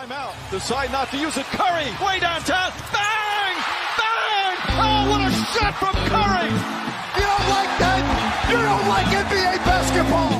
Timeout. 0.00 0.32
Decide 0.50 0.92
not 0.92 1.10
to 1.10 1.16
use 1.18 1.36
it. 1.36 1.46
Curry, 1.46 1.84
way 2.04 2.20
downtown. 2.20 2.72
Bang! 2.92 3.56
Bang! 3.98 4.56
Oh, 4.80 5.10
what 5.10 5.20
a 5.20 5.30
shot 5.52 5.74
from 5.74 5.94
Curry! 6.08 6.50
You 7.18 7.24
don't 7.32 7.48
like 7.56 7.72
that? 7.82 8.00
You 8.50 8.58
don't 8.68 8.86
like 8.88 9.08
NBA 9.24 9.54
basketball! 9.66 10.30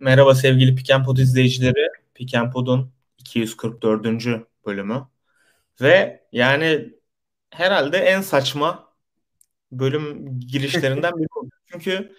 Merhaba 0.00 0.34
sevgili 0.34 0.74
Pikenpod 0.74 1.16
izleyicileri. 1.16 1.88
Pikenpod'un 2.14 2.92
244. 3.18 4.06
bölümü. 4.66 5.06
Ve 5.80 6.26
yani 6.32 6.94
herhalde 7.50 7.98
en 7.98 8.20
saçma 8.20 8.92
bölüm 9.72 10.40
girişlerinden 10.40 11.12
biri 11.16 11.26
oldu. 11.36 11.50
Çünkü 11.72 12.12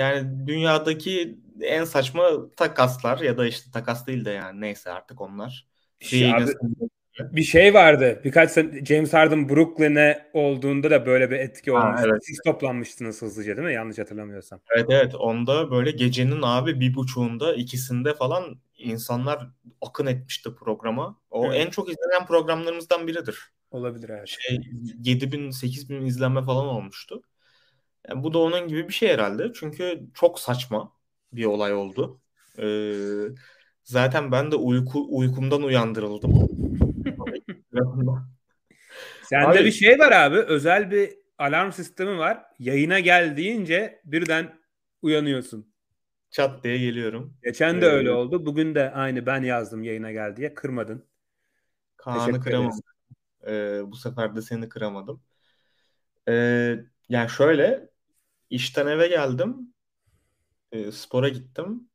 yani 0.00 0.46
dünyadaki 0.46 1.38
en 1.62 1.84
saçma 1.84 2.50
takaslar 2.56 3.18
ya 3.18 3.38
da 3.38 3.46
işte 3.46 3.70
takas 3.70 4.06
değil 4.06 4.24
de 4.24 4.30
yani 4.30 4.60
neyse 4.60 4.90
artık 4.90 5.20
onlar. 5.20 5.66
Şey, 6.00 6.34
abi, 6.34 6.52
bir 7.18 7.42
şey 7.42 7.74
vardı. 7.74 8.20
Birkaç 8.24 8.50
sene 8.50 8.84
James 8.84 9.12
Harden 9.12 9.48
Brooklyn'e 9.48 10.30
olduğunda 10.32 10.90
da 10.90 11.06
böyle 11.06 11.30
bir 11.30 11.36
etki 11.36 11.72
olmuş. 11.72 12.00
Evet. 12.04 12.24
Siz 12.26 12.38
toplanmıştınız 12.44 13.22
hızlıca 13.22 13.56
değil 13.56 13.68
mi? 13.68 13.74
Yanlış 13.74 13.98
hatırlamıyorsam. 13.98 14.60
Evet 14.76 14.86
evet. 14.90 15.14
Onda 15.14 15.70
böyle 15.70 15.90
gecenin 15.90 16.42
abi 16.42 16.80
bir 16.80 16.94
buçuğunda 16.94 17.54
ikisinde 17.54 18.14
falan 18.14 18.60
insanlar 18.78 19.46
akın 19.80 20.06
etmişti 20.06 20.54
programa. 20.54 21.18
O 21.30 21.46
evet. 21.46 21.66
en 21.66 21.70
çok 21.70 21.88
izlenen 21.88 22.26
programlarımızdan 22.26 23.06
biridir. 23.06 23.38
Olabilir 23.70 24.08
evet. 24.08 24.28
Şey 24.28 24.60
7 25.04 25.32
bin 25.32 25.50
8 25.50 25.90
bin 25.90 26.06
izlenme 26.06 26.42
falan 26.42 26.66
olmuştu. 26.66 27.22
Yani 28.08 28.22
bu 28.22 28.34
da 28.34 28.38
onun 28.38 28.68
gibi 28.68 28.88
bir 28.88 28.92
şey 28.92 29.08
herhalde. 29.08 29.52
Çünkü 29.54 30.00
çok 30.14 30.40
saçma 30.40 30.92
bir 31.32 31.44
olay 31.44 31.74
oldu. 31.74 32.20
Ee, 32.58 32.94
zaten 33.84 34.32
ben 34.32 34.52
de 34.52 34.56
uyku 34.56 35.06
uykumdan 35.18 35.62
uyandırıldım. 35.62 36.48
Sende 39.22 39.58
abi, 39.58 39.64
bir 39.64 39.72
şey 39.72 39.98
var 39.98 40.12
abi. 40.12 40.36
Özel 40.36 40.90
bir 40.90 41.10
alarm 41.38 41.72
sistemi 41.72 42.18
var. 42.18 42.42
Yayına 42.58 43.00
gel 43.00 43.36
deyince 43.36 44.00
birden 44.04 44.58
uyanıyorsun. 45.02 45.72
Çat 46.30 46.64
diye 46.64 46.78
geliyorum. 46.78 47.34
Geçen 47.42 47.80
de 47.80 47.86
ee, 47.86 47.88
öyle 47.88 48.10
oldu. 48.12 48.46
Bugün 48.46 48.74
de 48.74 48.90
aynı 48.90 49.26
ben 49.26 49.42
yazdım 49.42 49.82
yayına 49.82 50.12
gel 50.12 50.36
diye. 50.36 50.54
Kırmadın. 50.54 51.06
Kaan'ı 51.96 52.40
kıramadım. 52.40 52.80
Ee, 53.46 53.80
bu 53.86 53.96
sefer 53.96 54.36
de 54.36 54.42
seni 54.42 54.68
kıramadım. 54.68 55.22
Ee, 56.28 56.76
yani 57.08 57.30
şöyle 57.30 57.89
işten 58.50 58.86
eve 58.86 59.08
geldim. 59.08 59.74
E, 60.72 60.92
spora 60.92 61.28
gittim. 61.28 61.90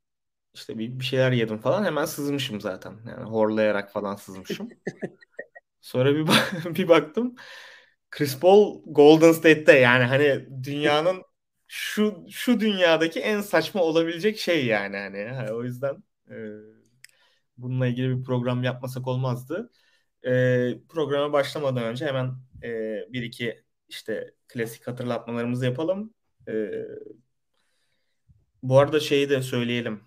İşte 0.54 0.78
bir, 0.78 1.00
bir 1.00 1.04
şeyler 1.04 1.32
yedim 1.32 1.58
falan. 1.58 1.84
Hemen 1.84 2.04
sızmışım 2.04 2.62
zaten. 2.62 2.98
Yani 3.08 3.24
horlayarak 3.30 3.92
falan 3.92 4.16
sızmışım. 4.16 4.68
Sonra 5.80 6.14
bir 6.14 6.26
bir 6.76 6.88
baktım. 6.88 7.34
Chris 8.10 8.40
Paul 8.40 8.82
Golden 8.86 9.32
State'te 9.32 9.72
yani 9.78 10.04
hani 10.04 10.48
dünyanın 10.64 11.22
şu 11.68 12.26
şu 12.30 12.60
dünyadaki 12.60 13.20
en 13.20 13.40
saçma 13.40 13.82
olabilecek 13.82 14.38
şey 14.38 14.66
yani 14.66 14.96
hani 14.98 15.52
o 15.52 15.64
yüzden 15.64 16.04
e, 16.30 16.34
bununla 17.56 17.86
ilgili 17.86 18.18
bir 18.18 18.24
program 18.24 18.62
yapmasak 18.64 19.06
olmazdı. 19.08 19.70
E, 20.26 20.30
programa 20.88 21.32
başlamadan 21.32 21.84
önce 21.84 22.06
hemen 22.06 22.32
e, 22.62 22.68
bir 23.12 23.22
iki 23.22 23.64
işte 23.88 24.34
klasik 24.48 24.86
hatırlatmalarımızı 24.86 25.64
yapalım. 25.66 26.14
E, 26.48 26.54
bu 28.62 28.78
arada 28.78 29.00
şeyi 29.00 29.30
de 29.30 29.42
söyleyelim. 29.42 30.00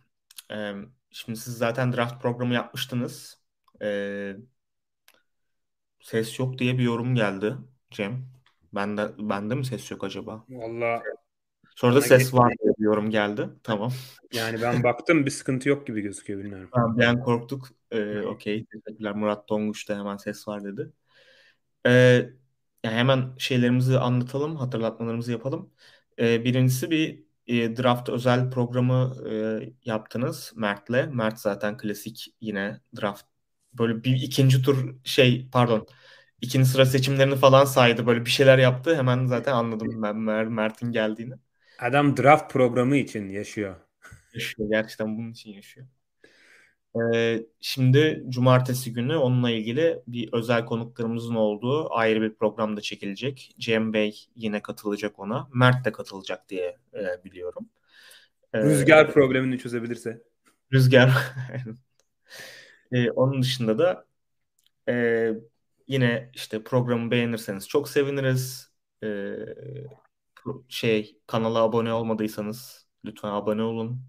E, 0.52 0.74
şimdi 1.12 1.40
siz 1.40 1.58
zaten 1.58 1.94
draft 1.94 2.22
programı 2.22 2.54
yapmıştınız. 2.54 3.42
E, 3.82 4.36
ses 6.00 6.40
yok 6.40 6.58
diye 6.58 6.78
bir 6.78 6.84
yorum 6.84 7.16
geldi 7.16 7.56
Cem. 7.92 8.26
Bende, 8.74 9.10
bende 9.20 9.56
mi 9.56 9.66
ses 9.66 9.92
yok 9.92 10.04
acaba? 10.04 10.46
Valla 10.50 11.04
Sonra 11.80 11.96
da 11.96 12.02
ses 12.02 12.34
var 12.34 12.54
diye 12.64 12.74
bir 12.78 12.84
yorum 12.84 13.10
geldi. 13.10 13.50
Tamam. 13.64 13.92
Yani 14.34 14.62
ben 14.62 14.84
baktım 14.84 15.26
bir 15.26 15.32
sıkıntı 15.32 15.70
yok 15.70 15.88
gibi 15.88 16.02
gözüküyor 16.02 16.40
bilmiyorum. 16.40 16.70
Tamam 16.74 16.98
ben 16.98 17.20
korktuk. 17.20 17.70
Ee, 17.92 18.22
Okey. 18.22 18.66
Teşekkürler. 18.66 19.16
Murat 19.16 19.48
Tonguç 19.48 19.90
da 19.90 20.00
hemen 20.00 20.18
ses 20.18 20.48
var 20.48 20.64
dedi. 20.64 20.92
Ee, 21.86 22.30
yani 22.84 22.96
hemen 22.96 23.36
şeylerimizi 23.38 24.00
anlatalım. 24.00 24.56
Hatırlatmalarımızı 24.56 25.32
yapalım. 25.32 25.70
Ee, 26.20 26.46
birincisi 26.46 26.92
bir 26.92 27.24
e, 27.48 27.78
draft 27.78 28.10
özel 28.10 28.52
programı 28.52 29.16
e, 29.32 29.60
yaptınız 29.86 30.54
Mert'le. 30.56 31.08
Mert 31.14 31.40
zaten 31.40 31.78
klasik 31.78 32.36
yine 32.42 32.82
draft 33.02 33.26
böyle 33.74 34.04
bir 34.04 34.16
ikinci 34.16 34.62
tur 34.62 34.96
şey 35.04 35.50
pardon 35.52 35.88
ikinci 36.42 36.70
sıra 36.70 36.86
seçimlerini 36.86 37.36
falan 37.36 37.66
saydı. 37.66 38.08
Böyle 38.08 38.26
bir 38.26 38.30
şeyler 38.30 38.58
yaptı. 38.58 38.96
Hemen 38.96 39.26
zaten 39.26 39.54
anladım 39.54 40.02
ben 40.04 40.18
Mer 40.18 40.46
Mert'in 40.48 40.92
geldiğini. 40.92 41.34
Adam 41.80 42.18
draft 42.18 42.52
programı 42.54 42.98
için 42.98 43.30
yaşıyor. 43.30 43.76
Yaşıyor. 44.34 44.70
Gerçekten 44.70 45.18
bunun 45.18 45.32
için 45.32 45.52
yaşıyor. 45.52 45.88
Ee, 46.96 47.46
şimdi 47.62 48.24
cumartesi 48.30 48.94
günü 48.94 49.16
onunla 49.16 49.52
ilgili 49.52 50.02
bir 50.08 50.34
özel 50.34 50.66
konuklarımızın 50.66 51.36
olduğu 51.36 51.94
ayrı 51.94 52.22
bir 52.22 52.34
program 52.34 52.78
da 52.78 52.82
çekilecek. 52.82 53.56
Cem 53.60 53.94
Bey 53.94 54.28
yine 54.36 54.62
katılacak 54.62 55.20
ona. 55.20 55.50
Mert 55.54 55.86
de 55.86 55.92
katılacak 55.92 56.50
diye 56.50 56.78
e, 56.94 57.24
biliyorum. 57.24 57.70
Ee, 58.54 58.62
Rüzgar 58.62 59.14
problemini 59.14 59.60
çözebilirse. 59.60 60.24
Rüzgar. 60.74 61.12
ee, 62.92 63.12
onun 63.12 63.42
dışında 63.42 63.80
da 63.80 64.06
e, 64.90 65.34
yine 65.88 66.32
işte 66.34 66.64
programı 66.64 67.12
beğenirseniz 67.12 67.68
çok 67.68 67.90
seviniriz. 67.90 68.72
Ee, 69.04 69.36
şey 70.70 71.20
kanala 71.28 71.60
abone 71.60 71.94
olmadıysanız 71.94 72.88
lütfen 73.06 73.30
abone 73.30 73.64
olun. 73.64 74.02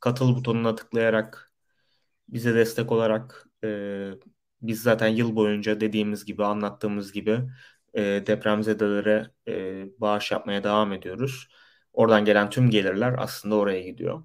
Katıl 0.00 0.36
butonuna 0.36 0.74
tıklayarak 0.74 1.49
bize 2.32 2.54
destek 2.54 2.92
olarak 2.92 3.46
e, 3.64 4.10
biz 4.62 4.82
zaten 4.82 5.08
yıl 5.08 5.36
boyunca 5.36 5.80
dediğimiz 5.80 6.24
gibi 6.24 6.44
anlattığımız 6.44 7.12
gibi 7.12 7.40
e, 7.94 8.02
depremzedelere 8.26 9.30
e, 9.48 9.84
bağış 10.00 10.30
yapmaya 10.30 10.64
devam 10.64 10.92
ediyoruz. 10.92 11.48
Oradan 11.92 12.24
gelen 12.24 12.50
tüm 12.50 12.70
gelirler 12.70 13.14
aslında 13.18 13.54
oraya 13.56 13.82
gidiyor. 13.82 14.22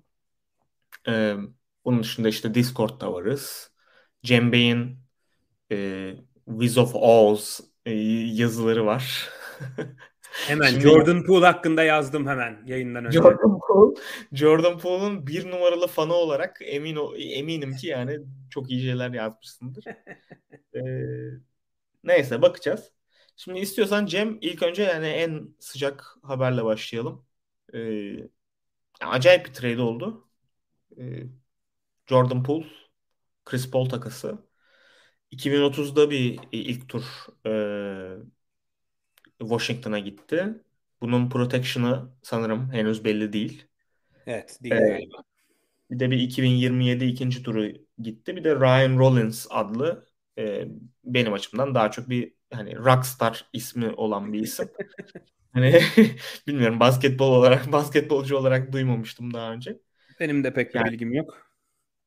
E, 1.07 1.35
bunun 1.85 2.03
dışında 2.03 2.29
işte 2.29 2.53
Discord'da 2.53 3.13
varız. 3.13 3.71
Cem 4.23 4.51
Bey'in 4.51 4.99
e, 5.71 6.15
Wiz 6.47 6.77
of 6.77 6.91
Oz 6.95 7.61
e, 7.85 7.91
yazıları 8.35 8.85
var. 8.85 9.29
Hemen 10.35 10.67
Şimdi, 10.69 10.83
Jordan 10.83 11.23
Poole 11.23 11.45
hakkında 11.45 11.83
yazdım 11.83 12.27
hemen 12.27 12.63
yayından 12.65 13.05
önce. 13.05 13.17
Jordan 13.17 13.59
Poole, 13.59 13.95
Jordan 14.31 14.79
Poole'un 14.79 15.27
bir 15.27 15.51
numaralı 15.51 15.87
fanı 15.87 16.13
olarak 16.13 16.59
emin 16.61 16.97
eminim 17.17 17.75
ki 17.75 17.87
yani 17.87 18.19
çok 18.49 18.71
iyi 18.71 18.81
şeyler 18.81 19.11
yazmışsındır. 19.11 19.85
ee, 20.75 20.81
neyse 22.03 22.41
bakacağız. 22.41 22.91
Şimdi 23.35 23.59
istiyorsan 23.59 24.05
Cem 24.05 24.37
ilk 24.41 24.63
önce 24.63 24.83
yani 24.83 25.07
en 25.07 25.55
sıcak 25.59 26.17
haberle 26.23 26.65
başlayalım. 26.65 27.25
Ee, 27.73 28.15
acayip 29.01 29.45
bir 29.45 29.53
trade 29.53 29.81
oldu. 29.81 30.27
Ee, 30.97 31.23
Jordan 32.07 32.43
Poole, 32.43 32.65
Chris 33.45 33.71
Paul 33.71 33.89
takası. 33.89 34.45
2030'da 35.31 36.09
bir 36.09 36.39
ilk 36.51 36.89
tur 36.89 37.03
e, 37.45 37.51
Washington'a 39.39 39.99
gitti. 39.99 40.53
Bunun 41.01 41.29
protection'ı 41.29 42.09
sanırım 42.21 42.71
henüz 42.71 43.05
belli 43.05 43.33
değil. 43.33 43.65
Evet, 44.27 44.59
değil 44.63 44.75
ee, 44.75 44.87
galiba. 44.87 45.17
Bir 45.91 45.99
de 45.99 46.11
bir 46.11 46.17
2027 46.17 47.05
ikinci 47.05 47.43
turu 47.43 47.67
gitti. 47.99 48.35
Bir 48.35 48.43
de 48.43 48.55
Ryan 48.55 48.97
Rollins 48.97 49.47
adlı 49.49 50.05
e, 50.37 50.67
benim 51.03 51.33
açımdan 51.33 51.75
daha 51.75 51.91
çok 51.91 52.09
bir 52.09 52.33
hani 52.53 52.75
rockstar 52.77 53.45
ismi 53.53 53.89
olan 53.91 54.33
bir 54.33 54.39
isim. 54.39 54.69
hani 55.53 55.81
bilmiyorum 56.47 56.79
basketbol 56.79 57.31
olarak 57.31 57.71
basketbolcu 57.71 58.37
olarak 58.37 58.71
duymamıştım 58.71 59.33
daha 59.33 59.51
önce. 59.51 59.79
Benim 60.19 60.43
de 60.43 60.53
pek 60.53 60.75
yani, 60.75 60.91
bilgim 60.91 61.13
yok. 61.13 61.51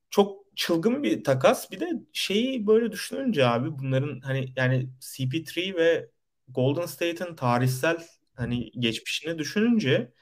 Çok 0.09 0.45
çılgın 0.55 1.03
bir 1.03 1.23
takas. 1.23 1.71
Bir 1.71 1.79
de 1.79 1.89
şeyi 2.13 2.67
böyle 2.67 2.91
düşününce 2.91 3.47
abi 3.47 3.79
bunların 3.79 4.19
hani 4.19 4.53
yani 4.55 4.89
CP3 4.99 5.57
ve 5.57 6.09
Golden 6.49 6.85
State'in 6.85 7.35
tarihsel 7.35 7.97
hani 8.35 8.71
geçmişini 8.71 9.39
düşününce 9.39 10.13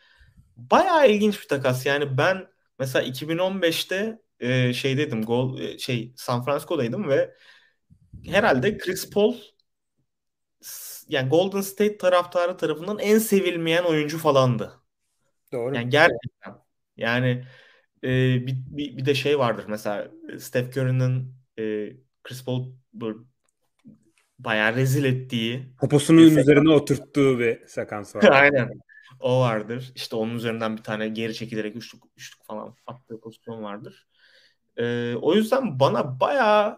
bayağı 0.56 1.10
ilginç 1.10 1.42
bir 1.42 1.48
takas. 1.48 1.86
Yani 1.86 2.18
ben 2.18 2.48
mesela 2.80 3.06
2015'te 3.06 4.22
e, 4.40 4.74
şey 4.74 4.98
dedim 4.98 5.26
gol 5.26 5.60
e, 5.60 5.78
şey 5.78 6.14
San 6.16 6.46
Francisco'daydım 6.46 7.10
ve 7.10 7.34
herhalde 8.26 8.78
Chris 8.78 9.10
Paul 9.10 9.36
yani 11.08 11.30
Golden 11.30 11.62
State 11.62 11.98
taraftarı 11.98 12.58
tarafından 12.58 13.00
en 13.00 13.18
sevilmeyen 13.18 13.84
oyuncu 13.84 14.18
falandı. 14.18 14.74
Doğru. 15.54 15.76
Yani 15.76 15.90
gerçekten. 15.90 16.56
Yani 16.98 17.46
e, 18.04 18.08
bir, 18.48 18.56
bir, 18.68 18.98
bir 18.98 19.06
de 19.06 19.16
şey 19.16 19.40
vardır 19.40 19.66
mesela 19.68 20.12
Steph 20.40 20.78
Curry'nin 20.78 21.36
e, 21.60 21.94
Chris 22.24 22.46
Paul 22.46 22.72
bayağı 24.40 24.76
rezil 24.76 25.04
ettiği 25.04 25.66
poposunun 25.80 26.38
üzerine 26.38 26.70
oturttuğu 26.70 27.40
bir 27.40 27.68
sekans 27.68 28.16
var. 28.16 28.24
Aynen. 28.32 28.70
O 29.20 29.40
vardır. 29.40 29.92
İşte 29.96 30.16
onun 30.16 30.36
üzerinden 30.36 30.78
bir 30.78 30.84
tane 30.84 31.08
geri 31.08 31.34
çekilerek 31.34 31.76
üçlük, 31.76 32.04
üçlük 32.18 32.46
falan 32.46 32.76
attığı 32.88 33.20
pozisyon 33.20 33.64
vardır. 33.64 34.08
Ee, 34.78 35.16
o 35.16 35.36
yüzden 35.36 35.80
bana 35.80 36.20
bayağı 36.20 36.78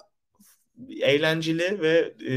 eğlenceli 1.01 1.81
ve 1.81 2.13
e, 2.27 2.33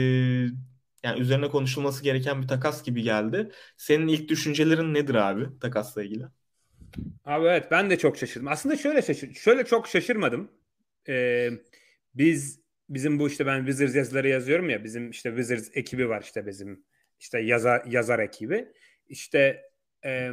yani 1.02 1.20
üzerine 1.20 1.48
konuşulması 1.48 2.04
gereken 2.04 2.42
bir 2.42 2.48
takas 2.48 2.82
gibi 2.82 3.02
geldi. 3.02 3.50
Senin 3.76 4.08
ilk 4.08 4.28
düşüncelerin 4.28 4.94
nedir 4.94 5.14
abi 5.14 5.58
takasla 5.60 6.02
ilgili? 6.02 6.24
Abi 7.24 7.46
evet 7.46 7.70
ben 7.70 7.90
de 7.90 7.98
çok 7.98 8.16
şaşırdım. 8.16 8.48
Aslında 8.48 8.76
şöyle 8.76 9.02
şaşır, 9.02 9.34
şöyle 9.34 9.64
çok 9.64 9.88
şaşırmadım. 9.88 10.50
Ee, 11.08 11.50
biz 12.14 12.61
bizim 12.94 13.18
bu 13.18 13.28
işte 13.28 13.46
ben 13.46 13.58
Wizards 13.58 13.94
yazıları 13.94 14.28
yazıyorum 14.28 14.70
ya 14.70 14.84
bizim 14.84 15.10
işte 15.10 15.28
Wizards 15.28 15.70
ekibi 15.74 16.08
var 16.08 16.22
işte 16.22 16.46
bizim 16.46 16.84
işte 17.20 17.40
yazar 17.40 17.84
yazar 17.86 18.18
ekibi. 18.18 18.68
İşte 19.08 19.62
e, 20.04 20.30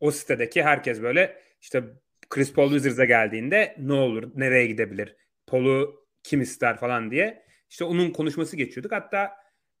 o 0.00 0.10
sitedeki 0.10 0.62
herkes 0.62 1.02
böyle 1.02 1.42
işte 1.60 1.84
Chris 2.30 2.52
Paul 2.52 2.70
Wizards'a 2.70 3.04
geldiğinde 3.04 3.76
ne 3.78 3.92
olur, 3.92 4.30
nereye 4.34 4.66
gidebilir, 4.66 5.16
Paul'u 5.46 6.06
kim 6.22 6.40
ister 6.40 6.76
falan 6.76 7.10
diye 7.10 7.44
işte 7.70 7.84
onun 7.84 8.10
konuşması 8.10 8.56
geçiyorduk. 8.56 8.92
Hatta 8.92 9.30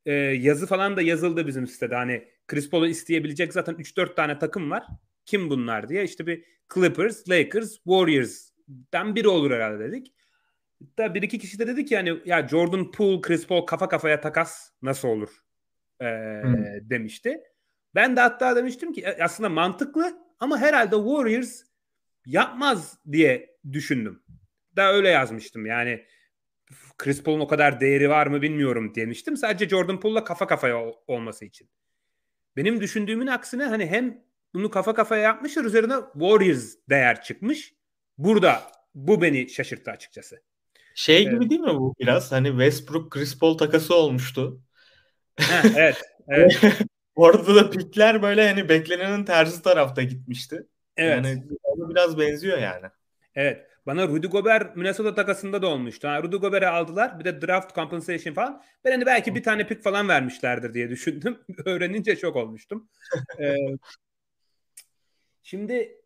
e, 0.06 0.12
yazı 0.14 0.66
falan 0.66 0.96
da 0.96 1.02
yazıldı 1.02 1.46
bizim 1.46 1.66
sitede. 1.66 1.94
Hani 1.94 2.28
Chris 2.46 2.70
Paul'u 2.70 2.88
isteyebilecek 2.88 3.52
zaten 3.52 3.74
3-4 3.74 4.14
tane 4.14 4.38
takım 4.38 4.70
var. 4.70 4.84
Kim 5.24 5.50
bunlar 5.50 5.88
diye 5.88 6.04
işte 6.04 6.26
bir 6.26 6.44
Clippers, 6.74 7.28
Lakers, 7.28 7.74
Warriors'dan 7.74 9.14
biri 9.14 9.28
olur 9.28 9.50
herhalde 9.50 9.84
dedik. 9.84 10.14
Hatta 10.88 11.14
bir 11.14 11.22
iki 11.22 11.38
kişi 11.38 11.58
de 11.58 11.66
dedi 11.66 11.84
ki 11.84 11.94
yani 11.94 12.20
ya 12.24 12.48
Jordan 12.48 12.90
Poole, 12.90 13.20
Chris 13.20 13.46
Paul 13.46 13.66
kafa 13.66 13.88
kafaya 13.88 14.20
takas 14.20 14.70
nasıl 14.82 15.08
olur 15.08 15.30
ee, 16.00 16.40
hmm. 16.42 16.90
demişti. 16.90 17.42
Ben 17.94 18.16
de 18.16 18.20
hatta 18.20 18.56
demiştim 18.56 18.92
ki 18.92 19.00
e, 19.00 19.22
aslında 19.22 19.48
mantıklı 19.48 20.18
ama 20.40 20.58
herhalde 20.58 20.96
Warriors 20.96 21.62
yapmaz 22.26 22.98
diye 23.12 23.56
düşündüm. 23.72 24.22
Da 24.76 24.92
öyle 24.92 25.08
yazmıştım 25.08 25.66
yani 25.66 26.04
Chris 26.98 27.22
Paul'un 27.22 27.40
o 27.40 27.46
kadar 27.46 27.80
değeri 27.80 28.08
var 28.10 28.26
mı 28.26 28.42
bilmiyorum 28.42 28.94
demiştim. 28.94 29.36
Sadece 29.36 29.68
Jordan 29.68 30.00
Poole'la 30.00 30.24
kafa 30.24 30.46
kafaya 30.46 30.84
olması 31.06 31.44
için. 31.44 31.70
Benim 32.56 32.80
düşündüğümün 32.80 33.26
aksine 33.26 33.64
hani 33.64 33.86
hem 33.86 34.24
bunu 34.54 34.70
kafa 34.70 34.94
kafaya 34.94 35.22
yapmışlar 35.22 35.64
üzerine 35.64 35.94
Warriors 36.12 36.74
değer 36.88 37.22
çıkmış. 37.22 37.74
Burada 38.18 38.62
bu 38.94 39.22
beni 39.22 39.48
şaşırttı 39.48 39.90
açıkçası. 39.90 40.42
Şey 40.94 41.30
gibi 41.30 41.50
değil 41.50 41.60
mi 41.60 41.74
bu 41.74 41.94
biraz? 42.00 42.32
Hani 42.32 42.48
Westbrook 42.48 43.10
Chris 43.10 43.38
Paul 43.38 43.58
takası 43.58 43.94
olmuştu. 43.94 44.60
Ha, 45.40 45.62
evet. 45.76 46.02
evet. 46.28 46.60
Orada 47.14 47.54
da 47.54 47.70
pikler 47.70 48.22
böyle 48.22 48.48
hani 48.48 48.68
beklenenin 48.68 49.24
tersi 49.24 49.62
tarafta 49.62 50.02
gitmişti. 50.02 50.66
Evet. 50.96 51.16
Yani 51.16 51.42
biraz 51.66 52.18
benziyor 52.18 52.58
yani. 52.58 52.86
Evet. 53.34 53.66
Bana 53.86 54.08
Rudy 54.08 54.26
Gobert 54.26 54.76
Minnesota 54.76 55.14
takasında 55.14 55.62
da 55.62 55.66
olmuştu. 55.66 56.08
Ha, 56.08 56.22
Rudy 56.22 56.36
Gobert'i 56.36 56.66
aldılar. 56.66 57.18
Bir 57.18 57.24
de 57.24 57.42
draft 57.42 57.74
compensation 57.74 58.34
falan. 58.34 58.62
Ben 58.84 58.90
hani 58.90 59.06
belki 59.06 59.34
bir 59.34 59.42
tane 59.42 59.66
pik 59.66 59.82
falan 59.82 60.08
vermişlerdir 60.08 60.74
diye 60.74 60.90
düşündüm. 60.90 61.38
Öğrenince 61.64 62.16
şok 62.16 62.36
olmuştum. 62.36 62.88
ee, 63.40 63.56
şimdi 65.42 66.02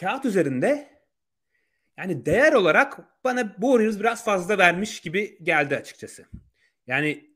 kağıt 0.00 0.24
üzerinde 0.24 0.91
yani 2.02 2.26
değer 2.26 2.52
olarak 2.52 2.98
bana 3.24 3.52
Warriors 3.52 4.00
biraz 4.00 4.24
fazla 4.24 4.58
vermiş 4.58 5.00
gibi 5.00 5.38
geldi 5.42 5.76
açıkçası. 5.76 6.24
Yani 6.86 7.32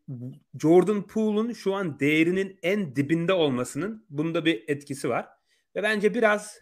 Jordan 0.61 1.07
Poole'un 1.07 1.53
şu 1.53 1.75
an 1.75 2.01
değerinin 2.01 2.59
en 2.63 2.97
dibinde 2.97 3.33
olmasının 3.33 4.07
bunda 4.11 4.45
bir 4.45 4.65
etkisi 4.69 5.09
var. 5.09 5.29
Ve 5.77 5.83
bence 5.83 6.15
biraz 6.15 6.61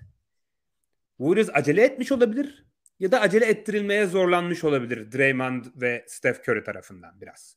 Warriors 1.18 1.50
acele 1.52 1.82
etmiş 1.82 2.12
olabilir 2.12 2.66
ya 3.00 3.12
da 3.12 3.20
acele 3.20 3.44
ettirilmeye 3.44 4.06
zorlanmış 4.06 4.64
olabilir 4.64 5.12
Draymond 5.12 5.64
ve 5.76 6.04
Steph 6.08 6.48
Curry 6.48 6.64
tarafından 6.64 7.20
biraz. 7.20 7.56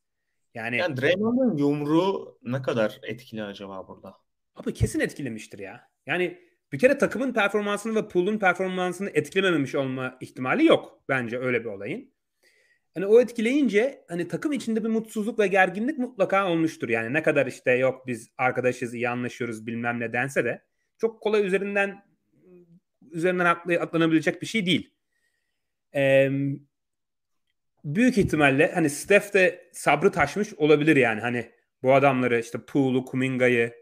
Yani, 0.53 0.77
yani 0.77 0.97
Draymond'un 0.97 1.57
yumruğu 1.57 2.39
ne 2.43 2.61
kadar 2.61 2.99
etkili 3.03 3.43
acaba 3.43 3.87
burada? 3.87 4.15
Abi 4.55 4.73
kesin 4.73 4.99
etkilemiştir 4.99 5.59
ya. 5.59 5.89
Yani 6.05 6.46
bir 6.71 6.79
kere 6.79 6.97
takımın 6.97 7.33
performansını 7.33 7.95
ve 7.95 8.07
Poole'un 8.07 8.39
performansını 8.39 9.09
etkilememiş 9.13 9.75
olma 9.75 10.17
ihtimali 10.21 10.65
yok 10.65 11.03
bence 11.09 11.39
öyle 11.39 11.59
bir 11.59 11.69
olayın. 11.69 12.11
Hani 12.93 13.05
o 13.05 13.21
etkileyince 13.21 14.05
hani 14.07 14.27
takım 14.27 14.51
içinde 14.51 14.83
bir 14.83 14.89
mutsuzluk 14.89 15.39
ve 15.39 15.47
gerginlik 15.47 15.97
mutlaka 15.97 16.49
olmuştur. 16.49 16.89
Yani 16.89 17.13
ne 17.13 17.23
kadar 17.23 17.47
işte 17.47 17.71
yok 17.71 18.07
biz 18.07 18.31
arkadaşız, 18.37 18.93
iyi 18.93 19.09
anlaşıyoruz 19.09 19.67
bilmem 19.67 19.99
ne 19.99 20.13
dense 20.13 20.45
de 20.45 20.61
çok 20.97 21.21
kolay 21.21 21.47
üzerinden 21.47 22.05
üzerinden 23.11 23.45
atlanabilecek 23.79 24.41
bir 24.41 24.47
şey 24.47 24.65
değil. 24.65 24.93
Ee, 25.95 26.29
büyük 27.83 28.17
ihtimalle 28.17 28.71
hani 28.73 28.89
Steph 28.89 29.33
de 29.33 29.69
sabrı 29.73 30.11
taşmış 30.11 30.53
olabilir 30.53 30.95
yani. 30.95 31.21
Hani 31.21 31.51
bu 31.83 31.93
adamları 31.93 32.39
işte 32.39 32.59
Poole'u, 32.67 33.05
Kuminga'yı, 33.05 33.73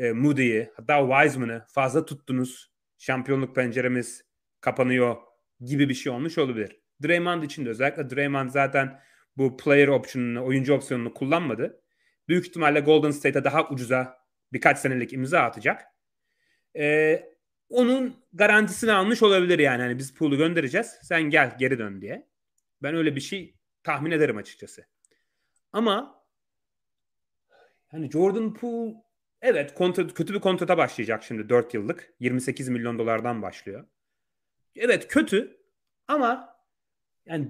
e, 0.00 0.12
Moody'yi 0.12 0.70
hatta 0.76 1.08
Wiseman'ı 1.08 1.64
fazla 1.68 2.04
tuttunuz. 2.04 2.70
Şampiyonluk 2.98 3.54
penceremiz 3.54 4.24
kapanıyor 4.60 5.16
gibi 5.60 5.88
bir 5.88 5.94
şey 5.94 6.12
olmuş 6.12 6.38
olabilir. 6.38 6.80
Draymond 7.02 7.42
için 7.42 7.64
de 7.64 7.68
özellikle 7.68 8.10
Draymond 8.10 8.50
zaten 8.50 9.00
bu 9.36 9.56
player 9.56 9.88
option'unu, 9.88 10.44
oyuncu 10.44 10.74
opsiyonunu 10.74 11.14
kullanmadı. 11.14 11.82
Büyük 12.28 12.46
ihtimalle 12.46 12.80
Golden 12.80 13.10
State'e 13.10 13.44
daha 13.44 13.68
ucuza 13.68 14.16
birkaç 14.52 14.78
senelik 14.78 15.12
imza 15.12 15.40
atacak. 15.40 15.82
Ee, 16.76 17.22
onun 17.68 18.16
garantisini 18.32 18.92
almış 18.92 19.22
olabilir 19.22 19.58
yani. 19.58 19.82
Hani 19.82 19.98
biz 19.98 20.14
pool'u 20.14 20.36
göndereceğiz. 20.36 20.98
Sen 21.02 21.22
gel 21.22 21.56
geri 21.58 21.78
dön 21.78 22.00
diye. 22.00 22.28
Ben 22.82 22.94
öyle 22.94 23.16
bir 23.16 23.20
şey 23.20 23.56
tahmin 23.82 24.10
ederim 24.10 24.36
açıkçası. 24.36 24.86
Ama 25.72 26.24
hani 27.88 28.10
Jordan 28.10 28.54
Poole 28.54 28.94
evet 29.42 29.74
kontrat, 29.74 30.14
kötü 30.14 30.34
bir 30.34 30.40
kontrata 30.40 30.78
başlayacak 30.78 31.24
şimdi 31.24 31.48
4 31.48 31.74
yıllık. 31.74 32.14
28 32.20 32.68
milyon 32.68 32.98
dolardan 32.98 33.42
başlıyor. 33.42 33.86
Evet 34.76 35.08
kötü 35.08 35.56
ama 36.08 36.56
yani 37.26 37.48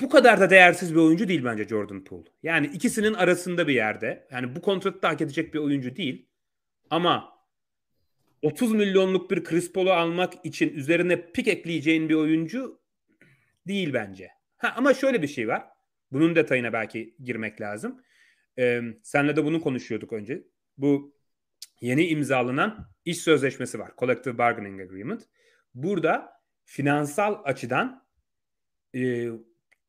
bu 0.00 0.08
kadar 0.08 0.40
da 0.40 0.50
değersiz 0.50 0.94
bir 0.94 1.00
oyuncu 1.00 1.28
değil 1.28 1.44
bence 1.44 1.68
Jordan 1.68 2.04
Poole. 2.04 2.28
Yani 2.42 2.66
ikisinin 2.66 3.14
arasında 3.14 3.68
bir 3.68 3.74
yerde. 3.74 4.28
Yani 4.30 4.56
bu 4.56 4.62
kontratı 4.62 5.02
da 5.02 5.08
hak 5.08 5.20
edecek 5.20 5.54
bir 5.54 5.58
oyuncu 5.58 5.96
değil. 5.96 6.26
Ama 6.90 7.40
30 8.42 8.72
milyonluk 8.72 9.30
bir 9.30 9.44
Chris 9.44 9.72
Paul'u 9.72 9.92
almak 9.92 10.32
için 10.44 10.74
üzerine 10.74 11.32
pik 11.32 11.48
ekleyeceğin 11.48 12.08
bir 12.08 12.14
oyuncu 12.14 12.80
değil 13.66 13.92
bence. 13.92 14.28
Ha, 14.56 14.74
ama 14.76 14.94
şöyle 14.94 15.22
bir 15.22 15.28
şey 15.28 15.48
var. 15.48 15.64
Bunun 16.12 16.34
detayına 16.34 16.72
belki 16.72 17.14
girmek 17.22 17.60
lazım. 17.60 18.02
Ee, 18.58 18.82
senle 19.02 19.36
de 19.36 19.44
bunu 19.44 19.60
konuşuyorduk 19.60 20.12
önce. 20.12 20.42
Bu 20.80 21.14
yeni 21.80 22.06
imzalanan 22.06 22.90
iş 23.04 23.18
sözleşmesi 23.18 23.78
var. 23.78 23.90
Collective 23.98 24.38
Bargaining 24.38 24.80
Agreement. 24.80 25.22
Burada 25.74 26.32
finansal 26.64 27.40
açıdan 27.44 28.06
e, 28.94 29.28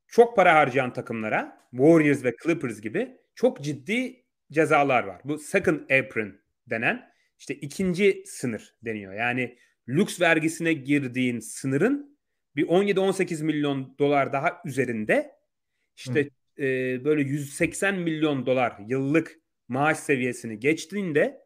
çok 0.07 0.35
para 0.35 0.55
harcayan 0.55 0.93
takımlara 0.93 1.67
Warriors 1.71 2.23
ve 2.23 2.35
Clippers 2.43 2.81
gibi 2.81 3.17
çok 3.35 3.61
ciddi 3.63 4.25
cezalar 4.51 5.03
var. 5.03 5.21
Bu 5.23 5.37
second 5.37 5.89
apron 5.89 6.41
denen 6.69 7.11
işte 7.39 7.55
ikinci 7.55 8.23
sınır 8.25 8.75
deniyor. 8.85 9.13
Yani 9.13 9.57
lüks 9.87 10.21
vergisine 10.21 10.73
girdiğin 10.73 11.39
sınırın 11.39 12.19
bir 12.55 12.67
17-18 12.67 13.43
milyon 13.43 13.95
dolar 13.99 14.33
daha 14.33 14.61
üzerinde 14.65 15.31
işte 15.95 16.29
e, 16.59 16.63
böyle 17.05 17.21
180 17.21 17.99
milyon 17.99 18.45
dolar 18.45 18.77
yıllık 18.87 19.40
maaş 19.71 19.97
seviyesini 19.97 20.59
geçtiğinde 20.59 21.41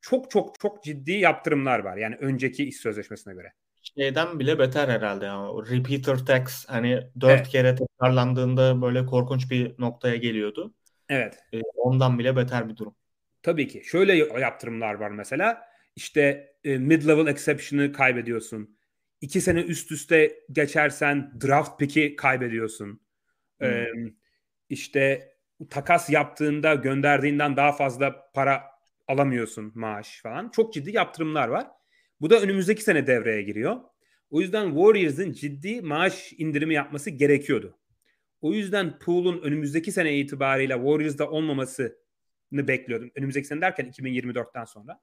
çok 0.00 0.30
çok 0.30 0.60
çok 0.60 0.84
ciddi 0.84 1.12
yaptırımlar 1.12 1.78
var. 1.78 1.96
Yani 1.96 2.16
önceki 2.16 2.68
iş 2.68 2.76
sözleşmesine 2.76 3.34
göre 3.34 3.52
şeyden 3.94 4.38
bile 4.38 4.58
beter 4.58 4.88
herhalde 4.88 5.24
ya. 5.24 5.50
O 5.50 5.66
repeater 5.66 6.26
tax 6.26 6.66
hani 6.68 7.00
dört 7.20 7.40
evet. 7.40 7.48
kere 7.48 7.74
tekrarlandığında 7.74 8.82
böyle 8.82 9.06
korkunç 9.06 9.50
bir 9.50 9.74
noktaya 9.78 10.16
geliyordu. 10.16 10.74
Evet. 11.08 11.38
E, 11.52 11.60
ondan 11.76 12.18
bile 12.18 12.36
beter 12.36 12.68
bir 12.68 12.76
durum. 12.76 12.94
Tabii 13.42 13.68
ki. 13.68 13.82
Şöyle 13.84 14.14
yaptırımlar 14.40 14.94
var 14.94 15.10
mesela. 15.10 15.62
İşte 15.96 16.52
e, 16.64 16.70
mid-level 16.70 17.30
exception'ı 17.30 17.92
kaybediyorsun. 17.92 18.76
İki 19.20 19.40
sene 19.40 19.60
üst 19.60 19.92
üste 19.92 20.40
geçersen 20.52 21.32
draft 21.46 21.78
pick'i 21.78 22.16
kaybediyorsun. 22.16 23.00
Hmm. 23.58 23.68
Ee, 23.68 23.86
işte 24.68 25.32
takas 25.70 26.10
yaptığında 26.10 26.74
gönderdiğinden 26.74 27.56
daha 27.56 27.72
fazla 27.72 28.30
para 28.34 28.62
alamıyorsun 29.08 29.72
maaş 29.74 30.20
falan. 30.22 30.50
Çok 30.50 30.74
ciddi 30.74 30.96
yaptırımlar 30.96 31.48
var. 31.48 31.66
Bu 32.20 32.30
da 32.30 32.40
önümüzdeki 32.40 32.82
sene 32.82 33.06
devreye 33.06 33.42
giriyor. 33.42 33.76
O 34.30 34.40
yüzden 34.40 34.66
Warriors'ın 34.68 35.32
ciddi 35.32 35.82
maaş 35.82 36.32
indirimi 36.38 36.74
yapması 36.74 37.10
gerekiyordu. 37.10 37.78
O 38.40 38.52
yüzden 38.52 38.98
Poole'un 38.98 39.42
önümüzdeki 39.42 39.92
sene 39.92 40.18
itibariyle 40.18 40.74
Warriors'da 40.74 41.30
olmamasını 41.30 41.92
bekliyordum. 42.52 43.10
Önümüzdeki 43.14 43.46
sene 43.46 43.60
derken 43.60 43.86
2024'ten 43.86 44.64
sonra. 44.64 45.00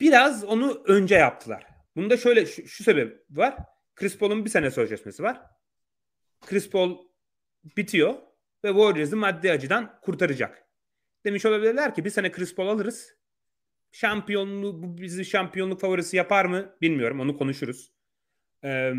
Biraz 0.00 0.44
onu 0.44 0.82
önce 0.86 1.14
yaptılar. 1.14 1.66
Bunda 1.96 2.16
şöyle 2.16 2.46
şu, 2.46 2.68
şu 2.68 2.84
sebep 2.84 3.24
var. 3.30 3.56
Chris 3.94 4.18
Paul'un 4.18 4.44
bir 4.44 4.50
sene 4.50 4.70
sözleşmesi 4.70 5.22
var. 5.22 5.40
Chris 6.40 6.70
Paul 6.70 6.98
bitiyor 7.76 8.14
ve 8.64 8.68
Warriors'ı 8.68 9.16
maddi 9.16 9.52
açıdan 9.52 10.00
kurtaracak. 10.00 10.64
Demiş 11.24 11.46
olabilirler 11.46 11.94
ki 11.94 12.04
bir 12.04 12.10
sene 12.10 12.32
Chris 12.32 12.54
Paul 12.54 12.68
alırız. 12.68 13.16
Şampiyonluğu 13.92 14.82
bu 14.82 14.98
bizi 14.98 15.24
şampiyonluk 15.24 15.80
favorisi 15.80 16.16
yapar 16.16 16.44
mı 16.44 16.76
bilmiyorum. 16.82 17.20
Onu 17.20 17.36
konuşuruz. 17.36 17.92
Ee, 18.64 18.92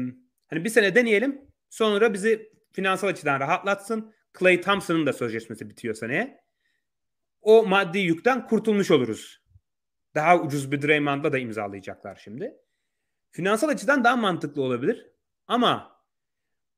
hani 0.48 0.64
bir 0.64 0.70
sene 0.70 0.96
deneyelim. 0.96 1.42
Sonra 1.70 2.14
bizi 2.14 2.52
finansal 2.72 3.08
açıdan 3.08 3.40
rahatlatsın. 3.40 4.14
Clay 4.40 4.62
Thompson'ın 4.62 5.06
da 5.06 5.14
sözleşmesi 5.14 5.70
bitiyor 5.70 5.96
seneye. 5.96 6.44
O 7.42 7.66
maddi 7.66 8.00
yükten 8.00 8.48
kurtulmuş 8.48 8.92
oluruz. 8.92 9.42
Daha 10.16 10.40
ucuz 10.42 10.72
bir 10.72 10.82
Draymond'la 10.82 11.34
da 11.34 11.38
imzalayacaklar 11.38 12.16
şimdi. 12.24 12.54
Finansal 13.32 13.70
açıdan 13.70 14.04
daha 14.04 14.16
mantıklı 14.16 14.62
olabilir. 14.62 15.08
Ama 15.48 16.02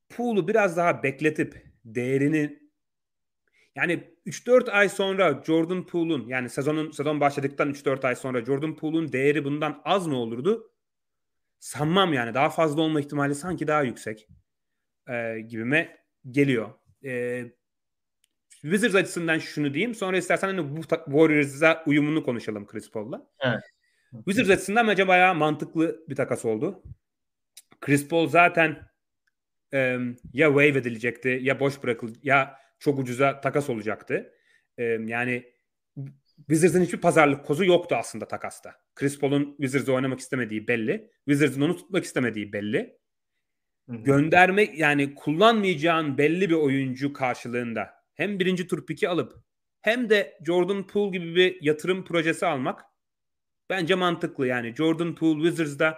Poole'u 0.10 0.48
biraz 0.48 0.77
daha 0.77 1.03
bekletip 1.03 1.65
değerini 1.86 2.66
yani 3.77 4.13
3-4 4.25 4.72
ay 4.72 4.89
sonra 4.89 5.43
Jordan 5.46 5.86
Poole'un 5.86 6.27
yani 6.27 6.50
sezonun 6.50 6.91
sezon 6.91 7.19
başladıktan 7.19 7.69
3-4 7.72 8.07
ay 8.07 8.15
sonra 8.15 8.46
Jordan 8.46 8.75
Poole'un 8.75 9.12
değeri 9.12 9.46
bundan 9.46 9.81
az 9.86 10.07
mı 10.07 10.17
olurdu? 10.17 10.72
Sanmam 11.60 12.13
yani. 12.13 12.34
Daha 12.34 12.50
fazla 12.50 12.81
olma 12.81 13.00
ihtimali 13.00 13.36
sanki 13.36 13.67
daha 13.67 13.84
yüksek 13.84 14.27
e, 15.10 15.39
gibime 15.39 15.98
geliyor. 16.31 16.69
E, 17.05 17.43
Wizards 18.62 18.96
açısından 18.96 19.39
şunu 19.39 19.74
diyeyim. 19.74 19.96
Sonra 19.96 20.17
istersen 20.17 20.48
hani 20.48 20.77
bu 20.77 20.81
Warriors'a 20.81 21.84
uyumunu 21.86 22.24
konuşalım 22.24 22.65
Chris 22.65 22.91
Paul'la. 22.91 23.27
Evet. 23.41 23.63
Wizards 24.12 24.50
açısından 24.50 24.88
bence 24.88 25.07
bayağı 25.07 25.36
mantıklı 25.36 26.03
bir 26.10 26.15
takas 26.15 26.46
oldu. 26.46 26.84
Chris 27.81 28.07
Paul 28.07 28.27
zaten 28.27 28.88
e, 29.74 29.98
ya 30.34 30.48
wave 30.48 30.67
edilecekti 30.67 31.39
ya 31.41 31.60
boş 31.60 31.84
bırakıl 31.84 32.15
ya 32.24 32.66
çok 32.79 33.00
ucuza 33.00 33.41
takas 33.41 33.69
olacaktı. 33.69 34.34
E, 34.77 34.84
yani 34.84 35.53
Wizards'ın 36.38 36.81
hiçbir 36.81 37.01
pazarlık 37.01 37.46
kozu 37.46 37.65
yoktu 37.65 37.96
aslında 37.96 38.27
takasta. 38.27 38.75
Chris 38.96 39.19
Paul'un 39.19 39.55
Wizards'ı 39.57 39.93
oynamak 39.93 40.19
istemediği 40.19 40.67
belli. 40.67 41.12
Wizards'ın 41.25 41.62
onu 41.62 41.77
tutmak 41.77 42.03
istemediği 42.03 42.53
belli. 42.53 42.98
Hı-hı. 43.89 43.98
Gönderme 43.98 44.63
yani 44.63 45.15
kullanmayacağın 45.15 46.17
belli 46.17 46.50
bir 46.50 46.55
oyuncu 46.55 47.13
karşılığında 47.13 47.93
hem 48.13 48.39
birinci 48.39 48.67
tur 48.67 48.86
piki 48.86 49.10
alıp 49.10 49.34
hem 49.81 50.10
de 50.10 50.39
Jordan 50.46 50.88
Poole 50.88 51.17
gibi 51.17 51.36
bir 51.36 51.62
yatırım 51.62 52.05
projesi 52.05 52.46
almak 52.46 52.86
bence 53.69 53.96
mantıklı. 53.96 54.48
Yani 54.48 54.75
Jordan 54.75 55.15
Poole 55.15 55.43
Wizards'da 55.43 55.98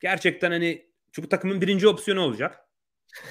gerçekten 0.00 0.50
hani 0.50 0.92
çünkü 1.12 1.28
takımın 1.28 1.60
birinci 1.60 1.88
opsiyonu 1.88 2.20
olacak. 2.20 2.58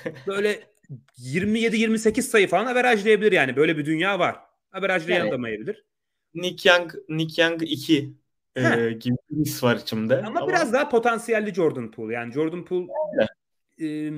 Böyle 0.27 0.70
27-28 1.17 2.21
sayı 2.21 2.47
falan 2.47 2.65
averajlayabilir 2.65 3.31
yani. 3.31 3.55
Böyle 3.55 3.77
bir 3.77 3.85
dünya 3.85 4.19
var. 4.19 4.39
Averajlayamayabilir. 4.71 5.85
Yani, 6.33 6.47
Nick 6.47 6.69
Young, 6.69 6.93
Nick 7.09 7.41
Young 7.41 7.63
2 7.63 8.13
e, 8.55 8.91
gibi 8.91 9.17
bir 9.29 9.45
his 9.45 9.63
var 9.63 9.75
içimde. 9.75 10.17
Ama, 10.17 10.39
Ama 10.39 10.47
biraz 10.47 10.73
daha 10.73 10.89
potansiyelli 10.89 11.53
Jordan 11.53 11.91
Poole. 11.91 12.13
Yani 12.13 12.33
Jordan 12.33 12.65
Poole 12.65 12.87
e, 13.81 14.11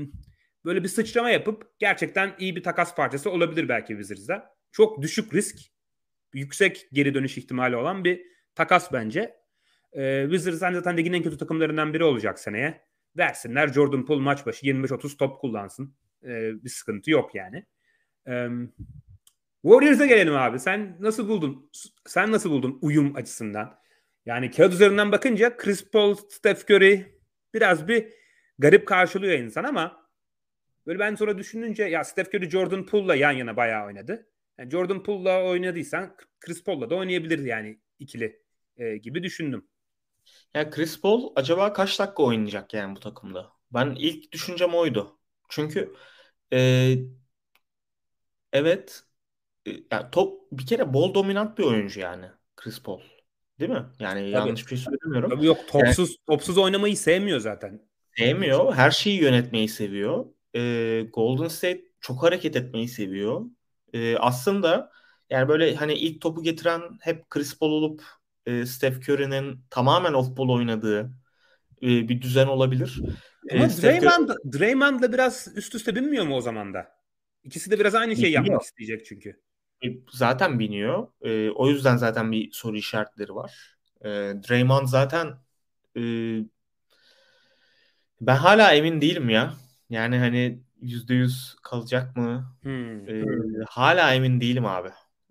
böyle 0.65 0.83
bir 0.83 0.87
sıçrama 0.87 1.29
yapıp 1.29 1.79
gerçekten 1.79 2.35
iyi 2.39 2.55
bir 2.55 2.63
takas 2.63 2.95
parçası 2.95 3.31
olabilir 3.31 3.69
belki 3.69 3.87
Wizards'da. 3.87 4.55
Çok 4.71 5.01
düşük 5.01 5.33
risk, 5.33 5.59
yüksek 6.33 6.87
geri 6.93 7.13
dönüş 7.13 7.37
ihtimali 7.37 7.75
olan 7.75 8.03
bir 8.03 8.21
takas 8.55 8.93
bence. 8.93 9.35
E, 9.93 10.23
Wizards 10.23 10.59
zaten 10.59 10.97
ligin 10.97 11.13
en 11.13 11.23
kötü 11.23 11.37
takımlarından 11.37 11.93
biri 11.93 12.03
olacak 12.03 12.39
seneye. 12.39 12.83
Versinler 13.17 13.67
Jordan 13.67 14.05
Poole 14.05 14.21
maç 14.21 14.45
başı 14.45 14.65
25-30 14.65 15.17
top 15.17 15.41
kullansın. 15.41 15.95
E, 16.23 16.63
bir 16.63 16.69
sıkıntı 16.69 17.11
yok 17.11 17.35
yani. 17.35 17.65
E, 18.27 18.47
Warriors'a 19.61 20.05
gelelim 20.05 20.35
abi. 20.35 20.59
Sen 20.59 20.97
nasıl 20.99 21.27
buldun? 21.27 21.69
Sen 22.07 22.31
nasıl 22.31 22.49
buldun 22.51 22.79
uyum 22.81 23.15
açısından? 23.15 23.79
Yani 24.25 24.51
kağıt 24.51 24.73
üzerinden 24.73 25.11
bakınca 25.11 25.57
Chris 25.57 25.91
Paul, 25.91 26.15
Steph 26.29 26.71
Curry 26.71 27.21
biraz 27.53 27.87
bir 27.87 28.13
garip 28.59 28.87
karşılıyor 28.87 29.39
insan 29.39 29.63
ama 29.63 30.09
böyle 30.87 30.99
ben 30.99 31.15
sonra 31.15 31.37
düşününce 31.37 31.83
ya 31.83 32.03
Steph 32.03 32.35
Curry 32.35 32.49
Jordan 32.49 32.85
Poole'la 32.85 33.15
yan 33.15 33.31
yana 33.31 33.57
bayağı 33.57 33.85
oynadı. 33.85 34.29
Yani 34.57 34.71
Jordan 34.71 35.03
Poole'la 35.03 35.43
oynadıysan 35.43 36.15
Chris 36.39 36.63
Paul'la 36.63 36.89
da 36.89 36.95
oynayabilir 36.95 37.39
yani 37.45 37.79
ikili 37.99 38.41
e, 38.77 38.97
gibi 38.97 39.23
düşündüm. 39.23 39.67
Ya 40.53 40.69
Chris 40.69 41.01
Paul 41.01 41.33
acaba 41.35 41.73
kaç 41.73 41.99
dakika 41.99 42.23
oynayacak 42.23 42.73
yani 42.73 42.95
bu 42.95 42.99
takımda? 42.99 43.49
Ben 43.71 43.95
ilk 43.99 44.31
düşüncem 44.31 44.73
oydu. 44.73 45.19
Çünkü 45.49 45.93
e, 46.53 46.59
evet 48.53 49.03
e, 49.67 49.71
yani 49.91 50.11
top 50.11 50.51
bir 50.51 50.65
kere 50.65 50.93
bol 50.93 51.13
dominant 51.13 51.57
bir 51.57 51.63
oyuncu 51.63 51.99
yani 51.99 52.25
Chris 52.55 52.83
Paul. 52.83 52.99
Değil 53.59 53.71
mi? 53.71 53.85
Yani 53.99 54.19
Tabii. 54.19 54.31
yanlış 54.31 54.63
bir 54.63 54.67
şey 54.67 54.77
söylemiyorum. 54.77 55.29
Tabii 55.29 55.45
yok 55.45 55.57
topsuz 55.67 56.09
yani, 56.09 56.17
topsuz 56.27 56.57
oynamayı 56.57 56.97
sevmiyor 56.97 57.39
zaten. 57.39 57.81
Sevmiyor. 58.17 58.73
Her 58.73 58.91
şeyi 58.91 59.21
yönetmeyi 59.21 59.67
seviyor. 59.67 60.25
Ee, 60.55 61.05
Golden 61.13 61.47
State 61.47 61.81
çok 62.01 62.23
hareket 62.23 62.55
etmeyi 62.55 62.87
seviyor. 62.87 63.41
Ee, 63.93 64.17
aslında 64.17 64.91
yani 65.29 65.47
böyle 65.47 65.75
hani 65.75 65.93
ilk 65.93 66.21
topu 66.21 66.43
getiren 66.43 66.81
hep 67.01 67.29
Chris 67.29 67.59
Paul 67.59 67.71
olup 67.71 68.03
e, 68.45 68.65
Steph 68.65 69.09
Curry'nin 69.09 69.65
tamamen 69.69 70.13
off 70.13 70.37
ball 70.37 70.49
oynadığı 70.49 71.11
e, 71.81 71.87
bir 71.87 72.21
düzen 72.21 72.47
olabilir. 72.47 73.01
Ama 73.51 73.65
e, 73.65 73.69
Draymond. 73.69 74.29
Draymond'la 74.29 75.13
biraz 75.13 75.47
üst 75.55 75.75
üste 75.75 75.95
binmiyor 75.95 76.25
mu 76.25 76.35
o 76.35 76.41
zaman 76.41 76.73
da? 76.73 76.91
İkisi 77.43 77.71
de 77.71 77.79
biraz 77.79 77.95
aynı 77.95 78.15
şeyi 78.15 78.31
yapmak 78.31 78.61
isteyecek 78.61 79.05
çünkü. 79.05 79.29
E, 79.85 79.87
zaten 80.11 80.59
biniyor. 80.59 81.07
E, 81.21 81.49
o 81.49 81.69
yüzden 81.69 81.97
zaten 81.97 82.31
bir 82.31 82.51
soru 82.51 82.77
işaretleri 82.77 83.35
var. 83.35 83.77
E, 84.01 84.09
Draymond 84.49 84.87
zaten 84.87 85.27
e, 85.97 86.01
ben 88.21 88.35
hala 88.35 88.71
emin 88.71 89.01
değilim 89.01 89.29
ya. 89.29 89.53
Yani 89.89 90.17
hani 90.17 90.59
yüzde 90.81 91.13
yüz 91.13 91.55
kalacak 91.63 92.17
mı? 92.17 92.55
Hmm. 92.61 93.09
E, 93.09 93.25
hala 93.69 94.13
emin 94.13 94.41
değilim 94.41 94.65
abi. 94.65 94.89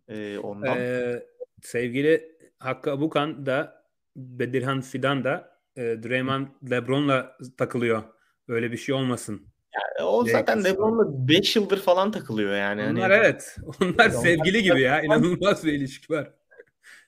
E, 0.09 0.38
ondan. 0.38 0.78
Ee, 0.78 1.23
sevgili 1.62 2.33
Hakkı 2.59 2.92
Abukan 2.92 3.47
da 3.47 3.85
Bedirhan 4.16 4.81
Fidan 4.81 5.25
da 5.25 5.52
e, 5.76 5.83
Draymond 5.83 6.47
Lebron'la 6.71 7.37
takılıyor. 7.59 8.02
Öyle 8.49 8.73
bir 8.73 8.76
şey 8.76 8.95
olmasın. 8.95 9.52
Yani 9.75 10.09
o 10.09 10.25
zaten 10.25 10.64
LeBron'la 10.64 11.29
5 11.29 11.57
yıldır 11.57 11.81
falan 11.81 12.11
takılıyor 12.11 12.57
yani. 12.57 12.83
Onlar 12.83 13.11
hani, 13.11 13.14
evet. 13.14 13.57
Onlar 13.81 14.11
sevgili 14.11 14.62
gibi 14.62 14.81
ya. 14.81 15.02
İnanılmaz 15.02 15.64
bir 15.64 15.73
ilişki 15.73 16.12
var. 16.12 16.33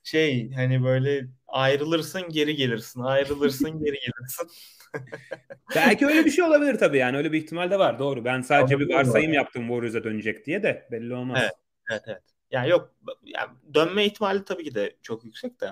Şey 0.03 0.53
hani 0.53 0.85
böyle 0.85 1.27
ayrılırsın 1.49 2.29
geri 2.29 2.57
gelirsin. 2.57 3.01
Ayrılırsın 3.01 3.85
geri 3.85 3.97
gelirsin. 3.97 4.51
Belki 5.75 6.07
öyle 6.07 6.25
bir 6.25 6.31
şey 6.31 6.45
olabilir 6.45 6.79
tabii 6.79 6.99
yani. 6.99 7.17
Öyle 7.17 7.33
bir 7.33 7.39
ihtimal 7.39 7.71
de 7.71 7.79
var. 7.79 7.99
Doğru. 7.99 8.25
Ben 8.25 8.41
sadece 8.41 8.79
bir 8.79 8.95
varsayım 8.95 9.33
yaptım 9.33 9.63
Warriors'a 9.63 10.05
dönecek 10.05 10.47
diye 10.47 10.63
de 10.63 10.89
belli 10.91 11.15
olmaz. 11.15 11.39
Evet. 11.43 11.53
Evet 11.91 12.03
evet. 12.07 12.23
Yani 12.51 12.69
yok 12.69 12.95
yani 13.25 13.51
dönme 13.75 14.05
ihtimali 14.05 14.45
tabii 14.45 14.65
ki 14.65 14.75
de 14.75 14.97
çok 15.03 15.25
yüksek 15.25 15.61
de. 15.61 15.67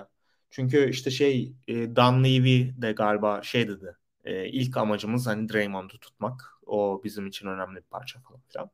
Çünkü 0.53 0.89
işte 0.89 1.11
şey 1.11 1.55
e, 1.67 1.95
Dan 1.95 2.23
Levy 2.23 2.81
de 2.81 2.91
galiba 2.91 3.41
şey 3.43 3.67
dedi. 3.67 3.97
E, 4.23 4.49
ilk 4.49 4.77
amacımız 4.77 5.27
hani 5.27 5.49
Draymond'u 5.49 5.99
tutmak. 5.99 6.59
O 6.65 7.01
bizim 7.03 7.27
için 7.27 7.47
önemli 7.47 7.75
bir 7.77 7.81
parça 7.81 8.19
falan 8.19 8.41
filan. 8.41 8.71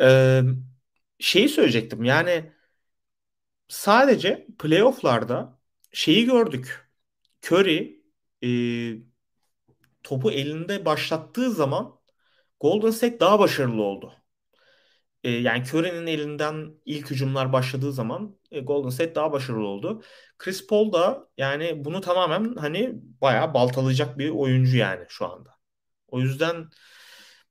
E, 0.00 0.42
şeyi 1.18 1.48
söyleyecektim 1.48 2.04
yani 2.04 2.52
sadece 3.68 4.46
playofflarda 4.58 5.58
şeyi 5.92 6.24
gördük. 6.24 6.88
Curry 7.44 8.02
e, 8.44 8.48
topu 10.02 10.30
elinde 10.32 10.84
başlattığı 10.84 11.50
zaman 11.50 12.00
Golden 12.60 12.90
State 12.90 13.20
daha 13.20 13.38
başarılı 13.38 13.82
oldu. 13.82 14.14
E, 15.24 15.30
yani 15.30 15.62
Curry'nin 15.62 16.06
elinden 16.06 16.74
ilk 16.84 17.10
hücumlar 17.10 17.52
başladığı 17.52 17.92
zaman 17.92 18.36
Golden 18.62 18.88
State 18.90 19.14
daha 19.14 19.32
başarılı 19.32 19.66
oldu. 19.66 20.02
Chris 20.38 20.66
Paul 20.66 20.92
da 20.92 21.28
yani 21.38 21.84
bunu 21.84 22.00
tamamen 22.00 22.54
hani 22.56 22.92
bayağı 23.20 23.54
baltalayacak 23.54 24.18
bir 24.18 24.30
oyuncu 24.30 24.76
yani 24.76 25.04
şu 25.08 25.26
anda. 25.32 25.50
O 26.08 26.20
yüzden 26.20 26.68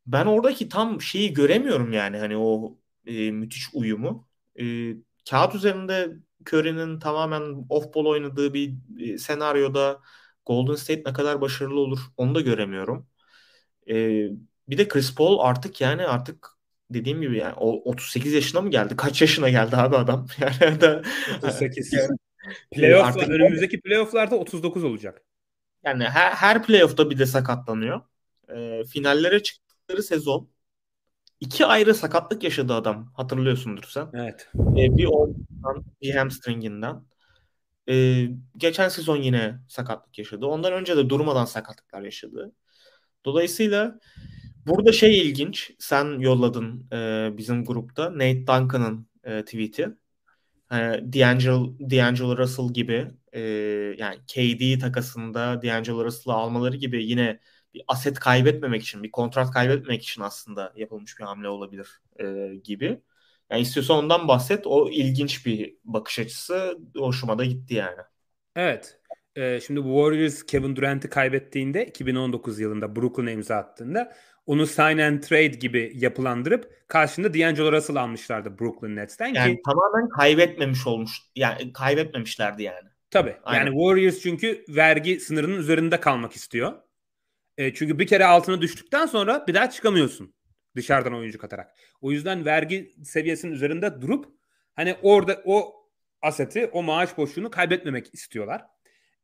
ben 0.05 0.25
oradaki 0.25 0.69
tam 0.69 1.01
şeyi 1.01 1.33
göremiyorum 1.33 1.93
yani 1.93 2.17
hani 2.17 2.37
o 2.37 2.77
e, 3.05 3.31
müthiş 3.31 3.69
uyumu. 3.73 4.27
E, 4.59 4.63
kağıt 5.29 5.55
üzerinde 5.55 6.13
Curry'nin 6.49 6.99
tamamen 6.99 7.65
off 7.69 7.95
ball 7.95 8.05
oynadığı 8.05 8.53
bir 8.53 8.73
e, 8.99 9.17
senaryoda 9.17 10.01
Golden 10.45 10.75
State 10.75 11.03
ne 11.05 11.13
kadar 11.13 11.41
başarılı 11.41 11.79
olur 11.79 11.99
onu 12.17 12.35
da 12.35 12.41
göremiyorum. 12.41 13.07
Ee, 13.89 14.29
bir 14.67 14.77
de 14.77 14.87
Chris 14.87 15.15
Paul 15.15 15.39
artık 15.39 15.81
yani 15.81 16.07
artık 16.07 16.47
dediğim 16.89 17.21
gibi 17.21 17.37
yani 17.37 17.53
o 17.57 17.91
38 17.91 18.33
yaşına 18.33 18.61
mı 18.61 18.69
geldi? 18.69 18.95
Kaç 18.95 19.21
yaşına 19.21 19.49
geldi 19.49 19.75
abi 19.77 19.97
adam? 19.97 20.27
Yani 20.61 20.81
da 20.81 21.01
38. 21.37 21.93
Yani, 21.93 22.07
Playoff'lar, 22.75 23.07
artık 23.07 23.29
önümüzdeki 23.29 23.81
playoff'larda 23.81 24.35
39 24.35 24.83
olacak. 24.83 25.21
Yani 25.83 26.03
her, 26.03 26.31
her 26.31 26.63
playoff'ta 26.63 27.09
bir 27.09 27.19
de 27.19 27.25
sakatlanıyor. 27.25 28.01
E, 28.55 28.83
finallere 28.83 29.43
çıktıkları 29.43 30.03
sezon 30.03 30.49
iki 31.39 31.65
ayrı 31.65 31.95
sakatlık 31.95 32.43
yaşadı 32.43 32.73
adam. 32.73 33.11
Hatırlıyorsundur 33.15 33.83
sen. 33.83 34.07
Evet. 34.13 34.49
E, 34.55 34.97
bir 34.97 35.05
ondan, 35.05 35.85
bir 36.01 36.15
hamstringinden. 36.15 37.03
E, 37.89 38.25
geçen 38.57 38.89
sezon 38.89 39.17
yine 39.17 39.59
sakatlık 39.67 40.17
yaşadı. 40.17 40.45
Ondan 40.45 40.73
önce 40.73 40.97
de 40.97 41.09
durmadan 41.09 41.45
sakatlıklar 41.45 42.01
yaşadı. 42.01 42.51
Dolayısıyla 43.25 43.99
burada 44.67 44.91
şey 44.91 45.19
ilginç. 45.19 45.71
Sen 45.79 46.19
yolladın 46.19 46.87
e, 46.93 47.29
bizim 47.37 47.65
grupta 47.65 48.13
Nate 48.13 48.47
Duncan'ın 48.47 49.07
e, 49.23 49.45
tweet'i. 49.45 49.83
E, 50.71 50.75
D'Angelo, 51.13 51.73
D'Angelo 51.79 52.37
Russell 52.37 52.73
gibi 52.73 53.07
e, 53.33 53.41
yani 53.97 54.15
KD 54.27 54.79
takasında 54.79 55.61
D'Angelo 55.61 56.05
Russell'ı 56.05 56.35
almaları 56.35 56.77
gibi 56.77 57.05
yine 57.05 57.39
bir 57.73 57.83
aset 57.87 58.19
kaybetmemek 58.19 58.81
için, 58.81 59.03
bir 59.03 59.11
kontrat 59.11 59.51
kaybetmemek 59.51 60.03
için 60.03 60.21
aslında 60.21 60.73
yapılmış 60.75 61.19
bir 61.19 61.23
hamle 61.23 61.47
olabilir 61.49 61.87
e, 62.19 62.55
gibi. 62.63 63.01
Yani 63.49 63.61
istiyorsan 63.61 63.97
ondan 63.97 64.27
bahset. 64.27 64.67
O 64.67 64.89
ilginç 64.89 65.45
bir 65.45 65.75
bakış 65.83 66.19
açısı. 66.19 66.77
Hoşuma 66.97 67.39
da 67.39 67.45
gitti 67.45 67.73
yani. 67.73 68.01
Evet. 68.55 68.99
Ee, 69.35 69.59
şimdi 69.65 69.79
Warriors 69.79 70.43
Kevin 70.43 70.75
Durant'i 70.75 71.09
kaybettiğinde 71.09 71.85
2019 71.85 72.59
yılında 72.59 72.95
Brooklyn'a 72.95 73.31
imza 73.31 73.55
attığında 73.55 74.13
onu 74.45 74.67
sign 74.67 74.97
and 74.97 75.21
trade 75.21 75.47
gibi 75.47 75.91
yapılandırıp 75.95 76.87
karşında 76.87 77.33
D'Angelo 77.33 77.71
Russell 77.71 77.95
almışlardı 77.95 78.59
Brooklyn 78.59 78.95
Nets'ten 78.95 79.33
yani 79.33 79.55
ki 79.55 79.61
tamamen 79.65 80.09
kaybetmemiş 80.09 80.87
olmuş. 80.87 81.11
Yani 81.35 81.73
kaybetmemişlerdi 81.73 82.63
yani. 82.63 82.89
Tabii. 83.11 83.35
Aynen. 83.43 83.65
Yani 83.65 83.77
Warriors 83.77 84.19
çünkü 84.19 84.65
vergi 84.69 85.19
sınırının 85.19 85.57
üzerinde 85.57 85.99
kalmak 85.99 86.33
istiyor. 86.33 86.73
E, 87.57 87.73
çünkü 87.73 87.99
bir 87.99 88.07
kere 88.07 88.25
altına 88.25 88.61
düştükten 88.61 89.05
sonra 89.05 89.47
bir 89.47 89.53
daha 89.53 89.69
çıkamıyorsun 89.69 90.33
dışarıdan 90.75 91.13
oyuncu 91.13 91.37
katarak. 91.37 91.71
O 92.01 92.11
yüzden 92.11 92.45
vergi 92.45 92.95
seviyesinin 93.03 93.51
üzerinde 93.51 94.01
durup 94.01 94.25
hani 94.75 94.95
orada 95.01 95.41
o 95.45 95.73
aseti, 96.21 96.67
o 96.67 96.83
maaş 96.83 97.17
boşluğunu 97.17 97.51
kaybetmemek 97.51 98.13
istiyorlar. 98.13 98.65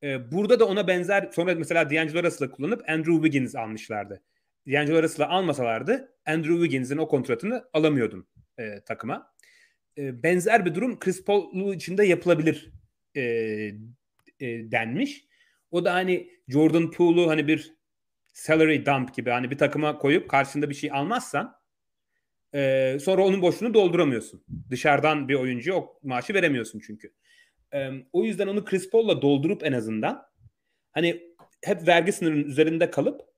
E, 0.03 0.31
burada 0.31 0.59
da 0.59 0.65
ona 0.65 0.87
benzer 0.87 1.29
sonra 1.31 1.55
mesela 1.55 1.89
D'Angelo 1.89 2.23
Russell'ı 2.23 2.51
kullanıp 2.51 2.89
Andrew 2.89 3.13
Wiggins 3.13 3.55
almışlardı. 3.55 4.21
D'Angelo 4.67 5.03
Russell'ı 5.03 5.27
almasalardı 5.27 6.15
Andrew 6.25 6.53
Wiggins'in 6.53 6.97
o 6.97 7.07
kontratını 7.07 7.63
alamıyordun 7.73 8.27
e, 8.59 8.81
takıma. 8.85 9.33
E, 9.97 10.23
benzer 10.23 10.65
bir 10.65 10.75
durum 10.75 10.99
Chris 10.99 11.25
Paul 11.25 11.73
için 11.73 11.97
de 11.97 12.05
yapılabilir 12.05 12.71
e, 13.15 13.21
e, 14.39 14.71
denmiş. 14.71 15.25
O 15.71 15.85
da 15.85 15.93
hani 15.93 16.29
Jordan 16.47 16.91
Poole'u 16.91 17.29
hani 17.29 17.47
bir 17.47 17.75
salary 18.33 18.85
dump 18.85 19.13
gibi 19.15 19.29
hani 19.29 19.51
bir 19.51 19.57
takıma 19.57 19.97
koyup 19.97 20.29
karşında 20.29 20.69
bir 20.69 20.75
şey 20.75 20.91
almazsan 20.91 21.55
e, 22.53 22.97
sonra 23.01 23.23
onun 23.23 23.41
boşluğunu 23.41 23.73
dolduramıyorsun. 23.73 24.43
Dışarıdan 24.69 25.29
bir 25.29 25.35
oyuncuya 25.35 25.77
o 25.77 25.99
maaşı 26.03 26.33
veremiyorsun 26.33 26.81
çünkü. 26.85 27.13
E, 27.73 27.89
o 28.13 28.23
yüzden 28.23 28.47
onu 28.47 28.65
Chris 28.65 28.89
Paul'la 28.89 29.21
doldurup 29.21 29.63
en 29.63 29.73
azından 29.73 30.25
hani 30.91 31.35
hep 31.63 31.87
vergi 31.87 32.11
sınırının 32.11 32.43
üzerinde 32.43 32.91
kalıp 32.91 33.30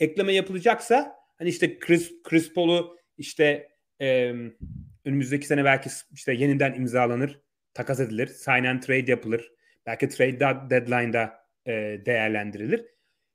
ekleme 0.00 0.32
yapılacaksa 0.32 1.16
hani 1.38 1.48
işte 1.48 1.78
Chris, 1.78 2.22
Chris 2.22 2.54
Paul'u 2.54 2.98
işte 3.18 3.68
e, 4.00 4.32
önümüzdeki 5.04 5.46
sene 5.46 5.64
belki 5.64 5.90
işte 6.12 6.32
yeniden 6.32 6.74
imzalanır, 6.74 7.40
takas 7.74 8.00
edilir, 8.00 8.26
sign 8.26 8.64
and 8.64 8.82
trade 8.82 9.10
yapılır. 9.10 9.52
Belki 9.86 10.08
trade 10.08 10.40
deadline'da 10.40 11.46
e, 11.66 11.72
değerlendirilir. 12.06 12.84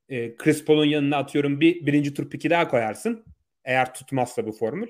E, 0.10 0.36
Chris 0.36 0.66
Paul'un 0.66 0.86
yanına 0.86 1.18
atıyorum 1.18 1.62
bir 1.62 1.86
birinci 1.86 2.14
tur 2.14 2.30
piki 2.30 2.50
daha 2.50 2.68
koyarsın. 2.68 3.26
Eğer 3.64 3.94
tutmazsa 3.94 4.46
bu 4.46 4.52
formül. 4.52 4.88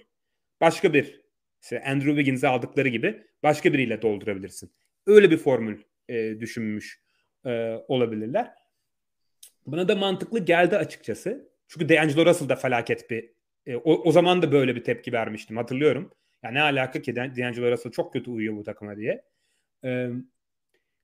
Başka 0.62 0.94
bir 0.94 1.22
işte 1.62 1.84
Andrew 1.84 2.10
Wiggins'i 2.10 2.48
aldıkları 2.48 2.88
gibi 2.88 3.24
başka 3.44 3.74
biriyle 3.74 4.02
doldurabilirsin. 4.02 4.72
Öyle 5.08 5.32
bir 5.32 5.38
formül 5.38 5.82
e, 6.10 6.40
düşünmüş 6.40 7.02
e, 7.46 7.76
olabilirler. 7.88 8.52
Buna 9.66 9.88
da 9.88 9.96
mantıklı 9.96 10.46
geldi 10.46 10.78
açıkçası. 10.78 11.51
Çünkü 11.72 11.90
D'Angelo 11.90 12.26
Russell 12.26 12.50
da 12.50 12.56
felaket 12.56 13.10
bir 13.10 13.32
e, 13.66 13.76
o, 13.76 13.94
o 13.94 14.12
zaman 14.12 14.42
da 14.42 14.52
böyle 14.52 14.76
bir 14.76 14.84
tepki 14.84 15.14
vermiştim 15.14 15.58
hatırlıyorum. 15.58 16.14
Ya 16.44 16.52
ne 16.52 16.62
alaka 16.62 17.02
ki 17.02 17.16
D'Angelo 17.16 17.72
Russell 17.72 17.92
çok 17.92 18.14
kötü 18.14 18.32
uyuyor 18.32 18.56
bu 18.56 18.64
takıma 18.64 18.98
diye. 18.98 19.26
E, 19.86 20.08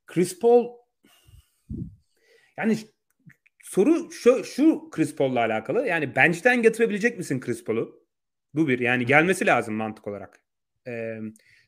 Chris 0.08 0.40
Paul 0.40 0.78
yani 2.58 2.78
soru 3.64 4.12
şu, 4.12 4.44
şu 4.44 4.90
Chris 4.90 5.16
Paul'la 5.16 5.40
alakalı. 5.40 5.88
Yani 5.88 6.16
bench'ten 6.16 6.62
getirebilecek 6.62 7.18
misin 7.18 7.40
Chris 7.40 7.64
Paul'u? 7.64 8.08
Bu 8.54 8.68
bir. 8.68 8.80
Yani 8.80 9.06
gelmesi 9.06 9.46
lazım 9.46 9.76
mantık 9.76 10.08
olarak. 10.08 10.44
Ee, 10.88 11.20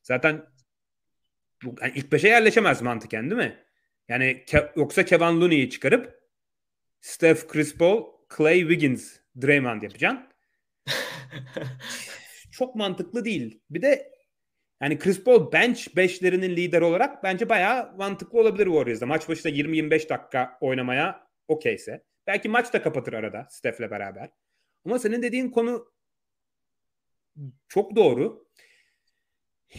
zaten 0.03 0.45
bu, 1.63 1.75
yani 1.81 1.91
ilk 1.95 2.11
beşe 2.11 2.27
yerleşemez 2.27 2.81
mantıken 2.81 3.29
değil 3.29 3.41
mi? 3.41 3.63
Yani 4.07 4.43
ke, 4.47 4.71
yoksa 4.75 5.05
Kevin 5.05 5.41
Looney'i 5.41 5.69
çıkarıp 5.69 6.19
Steph, 7.01 7.47
Chris 7.47 7.77
Paul, 7.77 8.18
Clay, 8.37 8.59
Wiggins, 8.59 9.17
Draymond 9.41 9.81
yapacaksın. 9.81 10.27
Çok 12.51 12.75
mantıklı 12.75 13.25
değil. 13.25 13.61
Bir 13.69 13.81
de 13.81 14.11
yani 14.81 14.99
Chris 14.99 15.23
Paul 15.23 15.51
bench 15.51 15.95
beşlerinin 15.95 16.55
lideri 16.55 16.83
olarak 16.83 17.23
bence 17.23 17.49
bayağı 17.49 17.97
mantıklı 17.97 18.39
olabilir 18.39 18.65
Warriors'da. 18.65 19.05
Maç 19.05 19.29
başında 19.29 19.53
20-25 19.53 20.09
dakika 20.09 20.57
oynamaya 20.61 21.27
okeyse. 21.47 22.03
Belki 22.27 22.49
maç 22.49 22.73
da 22.73 22.81
kapatır 22.81 23.13
arada 23.13 23.47
Steph'le 23.49 23.91
beraber. 23.91 24.29
Ama 24.85 24.99
senin 24.99 25.23
dediğin 25.23 25.49
konu 25.49 25.91
çok 27.67 27.95
doğru. 27.95 28.49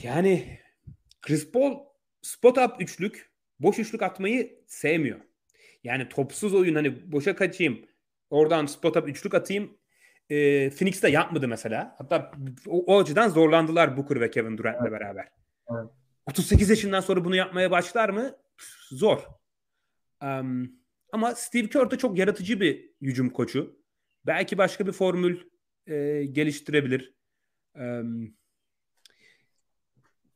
Yani 0.03 0.59
Chris 1.23 1.53
Paul 1.53 1.79
spot 2.23 2.59
up 2.59 2.81
üçlük, 2.81 3.31
boş 3.59 3.79
üçlük 3.79 4.03
atmayı 4.03 4.65
sevmiyor. 4.67 5.21
Yani 5.85 6.09
topsuz 6.09 6.55
oyun 6.55 6.75
hani 6.75 7.13
boşa 7.13 7.37
kaçayım, 7.37 7.87
oradan 8.31 8.67
spot 8.67 8.97
up 8.97 9.09
üçlük 9.09 9.35
atayım. 9.35 9.79
E, 10.31 10.71
Phoenix'te 10.71 11.11
yapmadı 11.11 11.49
mesela. 11.49 11.95
Hatta 11.99 12.33
o, 12.67 12.85
o 12.87 13.01
açıdan 13.01 13.29
zorlandılar 13.29 13.97
Booker 13.97 14.21
ve 14.21 14.31
Kevin 14.31 14.59
Durant'le 14.59 14.81
evet. 14.83 14.93
beraber. 14.93 15.29
Evet. 15.71 15.91
38 16.27 16.71
yaşından 16.71 17.01
sonra 17.01 17.25
bunu 17.25 17.37
yapmaya 17.37 17.71
başlar 17.71 18.09
mı? 18.09 18.37
Zor. 18.91 19.19
Um, 20.23 20.73
ama 21.13 21.35
Steve 21.35 21.69
Kerr 21.69 21.91
de 21.91 21.99
çok 21.99 22.19
yaratıcı 22.19 22.61
bir 22.61 22.91
hücum 23.01 23.31
koçu. 23.31 23.81
Belki 24.27 24.59
başka 24.59 24.87
bir 24.87 24.93
formül 24.93 25.41
e, 25.87 26.25
geliştirebilir. 26.25 27.15
E, 27.77 28.03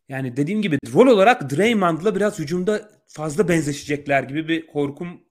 yani 0.08 0.36
dediğim 0.36 0.62
gibi 0.62 0.78
rol 0.94 1.06
olarak 1.06 1.50
Draymond'la 1.50 2.14
biraz 2.16 2.38
hücumda 2.38 2.90
fazla 3.06 3.48
benzeşecekler 3.48 4.22
gibi 4.22 4.48
bir 4.48 4.66
korkum 4.66 5.23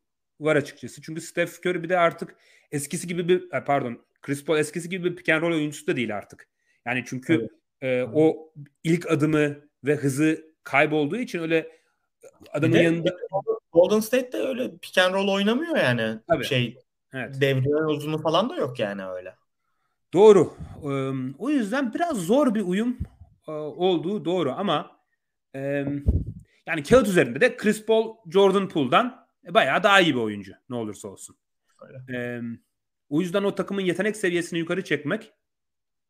var 0.44 0.56
açıkçası. 0.56 1.02
Çünkü 1.02 1.22
Steph 1.22 1.60
Curry 1.66 1.84
bir 1.84 1.90
de 1.90 1.98
artık 2.00 2.36
eskisi 2.72 3.08
gibi 3.08 3.28
bir 3.28 3.50
pardon 3.50 4.06
Chris 4.22 4.46
Paul 4.46 4.58
eskisi 4.58 4.90
gibi 4.90 5.12
bir 5.12 5.16
pick 5.16 5.30
and 5.30 5.42
roll 5.42 5.54
oyuncusu 5.54 5.88
da 5.88 5.96
değil 5.96 6.18
artık. 6.18 6.48
Yani 6.86 7.04
çünkü 7.08 7.50
evet. 7.82 8.10
e, 8.10 8.12
o 8.14 8.54
ilk 8.84 9.12
adımı 9.12 9.56
ve 9.84 9.96
hızı 9.96 10.46
kaybolduğu 10.64 11.18
için 11.18 11.40
öyle 11.40 11.72
adamın 12.52 12.78
yanında 12.78 13.16
Golden 13.72 14.00
State 14.00 14.32
de 14.32 14.38
öyle 14.38 14.78
pick 14.78 14.98
and 14.98 15.14
roll 15.14 15.28
oynamıyor 15.28 15.78
yani. 15.78 16.20
Tabii. 16.28 16.46
Şey 16.46 16.78
evet. 17.14 17.42
devre 17.42 17.86
uzunu 17.86 18.22
falan 18.22 18.50
da 18.50 18.56
yok 18.56 18.80
yani 18.80 19.06
öyle. 19.06 19.36
Doğru. 20.14 20.54
o 21.40 21.50
yüzden 21.50 21.94
biraz 21.94 22.18
zor 22.18 22.56
bir 22.56 22.62
uyum 22.62 22.98
olduğu 23.48 24.26
doğru 24.26 24.52
ama 24.52 25.00
yani 26.68 26.84
kağıt 26.90 27.08
üzerinde 27.08 27.42
de 27.42 27.58
Chris 27.58 27.86
Paul 27.86 28.16
Jordan 28.32 28.70
Poole'dan 28.70 29.23
bayağı 29.50 29.84
daha 29.84 30.02
iyi 30.02 30.16
bir 30.16 30.20
oyuncu 30.20 30.54
ne 30.70 30.76
olursa 30.76 31.08
olsun. 31.08 31.38
Öyle. 31.82 32.42
o 33.10 33.22
yüzden 33.22 33.44
o 33.44 33.56
takımın 33.56 33.82
yetenek 33.82 34.18
seviyesini 34.18 34.60
yukarı 34.60 34.84
çekmek 34.84 35.34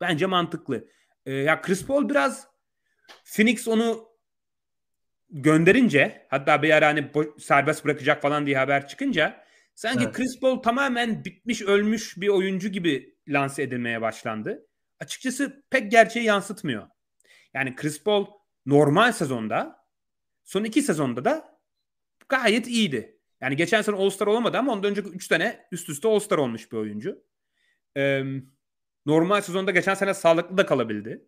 bence 0.02 0.26
mantıklı. 0.26 0.88
ya 1.26 1.62
Chris 1.62 1.86
Paul 1.86 2.10
biraz 2.10 2.48
Phoenix 3.24 3.68
onu 3.68 4.14
gönderince 5.30 6.28
hatta 6.30 6.64
bir 6.64 6.70
ara 6.70 6.88
hani 6.88 7.12
serbest 7.40 7.86
bırakacak 7.86 8.22
falan 8.22 8.46
diye 8.46 8.58
haber 8.58 8.88
çıkınca 8.88 9.44
sanki 9.76 10.04
evet. 10.04 10.16
Chris 10.16 10.40
Paul 10.40 10.62
tamamen 10.62 11.26
bitmiş 11.26 11.62
ölmüş 11.62 12.18
bir 12.18 12.28
oyuncu 12.28 12.70
gibi 12.70 13.18
lanse 13.28 13.64
edilmeye 13.64 14.02
başlandı. 14.02 14.68
Açıkçası 15.00 15.64
pek 15.70 15.92
gerçeği 15.92 16.26
yansıtmıyor. 16.26 16.88
Yani 17.54 17.76
Chris 17.76 18.04
Paul 18.04 18.26
normal 18.66 19.12
sezonda 19.12 19.86
son 20.44 20.64
iki 20.64 20.82
sezonda 20.82 21.26
da 21.26 21.60
gayet 22.30 22.68
iyiydi. 22.68 23.13
Yani 23.44 23.56
geçen 23.56 23.82
sene 23.82 23.96
All-Star 23.96 24.28
olamadı 24.28 24.58
ama 24.58 24.72
ondan 24.72 24.92
önceki 24.92 25.10
3 25.10 25.28
sene 25.28 25.68
üst 25.72 25.90
üste 25.90 26.08
All-Star 26.08 26.38
olmuş 26.38 26.72
bir 26.72 26.78
oyuncu. 26.78 27.24
Ee, 27.98 28.24
normal 29.06 29.42
sezonda 29.42 29.72
geçen 29.72 29.94
sene 29.94 30.14
sağlıklı 30.14 30.58
da 30.58 30.66
kalabildi. 30.66 31.28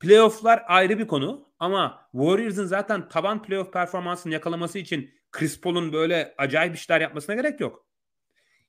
Playoff'lar 0.00 0.64
ayrı 0.66 0.98
bir 0.98 1.06
konu 1.06 1.52
ama 1.58 2.08
Warriors'ın 2.12 2.66
zaten 2.66 3.08
taban 3.08 3.42
playoff 3.42 3.72
performansını 3.72 4.32
yakalaması 4.32 4.78
için 4.78 5.14
Chris 5.32 5.60
Paul'un 5.60 5.92
böyle 5.92 6.34
acayip 6.38 6.76
işler 6.76 7.00
yapmasına 7.00 7.34
gerek 7.34 7.60
yok. 7.60 7.86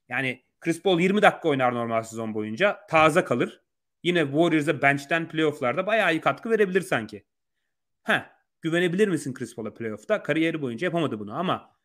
Yani 0.08 0.44
Chris 0.60 0.82
Paul 0.82 1.00
20 1.00 1.22
dakika 1.22 1.48
oynar 1.48 1.74
normal 1.74 2.02
sezon 2.02 2.34
boyunca. 2.34 2.80
Taze 2.90 3.24
kalır. 3.24 3.62
Yine 4.02 4.24
Warriors'a 4.24 4.82
bench'ten 4.82 5.28
playoff'larda 5.28 5.86
bayağı 5.86 6.14
iyi 6.14 6.20
katkı 6.20 6.50
verebilir 6.50 6.80
sanki. 6.80 7.26
Ha, 8.02 8.30
güvenebilir 8.62 9.08
misin 9.08 9.34
Chris 9.34 9.54
Paul'a 9.54 9.74
playoff'ta? 9.74 10.22
Kariyeri 10.22 10.62
boyunca 10.62 10.86
yapamadı 10.86 11.18
bunu 11.18 11.38
ama 11.38 11.75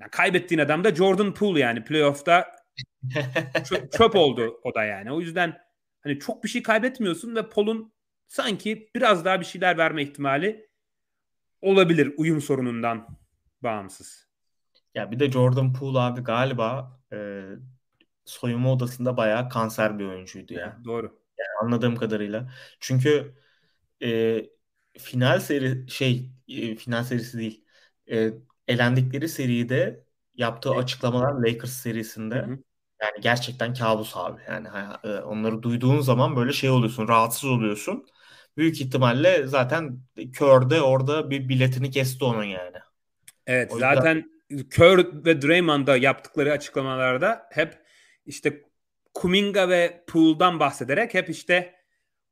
yani 0.00 0.10
kaybettiğin 0.10 0.60
adam 0.60 0.84
da 0.84 0.94
Jordan 0.94 1.34
Poole 1.34 1.60
yani 1.60 1.84
playoff'ta 1.84 2.56
çöp, 3.68 3.92
çöp 3.98 4.16
oldu 4.16 4.60
o 4.62 4.74
da 4.74 4.84
yani. 4.84 5.12
O 5.12 5.20
yüzden 5.20 5.58
hani 6.00 6.18
çok 6.18 6.44
bir 6.44 6.48
şey 6.48 6.62
kaybetmiyorsun 6.62 7.36
ve 7.36 7.48
Paul'un 7.48 7.92
sanki 8.28 8.90
biraz 8.94 9.24
daha 9.24 9.40
bir 9.40 9.44
şeyler 9.44 9.78
verme 9.78 10.02
ihtimali 10.02 10.70
olabilir 11.62 12.14
uyum 12.16 12.40
sorunundan 12.40 13.18
bağımsız. 13.62 14.26
Ya 14.94 15.10
bir 15.10 15.18
de 15.18 15.30
Jordan 15.30 15.72
Poole 15.72 15.98
abi 15.98 16.20
galiba 16.20 17.00
e, 17.12 17.42
soyunma 18.24 18.72
odasında 18.72 19.16
bayağı 19.16 19.48
kanser 19.48 19.98
bir 19.98 20.04
oyuncuydu 20.04 20.54
ya. 20.54 20.78
Doğru. 20.84 21.06
Yani 21.38 21.48
anladığım 21.62 21.96
kadarıyla. 21.96 22.52
Çünkü 22.80 23.34
e, 24.02 24.42
final 24.98 25.40
seri 25.40 25.90
şey 25.90 26.30
e, 26.48 26.76
final 26.76 27.04
serisi 27.04 27.38
değil. 27.38 27.64
E, 28.10 28.30
elendikleri 28.68 29.28
seride 29.28 30.04
yaptığı 30.34 30.70
açıklamalar 30.70 31.32
Lakers 31.32 31.72
serisinde 31.72 32.34
hı 32.34 32.38
hı. 32.38 32.58
yani 33.02 33.20
gerçekten 33.20 33.74
kabus 33.74 34.16
abi. 34.16 34.40
Yani 34.48 34.68
e, 35.04 35.08
onları 35.08 35.62
duyduğun 35.62 36.00
zaman 36.00 36.36
böyle 36.36 36.52
şey 36.52 36.70
oluyorsun, 36.70 37.08
rahatsız 37.08 37.50
oluyorsun. 37.50 38.06
Büyük 38.56 38.80
ihtimalle 38.80 39.46
zaten 39.46 40.00
Kör'de 40.32 40.82
orada 40.82 41.30
bir 41.30 41.48
biletini 41.48 41.90
kesti 41.90 42.24
onun 42.24 42.44
yani. 42.44 42.76
Evet, 43.46 43.72
o 43.74 43.78
zaten 43.78 44.14
yüzden... 44.50 44.68
Kör 44.68 45.24
ve 45.24 45.42
Draymond'da 45.42 45.96
yaptıkları 45.96 46.52
açıklamalarda 46.52 47.46
hep 47.50 47.78
işte 48.26 48.62
Kuminga 49.14 49.68
ve 49.68 50.04
Poole'dan 50.06 50.60
bahsederek 50.60 51.14
hep 51.14 51.30
işte 51.30 51.74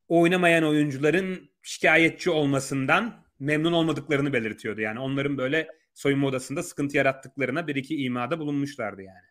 oynamayan 0.08 0.64
oyuncuların 0.64 1.50
şikayetçi 1.62 2.30
olmasından 2.30 3.24
memnun 3.38 3.72
olmadıklarını 3.72 4.32
belirtiyordu. 4.32 4.80
Yani 4.80 5.00
onların 5.00 5.38
böyle 5.38 5.68
soyunma 5.94 6.26
odasında 6.26 6.62
sıkıntı 6.62 6.96
yarattıklarına 6.96 7.66
bir 7.66 7.74
iki 7.74 8.04
imada 8.04 8.38
bulunmuşlardı 8.38 9.02
yani. 9.02 9.26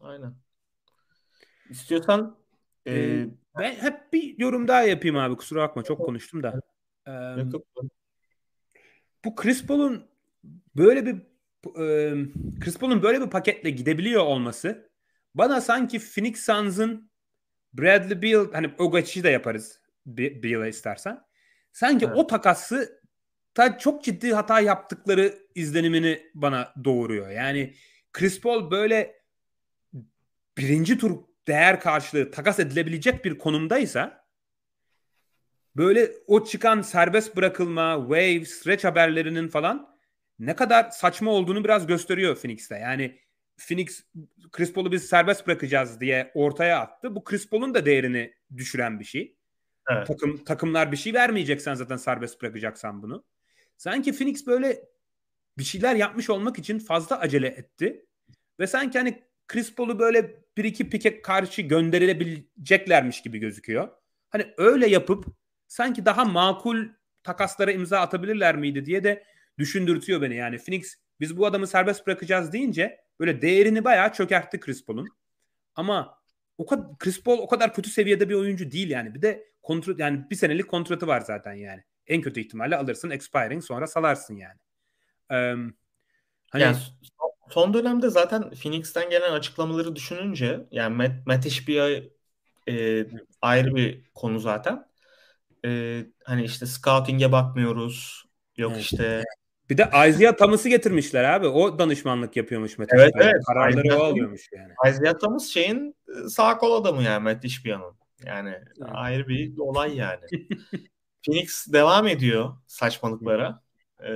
Aynen. 0.00 0.34
İstiyorsan 1.70 2.38
ee, 2.86 2.94
e... 2.94 3.28
ben 3.58 3.74
hep 3.74 4.12
bir 4.12 4.38
yorum 4.38 4.68
daha 4.68 4.82
yapayım 4.82 5.16
abi 5.16 5.36
kusura 5.36 5.60
bakma 5.60 5.82
çok 5.82 6.06
konuştum 6.06 6.42
da. 6.42 6.60
Ee, 7.08 7.10
bu 9.24 9.34
Chris 9.34 9.66
Paul'un 9.66 10.08
böyle 10.76 11.06
bir 11.06 11.14
e, 11.80 12.14
Chris 12.60 12.78
Paul'un 12.78 13.02
böyle 13.02 13.20
bir 13.20 13.30
paketle 13.30 13.70
gidebiliyor 13.70 14.22
olması 14.22 14.90
bana 15.34 15.60
sanki 15.60 15.98
Phoenix 15.98 16.44
Suns'ın 16.44 17.10
Bradley 17.72 18.22
Beal 18.22 18.52
hani 18.52 18.74
o 18.78 18.92
geçişi 18.92 19.24
de 19.24 19.28
yaparız 19.28 19.80
Beal'a 20.06 20.66
istersen. 20.66 21.20
Sanki 21.72 22.06
evet. 22.06 22.16
o 22.16 22.26
takası 22.26 23.02
ta 23.54 23.78
çok 23.78 24.04
ciddi 24.04 24.32
hata 24.32 24.60
yaptıkları 24.60 25.38
izlenimini 25.54 26.30
bana 26.34 26.72
doğuruyor. 26.84 27.30
Yani 27.30 27.74
Chris 28.12 28.40
Paul 28.40 28.70
böyle 28.70 29.22
birinci 30.58 30.98
tur 30.98 31.18
değer 31.48 31.80
karşılığı 31.80 32.30
takas 32.30 32.58
edilebilecek 32.58 33.24
bir 33.24 33.38
konumdaysa 33.38 34.24
böyle 35.76 36.10
o 36.26 36.44
çıkan 36.44 36.82
serbest 36.82 37.36
bırakılma, 37.36 37.96
wave, 38.00 38.44
stretch 38.44 38.84
haberlerinin 38.84 39.48
falan 39.48 39.94
ne 40.38 40.56
kadar 40.56 40.90
saçma 40.90 41.30
olduğunu 41.30 41.64
biraz 41.64 41.86
gösteriyor 41.86 42.36
Phoenix'te. 42.36 42.76
Yani 42.76 43.20
Phoenix 43.56 44.04
Chris 44.52 44.72
Paul'u 44.72 44.92
biz 44.92 45.06
serbest 45.06 45.46
bırakacağız 45.46 46.00
diye 46.00 46.30
ortaya 46.34 46.80
attı. 46.80 47.14
Bu 47.14 47.24
Chris 47.24 47.48
Paul'un 47.48 47.74
da 47.74 47.86
değerini 47.86 48.34
düşüren 48.56 49.00
bir 49.00 49.04
şey. 49.04 49.36
Evet. 49.90 50.06
Takım 50.06 50.44
takımlar 50.44 50.92
bir 50.92 50.96
şey 50.96 51.14
vermeyeceksen 51.14 51.74
zaten 51.74 51.96
serbest 51.96 52.42
bırakacaksan 52.42 53.02
bunu. 53.02 53.24
Sanki 53.76 54.12
Phoenix 54.12 54.46
böyle 54.46 54.84
bir 55.58 55.64
şeyler 55.64 55.94
yapmış 55.94 56.30
olmak 56.30 56.58
için 56.58 56.78
fazla 56.78 57.18
acele 57.18 57.48
etti. 57.48 58.06
Ve 58.60 58.66
sanki 58.66 58.98
hani 58.98 59.22
Chris 59.48 59.74
Paul'u 59.74 59.98
böyle 59.98 60.44
bir 60.56 60.64
iki 60.64 60.90
pike 60.90 61.22
karşı 61.22 61.62
gönderilebileceklermiş 61.62 63.22
gibi 63.22 63.38
gözüküyor. 63.38 63.88
Hani 64.30 64.54
öyle 64.56 64.86
yapıp 64.86 65.24
sanki 65.66 66.04
daha 66.06 66.24
makul 66.24 66.88
takaslara 67.22 67.72
imza 67.72 68.00
atabilirler 68.00 68.56
miydi 68.56 68.84
diye 68.84 69.04
de 69.04 69.24
düşündürtüyor 69.58 70.22
beni. 70.22 70.36
Yani 70.36 70.58
Phoenix 70.58 70.94
biz 71.20 71.36
bu 71.36 71.46
adamı 71.46 71.66
serbest 71.66 72.06
bırakacağız 72.06 72.52
deyince 72.52 73.00
böyle 73.20 73.42
değerini 73.42 73.84
bayağı 73.84 74.12
çökertti 74.12 74.60
Chris 74.60 74.84
Paul'un. 74.84 75.08
Ama 75.74 76.18
o 76.58 76.66
kadar 76.66 76.98
Chris 76.98 77.22
Paul 77.22 77.38
o 77.38 77.48
kadar 77.48 77.74
kötü 77.74 77.90
seviyede 77.90 78.28
bir 78.28 78.34
oyuncu 78.34 78.70
değil 78.70 78.90
yani. 78.90 79.14
Bir 79.14 79.22
de 79.22 79.48
kontrat 79.62 79.98
yani 79.98 80.30
bir 80.30 80.36
senelik 80.36 80.68
kontratı 80.68 81.06
var 81.06 81.20
zaten 81.20 81.54
yani. 81.54 81.84
En 82.06 82.20
kötü 82.20 82.40
ihtimalle 82.40 82.76
alırsın 82.76 83.10
expiring 83.10 83.64
sonra 83.64 83.86
salarsın 83.86 84.36
yani. 84.36 84.58
Ee, 85.30 85.54
hani 86.50 86.62
yani 86.62 86.76
son 87.50 87.74
dönemde 87.74 88.10
zaten 88.10 88.50
Phoenix'ten 88.50 89.10
gelen 89.10 89.32
açıklamaları 89.32 89.96
düşününce 89.96 90.60
yani 90.70 90.96
Matt, 90.96 91.26
Matt 91.26 91.46
Ishbia 91.46 91.88
e, 92.68 93.06
ayrı 93.42 93.74
bir 93.74 94.04
konu 94.14 94.38
zaten. 94.38 94.86
E, 95.64 96.00
hani 96.24 96.44
işte 96.44 96.66
scouting'e 96.66 97.32
bakmıyoruz. 97.32 98.24
Yok 98.56 98.72
evet. 98.74 98.82
işte 98.82 99.24
bir 99.70 99.78
de 99.78 99.90
Isaiah 100.08 100.36
Thomas'ı 100.36 100.68
getirmişler 100.68 101.24
abi. 101.24 101.46
O 101.46 101.78
danışmanlık 101.78 102.36
yapıyormuş 102.36 102.78
Matt 102.78 102.88
Evet 102.92 103.12
evet. 103.16 103.44
Kararları 103.46 103.86
Isaiah, 103.86 104.00
o 104.00 104.04
alıyormuş 104.04 104.48
yani. 104.52 104.72
Isaiah 104.90 105.18
Thomas 105.18 105.46
şeyin 105.46 105.96
e, 106.08 106.28
sağ 106.28 106.58
kol 106.58 106.82
adamı 106.82 107.02
yani 107.02 107.22
Matt 107.22 107.44
Ishbia'nın. 107.44 107.94
Yani 108.26 108.50
evet. 108.50 108.88
ayrı 108.92 109.28
bir 109.28 109.58
olay 109.58 109.96
yani. 109.96 110.20
Phoenix 111.26 111.72
devam 111.72 112.06
ediyor 112.06 112.56
saçmalıklara. 112.66 113.62
Ee, 114.00 114.08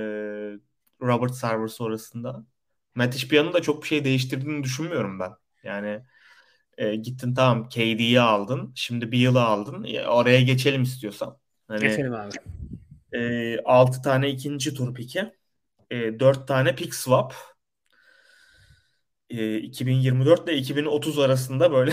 Robert 1.01 1.35
Sarver 1.35 1.67
sonrasında. 1.67 2.45
Matt 2.95 3.15
Ishbia'nın 3.15 3.53
da 3.53 3.61
çok 3.61 3.83
bir 3.83 3.87
şey 3.87 4.05
değiştirdiğini 4.05 4.63
düşünmüyorum 4.63 5.19
ben. 5.19 5.31
Yani 5.63 6.01
e, 6.77 6.95
gittin 6.95 7.33
tamam 7.33 7.69
KD'yi 7.69 8.21
aldın. 8.21 8.71
Şimdi 8.75 9.11
bir 9.11 9.17
yılı 9.17 9.41
aldın. 9.41 9.83
E, 9.83 10.07
oraya 10.07 10.41
geçelim 10.41 10.83
istiyorsan. 10.83 11.37
Hani, 11.67 11.79
geçelim 11.79 12.13
abi. 12.13 12.35
E, 13.13 13.59
6 13.65 14.01
tane 14.01 14.29
ikinci 14.29 14.73
tur 14.73 14.93
piki. 14.93 15.33
E, 15.91 16.19
4 16.19 16.47
tane 16.47 16.75
pick 16.75 16.95
swap. 16.95 17.33
E, 19.29 19.57
2024 19.57 20.49
ile 20.49 20.57
2030 20.57 21.19
arasında 21.19 21.71
böyle 21.71 21.91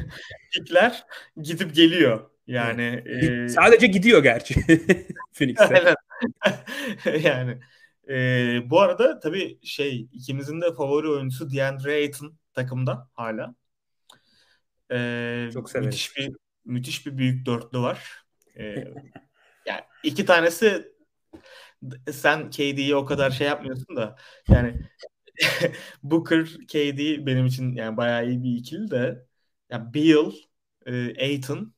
pikler 0.52 1.04
gidip 1.42 1.74
geliyor. 1.74 2.30
Yani 2.48 3.02
e, 3.06 3.48
sadece 3.48 3.86
gidiyor 3.86 4.22
gerçi 4.22 4.54
Phoenix'te. 5.32 5.94
yani 7.22 7.58
e, 8.08 8.70
bu 8.70 8.80
arada 8.80 9.20
tabii 9.20 9.58
şey 9.62 10.08
ikimizin 10.12 10.60
de 10.60 10.74
favori 10.74 11.08
oyuncusu 11.08 11.52
DeAndre 11.52 11.92
Ayton 11.94 12.38
takımda 12.54 13.08
hala. 13.12 13.54
E, 14.92 15.50
Çok 15.52 15.70
severiz. 15.70 15.86
Müthiş 15.86 16.16
bir 16.16 16.32
müthiş 16.64 17.06
bir 17.06 17.18
büyük 17.18 17.46
dörtlü 17.46 17.78
var. 17.78 18.24
E, 18.56 18.64
yani 19.66 19.80
iki 20.02 20.24
tanesi 20.24 20.92
sen 22.12 22.50
KD'yi 22.50 22.96
o 22.96 23.04
kadar 23.04 23.30
şey 23.30 23.46
yapmıyorsun 23.46 23.96
da 23.96 24.16
yani 24.48 24.80
Booker, 26.02 26.44
KD 26.44 27.26
benim 27.26 27.46
için 27.46 27.74
yani 27.74 27.96
bayağı 27.96 28.28
iyi 28.28 28.42
bir 28.42 28.56
ikili 28.56 28.90
de 28.90 29.26
ya 29.70 29.94
Beal, 29.94 30.32
e, 30.86 30.92
Aiton 31.24 31.74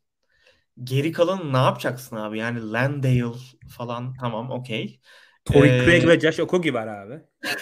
geri 0.85 1.13
kalan 1.13 1.53
ne 1.53 1.57
yapacaksın 1.57 2.17
abi? 2.17 2.39
Yani 2.39 2.73
Landale 2.73 3.39
falan 3.69 4.15
tamam 4.21 4.51
okey. 4.51 5.01
Tory 5.45 5.69
ee, 5.69 5.85
Craig 5.85 6.07
ve 6.07 6.21
Josh 6.21 6.41
Okogie 6.41 6.75
var 6.75 6.87
abi. 6.87 7.21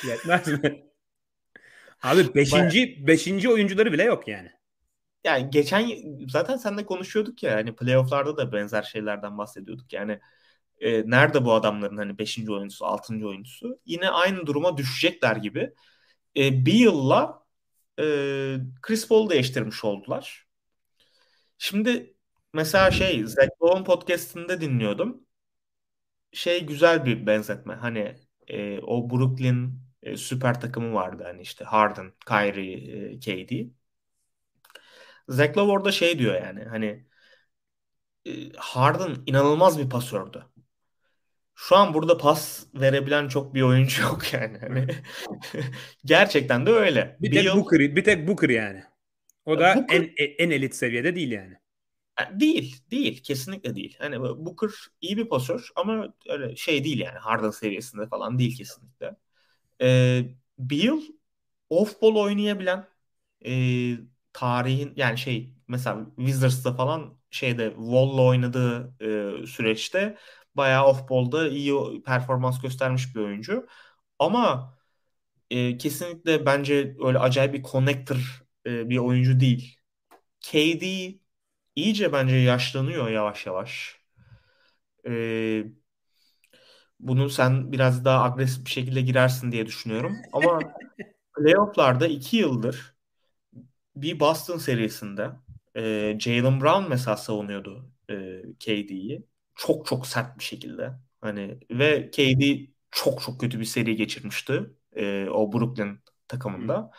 Yetmez 0.09 0.49
mi? 0.49 0.85
Abi 2.03 2.35
beşinci, 2.35 3.07
beşinci 3.07 3.49
oyuncuları 3.49 3.93
bile 3.93 4.03
yok 4.03 4.29
yani. 4.29 4.51
Yani 5.25 5.51
geçen 5.51 5.91
zaten 6.29 6.57
seninle 6.57 6.87
konuşuyorduk 6.87 7.43
ya 7.43 7.55
hani 7.55 7.77
playofflarda 7.77 8.37
da 8.37 8.53
benzer 8.53 8.83
şeylerden 8.83 9.39
bahsediyorduk. 9.39 9.93
Yani 9.93 10.21
e, 10.81 11.11
nerede 11.11 11.45
bu 11.45 11.53
adamların 11.53 11.97
hani 11.97 12.19
5. 12.19 12.51
oyuncusu, 12.51 12.87
6. 12.87 13.27
oyuncusu? 13.27 13.81
Yine 13.87 14.11
aynı 14.11 14.47
duruma 14.47 14.77
düşecekler 14.77 15.37
gibi. 15.37 15.75
E, 16.37 16.67
bir 16.67 16.73
yılla 16.73 17.47
e, 17.99 18.05
Chris 18.83 19.09
Paul'u 19.09 19.31
değiştirmiş 19.31 19.85
oldular. 19.85 20.47
Şimdi 21.59 22.15
mesela 22.53 22.91
şey 22.91 23.27
Zach 23.27 23.49
Lowe'un 23.63 23.85
podcastinde 23.85 24.61
dinliyordum. 24.61 25.27
Şey 26.33 26.67
güzel 26.67 27.05
bir 27.05 27.27
benzetme. 27.27 27.75
Hani 27.75 28.17
e, 28.49 28.79
o 28.81 29.11
Brooklyn 29.11 29.81
e, 30.03 30.11
e, 30.11 30.17
süper 30.17 30.61
takımı 30.61 30.95
vardı. 30.95 31.23
Hani 31.27 31.43
işte 31.43 31.65
Harden, 31.65 32.13
Kyrie, 32.27 32.73
e, 33.15 33.19
KD. 33.21 33.71
Zach 35.29 35.57
Lowe 35.57 35.73
orada 35.73 35.93
şey 35.93 36.19
diyor 36.19 36.35
yani 36.35 36.65
hani 36.65 37.07
e, 38.27 38.31
Harden 38.57 39.17
inanılmaz 39.27 39.79
bir 39.79 39.91
pasördü. 39.91 40.47
Şu 41.55 41.77
an 41.77 41.95
burada 41.95 42.19
pas 42.19 42.67
verebilen 42.75 43.29
çok 43.29 43.55
bir 43.55 43.63
oyuncu 43.63 44.03
yok 44.13 44.33
yani. 44.33 44.59
Hani 44.59 44.87
gerçekten 46.05 46.67
de 46.67 46.71
öyle. 46.71 47.17
Bir 47.21 47.33
tek 47.33 47.55
Booker, 47.55 47.97
bir 47.97 48.05
tek 48.05 48.29
Booker 48.29 48.49
yani. 48.49 48.83
O 49.45 49.59
da 49.59 49.77
Booker, 49.77 49.97
en 49.97 50.11
en 50.39 50.51
elit 50.51 50.75
seviyede 50.75 51.17
değil 51.17 51.31
yani. 51.31 51.55
Değil, 52.33 52.77
değil. 52.91 53.23
Kesinlikle 53.23 53.75
değil. 53.77 53.97
Hani 53.99 54.21
Booker 54.23 54.71
iyi 55.01 55.17
bir 55.17 55.29
pasör 55.29 55.69
ama 55.77 56.15
öyle 56.29 56.57
şey 56.57 56.85
değil 56.85 56.99
yani. 56.99 57.19
Harden 57.19 57.51
seviyesinde 57.51 58.07
falan 58.09 58.39
değil 58.39 58.57
kesinlikle. 58.59 59.17
Ee, 59.83 60.23
Beal 60.59 61.01
off-ball 61.71 62.21
oynayabilen 62.21 62.89
e, 63.47 63.53
tarihin 64.33 64.93
yani 64.97 65.19
şey 65.19 65.55
mesela 65.69 66.07
Wizards'ta 66.17 66.75
falan 66.75 67.19
şeyde 67.31 67.71
Wall'la 67.77 68.23
oynadığı 68.23 68.95
e, 69.43 69.47
süreçte 69.47 70.19
bayağı 70.55 70.87
off-ball'da 70.89 71.49
iyi 71.49 72.03
performans 72.07 72.61
göstermiş 72.63 73.17
bir 73.17 73.21
oyuncu. 73.21 73.67
Ama 74.19 74.75
e, 75.51 75.79
kesinlikle 75.79 76.47
bence 76.47 76.97
öyle 77.05 77.19
acayip 77.19 77.55
bir 77.55 77.63
connector 77.63 78.45
e, 78.67 78.89
bir 78.91 78.99
oyuncu 78.99 79.41
değil. 79.41 79.79
KD 80.41 80.83
iyice 81.85 82.12
bence 82.12 82.37
yaşlanıyor 82.37 83.09
yavaş 83.09 83.47
yavaş. 83.47 83.99
Ee, 85.07 85.64
bunu 87.01 87.31
sen 87.31 87.73
biraz 87.73 88.05
daha 88.05 88.25
agresif 88.25 88.64
bir 88.64 88.71
şekilde 88.71 89.01
girersin 89.01 89.53
diye 89.53 89.67
düşünüyorum. 89.67 90.17
Ama 90.33 90.59
playofflarda 91.37 92.07
iki 92.07 92.37
yıldır 92.37 92.95
bir 93.97 94.21
Boston 94.21 94.59
serisinde 94.59 95.31
e, 95.77 96.17
Jalen 96.21 96.61
Brown 96.61 96.88
mesela 96.88 97.17
savunuyordu 97.17 97.91
e, 98.11 98.43
KD'yi. 98.61 99.27
Çok 99.55 99.87
çok 99.87 100.07
sert 100.07 100.38
bir 100.38 100.45
şekilde. 100.45 100.93
Hani 101.21 101.59
ve 101.71 102.11
KD 102.11 102.69
çok 102.91 103.23
çok 103.23 103.41
kötü 103.41 103.61
bir 103.61 103.64
seri 103.64 103.97
geçirmişti 103.97 104.71
e, 104.97 105.29
o 105.29 105.53
Brooklyn 105.53 105.99
takımında. 106.29 106.91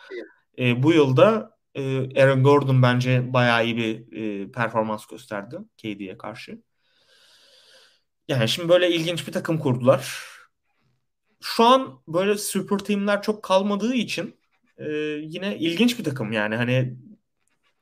E, 0.58 0.82
bu 0.82 0.92
yılda 0.92 1.58
e, 1.74 1.82
Aaron 2.22 2.42
Gordon 2.42 2.82
bence 2.82 3.32
bayağı 3.32 3.64
iyi 3.64 3.76
bir 3.76 4.16
e, 4.16 4.52
performans 4.52 5.06
gösterdi 5.06 5.56
KD'ye 5.76 6.18
karşı. 6.18 6.62
Yani 8.28 8.48
şimdi 8.48 8.68
böyle 8.68 8.90
ilginç 8.90 9.26
bir 9.26 9.32
takım 9.32 9.58
kurdular. 9.58 10.30
Şu 11.40 11.64
an 11.64 12.02
böyle 12.08 12.38
super 12.38 12.78
teamler 12.78 13.22
çok 13.22 13.42
kalmadığı 13.42 13.94
için 13.94 14.40
e, 14.76 14.90
yine 15.22 15.58
ilginç 15.58 15.98
bir 15.98 16.04
takım 16.04 16.32
yani 16.32 16.56
hani 16.56 16.96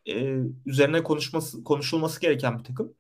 e, 0.07 0.37
üzerine 0.67 1.03
konuşması 1.03 1.65
konuşulması 1.65 2.21
gereken 2.21 2.59
bir 2.59 2.65
takım. 2.65 2.95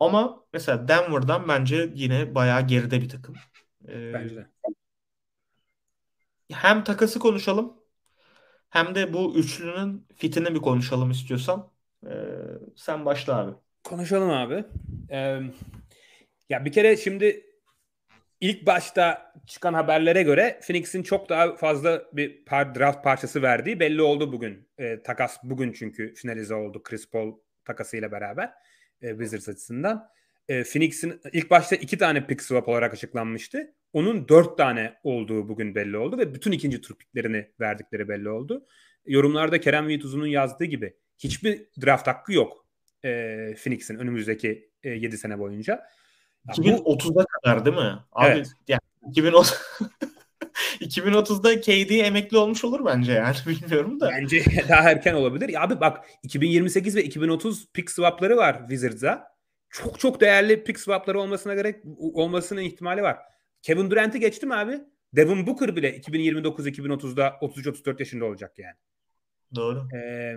Ama 0.00 0.44
mesela 0.52 0.88
Denver'dan 0.88 1.48
bence 1.48 1.92
yine 1.94 2.34
bayağı 2.34 2.66
geride 2.66 3.00
bir 3.00 3.08
takım. 3.08 3.34
E, 3.88 4.12
bence 4.12 4.36
de. 4.36 4.46
Hem 6.52 6.84
takası 6.84 7.18
konuşalım 7.18 7.81
hem 8.72 8.94
de 8.94 9.12
bu 9.12 9.34
üçlünün 9.36 10.06
fitini 10.16 10.54
bir 10.54 10.60
konuşalım 10.60 11.10
istiyorsan. 11.10 11.70
Ee, 12.06 12.10
sen 12.76 13.04
başla 13.04 13.38
abi. 13.38 13.52
Konuşalım 13.84 14.30
abi. 14.30 14.64
Ee, 15.10 15.40
ya 16.48 16.64
bir 16.64 16.72
kere 16.72 16.96
şimdi 16.96 17.46
ilk 18.40 18.66
başta 18.66 19.32
çıkan 19.46 19.74
haberlere 19.74 20.22
göre 20.22 20.60
Phoenix'in 20.66 21.02
çok 21.02 21.28
daha 21.28 21.56
fazla 21.56 22.02
bir 22.12 22.44
par 22.44 22.74
draft 22.74 23.04
parçası 23.04 23.42
verdiği 23.42 23.80
belli 23.80 24.02
oldu 24.02 24.32
bugün. 24.32 24.68
Ee, 24.78 25.02
takas 25.02 25.38
bugün 25.42 25.72
çünkü 25.72 26.14
finalize 26.14 26.54
oldu 26.54 26.82
Chris 26.82 27.10
Paul 27.10 27.32
takasıyla 27.64 28.12
beraber 28.12 28.52
e, 29.02 29.10
Wizards 29.10 29.48
açısından. 29.48 30.08
E, 30.48 30.64
Phoenix'in 30.64 31.20
ilk 31.32 31.50
başta 31.50 31.76
iki 31.76 31.98
tane 31.98 32.26
pick 32.26 32.42
swap 32.42 32.68
olarak 32.68 32.92
açıklanmıştı. 32.94 33.74
Onun 33.92 34.28
dört 34.28 34.58
tane 34.58 34.94
olduğu 35.02 35.48
bugün 35.48 35.74
belli 35.74 35.96
oldu 35.96 36.18
ve 36.18 36.34
bütün 36.34 36.52
ikinci 36.52 36.80
tur 36.80 36.94
picklerini 36.94 37.48
verdikleri 37.60 38.08
belli 38.08 38.28
oldu. 38.28 38.66
Yorumlarda 39.06 39.60
Kerem 39.60 39.88
Viyutuz'un 39.88 40.26
yazdığı 40.26 40.64
gibi 40.64 40.96
hiçbir 41.18 41.66
draft 41.82 42.06
hakkı 42.06 42.32
yok 42.32 42.66
e, 43.04 43.08
Phoenix'in 43.64 43.98
önümüzdeki 43.98 44.70
e, 44.82 44.90
7 44.90 45.18
sene 45.18 45.38
boyunca. 45.38 45.86
2030'a 46.48 47.24
kadar 47.24 47.64
değil 47.64 47.76
mi? 47.76 47.98
Abi 48.12 48.26
evet. 48.26 48.50
yani 48.68 48.80
2030 49.10 49.58
2030'da 50.80 51.60
KD 51.60 52.06
emekli 52.06 52.36
olmuş 52.36 52.64
olur 52.64 52.84
bence 52.84 53.12
yani 53.12 53.36
bilmiyorum 53.46 54.00
da. 54.00 54.10
Bence 54.10 54.44
daha 54.68 54.90
erken 54.90 55.14
olabilir. 55.14 55.48
Ya 55.48 55.62
abi 55.62 55.80
bak 55.80 56.06
2028 56.22 56.96
ve 56.96 57.04
2030 57.04 57.72
pick 57.72 57.90
swapları 57.90 58.36
var 58.36 58.58
Wizards'a. 58.60 59.32
Çok 59.70 60.00
çok 60.00 60.20
değerli 60.20 60.64
pick 60.64 60.80
swapları 60.80 61.20
olmasına 61.20 61.54
gerek 61.54 61.76
olmasının 61.98 62.60
ihtimali 62.60 63.02
var. 63.02 63.18
Kevin 63.62 63.90
Durant'i 63.90 64.20
geçti 64.20 64.46
mi 64.46 64.54
abi? 64.54 64.80
Devin 65.12 65.46
Booker 65.46 65.76
bile 65.76 65.98
2029-2030'da 66.00 67.28
33-34 67.28 67.98
yaşında 67.98 68.24
olacak 68.24 68.58
yani. 68.58 68.76
Doğru. 69.54 69.88
Ee, 69.96 70.36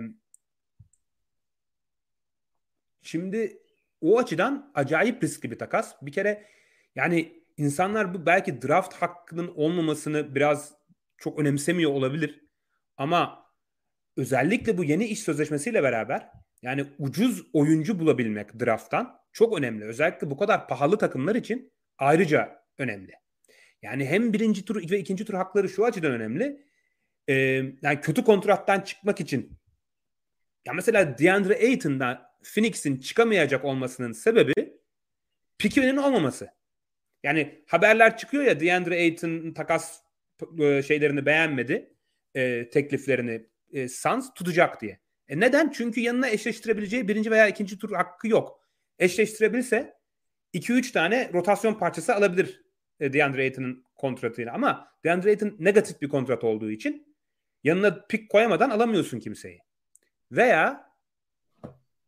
şimdi 3.02 3.62
o 4.00 4.18
açıdan 4.18 4.70
acayip 4.74 5.22
riskli 5.22 5.50
bir 5.50 5.58
takas. 5.58 5.94
Bir 6.02 6.12
kere 6.12 6.46
yani 6.94 7.42
insanlar 7.56 8.14
bu 8.14 8.26
belki 8.26 8.62
draft 8.62 8.94
hakkının 8.94 9.52
olmamasını 9.54 10.34
biraz 10.34 10.74
çok 11.16 11.38
önemsemiyor 11.38 11.90
olabilir. 11.90 12.44
Ama 12.96 13.46
özellikle 14.16 14.78
bu 14.78 14.84
yeni 14.84 15.04
iş 15.04 15.20
sözleşmesiyle 15.20 15.82
beraber 15.82 16.28
yani 16.62 16.86
ucuz 16.98 17.42
oyuncu 17.52 17.98
bulabilmek 17.98 18.60
drafttan 18.60 19.18
çok 19.32 19.58
önemli. 19.58 19.84
Özellikle 19.84 20.30
bu 20.30 20.36
kadar 20.36 20.68
pahalı 20.68 20.98
takımlar 20.98 21.34
için 21.34 21.72
ayrıca 21.98 22.65
önemli. 22.78 23.12
Yani 23.82 24.06
hem 24.06 24.32
birinci 24.32 24.64
tur 24.64 24.90
ve 24.90 24.98
ikinci 24.98 25.24
tur 25.24 25.34
hakları 25.34 25.68
şu 25.68 25.84
açıdan 25.84 26.12
önemli. 26.12 26.66
Ee, 27.28 27.34
yani 27.82 28.00
kötü 28.00 28.24
kontrattan 28.24 28.80
çıkmak 28.80 29.20
için 29.20 29.58
ya 30.66 30.72
mesela 30.72 31.18
DeAndre 31.18 31.54
Ayton'da 31.54 32.38
Phoenix'in 32.54 33.00
çıkamayacak 33.00 33.64
olmasının 33.64 34.12
sebebi 34.12 34.54
Pickens 35.58 35.98
olmaması. 35.98 36.48
Yani 37.22 37.64
haberler 37.66 38.16
çıkıyor 38.16 38.44
ya 38.44 38.60
DeAndre 38.60 38.94
Ayton 38.94 39.52
takas 39.52 40.00
şeylerini 40.86 41.26
beğenmedi. 41.26 41.94
E, 42.34 42.70
tekliflerini 42.70 43.46
e, 43.72 43.88
Suns 43.88 44.34
tutacak 44.34 44.80
diye. 44.80 45.00
E 45.28 45.40
neden? 45.40 45.70
Çünkü 45.70 46.00
yanına 46.00 46.28
eşleştirebileceği 46.28 47.08
birinci 47.08 47.30
veya 47.30 47.48
ikinci 47.48 47.78
tur 47.78 47.92
hakkı 47.92 48.28
yok. 48.28 48.60
Eşleştirebilse 48.98 49.96
2-3 50.54 50.92
tane 50.92 51.30
rotasyon 51.32 51.74
parçası 51.74 52.14
alabilir 52.14 52.65
e, 53.00 53.12
DeAndre 53.12 53.42
Ayton'un 53.42 53.84
kontratıyla. 53.96 54.52
Ama 54.52 54.88
DeAndre 55.04 55.28
Ayton 55.28 55.56
negatif 55.58 56.02
bir 56.02 56.08
kontrat 56.08 56.44
olduğu 56.44 56.70
için 56.70 57.16
yanına 57.64 58.06
pik 58.08 58.30
koyamadan 58.30 58.70
alamıyorsun 58.70 59.18
kimseyi. 59.18 59.60
Veya 60.32 60.90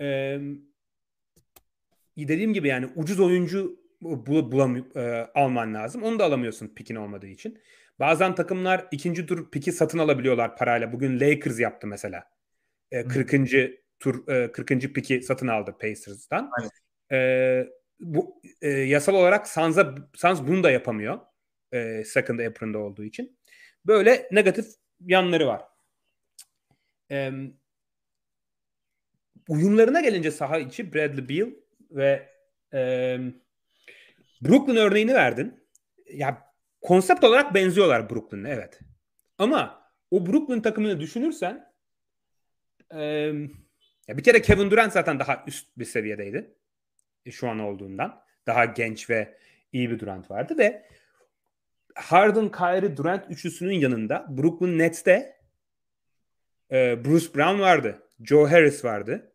e, 0.01 0.38
dediğim 2.18 2.55
gibi 2.55 2.68
yani 2.68 2.88
ucuz 2.96 3.20
oyuncu 3.20 3.81
bul, 4.01 4.53
bulam, 4.53 4.77
e, 4.77 5.27
alman 5.35 5.74
lazım. 5.74 6.03
Onu 6.03 6.18
da 6.18 6.24
alamıyorsun 6.24 6.68
pikin 6.68 6.94
olmadığı 6.94 7.27
için. 7.27 7.61
Bazen 7.98 8.35
takımlar 8.35 8.88
ikinci 8.92 9.27
tur 9.27 9.51
piki 9.51 9.72
satın 9.72 9.98
alabiliyorlar 9.98 10.57
parayla. 10.57 10.92
Bugün 10.92 11.20
Lakers 11.20 11.61
yaptı 11.61 11.87
mesela. 11.87 12.24
E, 12.90 13.05
40. 13.05 13.31
tur 14.01 14.29
e, 14.29 14.53
40. 14.53 14.68
piki 14.94 15.22
satın 15.22 15.46
aldı 15.46 15.77
Pacers'tan. 15.81 16.51
E, 17.12 17.66
bu 18.00 18.42
e, 18.62 18.68
yasal 18.68 19.14
olarak 19.14 19.48
Suns'a 19.48 19.94
Suns 20.14 20.40
bunu 20.42 20.62
da 20.62 20.70
yapamıyor. 20.70 21.18
E, 21.72 22.04
second 22.04 22.38
apron'da 22.38 22.78
olduğu 22.78 23.04
için. 23.04 23.38
Böyle 23.87 24.28
negatif 24.32 24.66
yanları 25.00 25.46
var. 25.46 25.62
E, 27.11 27.32
uyumlarına 29.48 30.00
gelince 30.00 30.30
saha 30.30 30.58
içi 30.58 30.94
Bradley 30.94 31.28
Beal 31.28 31.50
ve 31.90 32.28
e, 32.74 32.80
Brooklyn 34.42 34.76
örneğini 34.76 35.14
verdin. 35.14 35.64
Ya 36.12 36.52
konsept 36.80 37.24
olarak 37.24 37.54
benziyorlar 37.54 38.11
Brooklyn'e 38.11 38.50
evet. 38.50 38.80
Ama 39.38 39.90
o 40.11 40.26
Brooklyn 40.26 40.61
takımını 40.61 41.00
düşünürsen 41.00 41.72
e, 42.94 43.00
ya 44.08 44.16
bir 44.18 44.22
kere 44.22 44.42
Kevin 44.42 44.70
Durant 44.70 44.92
zaten 44.92 45.18
daha 45.18 45.44
üst 45.46 45.78
bir 45.78 45.84
seviyedeydi. 45.84 46.54
E, 47.29 47.31
şu 47.31 47.49
an 47.49 47.59
olduğundan. 47.59 48.23
Daha 48.47 48.64
genç 48.64 49.11
ve 49.11 49.35
iyi 49.73 49.91
bir 49.91 49.99
Durant 49.99 50.31
vardı 50.31 50.59
ve 50.59 50.85
Harden, 51.95 52.51
Kyrie, 52.51 52.97
Durant 52.97 53.31
üçlüsünün 53.31 53.75
yanında 53.75 54.27
Brooklyn 54.31 54.79
Nets'te 54.79 55.37
e, 56.73 57.05
Bruce 57.05 57.35
Brown 57.35 57.61
vardı. 57.61 58.03
Joe 58.25 58.51
Harris 58.51 58.85
vardı 58.85 59.33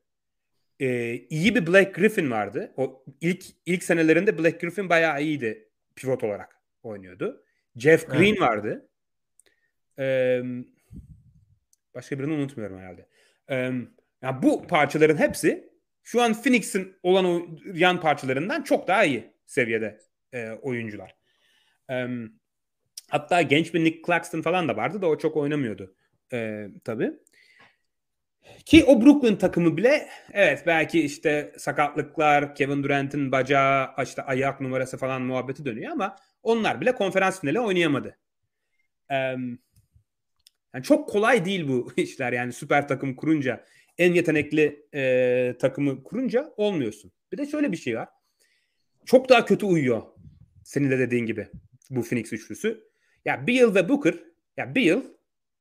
e, 0.80 1.16
iyi 1.30 1.56
bir 1.56 1.68
Black 1.68 1.96
Griffin 1.96 2.32
vardı. 2.32 2.74
O 2.78 3.06
ilk 3.22 3.46
ilk 3.66 3.84
senelerinde 3.84 4.38
Black 4.38 4.62
Griffin 4.62 4.90
bayağı 4.90 5.22
iyiydi 5.22 5.70
pivot 5.96 6.24
olarak 6.24 6.62
oynuyordu. 6.84 7.44
Jeff 7.76 8.08
Green 8.08 8.30
evet. 8.30 8.42
vardı. 8.42 8.90
Ee, 10.00 10.42
başka 11.96 12.20
birini 12.20 12.34
unutmuyorum 12.34 12.80
herhalde. 12.80 13.08
Ee, 13.50 13.56
yani 14.22 14.44
bu 14.44 14.68
parçaların 14.68 15.18
hepsi 15.18 15.73
şu 16.04 16.22
an 16.22 16.34
Phoenix'in 16.34 16.96
olan 17.04 17.26
o 17.26 17.48
yan 17.74 18.02
parçalarından 18.02 18.62
çok 18.62 18.88
daha 18.88 19.04
iyi 19.04 19.34
seviyede 19.46 20.00
e, 20.34 20.52
oyuncular. 20.52 21.16
E, 21.92 22.08
hatta 23.10 23.42
genç 23.42 23.74
bir 23.74 23.84
Nick 23.84 24.02
Claxton 24.06 24.42
falan 24.42 24.68
da 24.68 24.78
vardı 24.78 25.02
da 25.02 25.08
o 25.08 25.18
çok 25.18 25.38
oynamıyordu 25.38 25.96
e, 26.34 26.68
tabii. 26.84 27.14
Ki 28.66 28.84
o 28.84 29.02
Brooklyn 29.02 29.36
takımı 29.36 29.78
bile 29.78 30.10
evet 30.34 30.64
belki 30.68 31.02
işte 31.02 31.54
sakatlıklar, 31.58 32.56
Kevin 32.56 32.84
Durant'in 32.84 33.32
bacağı, 33.32 33.90
işte 34.04 34.22
ayak 34.22 34.62
numarası 34.62 34.98
falan 34.98 35.22
muhabbeti 35.22 35.66
dönüyor 35.66 35.92
ama 35.92 36.16
onlar 36.44 36.82
bile 36.82 36.96
konferans 36.96 37.42
finali 37.42 37.60
oynayamadı. 37.60 38.18
Ee, 39.12 39.36
yani 40.74 40.84
çok 40.84 41.10
kolay 41.10 41.46
değil 41.46 41.68
bu 41.68 41.94
işler 41.98 42.34
yani 42.34 42.54
süper 42.54 42.88
takım 42.88 43.16
kurunca 43.16 43.66
en 43.98 44.14
yetenekli 44.14 44.86
e, 44.94 45.56
takımı 45.60 46.04
kurunca 46.04 46.54
olmuyorsun. 46.58 47.12
Bir 47.32 47.38
de 47.38 47.46
şöyle 47.46 47.72
bir 47.72 47.78
şey 47.78 47.98
var. 47.98 48.10
Çok 49.06 49.30
daha 49.30 49.46
kötü 49.46 49.66
uyuyor. 49.66 50.02
Senin 50.64 50.92
de 50.92 51.00
dediğin 51.00 51.26
gibi 51.26 51.48
bu 51.90 52.04
Phoenix 52.04 52.34
üçlüsü. 52.34 52.90
Ya 53.26 53.48
Beal 53.48 53.76
ve 53.76 53.90
Booker 53.90 54.16
ya 54.58 54.76
Beal 54.76 55.02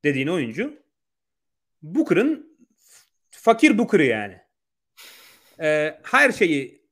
dediğin 0.05 0.27
oyuncu 0.27 0.83
Booker'ın 1.83 2.59
fakir 3.31 3.79
Booker'ı 3.79 4.05
yani. 4.05 4.39
Ee, 5.61 5.99
her 6.03 6.33
şeyi 6.33 6.87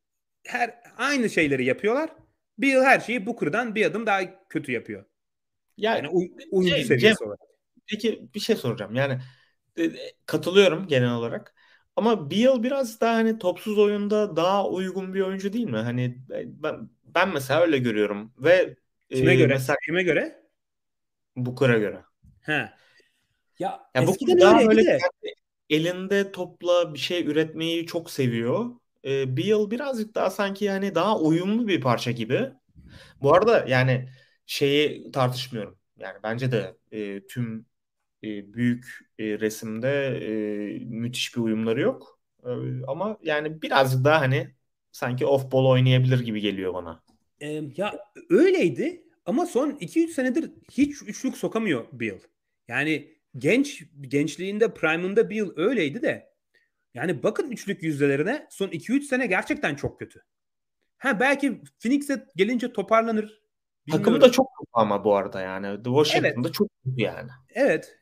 her 0.46 0.80
aynı 0.96 1.30
şeyleri 1.30 1.64
yapıyorlar. 1.64 2.10
Beal 2.58 2.84
her 2.84 3.00
şeyi 3.00 3.26
Booker'dan 3.26 3.74
bir 3.74 3.86
adım 3.86 4.06
daha 4.06 4.48
kötü 4.48 4.72
yapıyor. 4.72 5.04
Ya, 5.76 5.96
yani 5.96 6.08
uy- 6.08 6.30
oyuncu 6.50 6.74
şey, 6.74 6.84
seviyesi 6.84 7.18
Cem, 7.18 7.28
olarak. 7.28 7.40
Peki 7.86 8.28
bir 8.34 8.40
şey 8.40 8.56
soracağım. 8.56 8.94
Yani 8.94 9.18
katılıyorum 10.26 10.86
genel 10.88 11.12
olarak. 11.14 11.54
Ama 11.96 12.30
Beal 12.30 12.62
biraz 12.62 13.00
daha 13.00 13.14
hani 13.14 13.38
topsuz 13.38 13.78
oyunda 13.78 14.36
daha 14.36 14.68
uygun 14.68 15.14
bir 15.14 15.20
oyuncu 15.20 15.52
değil 15.52 15.66
mi? 15.66 15.76
Hani 15.78 16.04
e, 16.34 16.62
ben, 16.62 16.90
ben 17.04 17.28
mesela 17.34 17.60
öyle 17.60 17.78
görüyorum 17.78 18.32
ve 18.38 18.76
kime 19.12 19.32
e, 19.32 19.36
göre? 19.36 19.52
Mesela 19.54 19.76
kime 19.86 20.02
göre? 20.02 20.42
Booker'a 21.36 21.78
göre. 21.78 22.04
He. 22.46 22.68
Ya, 23.58 23.80
ya 23.94 24.06
Booker 24.06 24.40
daha 24.40 24.64
böyle 24.64 24.86
de. 24.86 24.98
elinde 25.70 26.32
topla 26.32 26.94
bir 26.94 26.98
şey 26.98 27.26
üretmeyi 27.26 27.86
çok 27.86 28.10
seviyor. 28.10 28.70
E, 29.04 29.36
Beal 29.36 29.70
birazcık 29.70 30.14
daha 30.14 30.30
sanki 30.30 30.64
yani 30.64 30.94
daha 30.94 31.18
uyumlu 31.20 31.68
bir 31.68 31.80
parça 31.80 32.10
gibi. 32.10 32.50
Bu 33.22 33.34
arada 33.34 33.66
yani 33.68 34.08
şeyi 34.46 35.12
tartışmıyorum. 35.12 35.78
Yani 35.98 36.18
bence 36.22 36.52
de 36.52 36.76
e, 36.92 37.26
tüm 37.26 37.66
e, 38.24 38.54
büyük 38.54 39.10
e, 39.18 39.24
resimde 39.24 40.06
e, 40.06 40.30
müthiş 40.78 41.36
bir 41.36 41.40
uyumları 41.40 41.80
yok. 41.80 42.20
E, 42.44 42.50
ama 42.86 43.18
yani 43.22 43.62
birazcık 43.62 44.04
daha 44.04 44.20
hani 44.20 44.54
sanki 44.92 45.26
off 45.26 45.52
ball 45.52 45.64
oynayabilir 45.64 46.20
gibi 46.20 46.40
geliyor 46.40 46.74
bana. 46.74 47.02
E, 47.40 47.62
ya 47.76 47.98
öyleydi 48.30 49.04
ama 49.26 49.46
son 49.46 49.70
2-3 49.70 50.08
senedir 50.08 50.50
hiç 50.72 51.02
üçlük 51.02 51.36
sokamıyor 51.36 51.86
Bill. 51.92 52.18
Yani 52.68 53.14
genç 53.38 53.84
gençliğinde 54.00 54.74
prime'ında 54.74 55.30
Bill 55.30 55.48
öyleydi 55.56 56.02
de 56.02 56.30
yani 56.94 57.22
bakın 57.22 57.50
üçlük 57.50 57.82
yüzdelerine 57.82 58.46
son 58.50 58.68
2-3 58.68 59.02
sene 59.02 59.26
gerçekten 59.26 59.74
çok 59.74 59.98
kötü. 59.98 60.24
Ha 60.98 61.20
belki 61.20 61.60
Phoenix'e 61.82 62.26
gelince 62.36 62.72
toparlanır. 62.72 63.40
Bilmiyorum. 63.86 64.04
Takımı 64.04 64.20
da 64.20 64.32
çok 64.32 64.46
kötü 64.58 64.70
ama 64.72 65.04
bu 65.04 65.16
arada 65.16 65.40
yani. 65.40 65.82
The 65.82 65.90
Washington'da 65.90 66.48
evet. 66.48 66.54
çok 66.54 66.68
kötü 66.84 67.02
yani. 67.02 67.30
Evet. 67.54 67.99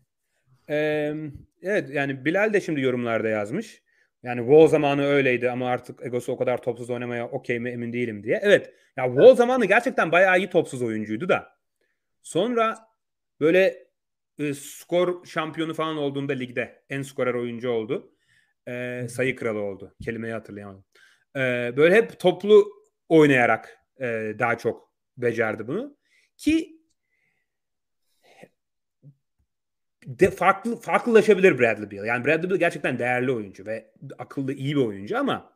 Ee, 0.70 1.14
evet 1.62 1.90
yani 1.90 2.24
Bilal 2.24 2.52
de 2.52 2.61
şimdi 2.61 2.81
yorumlarda 2.81 3.28
yazmış. 3.28 3.83
Yani 4.22 4.40
Wall 4.40 4.66
zamanı 4.66 5.04
öyleydi 5.04 5.50
ama 5.50 5.68
artık 5.68 6.07
egosu 6.07 6.33
o 6.33 6.37
kadar 6.37 6.62
topsuz 6.62 6.90
oynamaya 6.90 7.28
okey 7.28 7.59
mi 7.59 7.70
emin 7.70 7.92
değilim 7.92 8.22
diye. 8.22 8.40
Evet. 8.42 8.74
Ya 8.96 9.04
Wall 9.04 9.35
zamanı 9.35 9.64
gerçekten 9.64 10.12
bayağı 10.12 10.38
iyi 10.38 10.50
topsuz 10.50 10.83
oyuncuydu 10.83 11.28
da. 11.28 11.48
Sonra 12.22 12.78
böyle 13.40 13.87
e, 14.38 14.54
skor 14.54 15.24
şampiyonu 15.26 15.74
falan 15.74 15.96
olduğunda 15.96 16.33
ligde 16.33 16.83
en 16.90 17.02
skorer 17.02 17.35
oyuncu 17.35 17.70
oldu. 17.70 18.12
E, 18.68 19.07
sayı 19.09 19.37
kralı 19.37 19.61
oldu. 19.61 19.94
Kelimeyi 20.04 20.35
hatırlayamadım. 20.35 20.85
E, 21.37 21.40
böyle 21.76 21.94
hep 21.94 22.20
toplu 22.20 22.72
oynayarak 23.09 23.78
e, 24.00 24.35
daha 24.38 24.59
çok 24.59 24.92
becerdi 25.16 25.66
bunu. 25.68 25.96
Ki 26.37 26.77
de 30.08 30.30
farklı 30.30 30.76
farklılaşabilir 30.76 31.58
Bradley 31.58 31.90
Beal. 31.90 32.04
Yani 32.04 32.24
Bradley 32.24 32.50
Beal 32.50 32.58
gerçekten 32.58 32.98
değerli 32.98 33.32
oyuncu 33.32 33.66
ve 33.66 33.90
akıllı 34.18 34.52
iyi 34.52 34.76
bir 34.76 34.80
oyuncu 34.80 35.18
ama 35.18 35.52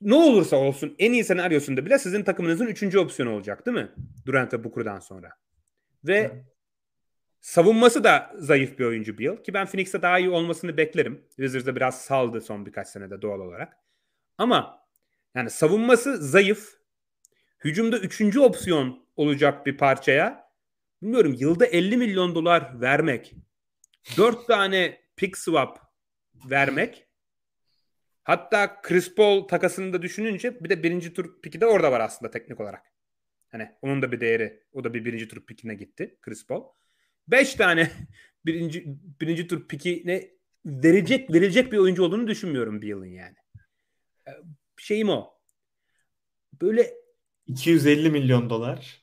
ne 0.00 0.14
olursa 0.14 0.56
olsun 0.56 0.94
en 0.98 1.12
iyi 1.12 1.24
senaryosunda 1.24 1.86
bile 1.86 1.98
sizin 1.98 2.22
takımınızın 2.22 2.66
üçüncü 2.66 2.98
opsiyonu 2.98 3.34
olacak 3.34 3.66
değil 3.66 3.76
mi? 3.76 3.90
Durant 4.26 4.54
ve 4.54 4.64
Booker'dan 4.64 5.00
sonra. 5.00 5.30
Ve 6.04 6.16
evet. 6.16 6.32
savunması 7.40 8.04
da 8.04 8.32
zayıf 8.38 8.78
bir 8.78 8.84
oyuncu 8.84 9.18
Beal. 9.18 9.36
Ki 9.36 9.54
ben 9.54 9.66
Phoenix'te 9.66 10.02
daha 10.02 10.18
iyi 10.18 10.30
olmasını 10.30 10.76
beklerim. 10.76 11.24
Wizards'da 11.28 11.76
biraz 11.76 12.02
saldı 12.02 12.40
son 12.40 12.66
birkaç 12.66 12.88
senede 12.88 13.22
doğal 13.22 13.40
olarak. 13.40 13.76
Ama 14.38 14.86
yani 15.34 15.50
savunması 15.50 16.16
zayıf. 16.16 16.80
Hücumda 17.64 17.98
üçüncü 17.98 18.40
opsiyon 18.40 19.04
olacak 19.16 19.66
bir 19.66 19.76
parçaya 19.76 20.49
bilmiyorum 21.02 21.34
yılda 21.38 21.66
50 21.66 21.96
milyon 21.96 22.34
dolar 22.34 22.80
vermek, 22.80 23.34
4 24.16 24.46
tane 24.46 25.00
pick 25.16 25.38
swap 25.38 25.78
vermek 26.50 27.06
hatta 28.22 28.80
Chris 28.82 29.14
Paul 29.14 29.48
takasını 29.48 29.92
da 29.92 30.02
düşününce 30.02 30.64
bir 30.64 30.70
de 30.70 30.82
birinci 30.82 31.12
tur 31.12 31.40
piki 31.42 31.60
de 31.60 31.66
orada 31.66 31.92
var 31.92 32.00
aslında 32.00 32.30
teknik 32.30 32.60
olarak. 32.60 32.86
Hani 33.48 33.68
onun 33.82 34.02
da 34.02 34.12
bir 34.12 34.20
değeri. 34.20 34.62
O 34.72 34.84
da 34.84 34.94
bir 34.94 35.04
birinci 35.04 35.28
tur 35.28 35.46
pikine 35.46 35.74
gitti 35.74 36.18
Chris 36.22 36.46
Paul. 36.46 36.64
5 37.28 37.54
tane 37.54 37.90
birinci 38.46 38.84
birinci 39.20 39.46
tur 39.46 39.68
pikine 39.68 40.30
verecek 40.64 41.32
verilecek 41.32 41.72
bir 41.72 41.78
oyuncu 41.78 42.04
olduğunu 42.04 42.26
düşünmüyorum 42.26 42.82
bir 42.82 42.88
yılın 42.88 43.06
yani. 43.06 43.36
Ee, 44.28 44.30
şeyim 44.76 45.08
o. 45.08 45.40
Böyle 46.62 46.94
250 47.46 48.10
milyon 48.10 48.50
dolar. 48.50 48.99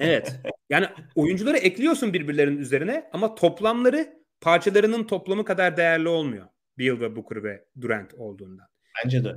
Evet. 0.00 0.40
Yani 0.70 0.86
oyuncuları 1.14 1.56
ekliyorsun 1.56 2.12
birbirlerinin 2.12 2.58
üzerine 2.58 3.10
ama 3.12 3.34
toplamları 3.34 4.22
parçalarının 4.40 5.04
toplamı 5.04 5.44
kadar 5.44 5.76
değerli 5.76 6.08
olmuyor. 6.08 6.46
Beal 6.78 7.00
ve 7.00 7.16
Booker 7.16 7.42
ve 7.42 7.64
Durant 7.80 8.14
olduğundan. 8.14 8.66
Bence 9.04 9.24
de. 9.24 9.34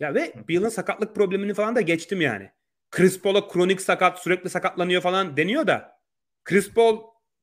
Ya 0.00 0.14
ve 0.14 0.34
Beal'ın 0.48 0.68
sakatlık 0.68 1.14
problemini 1.14 1.54
falan 1.54 1.76
da 1.76 1.80
geçtim 1.80 2.20
yani. 2.20 2.50
Chris 2.90 3.20
Paul'a 3.20 3.48
kronik 3.48 3.80
sakat 3.80 4.18
sürekli 4.18 4.50
sakatlanıyor 4.50 5.02
falan 5.02 5.36
deniyor 5.36 5.66
da 5.66 6.00
Chris 6.44 6.74
Paul 6.74 7.00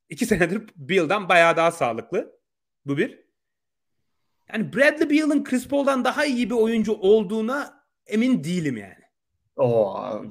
iki 0.09 0.25
senedir 0.31 0.61
Beal'dan 0.75 1.29
bayağı 1.29 1.57
daha 1.57 1.71
sağlıklı. 1.71 2.39
Bu 2.85 2.97
bir. 2.97 3.21
Yani 4.53 4.73
Bradley 4.73 5.09
Beal'ın 5.09 5.43
Chris 5.43 5.67
Paul'dan 5.67 6.05
daha 6.05 6.25
iyi 6.25 6.49
bir 6.49 6.55
oyuncu 6.55 6.93
olduğuna 6.93 7.85
emin 8.07 8.43
değilim 8.43 8.77
yani. 8.77 9.00
Oo, 9.61 10.23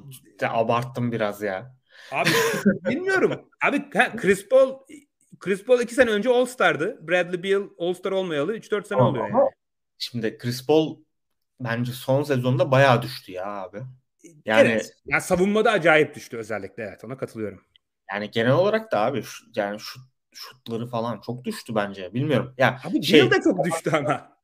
abarttım 0.43 1.11
biraz 1.11 1.41
ya. 1.41 1.75
Abi 2.11 2.29
bilmiyorum. 2.65 3.49
Abi 3.63 3.89
Chris 4.17 4.49
Paul 4.49 4.79
Chris 5.39 5.65
Paul 5.65 5.79
iki 5.79 5.95
sene 5.95 6.09
önce 6.09 6.29
All 6.29 6.45
Star'dı. 6.45 7.07
Bradley 7.07 7.43
Beal 7.43 7.63
All 7.79 7.93
Star 7.93 8.11
olmayalı 8.11 8.57
3-4 8.57 8.87
sene 8.87 8.99
ama, 8.99 9.09
oluyor 9.09 9.29
yani. 9.29 9.49
Şimdi 9.97 10.37
Chris 10.37 10.67
Paul 10.67 10.97
bence 11.59 11.91
son 11.91 12.23
sezonda 12.23 12.71
bayağı 12.71 13.01
düştü 13.01 13.31
ya 13.31 13.45
abi. 13.45 13.81
Yani 14.45 14.69
evet. 14.69 14.93
Ya 15.05 15.21
savunmada 15.21 15.71
acayip 15.71 16.15
düştü 16.15 16.37
özellikle 16.37 16.83
evet 16.83 17.03
ona 17.03 17.17
katılıyorum. 17.17 17.61
Yani 18.11 18.31
genel 18.31 18.51
olarak 18.51 18.91
da 18.91 18.99
abi 18.99 19.23
şu, 19.23 19.45
yani 19.55 19.79
şut 19.79 20.01
şutları 20.33 20.87
falan 20.87 21.21
çok 21.21 21.43
düştü 21.43 21.75
bence. 21.75 22.13
Bilmiyorum. 22.13 22.53
Ya 22.57 22.79
abi 22.85 23.03
şey, 23.03 23.21
Beal 23.21 23.31
de 23.31 23.41
çok 23.43 23.65
düştü 23.65 23.91
ama. 23.93 24.37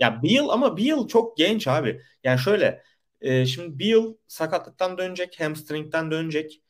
Ya 0.00 0.22
Beal 0.22 0.48
ama 0.48 0.76
Beal 0.76 1.08
çok 1.08 1.36
genç 1.36 1.68
abi. 1.68 2.02
Yani 2.24 2.38
şöyle 2.38 2.82
e, 3.24 3.46
şimdi 3.46 3.78
Beal 3.78 4.14
sakatlıktan 4.26 4.98
dönecek, 4.98 5.40
hamstring'den 5.40 6.10
dönecek 6.10 6.62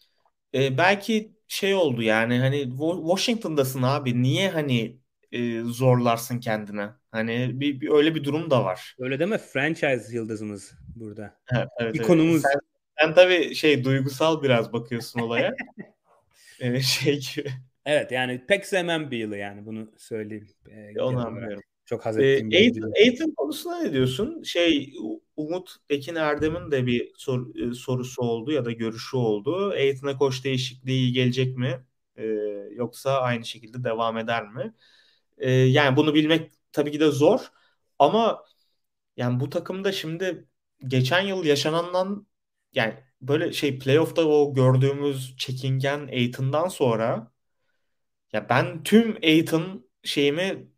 e, 0.54 0.78
belki 0.78 1.32
şey 1.48 1.74
oldu 1.74 2.02
yani 2.02 2.38
hani 2.38 2.70
Washington'dasın 3.06 3.82
abi 3.82 4.22
niye 4.22 4.50
hani 4.50 4.98
e, 5.32 5.60
zorlarsın 5.60 6.40
kendine? 6.40 6.88
Hani 7.10 7.50
bir, 7.60 7.80
bir 7.80 7.90
öyle 7.90 8.14
bir 8.14 8.24
durum 8.24 8.50
da 8.50 8.64
var. 8.64 8.96
Öyle 8.98 9.18
deme 9.18 9.38
franchise 9.38 10.16
yıldızımız 10.16 10.72
burada. 10.96 11.40
Evet, 11.52 11.68
evet, 11.80 11.96
İkonumuz. 11.96 12.44
Evet. 12.44 12.54
Sen, 12.98 13.06
sen 13.06 13.14
tabii 13.14 13.54
şey 13.54 13.84
duygusal 13.84 14.42
biraz 14.42 14.72
bakıyorsun 14.72 15.20
olaya. 15.20 15.54
ee, 16.60 16.80
şey 16.80 17.20
gibi. 17.20 17.50
Evet 17.86 18.12
yani 18.12 18.44
pek 18.48 18.66
sevmem 18.66 19.10
Beal'ı 19.10 19.36
yani 19.36 19.66
bunu 19.66 19.90
söyleyeyim. 19.96 20.48
Ee, 20.68 21.00
Onu 21.00 21.26
anlıyorum. 21.26 21.62
Çok 21.84 22.06
haz 22.06 22.18
ettiğim 22.18 22.50
ee, 22.52 22.56
eğitim, 22.58 22.84
eğitim 22.94 23.34
konusuna 23.34 23.78
ne 23.82 23.92
diyorsun? 23.92 24.42
Şey 24.42 24.94
Umut 25.36 25.76
Ekin 25.90 26.14
Erdem'in 26.14 26.70
de 26.70 26.86
bir 26.86 27.12
sor, 27.16 27.54
e, 27.56 27.74
sorusu 27.74 28.22
oldu 28.22 28.52
ya 28.52 28.64
da 28.64 28.72
görüşü 28.72 29.16
oldu. 29.16 29.74
Eğitime 29.74 30.16
koç 30.16 30.44
değişikliği 30.44 31.12
gelecek 31.12 31.56
mi? 31.56 31.84
E, 32.16 32.24
yoksa 32.72 33.20
aynı 33.20 33.44
şekilde 33.44 33.84
devam 33.84 34.18
eder 34.18 34.48
mi? 34.48 34.74
E, 35.38 35.50
yani 35.52 35.96
bunu 35.96 36.14
bilmek 36.14 36.52
tabii 36.72 36.92
ki 36.92 37.00
de 37.00 37.10
zor. 37.10 37.40
Ama 37.98 38.44
yani 39.16 39.40
bu 39.40 39.50
takımda 39.50 39.92
şimdi 39.92 40.48
geçen 40.88 41.20
yıl 41.22 41.44
yaşanandan 41.44 42.26
yani 42.74 42.94
böyle 43.22 43.52
şey 43.52 43.78
playoff'ta 43.78 44.26
o 44.28 44.54
gördüğümüz 44.54 45.36
çekingen 45.38 46.08
Aiton'dan 46.08 46.68
sonra 46.68 47.32
ya 48.32 48.48
ben 48.48 48.82
tüm 48.82 49.16
Aiton 49.22 49.86
şeyimi 50.04 50.68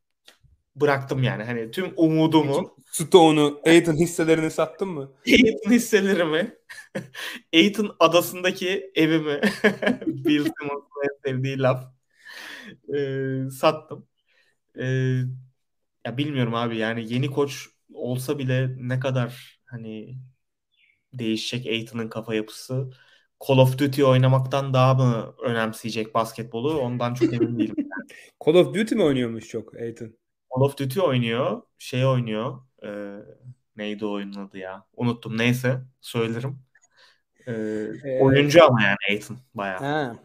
bıraktım 0.76 1.22
yani. 1.22 1.44
Hani 1.44 1.70
tüm 1.70 1.92
umudumu 1.96 2.76
Stone'u, 2.86 3.60
Aiton 3.66 3.96
hisselerini 3.96 4.50
sattın 4.50 4.88
mı? 4.88 5.12
Aiton 5.26 5.70
hisselerimi 5.70 6.54
Aiton 7.54 7.96
adasındaki 8.00 8.90
evimi 8.94 9.40
Bill 10.06 10.44
Simmons'ın 10.44 11.18
sevdiği 11.24 11.58
laf 11.58 11.84
e, 12.94 13.50
sattım. 13.50 14.08
E, 14.78 14.84
ya 16.06 16.16
bilmiyorum 16.16 16.54
abi 16.54 16.76
yani 16.76 17.12
yeni 17.12 17.30
koç 17.30 17.68
olsa 17.94 18.38
bile 18.38 18.76
ne 18.78 19.00
kadar 19.00 19.60
hani 19.64 20.18
değişecek 21.12 21.66
Aiton'un 21.66 22.08
kafa 22.08 22.34
yapısı. 22.34 22.90
Call 23.48 23.58
of 23.58 23.78
Duty 23.78 24.04
oynamaktan 24.04 24.74
daha 24.74 24.94
mı 24.94 25.34
önemseyecek 25.42 26.14
basketbolu 26.14 26.78
ondan 26.80 27.14
çok 27.14 27.34
emin 27.34 27.58
değilim. 27.58 27.76
Call 28.46 28.54
of 28.54 28.74
Duty 28.74 28.94
mi 28.94 29.02
oynuyormuş 29.02 29.48
çok 29.48 29.74
Aiton? 29.74 30.16
Call 30.56 30.64
of 30.64 30.78
Duty 30.78 31.00
oynuyor. 31.00 31.62
Şey 31.78 32.06
oynuyor. 32.06 32.58
E, 32.82 32.90
neydi 33.76 34.06
oyunun 34.06 34.46
adı 34.46 34.58
ya? 34.58 34.86
Unuttum. 34.96 35.38
Neyse 35.38 35.80
söylerim. 36.00 36.58
E, 37.46 37.52
ee, 37.52 38.20
oyuncu 38.20 38.64
ama 38.64 38.82
yani 38.82 38.96
Aiton 39.10 39.38
bayağı. 39.54 39.78
Ha. 39.78 40.16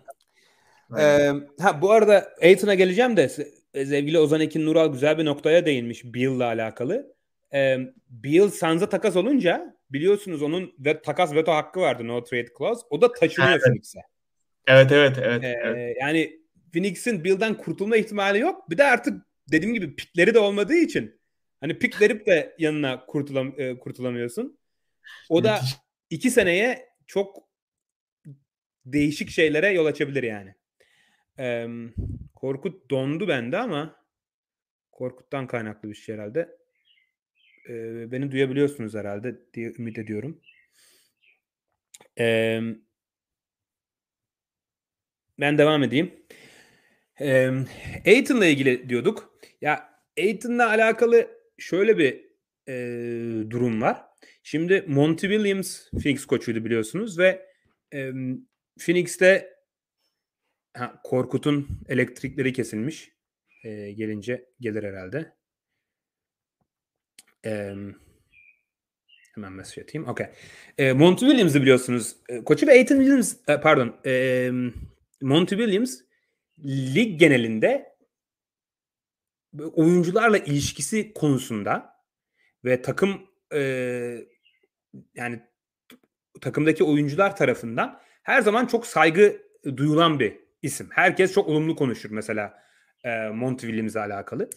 Ee, 0.99 1.31
ha 1.59 1.81
bu 1.81 1.91
arada 1.91 2.29
Aiton'a 2.41 2.73
geleceğim 2.73 3.17
de 3.17 3.29
sevgili 3.73 4.19
Ozan 4.19 4.41
Ekin 4.41 4.65
Nural 4.65 4.93
güzel 4.93 5.17
bir 5.17 5.25
noktaya 5.25 5.65
değinmiş 5.65 6.03
Bill'la 6.03 6.45
alakalı. 6.45 7.15
Ee, 7.53 7.77
Bill 8.09 8.49
Suns'a 8.49 8.89
takas 8.89 9.15
olunca 9.15 9.75
biliyorsunuz 9.89 10.41
onun 10.41 10.73
ve 10.79 11.01
takas 11.01 11.33
veto 11.33 11.51
hakkı 11.51 11.79
vardı 11.79 12.07
no 12.07 12.23
trade 12.23 12.47
clause. 12.57 12.81
O 12.89 13.01
da 13.01 13.11
taşınıyor 13.11 13.51
evet. 13.51 13.61
Phoenix'e. 13.61 13.99
Evet 14.67 14.91
evet 14.91 15.17
evet, 15.21 15.43
ee, 15.43 15.59
evet. 15.63 15.97
Yani 16.01 16.39
Phoenix'in 16.73 17.23
Bill'den 17.23 17.57
kurtulma 17.57 17.97
ihtimali 17.97 18.39
yok. 18.39 18.69
Bir 18.69 18.77
de 18.77 18.83
artık 18.83 19.30
dediğim 19.51 19.73
gibi 19.73 19.95
pikleri 19.95 20.33
de 20.33 20.39
olmadığı 20.39 20.75
için 20.75 21.21
hani 21.59 21.79
pik 21.79 22.01
verip 22.01 22.25
de 22.25 22.55
yanına 22.59 23.05
kurtulam 23.05 23.53
e, 23.57 23.79
kurtulamıyorsun. 23.79 24.59
O 25.29 25.43
da 25.43 25.61
iki 26.09 26.31
seneye 26.31 26.89
çok 27.07 27.37
değişik 28.85 29.29
şeylere 29.29 29.67
yol 29.67 29.85
açabilir 29.85 30.23
yani. 30.23 30.55
Ee, 31.39 31.67
Korkut 32.35 32.89
dondu 32.89 33.27
bende 33.27 33.57
ama 33.57 34.05
Korkut'tan 34.91 35.47
kaynaklı 35.47 35.89
bir 35.89 35.95
şey 35.95 36.15
herhalde. 36.15 36.57
Ee, 37.69 38.11
beni 38.11 38.31
duyabiliyorsunuz 38.31 38.95
herhalde 38.95 39.35
diye 39.53 39.73
ümit 39.79 39.97
ediyorum. 39.99 40.41
Ee, 42.19 42.61
ben 45.39 45.57
devam 45.57 45.83
edeyim. 45.83 46.13
Ee, 47.21 47.51
Aiton'la 48.05 48.45
ilgili 48.45 48.89
diyorduk. 48.89 49.30
Ya 49.61 49.89
Aiton'la 50.17 50.69
alakalı 50.69 51.27
şöyle 51.57 51.97
bir 51.97 52.31
e, 52.67 52.73
durum 53.49 53.81
var. 53.81 54.05
Şimdi 54.43 54.85
Monty 54.87 55.27
Williams 55.27 55.89
Phoenix 55.91 56.25
koçuydu 56.25 56.65
biliyorsunuz 56.65 57.19
ve 57.19 57.45
e, 57.93 58.11
Phoenix'te 58.79 59.53
ha, 60.73 61.01
Korkut'un 61.03 61.67
elektrikleri 61.89 62.53
kesilmiş. 62.53 63.11
E, 63.63 63.91
gelince 63.91 64.45
gelir 64.59 64.83
herhalde. 64.83 65.33
E, 67.45 67.75
hemen 69.35 69.53
mesaj 69.53 69.77
atayım. 69.77 70.07
Okay. 70.07 70.31
E, 70.77 70.93
Monty 70.93 71.25
Williams'ı 71.25 71.61
biliyorsunuz. 71.61 72.15
E, 72.29 72.43
koçu 72.43 72.67
ve 72.67 72.71
Aiton 72.71 72.97
Williams 72.97 73.35
e, 73.47 73.61
pardon 73.61 73.95
e, 74.05 74.51
Monty 75.21 75.55
Williams 75.55 75.99
lig 76.65 77.19
genelinde 77.19 77.90
oyuncularla 79.73 80.37
ilişkisi 80.37 81.13
konusunda 81.13 81.93
ve 82.65 82.81
takım 82.81 83.21
e, 83.53 83.61
yani 85.15 85.41
takımdaki 86.41 86.83
oyuncular 86.83 87.35
tarafından 87.35 87.99
her 88.23 88.41
zaman 88.41 88.65
çok 88.65 88.87
saygı 88.87 89.41
duyulan 89.77 90.19
bir 90.19 90.39
isim. 90.61 90.89
Herkes 90.91 91.33
çok 91.33 91.47
olumlu 91.47 91.75
konuşur 91.75 92.11
mesela 92.11 92.53
e, 93.03 93.27
Monty 93.27 93.65
Williams'la 93.65 93.99
alakalı. 93.99 94.49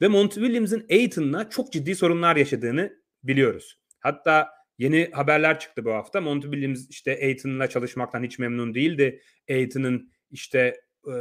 Ve 0.00 0.08
Monty 0.08 0.40
Williams'ın 0.40 0.86
Aiton'la 0.90 1.50
çok 1.50 1.72
ciddi 1.72 1.94
sorunlar 1.94 2.36
yaşadığını 2.36 2.92
biliyoruz. 3.22 3.80
Hatta 4.00 4.48
yeni 4.78 5.10
haberler 5.12 5.60
çıktı 5.60 5.84
bu 5.84 5.92
hafta. 5.92 6.20
Monty 6.20 6.46
Williams 6.46 6.86
işte 6.90 7.18
Aiton'la 7.22 7.68
çalışmaktan 7.68 8.22
hiç 8.22 8.38
memnun 8.38 8.74
değildi. 8.74 9.22
Aiton'ın 9.50 10.12
işte 10.30 10.80
e, 11.06 11.14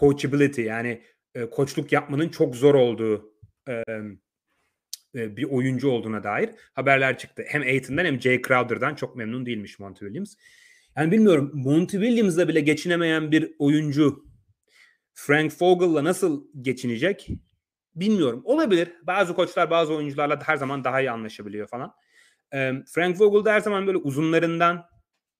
coachability 0.00 0.62
yani 0.62 1.02
e, 1.34 1.50
koçluk 1.50 1.92
yapmanın 1.92 2.28
çok 2.28 2.56
zor 2.56 2.74
olduğu 2.74 3.34
e, 3.68 3.84
bir 5.14 5.44
oyuncu 5.44 5.88
olduğuna 5.90 6.24
dair 6.24 6.50
haberler 6.72 7.18
çıktı. 7.18 7.44
Hem 7.46 7.62
Aiton'dan 7.62 8.04
hem 8.04 8.20
Jay 8.20 8.42
Crowder'dan 8.42 8.94
çok 8.94 9.16
memnun 9.16 9.46
değilmiş 9.46 9.78
Monty 9.78 10.04
Williams. 10.04 10.34
Yani 10.96 11.12
bilmiyorum 11.12 11.50
Monty 11.54 11.96
Williams'la 11.96 12.48
bile 12.48 12.60
geçinemeyen 12.60 13.32
bir 13.32 13.54
oyuncu 13.58 14.24
Frank 15.14 15.52
Vogel'la 15.60 16.04
nasıl 16.04 16.48
geçinecek 16.60 17.28
bilmiyorum. 17.94 18.42
Olabilir. 18.44 18.92
Bazı 19.02 19.34
koçlar 19.34 19.70
bazı 19.70 19.94
oyuncularla 19.94 20.40
her 20.44 20.56
zaman 20.56 20.84
daha 20.84 21.00
iyi 21.00 21.10
anlaşabiliyor 21.10 21.68
falan. 21.68 21.94
Frank 22.86 23.20
Vogel 23.20 23.52
her 23.52 23.60
zaman 23.60 23.86
böyle 23.86 23.98
uzunlarından 23.98 24.86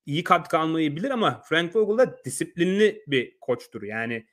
iyi 0.06 0.24
katkı 0.24 0.58
almayı 0.58 0.96
bilir 0.96 1.10
ama 1.10 1.42
Frank 1.48 1.76
Vogel 1.76 1.98
da 2.06 2.24
disiplinli 2.24 3.02
bir 3.06 3.36
koçtur. 3.40 3.82
Yani 3.82 4.26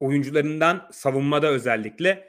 oyuncularından 0.00 0.88
savunmada 0.92 1.46
özellikle 1.46 2.28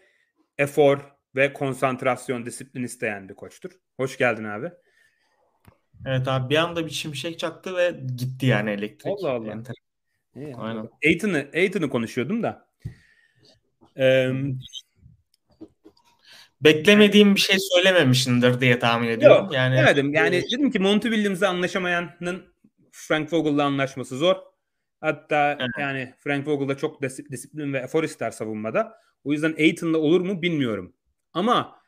efor 0.57 0.99
ve 1.36 1.53
konsantrasyon, 1.53 2.45
disiplin 2.45 2.84
isteyen 2.84 3.30
bir 3.30 3.34
koçtur. 3.34 3.72
Hoş 3.97 4.18
geldin 4.18 4.43
abi. 4.43 4.72
Evet 6.05 6.28
abi 6.28 6.49
bir 6.49 6.55
anda 6.57 6.86
bir 6.86 6.91
şimşek 6.91 7.39
çaktı 7.39 7.78
ve 7.78 7.95
gitti 8.18 8.45
yani 8.45 8.70
elektrik. 8.70 9.13
Allah 9.20 9.32
Allah. 9.32 9.47
Yani, 9.47 9.63
İyi, 10.36 10.55
Aynen. 10.55 10.89
Aiton'u, 11.05 11.43
Aiton'u 11.53 11.89
konuşuyordum 11.89 12.43
da. 12.43 12.68
Ee, 13.97 14.32
Beklemediğim 16.61 17.36
bir 17.36 17.39
şey 17.39 17.57
söylememişindir 17.59 18.61
diye 18.61 18.80
tahmin 18.80 19.07
ediyorum. 19.07 19.43
Yok, 19.43 19.53
yani 19.53 19.78
demedim. 19.78 20.13
Yani 20.13 20.43
dedim 20.51 20.72
ki 20.72 20.80
Monty 20.80 21.07
Williams'la 21.07 21.49
anlaşamayanın 21.49 22.45
Frank 22.91 23.34
Vogel'la 23.34 23.63
anlaşması 23.63 24.18
zor. 24.18 24.36
Hatta 25.02 25.58
evet. 25.60 25.70
yani 25.80 26.14
Frank 26.18 26.48
Vogel 26.48 26.68
da 26.68 26.78
çok 26.78 27.02
disiplin 27.02 27.74
ve 27.74 27.78
efor 27.78 28.04
ister 28.04 28.32
savunmada. 28.32 28.98
O 29.24 29.32
yüzden 29.32 29.56
Aiton'la 29.58 29.98
olur 29.98 30.22
mu 30.22 30.41
bilmiyorum. 30.41 30.93
Ama 31.34 31.82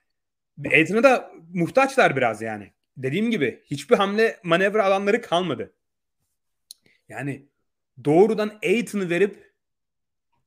Aiton'a 0.72 1.03
da 1.03 1.32
muhtaçlar 1.53 2.16
biraz 2.16 2.41
yani. 2.41 2.74
Dediğim 2.97 3.32
gibi 3.32 3.64
hiçbir 3.66 3.95
hamle 3.95 4.39
manevra 4.43 4.86
alanları 4.86 5.22
kalmadı. 5.22 5.74
Yani 7.10 7.49
doğrudan 8.05 8.60
Aiton'u 8.64 9.10
verip 9.10 9.53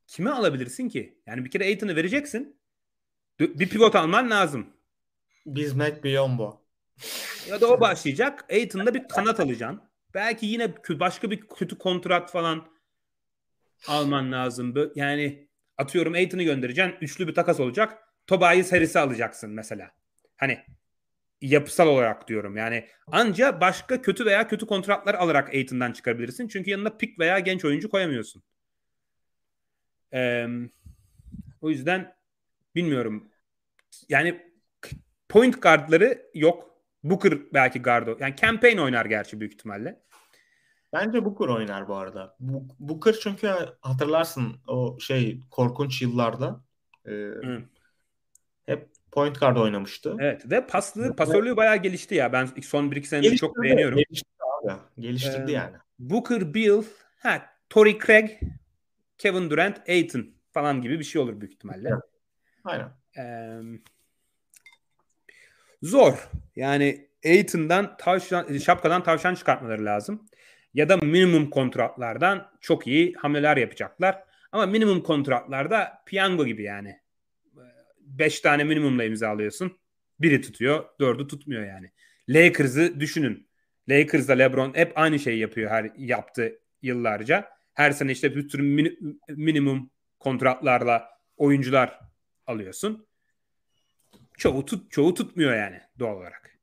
kime 0.07 0.29
alabilirsin 0.29 0.89
ki? 0.89 1.21
Yani 1.25 1.45
bir 1.45 1.51
kere 1.51 1.63
Aiton'u 1.63 1.95
vereceksin. 1.95 2.57
Bir 3.39 3.69
pivot 3.69 3.95
alman 3.95 4.29
lazım. 4.29 4.67
Bismack 5.45 6.03
Biyombo. 6.03 6.61
Ya 7.49 7.61
da 7.61 7.67
o 7.67 7.81
başlayacak. 7.81 8.45
Aiton'da 8.51 8.93
bir 8.93 9.07
kanat 9.07 9.39
alacaksın. 9.39 9.81
Belki 10.13 10.45
yine 10.45 10.73
başka 10.89 11.31
bir 11.31 11.41
kötü 11.41 11.77
kontrat 11.77 12.31
falan 12.31 12.67
alman 13.87 14.31
lazım. 14.31 14.91
Yani 14.95 15.47
atıyorum 15.77 16.13
Aiton'u 16.13 16.43
göndereceksin. 16.43 16.95
Üçlü 17.01 17.27
bir 17.27 17.33
takas 17.33 17.59
olacak. 17.59 17.97
Tobias 18.27 18.67
serisi 18.67 18.99
alacaksın 18.99 19.49
mesela. 19.49 19.91
Hani 20.35 20.59
yapısal 21.41 21.87
olarak 21.87 22.27
diyorum. 22.27 22.57
Yani 22.57 22.87
anca 23.07 23.61
başka 23.61 24.01
kötü 24.01 24.25
veya 24.25 24.47
kötü 24.47 24.65
kontratlar 24.65 25.13
alarak 25.13 25.49
Aiton'dan 25.49 25.91
çıkarabilirsin. 25.91 26.47
Çünkü 26.47 26.71
yanına 26.71 26.89
pik 26.89 27.19
veya 27.19 27.39
genç 27.39 27.65
oyuncu 27.65 27.89
koyamıyorsun. 27.89 28.43
Ee, 30.13 30.47
o 31.61 31.69
yüzden 31.69 32.15
bilmiyorum. 32.75 33.29
Yani 34.09 34.53
point 35.29 35.61
guardları 35.61 36.29
yok. 36.33 36.72
Booker 37.03 37.33
belki 37.53 37.81
gardo. 37.81 38.17
Yani 38.19 38.35
campaign 38.35 38.77
oynar 38.77 39.05
gerçi 39.05 39.39
büyük 39.39 39.53
ihtimalle. 39.53 40.03
Bence 40.93 41.25
Booker 41.25 41.47
oynar 41.47 41.87
bu 41.87 41.95
arada. 41.95 42.35
Booker 42.79 43.15
çünkü 43.21 43.47
hatırlarsın 43.81 44.55
o 44.67 44.99
şey 44.99 45.39
korkunç 45.51 46.01
yıllarda 46.01 46.63
e, 47.07 47.13
hep 48.65 48.89
point 49.11 49.39
guard 49.39 49.57
oynamıştı. 49.57 50.15
Evet 50.19 50.51
ve 50.51 50.67
paslı, 50.67 51.15
pasörlüğü 51.15 51.57
bayağı 51.57 51.77
gelişti 51.77 52.15
ya. 52.15 52.33
Ben 52.33 52.45
son 52.45 52.91
bir 52.91 52.95
iki 52.95 53.07
senedir 53.07 53.37
çok 53.37 53.63
beğeniyorum. 53.63 53.97
Geliştirdi 53.97 54.43
abi. 54.63 55.01
Geliştirdi 55.01 55.51
ee, 55.51 55.55
yani. 55.55 55.77
Booker, 55.99 56.53
Bill, 56.53 56.83
ha, 57.19 57.45
Tory 57.69 57.99
Craig, 57.99 58.29
Kevin 59.17 59.49
Durant, 59.49 59.89
Aiton 59.89 60.27
falan 60.51 60.81
gibi 60.81 60.99
bir 60.99 61.03
şey 61.03 61.21
olur 61.21 61.41
büyük 61.41 61.53
ihtimalle. 61.53 61.89
Evet. 61.89 62.03
Aynen. 62.63 62.89
Ee, 63.17 63.79
zor. 65.83 66.29
Yani 66.55 67.07
Aiton'dan 67.25 67.97
tavşan, 67.97 68.57
şapkadan 68.57 69.03
tavşan 69.03 69.35
çıkartmaları 69.35 69.85
lazım. 69.85 70.25
Ya 70.73 70.89
da 70.89 70.97
minimum 70.97 71.49
kontratlardan 71.49 72.51
çok 72.61 72.87
iyi 72.87 73.13
hamleler 73.13 73.57
yapacaklar. 73.57 74.23
Ama 74.51 74.65
minimum 74.65 75.03
kontratlarda 75.03 76.03
piyango 76.05 76.45
gibi 76.45 76.63
yani. 76.63 76.99
Beş 78.01 78.39
tane 78.39 78.63
minimumla 78.63 79.03
imzalıyorsun. 79.03 79.77
Biri 80.19 80.41
tutuyor, 80.41 80.85
dördü 80.99 81.27
tutmuyor 81.27 81.65
yani. 81.65 81.91
Lakers'ı 82.29 82.99
düşünün. 82.99 83.47
Lakers'da 83.89 84.33
LeBron 84.33 84.73
hep 84.75 84.91
aynı 84.95 85.19
şeyi 85.19 85.39
yapıyor 85.39 85.71
her 85.71 85.91
yaptı 85.97 86.59
yıllarca. 86.81 87.49
Her 87.73 87.91
sene 87.91 88.11
işte 88.11 88.35
bir 88.35 88.49
sürü 88.49 88.63
min, 88.63 89.19
minimum 89.29 89.89
kontratlarla 90.19 91.09
oyuncular 91.37 91.99
alıyorsun. 92.47 93.07
Çoğu 94.43 94.65
tut 94.65 94.91
çoğu 94.91 95.13
tutmuyor 95.13 95.55
yani 95.55 95.81
doğal 95.99 96.17
olarak. 96.17 96.57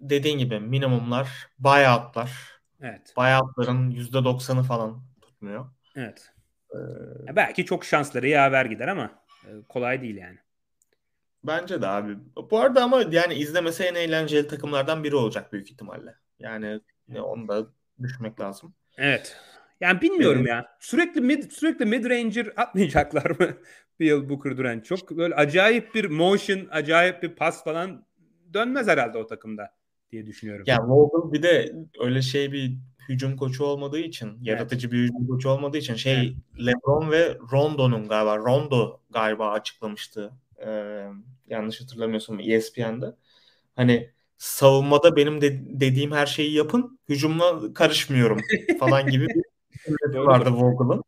Dediğin 0.00 0.38
gibi 0.38 0.60
minimumlar, 0.60 1.48
buyoutlar. 1.58 2.32
Evet. 2.80 3.14
Buyoutların 3.16 3.90
%90'ı 3.90 4.62
falan 4.62 5.02
tutmuyor. 5.20 5.66
Evet. 5.96 6.32
Ee, 6.74 7.36
belki 7.36 7.64
çok 7.64 7.84
şansları 7.84 8.28
yaver 8.28 8.64
gider 8.64 8.88
ama 8.88 9.10
e, 9.44 9.50
kolay 9.68 10.02
değil 10.02 10.16
yani. 10.16 10.38
Bence 11.44 11.82
de 11.82 11.86
abi. 11.86 12.16
Bu 12.50 12.60
arada 12.60 12.84
ama 12.84 13.04
yani 13.10 13.34
izlemesi 13.34 13.84
en 13.84 13.94
eğlenceli 13.94 14.48
takımlardan 14.48 15.04
biri 15.04 15.16
olacak 15.16 15.52
büyük 15.52 15.70
ihtimalle. 15.70 16.14
Yani 16.38 16.80
onu 17.22 17.48
da 17.48 17.66
düşünmek 18.02 18.40
lazım. 18.40 18.74
Evet. 18.96 19.40
Yani 19.84 20.00
bilmiyorum 20.00 20.40
evet. 20.40 20.48
ya. 20.48 20.66
Sürekli 20.80 21.20
mid, 21.20 21.50
sürekli 21.50 21.84
mid 21.86 22.04
ranger 22.04 22.52
atmayacaklar 22.56 23.30
mı? 23.30 23.56
Bill 24.00 24.28
Booker 24.28 24.56
Durant. 24.56 24.84
Çok 24.84 25.10
böyle 25.10 25.34
acayip 25.34 25.94
bir 25.94 26.04
motion, 26.04 26.68
acayip 26.70 27.22
bir 27.22 27.28
pas 27.28 27.64
falan 27.64 28.06
dönmez 28.54 28.88
herhalde 28.88 29.18
o 29.18 29.26
takımda 29.26 29.74
diye 30.12 30.26
düşünüyorum. 30.26 30.64
Ya 30.66 30.78
Vogel 30.88 31.32
bir 31.32 31.42
de 31.42 31.74
öyle 32.00 32.22
şey 32.22 32.52
bir 32.52 32.76
hücum 33.08 33.36
koçu 33.36 33.64
olmadığı 33.64 33.98
için, 33.98 34.26
evet. 34.26 34.38
yaratıcı 34.46 34.92
bir 34.92 34.98
hücum 34.98 35.26
koçu 35.26 35.48
olmadığı 35.48 35.78
için 35.78 35.94
şey 35.94 36.14
evet. 36.14 36.66
LeBron 36.66 37.10
ve 37.10 37.38
Rondo'nun 37.52 38.08
galiba 38.08 38.38
Rondo 38.38 39.00
galiba 39.10 39.50
açıklamıştı. 39.50 40.32
Ee, 40.66 41.04
yanlış 41.48 41.80
hatırlamıyorsam 41.80 42.40
ESPN'de. 42.40 43.06
Hani 43.76 44.10
savunmada 44.38 45.16
benim 45.16 45.40
de, 45.40 45.60
dediğim 45.80 46.12
her 46.12 46.26
şeyi 46.26 46.52
yapın, 46.52 46.98
hücumla 47.08 47.74
karışmıyorum 47.74 48.40
falan 48.78 49.10
gibi 49.10 49.26
bir 49.28 49.53
vardı 50.14 50.50
Vogel'ın. 50.50 51.04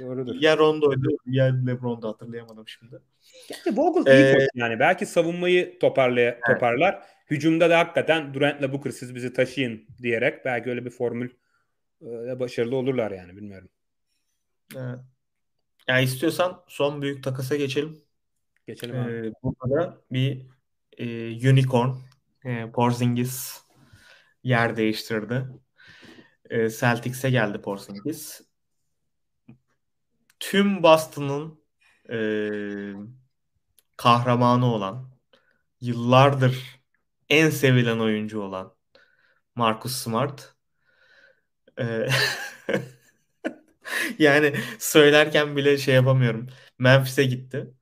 Doğrudur. 0.00 0.34
Ya 0.40 0.56
Rondo'ydu 0.56 1.08
ya 1.26 1.44
LeBron'du 1.66 2.08
hatırlayamadım 2.08 2.68
şimdi. 2.68 2.98
Yani 3.50 3.76
Vogel 3.76 4.12
ee, 4.12 4.20
iyi 4.20 4.34
koç 4.34 4.48
yani. 4.54 4.80
Belki 4.80 5.06
savunmayı 5.06 5.78
toparlay 5.78 6.24
evet. 6.24 6.42
toparlar. 6.46 7.02
Hücumda 7.30 7.70
da 7.70 7.78
hakikaten 7.78 8.34
Durant'la 8.34 8.72
Booker 8.72 8.90
siz 8.90 9.14
bizi 9.14 9.32
taşıyın 9.32 9.84
diyerek 10.02 10.44
belki 10.44 10.70
öyle 10.70 10.84
bir 10.84 10.90
formül 10.90 11.30
e, 12.02 12.40
başarılı 12.40 12.76
olurlar 12.76 13.10
yani 13.10 13.36
bilmiyorum. 13.36 13.68
Evet. 14.76 14.98
Yani 15.88 16.04
istiyorsan 16.04 16.64
son 16.68 17.02
büyük 17.02 17.24
takasa 17.24 17.56
geçelim. 17.56 17.98
Geçelim 18.66 19.00
abi. 19.00 19.12
Ee, 19.12 19.32
burada 19.42 20.00
bir 20.10 20.46
e, 20.98 21.06
unicorn 21.50 21.90
e, 22.44 22.70
Porzingis 22.70 23.60
yer 24.44 24.76
değiştirdi. 24.76 25.44
E, 26.50 26.70
Celtics'e 26.70 27.30
geldi 27.30 27.60
Porzingis. 27.60 28.40
Tüm 30.40 30.82
Boston'ın 30.82 31.60
e, 32.10 32.18
kahramanı 33.96 34.66
olan 34.74 35.10
yıllardır 35.80 36.80
en 37.28 37.50
sevilen 37.50 37.98
oyuncu 37.98 38.40
olan 38.40 38.74
Marcus 39.54 39.96
Smart 39.96 40.54
e, 41.78 42.08
yani 44.18 44.54
söylerken 44.78 45.56
bile 45.56 45.78
şey 45.78 45.94
yapamıyorum. 45.94 46.48
Memphis'e 46.78 47.24
gitti. 47.24 47.74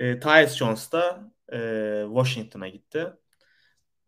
E, 0.00 0.20
Tyus 0.20 0.56
Jones 0.56 0.92
da 0.92 1.32
e, 1.52 1.58
Washington'a 2.06 2.68
gitti. 2.68 3.06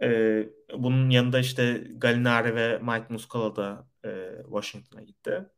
E, 0.02 0.48
bunun 0.78 1.10
yanında 1.10 1.38
işte 1.40 1.84
Gallinari 1.96 2.54
ve 2.54 2.78
Mike 2.78 3.06
Muscala 3.08 3.56
da 3.56 3.88
e, 4.04 4.10
Washington'a 4.44 5.02
gitti. 5.02 5.50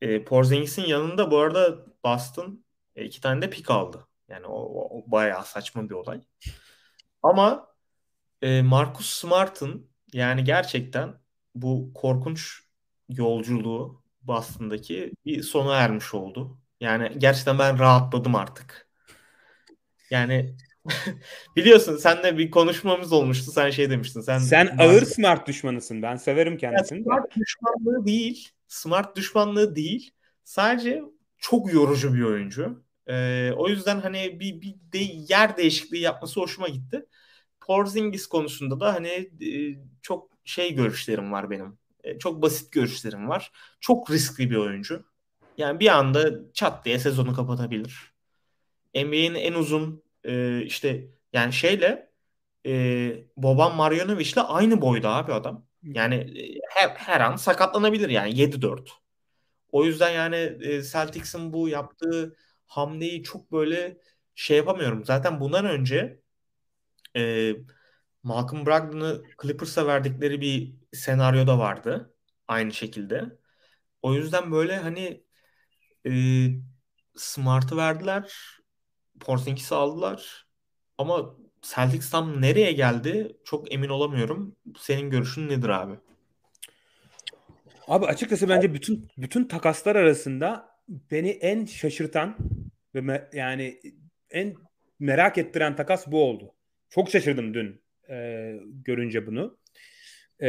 E, 0.00 0.24
Porzingis'in 0.24 0.82
yanında 0.86 1.30
bu 1.30 1.38
arada 1.38 1.86
Boston 2.04 2.64
e, 2.96 3.04
iki 3.04 3.20
tane 3.20 3.42
de 3.42 3.50
pik 3.50 3.70
aldı. 3.70 4.08
Yani 4.28 4.46
o, 4.46 4.54
o, 4.54 4.98
o 4.98 5.10
bayağı 5.10 5.44
saçma 5.44 5.90
bir 5.90 5.94
olay. 5.94 6.20
Ama 7.22 7.68
e, 8.42 8.62
Marcus 8.62 9.10
Smart'ın 9.10 9.90
yani 10.12 10.44
gerçekten 10.44 11.14
bu 11.54 11.92
korkunç 11.94 12.60
yolculuğu 13.08 14.04
Boston'daki 14.22 15.12
bir 15.24 15.42
sona 15.42 15.76
ermiş 15.76 16.14
oldu. 16.14 16.58
Yani 16.80 17.12
gerçekten 17.18 17.58
ben 17.58 17.78
rahatladım 17.78 18.34
artık. 18.34 18.88
Yani 20.10 20.56
biliyorsun 21.56 21.96
senle 21.96 22.38
bir 22.38 22.50
konuşmamız 22.50 23.12
olmuştu. 23.12 23.52
Sen 23.52 23.70
şey 23.70 23.90
demiştin. 23.90 24.20
Sen 24.20 24.38
Sen 24.38 24.76
ağır 24.78 25.02
smart 25.02 25.48
düşmanısın. 25.48 26.02
Ben 26.02 26.16
severim 26.16 26.56
kendisini. 26.56 26.98
Yani 26.98 27.04
smart 27.04 27.36
düşmanlığı 27.36 28.06
değil. 28.06 28.48
Smart 28.68 29.16
düşmanlığı 29.16 29.76
değil. 29.76 30.10
Sadece 30.44 31.02
çok 31.38 31.72
yorucu 31.72 32.14
bir 32.14 32.22
oyuncu. 32.22 32.84
Ee, 33.06 33.52
o 33.56 33.68
yüzden 33.68 34.00
hani 34.00 34.40
bir, 34.40 34.60
bir 34.60 34.74
de 34.92 34.98
yer 35.28 35.56
değişikliği 35.56 36.00
yapması 36.00 36.40
hoşuma 36.40 36.68
gitti. 36.68 37.06
Porzingis 37.60 38.26
konusunda 38.26 38.80
da 38.80 38.94
hani 38.94 39.30
e, 39.40 39.78
çok 40.02 40.30
şey 40.44 40.74
görüşlerim 40.74 41.32
var 41.32 41.50
benim. 41.50 41.78
E, 42.04 42.18
çok 42.18 42.42
basit 42.42 42.72
görüşlerim 42.72 43.28
var. 43.28 43.52
Çok 43.80 44.10
riskli 44.10 44.50
bir 44.50 44.56
oyuncu. 44.56 45.04
Yani 45.58 45.80
bir 45.80 45.88
anda 45.88 46.52
çat 46.52 46.84
diye 46.84 46.98
sezonu 46.98 47.34
kapatabilir. 47.34 48.14
NBA'nin 48.94 49.34
en 49.34 49.52
uzun 49.52 50.03
e, 50.24 50.62
işte 50.62 51.08
yani 51.32 51.52
şeyle 51.52 52.10
e, 52.66 53.24
Boban 53.36 53.76
Marjanovic'le 53.76 54.38
aynı 54.38 54.80
boyda 54.80 55.10
abi 55.10 55.32
adam. 55.32 55.66
Yani 55.82 56.14
e, 56.14 56.60
her, 56.70 56.88
her 56.88 57.20
an 57.20 57.36
sakatlanabilir 57.36 58.08
yani 58.08 58.38
7-4. 58.40 58.90
O 59.72 59.84
yüzden 59.84 60.10
yani 60.10 60.36
e, 60.62 60.82
Celtics'in 60.82 61.52
bu 61.52 61.68
yaptığı 61.68 62.36
hamleyi 62.66 63.22
çok 63.22 63.52
böyle 63.52 63.98
şey 64.34 64.56
yapamıyorum. 64.56 65.04
Zaten 65.04 65.40
bundan 65.40 65.64
önce 65.66 66.20
e, 67.16 67.52
Malcolm 68.22 68.66
Brogdon'ı 68.66 69.24
Clippers'a 69.42 69.86
verdikleri 69.86 70.40
bir 70.40 70.74
senaryo 70.92 71.46
da 71.46 71.58
vardı. 71.58 72.14
Aynı 72.48 72.72
şekilde. 72.72 73.38
O 74.02 74.14
yüzden 74.14 74.52
böyle 74.52 74.76
hani 74.76 75.24
e, 76.06 76.12
Smart'ı 77.16 77.76
verdiler. 77.76 78.34
Porzingis'i 79.20 79.74
aldılar. 79.74 80.46
Ama 80.98 81.36
Celtics 81.62 82.10
tam 82.10 82.42
nereye 82.42 82.72
geldi 82.72 83.36
çok 83.44 83.72
emin 83.72 83.88
olamıyorum. 83.88 84.56
Senin 84.78 85.10
görüşün 85.10 85.48
nedir 85.48 85.68
abi? 85.68 85.94
Abi 87.88 88.06
açıkçası 88.06 88.48
bence 88.48 88.74
bütün 88.74 89.08
bütün 89.18 89.44
takaslar 89.44 89.96
arasında 89.96 90.68
beni 90.88 91.30
en 91.30 91.64
şaşırtan 91.64 92.36
ve 92.94 92.98
me- 92.98 93.36
yani 93.36 93.80
en 94.30 94.54
merak 94.98 95.38
ettiren 95.38 95.76
takas 95.76 96.06
bu 96.06 96.24
oldu. 96.24 96.54
Çok 96.90 97.10
şaşırdım 97.10 97.54
dün 97.54 97.82
e, 98.10 98.50
görünce 98.84 99.26
bunu. 99.26 99.58
E, 100.42 100.48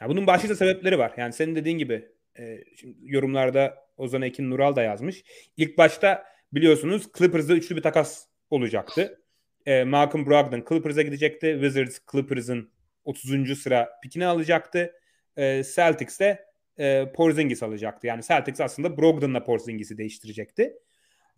ya 0.00 0.08
bunun 0.08 0.26
başlıca 0.26 0.56
sebepleri 0.56 0.98
var. 0.98 1.12
Yani 1.16 1.32
senin 1.32 1.56
dediğin 1.56 1.78
gibi 1.78 2.08
e, 2.38 2.64
yorumlarda 3.02 3.86
Ozan 3.96 4.22
Ekin 4.22 4.50
Nural 4.50 4.76
da 4.76 4.82
yazmış. 4.82 5.24
İlk 5.56 5.78
başta 5.78 6.24
biliyorsunuz 6.52 7.08
Clippers'da 7.18 7.54
üçlü 7.54 7.76
bir 7.76 7.82
takas 7.82 8.26
olacaktı. 8.50 9.20
E, 9.66 9.84
Malcolm 9.84 10.26
Brogdon 10.26 10.64
Clippers'a 10.68 11.02
gidecekti. 11.02 11.58
Wizards 11.60 11.98
Clippers'ın 12.12 12.70
30. 13.04 13.58
sıra 13.58 13.88
pikini 14.02 14.26
alacaktı. 14.26 14.92
E, 15.36 15.62
Celtics 15.74 16.20
de 16.20 16.46
e, 16.78 17.12
Porzingis 17.12 17.62
alacaktı. 17.62 18.06
Yani 18.06 18.22
Celtics 18.22 18.60
aslında 18.60 18.96
Brogdon'la 18.96 19.44
Porzingis'i 19.44 19.98
değiştirecekti. 19.98 20.72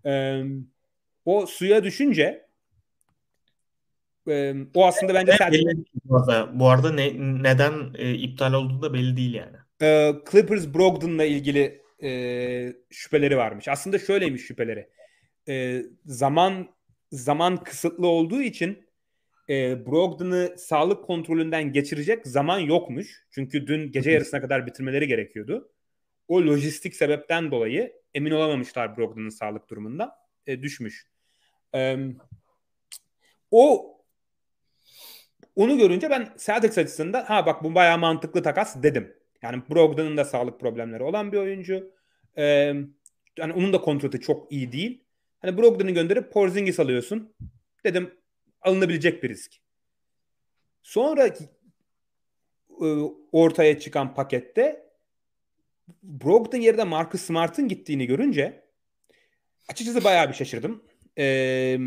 E, 0.06 0.42
o 1.24 1.46
suya 1.46 1.84
düşünce 1.84 2.48
e, 4.28 4.54
o 4.74 4.86
aslında 4.86 5.14
bence 5.14 5.32
Celtics... 5.38 5.64
Bu 6.52 6.68
arada 6.68 6.92
ne, 6.92 7.12
neden 7.42 7.94
e, 7.94 8.14
iptal 8.14 8.52
olduğu 8.52 8.82
da 8.82 8.94
belli 8.94 9.16
değil 9.16 9.34
yani. 9.34 9.56
E, 9.82 10.12
Clippers 10.30 10.74
Brogdon'la 10.74 11.24
ilgili 11.24 11.82
e, 12.02 12.72
şüpheleri 12.90 13.36
varmış. 13.36 13.68
Aslında 13.68 13.98
şöyleymiş 13.98 14.42
şüpheleri. 14.42 14.88
E, 15.48 15.82
zaman 16.06 16.68
zaman 17.12 17.64
kısıtlı 17.64 18.06
olduğu 18.06 18.42
için 18.42 18.86
e, 19.48 19.86
Brogdon'ı 19.86 20.54
sağlık 20.58 21.04
kontrolünden 21.04 21.72
geçirecek 21.72 22.26
zaman 22.26 22.58
yokmuş. 22.58 23.26
Çünkü 23.30 23.66
dün 23.66 23.92
gece 23.92 24.10
yarısına 24.10 24.40
kadar 24.40 24.66
bitirmeleri 24.66 25.06
gerekiyordu. 25.06 25.72
O 26.28 26.42
lojistik 26.42 26.96
sebepten 26.96 27.50
dolayı 27.50 27.92
emin 28.14 28.30
olamamışlar 28.30 28.96
Brogdon'ın 28.96 29.28
sağlık 29.28 29.70
durumundan. 29.70 30.10
E, 30.46 30.62
düşmüş. 30.62 31.06
E, 31.74 31.96
o 33.50 33.94
onu 35.56 35.78
görünce 35.78 36.10
ben 36.10 36.34
Celtics 36.38 36.78
açısından 36.78 37.24
ha 37.24 37.46
bak 37.46 37.64
bu 37.64 37.74
bayağı 37.74 37.98
mantıklı 37.98 38.42
takas 38.42 38.82
dedim. 38.82 39.14
Yani 39.42 39.62
Brogdon'un 39.70 40.16
da 40.16 40.24
sağlık 40.24 40.60
problemleri 40.60 41.02
olan 41.02 41.32
bir 41.32 41.38
oyuncu. 41.38 41.92
Ee, 42.36 42.74
yani 43.38 43.52
onun 43.52 43.72
da 43.72 43.80
kontratı 43.80 44.20
çok 44.20 44.52
iyi 44.52 44.72
değil. 44.72 45.04
Hani 45.40 45.58
Brogdon'u 45.58 45.94
gönderip 45.94 46.32
Porzingis 46.32 46.80
alıyorsun. 46.80 47.34
Dedim 47.84 48.14
alınabilecek 48.62 49.22
bir 49.22 49.28
risk. 49.28 49.52
Sonra 50.82 51.26
e, 51.26 52.86
ortaya 53.32 53.78
çıkan 53.78 54.14
pakette 54.14 54.88
Brogdon 56.02 56.58
yerine 56.58 56.84
Marcus 56.84 57.22
Smart'ın 57.22 57.68
gittiğini 57.68 58.06
görünce 58.06 58.64
açıkçası 59.68 60.04
bayağı 60.04 60.28
bir 60.28 60.34
şaşırdım. 60.34 60.84
Ee, 61.18 61.78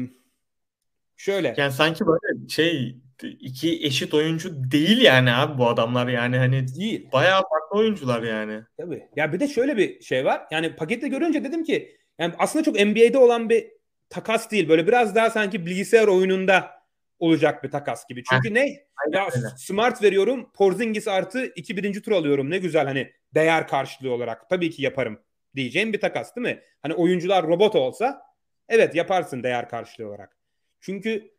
şöyle. 1.18 1.54
Yani 1.58 1.72
sanki 1.72 2.06
böyle 2.06 2.50
şey 2.50 2.98
iki 3.24 3.86
eşit 3.86 4.14
oyuncu 4.14 4.72
değil 4.72 5.02
yani 5.02 5.32
abi 5.32 5.58
bu 5.58 5.68
adamlar 5.68 6.08
yani 6.08 6.38
hani 6.38 6.76
değil. 6.76 7.10
Bayağı 7.14 7.42
farklı 7.42 7.78
oyuncular 7.78 8.24
yani. 8.24 8.64
Tabii. 8.78 9.08
Ya 9.16 9.34
bir 9.34 9.40
de 9.40 9.48
şöyle 9.48 9.78
bir 9.78 10.02
şey 10.02 10.26
var. 10.26 10.42
Yani 10.52 10.76
pakette 10.76 11.08
görünce 11.08 11.44
dedim 11.44 11.64
ki 11.64 11.98
yani 12.22 12.34
aslında 12.38 12.66
çok 12.66 12.76
NBA'de 12.76 13.18
olan 13.18 13.50
bir 13.50 13.72
takas 14.10 14.52
değil. 14.52 14.70
Böyle 14.70 14.88
biraz 14.88 15.16
daha 15.16 15.30
sanki 15.30 15.66
bilgisayar 15.66 16.08
oyununda 16.08 16.72
olacak 17.20 17.64
bir 17.64 17.72
takas 17.72 18.08
gibi. 18.08 18.24
Çünkü 18.24 18.50
Heh. 18.50 18.54
ne? 18.54 18.62
Aynen 19.06 19.26
ya. 19.26 19.50
Smart 19.58 20.04
veriyorum. 20.04 20.52
Porzingis 20.54 21.08
artı 21.08 21.46
iki 21.46 21.78
birinci 21.78 22.02
tur 22.02 22.12
alıyorum. 22.12 22.50
Ne 22.50 22.58
güzel 22.58 22.86
hani 22.86 23.12
değer 23.36 23.68
karşılığı 23.68 24.12
olarak. 24.12 24.50
Tabii 24.50 24.70
ki 24.70 24.82
yaparım 24.82 25.20
diyeceğim 25.56 25.94
bir 25.94 26.00
takas 26.00 26.36
değil 26.36 26.48
mi? 26.48 26.64
Hani 26.82 26.94
oyuncular 26.94 27.48
robot 27.48 27.76
olsa 27.76 28.22
evet 28.70 28.96
yaparsın 28.96 29.44
değer 29.44 29.70
karşılığı 29.70 30.08
olarak. 30.08 30.38
Çünkü 30.80 31.32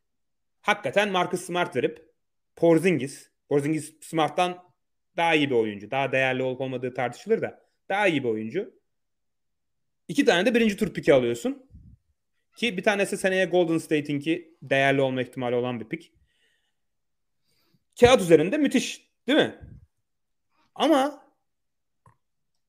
hakikaten 0.63 1.11
Marcus 1.11 1.41
Smart 1.41 1.77
verip 1.77 2.09
Porzingis, 2.57 3.31
Porzingis 3.49 3.95
Smart'tan 4.01 4.59
daha 5.17 5.35
iyi 5.35 5.51
bir 5.51 5.55
oyuncu. 5.55 5.91
Daha 5.91 6.13
değerli 6.13 6.43
olup 6.43 6.61
olmadığı 6.61 6.95
tartışılır 6.95 7.43
da 7.43 7.61
daha 7.89 8.07
iyi 8.07 8.25
bir 8.25 8.29
oyuncu. 8.29 8.82
İki 10.09 10.25
tane 10.25 10.47
de 10.47 10.55
birinci 10.55 10.77
tur 10.77 10.95
piki 10.95 11.15
alıyorsun. 11.15 11.71
Ki 12.57 12.77
bir 12.77 12.83
tanesi 12.83 13.17
seneye 13.19 13.45
Golden 13.45 13.79
State'in 13.79 14.21
ki 14.21 14.57
değerli 14.63 15.01
olma 15.01 15.23
ihtimali 15.23 15.55
olan 15.55 15.81
bir 15.81 15.89
pik. 15.89 16.13
Kağıt 18.01 18.21
üzerinde 18.21 18.59
müthiş 18.59 19.11
değil 19.27 19.39
mi? 19.39 19.61
Ama 20.75 21.27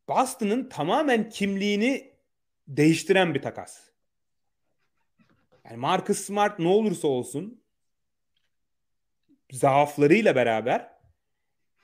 Boston'ın 0.07 0.69
tamamen 0.69 1.29
kimliğini 1.29 2.13
değiştiren 2.67 3.34
bir 3.34 3.41
takas. 3.41 3.81
Yani 5.65 5.77
Marcus 5.77 6.19
Smart 6.19 6.59
ne 6.59 6.67
olursa 6.67 7.07
olsun 7.07 7.63
zaaflarıyla 9.51 10.36
beraber 10.36 10.93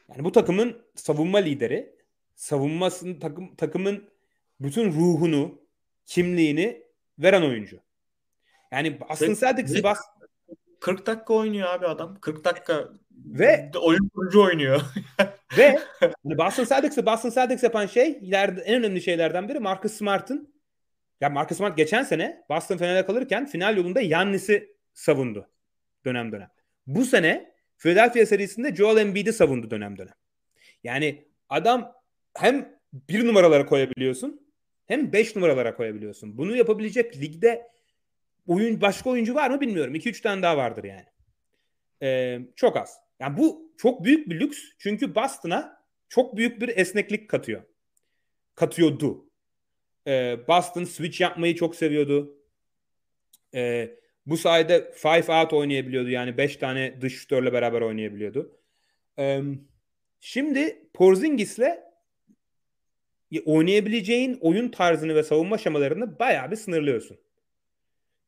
yani 0.09 0.23
bu 0.23 0.31
takımın 0.31 0.85
savunma 0.95 1.37
lideri, 1.37 1.95
savunmasının 2.35 3.19
takım 3.19 3.55
takımın 3.55 4.09
bütün 4.59 4.91
ruhunu, 4.91 5.61
kimliğini 6.05 6.83
veren 7.19 7.41
oyuncu. 7.41 7.79
Yani 8.71 8.99
Boston 8.99 9.33
Celtics'i 9.33 9.83
bas 9.83 9.99
40 10.79 11.05
dakika 11.05 11.33
oynuyor 11.33 11.69
abi 11.69 11.87
adam. 11.87 12.17
40 12.21 12.43
dakika 12.43 12.89
ve 13.11 13.71
oyun 13.81 14.09
kurucu 14.09 14.43
oynuyor. 14.43 14.81
ve 15.57 15.79
hani 15.99 16.37
Boston 16.37 16.65
Celtics'i 16.65 17.05
Boston 17.05 17.29
Celtics 17.29 17.63
yapan 17.63 17.85
şey 17.85 18.11
ileride 18.11 18.61
en 18.61 18.83
önemli 18.83 19.01
şeylerden 19.01 19.49
biri 19.49 19.59
Marcus 19.59 19.93
Smart'ın 19.93 20.53
ya 21.21 21.29
Marcus 21.29 21.57
Smart 21.57 21.77
geçen 21.77 22.03
sene 22.03 22.45
Boston 22.49 22.77
finale 22.77 23.05
kalırken 23.05 23.45
final 23.45 23.77
yolunda 23.77 24.01
Yannis'i 24.01 24.75
savundu 24.93 25.49
dönem 26.05 26.31
dönem. 26.31 26.49
Bu 26.87 27.05
sene 27.05 27.53
Philadelphia 27.77 28.25
serisinde 28.25 28.75
Joel 28.75 28.97
Embiid'i 28.97 29.33
savundu 29.33 29.71
dönem 29.71 29.97
dönem. 29.97 30.13
Yani 30.83 31.27
adam 31.49 31.93
hem 32.37 32.79
bir 32.93 33.27
numaralara 33.27 33.65
koyabiliyorsun 33.65 34.48
hem 34.89 35.13
beş 35.13 35.35
numaralara 35.35 35.75
koyabiliyorsun. 35.75 36.37
Bunu 36.37 36.55
yapabilecek 36.55 37.17
ligde 37.17 37.71
oyun 38.47 38.81
başka 38.81 39.09
oyuncu 39.09 39.35
var 39.35 39.49
mı 39.49 39.61
bilmiyorum. 39.61 39.95
2-3 39.95 40.21
tane 40.21 40.41
daha 40.41 40.57
vardır 40.57 40.83
yani. 40.83 41.05
Ee, 42.01 42.39
çok 42.55 42.77
az. 42.77 42.97
Yani 43.19 43.37
bu 43.37 43.73
çok 43.77 44.03
büyük 44.03 44.29
bir 44.29 44.39
lüks. 44.39 44.59
Çünkü 44.77 45.15
Boston'a 45.15 45.83
çok 46.09 46.37
büyük 46.37 46.61
bir 46.61 46.77
esneklik 46.77 47.29
katıyor. 47.29 47.61
Katıyordu. 48.55 49.29
Ee, 50.07 50.37
Boston 50.47 50.83
switch 50.83 51.21
yapmayı 51.21 51.55
çok 51.55 51.75
seviyordu. 51.75 52.37
Ee, 53.55 53.91
bu 54.25 54.37
sayede 54.37 54.91
five 54.91 55.33
out 55.33 55.53
oynayabiliyordu. 55.53 56.09
Yani 56.09 56.37
beş 56.37 56.57
tane 56.57 57.01
dış 57.01 57.19
şutörle 57.19 57.53
beraber 57.53 57.81
oynayabiliyordu. 57.81 58.59
Ee, 59.19 59.41
şimdi 60.19 60.89
Porzingis'le 60.93 61.88
oynayabileceğin 63.45 64.37
oyun 64.41 64.69
tarzını 64.69 65.15
ve 65.15 65.23
savunma 65.23 65.57
şemalarını 65.57 66.19
bayağı 66.19 66.51
bir 66.51 66.55
sınırlıyorsun. 66.55 67.17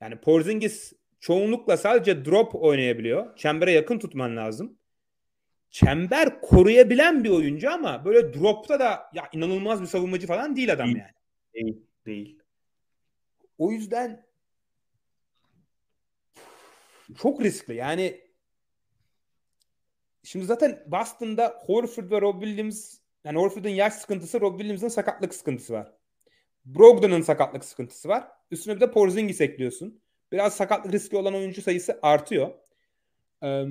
Yani 0.01 0.21
Porzingis 0.21 0.93
çoğunlukla 1.19 1.77
sadece 1.77 2.25
drop 2.25 2.55
oynayabiliyor. 2.55 3.37
Çembere 3.37 3.71
yakın 3.71 3.99
tutman 3.99 4.37
lazım. 4.37 4.77
Çember 5.69 6.41
koruyabilen 6.41 7.23
bir 7.23 7.29
oyuncu 7.29 7.71
ama 7.71 8.05
böyle 8.05 8.33
dropta 8.33 8.79
da 8.79 9.09
ya 9.13 9.29
inanılmaz 9.33 9.81
bir 9.81 9.87
savunmacı 9.87 10.27
falan 10.27 10.55
değil 10.55 10.73
adam 10.73 10.87
değil. 10.87 10.97
yani. 10.97 11.13
Değil, 11.53 11.85
değil. 12.05 12.39
O 13.57 13.71
yüzden 13.71 14.25
çok 17.17 17.41
riskli. 17.41 17.75
Yani 17.75 18.21
şimdi 20.23 20.45
zaten 20.45 20.83
Boston'da 20.87 21.61
Horford 21.65 22.11
ve 22.11 22.21
Rob 22.21 22.43
Williams 22.43 23.00
yani 23.25 23.39
Horford'un 23.39 23.69
yaş 23.69 23.93
sıkıntısı, 23.93 24.41
Rob 24.41 24.51
Williams'ın 24.59 24.87
sakatlık 24.87 25.35
sıkıntısı 25.35 25.73
var. 25.73 25.93
Brogdon'un 26.65 27.21
sakatlık 27.21 27.65
sıkıntısı 27.65 28.09
var. 28.09 28.27
Üstüne 28.51 28.75
bir 28.75 28.81
de 28.81 28.91
Porzingis 28.91 29.41
ekliyorsun. 29.41 30.01
Biraz 30.31 30.55
sakatlık 30.55 30.93
riski 30.93 31.17
olan 31.17 31.35
oyuncu 31.35 31.61
sayısı 31.61 31.99
artıyor. 32.01 32.51
Ee, 33.43 33.65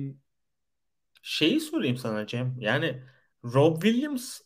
Şeyi 1.21 1.59
sorayım 1.59 1.97
sana 1.97 2.27
Cem. 2.27 2.55
Yani 2.59 3.03
Rob 3.43 3.81
Williams 3.81 4.41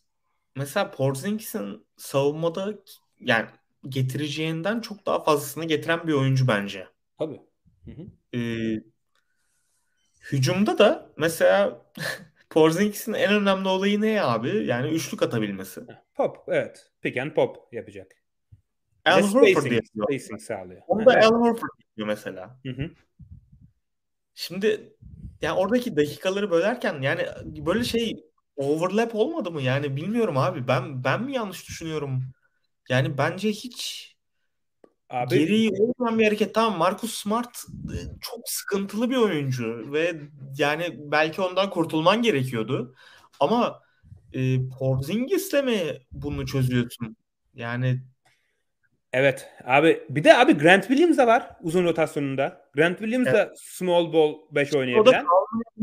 mesela 0.56 0.92
Porzingis'in 0.92 1.88
savunmada 1.98 2.74
yani 3.20 3.46
getireceğinden 3.90 4.82
çok 4.82 5.06
daha 5.06 5.24
fazlasını 5.24 5.66
getiren 5.66 6.08
bir 6.08 6.14
oyuncu 6.14 6.48
bence. 6.48 6.88
Tabii. 7.20 7.42
Hı 7.86 7.92
hı. 7.92 8.38
Ee, 8.38 8.84
hücumda 10.32 10.78
da 10.78 11.10
mesela 11.18 11.86
Porzingis'in 12.56 13.14
en 13.14 13.34
önemli 13.34 13.68
olayı 13.68 14.02
ne 14.02 14.22
abi? 14.22 14.66
Yani 14.66 14.88
üçlük 14.88 15.24
atabilmesi. 15.24 15.82
Pop 16.16 16.38
evet. 16.48 16.92
Pick 17.02 17.18
and 17.18 17.32
pop 17.32 17.58
yapacak. 17.72 18.12
Al 19.06 19.22
Horford 19.22 19.72
yapıyor. 19.72 19.84
Spacing 19.84 20.42
sağlıyor. 20.42 20.82
Onu 20.88 21.06
da 21.06 21.12
Al 21.12 21.32
Horford 21.32 21.70
yapıyor 21.80 22.08
mesela. 22.08 22.60
Hı 22.66 22.70
hı. 22.70 22.90
Şimdi 24.34 24.96
yani 25.42 25.60
oradaki 25.60 25.96
dakikaları 25.96 26.52
bölerken 26.52 27.02
yani 27.02 27.26
böyle 27.46 27.84
şey 27.84 28.24
overlap 28.56 29.16
olmadı 29.16 29.52
mı? 29.52 29.62
Yani 29.62 29.96
bilmiyorum 29.96 30.38
abi. 30.38 30.68
Ben 30.68 31.04
ben 31.04 31.24
mi 31.24 31.34
yanlış 31.34 31.68
düşünüyorum? 31.68 32.24
Yani 32.90 33.18
bence 33.18 33.50
hiç 33.50 34.15
Abi, 35.10 35.40
geri 35.40 35.70
olmayan 35.82 36.20
bir 36.20 36.26
hareket. 36.26 36.56
Tamam 36.56 36.80
Marcus 36.80 37.14
Smart 37.14 37.58
e, 37.94 37.98
çok 38.22 38.40
sıkıntılı 38.46 39.10
bir 39.10 39.16
oyuncu 39.16 39.94
ve 39.94 40.22
yani 40.58 40.98
belki 40.98 41.42
ondan 41.42 41.70
kurtulman 41.70 42.22
gerekiyordu. 42.22 42.96
Ama 43.40 43.82
e, 44.34 44.70
Porzingis'le 44.80 45.64
mi 45.64 45.80
bunu 46.12 46.46
çözüyorsun? 46.46 47.18
Yani 47.56 48.02
Evet 49.14 49.50
abi 49.64 50.04
bir 50.10 50.24
de 50.24 50.38
abi 50.38 50.58
Grant 50.58 50.88
Williams 50.88 51.18
da 51.18 51.28
var 51.28 51.50
uzun 51.62 51.84
rotasyonunda. 51.84 52.62
Grant 52.74 53.00
Williams 53.00 53.28
evet. 53.28 53.36
da 53.36 53.54
small 53.56 54.14
ball 54.14 54.34
5 54.52 54.76
oynayabilen. 54.76 55.26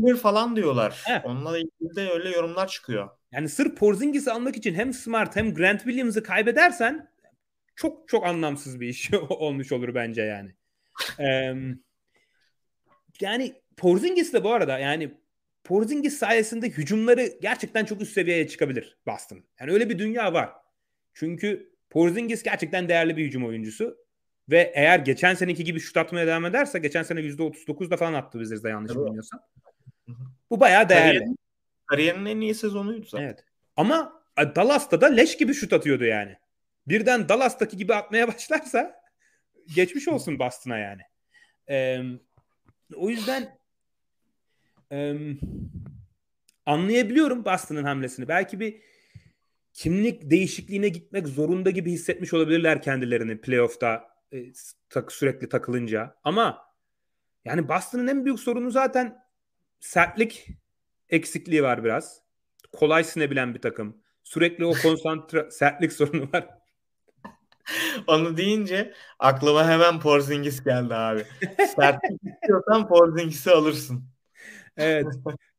O 0.03 0.07
da 0.07 0.15
falan 0.15 0.55
diyorlar. 0.55 1.01
Heh. 1.05 1.25
Onunla 1.25 1.57
ilgili 1.57 1.95
de 1.95 2.09
öyle 2.11 2.29
yorumlar 2.29 2.67
çıkıyor. 2.67 3.09
Yani 3.31 3.49
sırf 3.49 3.77
Porzingis'i 3.77 4.31
almak 4.31 4.57
için 4.57 4.73
hem 4.73 4.93
Smart 4.93 5.35
hem 5.35 5.53
Grant 5.53 5.83
Williams'ı 5.83 6.23
kaybedersen 6.23 7.12
çok 7.75 8.07
çok 8.07 8.25
anlamsız 8.25 8.79
bir 8.79 8.87
iş 8.87 9.13
olmuş 9.29 9.71
olur 9.71 9.95
bence 9.95 10.21
yani. 10.21 10.55
ee, 11.19 11.53
yani 13.21 13.53
Porzingis 13.77 14.33
de 14.33 14.43
bu 14.43 14.53
arada 14.53 14.79
yani 14.79 15.17
Porzingis 15.63 16.17
sayesinde 16.17 16.69
hücumları 16.69 17.29
gerçekten 17.41 17.85
çok 17.85 18.01
üst 18.01 18.13
seviyeye 18.13 18.47
çıkabilir 18.47 18.97
Boston. 19.07 19.43
Yani 19.59 19.71
öyle 19.71 19.89
bir 19.89 19.99
dünya 19.99 20.33
var. 20.33 20.49
Çünkü 21.13 21.73
Porzingis 21.89 22.43
gerçekten 22.43 22.89
değerli 22.89 23.17
bir 23.17 23.25
hücum 23.25 23.45
oyuncusu. 23.45 24.03
Ve 24.49 24.71
eğer 24.75 24.99
geçen 24.99 25.33
seneki 25.33 25.63
gibi 25.63 25.79
şut 25.79 25.97
atmaya 25.97 26.27
devam 26.27 26.45
ederse 26.45 26.79
geçen 26.79 27.03
sene 27.03 27.19
%39'da 27.19 27.97
falan 27.97 28.13
attı 28.13 28.37
Wizards'da 28.37 28.69
yanlış 28.69 28.91
Evet. 28.95 29.05
bilmiyorsam. 29.05 29.39
Bu 30.49 30.59
bayağı 30.59 30.89
değerli. 30.89 31.05
Kariyerin, 31.05 31.37
kariyerinin 31.85 32.25
en 32.25 32.41
iyi 32.41 32.55
sezonuydu 32.55 33.05
zaten. 33.05 33.25
Evet. 33.25 33.45
Ama 33.75 34.23
Dallas'ta 34.37 35.01
da 35.01 35.05
leş 35.07 35.37
gibi 35.37 35.53
şut 35.53 35.73
atıyordu 35.73 36.03
yani. 36.05 36.37
Birden 36.87 37.29
Dallas'taki 37.29 37.77
gibi 37.77 37.95
atmaya 37.95 38.27
başlarsa 38.33 39.01
geçmiş 39.75 40.07
olsun 40.07 40.39
Boston'a 40.39 40.77
yani. 40.77 41.01
Ee, 41.69 42.01
o 42.95 43.09
yüzden 43.09 43.57
e, 44.91 45.15
anlayabiliyorum 46.65 47.45
Boston'ın 47.45 47.83
hamlesini. 47.83 48.27
Belki 48.27 48.59
bir 48.59 48.81
kimlik 49.73 50.31
değişikliğine 50.31 50.89
gitmek 50.89 51.27
zorunda 51.27 51.69
gibi 51.69 51.91
hissetmiş 51.91 52.33
olabilirler 52.33 52.81
kendilerini 52.81 53.41
playoff'ta 53.41 54.13
e, 54.33 54.37
tak, 54.89 55.11
sürekli 55.11 55.49
takılınca. 55.49 56.15
Ama 56.23 56.73
yani 57.45 57.67
Boston'ın 57.67 58.07
en 58.07 58.25
büyük 58.25 58.39
sorunu 58.39 58.71
zaten 58.71 59.23
sertlik 59.79 60.47
eksikliği 61.09 61.63
var 61.63 61.83
biraz. 61.83 62.21
Kolay 62.71 63.03
sinebilen 63.03 63.55
bir 63.55 63.61
takım. 63.61 64.03
Sürekli 64.23 64.65
o 64.65 64.73
konsantre 64.73 65.51
sertlik 65.51 65.93
sorunu 65.93 66.29
var. 66.33 66.62
Onu 68.07 68.37
deyince 68.37 68.93
aklıma 69.19 69.67
hemen 69.67 69.99
Porzingis 69.99 70.63
geldi 70.63 70.95
abi. 70.95 71.25
Sertlik 71.75 72.21
istiyorsan 72.23 72.87
Porzingis'i 72.87 73.51
alırsın. 73.51 74.03
Evet. 74.77 75.05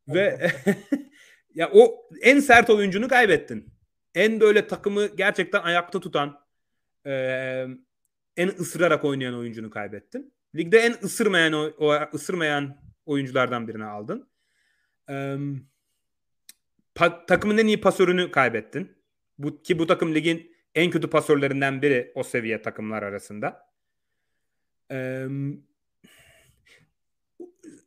Ve 0.09 0.50
ya 1.55 1.70
o 1.72 2.09
en 2.22 2.40
sert 2.40 2.70
oyuncunu 2.70 3.09
kaybettin. 3.09 3.74
En 4.14 4.40
böyle 4.40 4.66
takımı 4.66 5.07
gerçekten 5.07 5.62
ayakta 5.62 6.00
tutan, 6.00 6.40
e, 7.07 7.12
en 8.36 8.48
ısırarak 8.48 9.05
oynayan 9.05 9.34
oyuncunu 9.34 9.70
kaybettin. 9.70 10.34
Ligde 10.55 10.78
en 10.78 10.92
ısırmayan 10.92 11.52
o 11.78 11.94
ısırmayan 12.14 12.76
oyunculardan 13.07 13.68
birini 13.68 13.84
aldın. 13.84 14.28
E, 15.11 15.36
pa, 16.94 17.26
takımın 17.26 17.59
en 17.59 17.66
iyi 17.66 17.80
pasörünü 17.80 18.30
kaybettin. 18.30 18.96
Bu 19.38 19.62
ki 19.62 19.78
bu 19.78 19.86
takım 19.86 20.14
ligin 20.14 20.53
en 20.75 20.91
kötü 20.91 21.11
pasörlerinden 21.11 21.83
biri 21.83 22.12
o 22.14 22.22
seviye 22.22 22.62
takımlar 22.62 23.03
arasında. 23.03 23.68
Eee 24.91 25.29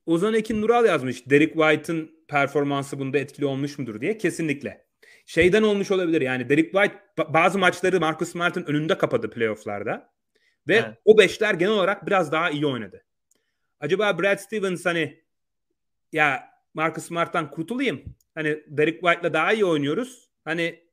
Ozan 0.06 0.34
Ekin 0.34 0.62
Nural 0.62 0.86
yazmış. 0.86 1.30
Derek 1.30 1.54
White'ın 1.54 2.12
performansı 2.28 3.00
bunda 3.00 3.18
etkili 3.18 3.46
olmuş 3.46 3.78
mudur 3.78 4.02
diye. 4.02 4.18
Kesinlikle. 4.18 4.86
Şeyden 5.26 5.64
olmuş 5.64 5.92
olabilir 5.92 6.22
yani 6.22 6.50
Derek 6.50 6.72
White 6.72 6.96
bazı 7.18 7.60
maçları 7.60 8.00
Marcus 8.00 8.30
Smart'ın 8.30 8.64
önünde 8.64 8.98
kapadı 8.98 9.30
playofflarda. 9.30 10.14
Ve 10.68 10.76
evet. 10.76 10.98
o 11.06 11.18
beşler 11.18 11.54
genel 11.54 11.74
olarak 11.74 12.08
biraz 12.08 12.32
daha 12.32 12.50
iyi 12.50 12.66
oynadı. 12.66 13.06
Acaba 13.80 14.20
Brad 14.20 14.38
Stevens 14.38 14.86
hani 14.86 15.24
ya 16.12 16.50
Marcus 16.74 17.06
Smart'tan 17.06 17.52
kurtulayım. 17.52 18.04
Hani 18.36 18.64
Derek 18.68 19.02
White'la 19.02 19.34
daha 19.34 19.54
iyi 19.54 19.66
oynuyoruz. 19.66 20.30
Hani 20.46 20.87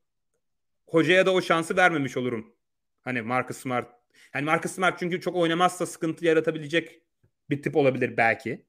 hocaya 0.87 1.25
da 1.25 1.33
o 1.33 1.41
şansı 1.41 1.77
vermemiş 1.77 2.17
olurum. 2.17 2.55
Hani 3.01 3.21
Marcus 3.21 3.57
Smart. 3.57 3.91
Hani 4.33 4.45
Marcus 4.45 4.71
Smart 4.71 4.99
çünkü 4.99 5.21
çok 5.21 5.35
oynamazsa 5.35 5.85
sıkıntı 5.85 6.25
yaratabilecek 6.25 7.01
bir 7.49 7.61
tip 7.61 7.75
olabilir 7.75 8.17
belki. 8.17 8.65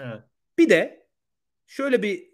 Evet. 0.00 0.22
Bir 0.58 0.68
de 0.68 1.06
şöyle 1.66 2.02
bir 2.02 2.30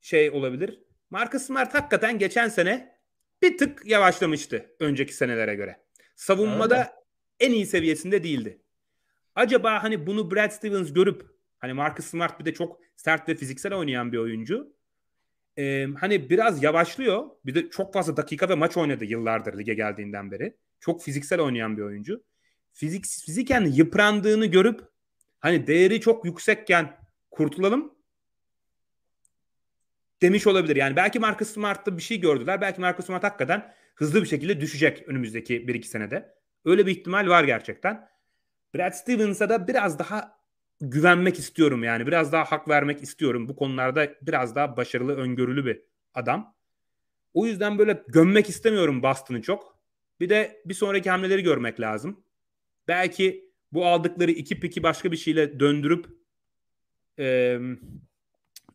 şey 0.00 0.30
olabilir. 0.30 0.82
Marcus 1.10 1.42
Smart 1.42 1.74
hakikaten 1.74 2.18
geçen 2.18 2.48
sene 2.48 2.96
bir 3.42 3.58
tık 3.58 3.86
yavaşlamıştı 3.86 4.76
önceki 4.80 5.14
senelere 5.14 5.54
göre. 5.54 5.76
Savunmada 6.16 6.78
Öyle. 6.78 6.92
en 7.40 7.52
iyi 7.52 7.66
seviyesinde 7.66 8.22
değildi. 8.22 8.62
Acaba 9.34 9.82
hani 9.82 10.06
bunu 10.06 10.30
Brad 10.30 10.50
Stevens 10.50 10.92
görüp 10.92 11.22
hani 11.58 11.72
Marcus 11.72 12.06
Smart 12.06 12.40
bir 12.40 12.44
de 12.44 12.54
çok 12.54 12.80
sert 12.96 13.28
ve 13.28 13.34
fiziksel 13.34 13.74
oynayan 13.74 14.12
bir 14.12 14.18
oyuncu. 14.18 14.75
Ee, 15.58 15.86
hani 16.00 16.30
biraz 16.30 16.62
yavaşlıyor. 16.62 17.26
Bir 17.46 17.54
de 17.54 17.70
çok 17.70 17.92
fazla 17.92 18.16
dakika 18.16 18.48
ve 18.48 18.54
maç 18.54 18.76
oynadı 18.76 19.04
yıllardır 19.04 19.58
lige 19.58 19.74
geldiğinden 19.74 20.30
beri. 20.30 20.56
Çok 20.80 21.02
fiziksel 21.02 21.40
oynayan 21.40 21.76
bir 21.76 21.82
oyuncu. 21.82 22.24
Fizik, 22.72 23.06
fiziken 23.06 23.64
yıprandığını 23.64 24.46
görüp 24.46 24.80
hani 25.40 25.66
değeri 25.66 26.00
çok 26.00 26.24
yüksekken 26.24 26.96
kurtulalım 27.30 27.96
demiş 30.22 30.46
olabilir. 30.46 30.76
Yani 30.76 30.96
belki 30.96 31.18
Marcus 31.18 31.50
Smart'ta 31.50 31.96
bir 31.96 32.02
şey 32.02 32.20
gördüler. 32.20 32.60
Belki 32.60 32.80
Marcus 32.80 33.06
Smart 33.06 33.24
hakikaten 33.24 33.74
hızlı 33.94 34.22
bir 34.22 34.28
şekilde 34.28 34.60
düşecek 34.60 35.08
önümüzdeki 35.08 35.66
1-2 35.66 35.82
senede. 35.82 36.34
Öyle 36.64 36.86
bir 36.86 36.90
ihtimal 36.90 37.28
var 37.28 37.44
gerçekten. 37.44 38.08
Brad 38.74 38.92
Stevens'a 38.92 39.48
da 39.48 39.68
biraz 39.68 39.98
daha 39.98 40.38
güvenmek 40.80 41.38
istiyorum 41.38 41.84
yani. 41.84 42.06
Biraz 42.06 42.32
daha 42.32 42.44
hak 42.44 42.68
vermek 42.68 43.02
istiyorum. 43.02 43.48
Bu 43.48 43.56
konularda 43.56 44.08
biraz 44.22 44.54
daha 44.54 44.76
başarılı, 44.76 45.16
öngörülü 45.16 45.66
bir 45.66 45.82
adam. 46.14 46.54
O 47.34 47.46
yüzden 47.46 47.78
böyle 47.78 48.04
gömmek 48.08 48.48
istemiyorum 48.48 49.02
Boston'ı 49.02 49.42
çok. 49.42 49.78
Bir 50.20 50.28
de 50.28 50.62
bir 50.64 50.74
sonraki 50.74 51.10
hamleleri 51.10 51.42
görmek 51.42 51.80
lazım. 51.80 52.24
Belki 52.88 53.50
bu 53.72 53.86
aldıkları 53.86 54.30
iki 54.30 54.60
piki 54.60 54.82
başka 54.82 55.12
bir 55.12 55.16
şeyle 55.16 55.60
döndürüp 55.60 56.06
e, 57.18 57.58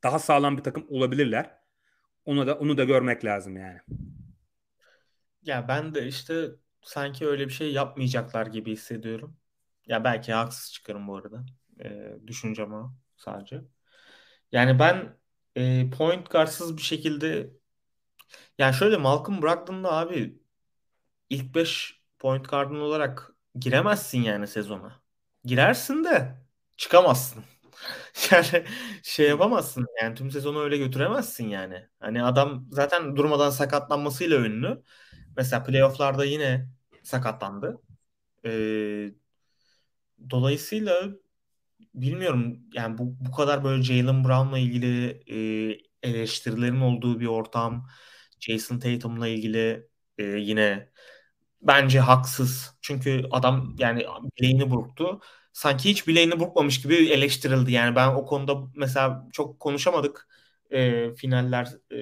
daha 0.03 0.19
sağlam 0.19 0.57
bir 0.57 0.63
takım 0.63 0.85
olabilirler. 0.89 1.57
Onu 2.25 2.47
da 2.47 2.55
onu 2.55 2.77
da 2.77 2.83
görmek 2.83 3.25
lazım 3.25 3.57
yani. 3.57 3.79
Ya 5.43 5.67
ben 5.67 5.95
de 5.95 6.07
işte 6.07 6.49
sanki 6.81 7.27
öyle 7.27 7.47
bir 7.47 7.53
şey 7.53 7.73
yapmayacaklar 7.73 8.47
gibi 8.47 8.71
hissediyorum. 8.71 9.37
Ya 9.87 10.03
belki 10.03 10.33
haksız 10.33 10.73
çıkarım 10.73 11.07
bu 11.07 11.17
arada. 11.17 11.45
E, 11.85 12.17
düşüncem 12.27 12.73
o 12.73 12.93
sadece. 13.17 13.61
Yani 14.51 14.79
ben 14.79 15.17
e, 15.55 15.89
point 15.91 16.31
guardsız 16.31 16.77
bir 16.77 16.81
şekilde 16.81 17.51
yani 18.57 18.73
şöyle 18.75 18.97
Malcolm 18.97 19.41
Brogdon'da 19.41 19.91
abi 19.93 20.39
ilk 21.29 21.55
5 21.55 22.01
point 22.19 22.49
guard'ın 22.49 22.81
olarak 22.81 23.31
giremezsin 23.59 24.21
yani 24.23 24.47
sezona. 24.47 25.01
Girersin 25.45 26.03
de 26.03 26.37
çıkamazsın. 26.77 27.43
yani 28.31 28.65
şey 29.03 29.29
yapamazsın 29.29 29.87
yani 30.03 30.15
tüm 30.15 30.31
sezonu 30.31 30.61
öyle 30.61 30.77
götüremezsin 30.77 31.47
yani. 31.47 31.87
Hani 31.99 32.23
adam 32.23 32.67
zaten 32.71 33.15
durmadan 33.15 33.49
sakatlanmasıyla 33.49 34.39
ünlü. 34.39 34.83
Mesela 35.37 35.63
playofflarda 35.63 36.25
yine 36.25 36.69
sakatlandı. 37.03 37.81
Ee, 38.45 39.11
dolayısıyla 40.29 41.09
bilmiyorum 41.93 42.59
yani 42.73 42.97
bu, 42.97 43.15
bu 43.19 43.31
kadar 43.31 43.63
böyle 43.63 43.83
Jalen 43.83 44.23
Brown'la 44.23 44.57
ilgili 44.59 45.21
e, 46.03 46.09
eleştirilerin 46.09 46.81
olduğu 46.81 47.19
bir 47.19 47.25
ortam. 47.27 47.87
Jason 48.39 48.79
Tatum'la 48.79 49.27
ilgili 49.27 49.87
e, 50.17 50.23
yine 50.23 50.89
bence 51.61 51.99
haksız. 51.99 52.77
Çünkü 52.81 53.23
adam 53.31 53.75
yani 53.79 54.05
bileğini 54.41 54.71
burktu. 54.71 55.19
Sanki 55.53 55.89
hiç 55.89 56.07
bileğini 56.07 56.39
burkmamış 56.39 56.81
gibi 56.81 56.95
eleştirildi. 56.95 57.71
Yani 57.71 57.95
ben 57.95 58.07
o 58.07 58.25
konuda 58.25 58.57
mesela 58.75 59.27
çok 59.33 59.59
konuşamadık 59.59 60.27
e, 60.71 61.13
finaller 61.15 61.67
e, 61.91 61.97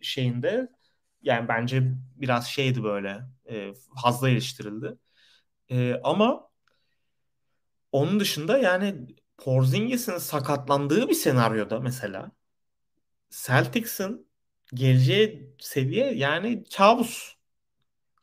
şeyinde. 0.00 0.68
Yani 1.22 1.48
bence 1.48 1.82
biraz 2.16 2.46
şeydi 2.48 2.82
böyle 2.84 3.20
e, 3.50 3.72
fazla 4.02 4.30
eleştirildi. 4.30 4.98
E, 5.70 6.00
ama 6.04 6.48
onun 7.92 8.20
dışında 8.20 8.58
yani 8.58 8.94
Porzingis'in 9.38 10.18
sakatlandığı 10.18 11.08
bir 11.08 11.14
senaryoda 11.14 11.80
mesela 11.80 12.32
Celtics'in 13.30 14.28
geleceği 14.74 15.54
seviye 15.60 16.14
yani 16.14 16.64
kabus. 16.76 17.36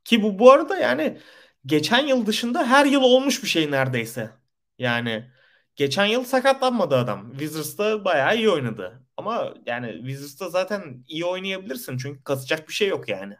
Ki 0.05 0.23
bu 0.23 0.39
bu 0.39 0.51
arada 0.51 0.77
yani 0.77 1.19
geçen 1.65 2.07
yıl 2.07 2.25
dışında 2.25 2.67
her 2.67 2.85
yıl 2.85 3.01
olmuş 3.01 3.43
bir 3.43 3.47
şey 3.47 3.71
neredeyse. 3.71 4.31
Yani 4.79 5.31
geçen 5.75 6.05
yıl 6.05 6.23
sakatlanmadı 6.23 6.95
adam. 6.95 7.31
Wizards'ta 7.31 8.05
bayağı 8.05 8.37
iyi 8.37 8.49
oynadı. 8.49 9.03
Ama 9.17 9.53
yani 9.65 9.93
Wizards'ta 9.99 10.49
zaten 10.49 11.03
iyi 11.07 11.25
oynayabilirsin 11.25 11.97
çünkü 11.97 12.23
kasacak 12.23 12.67
bir 12.67 12.73
şey 12.73 12.87
yok 12.87 13.09
yani. 13.09 13.37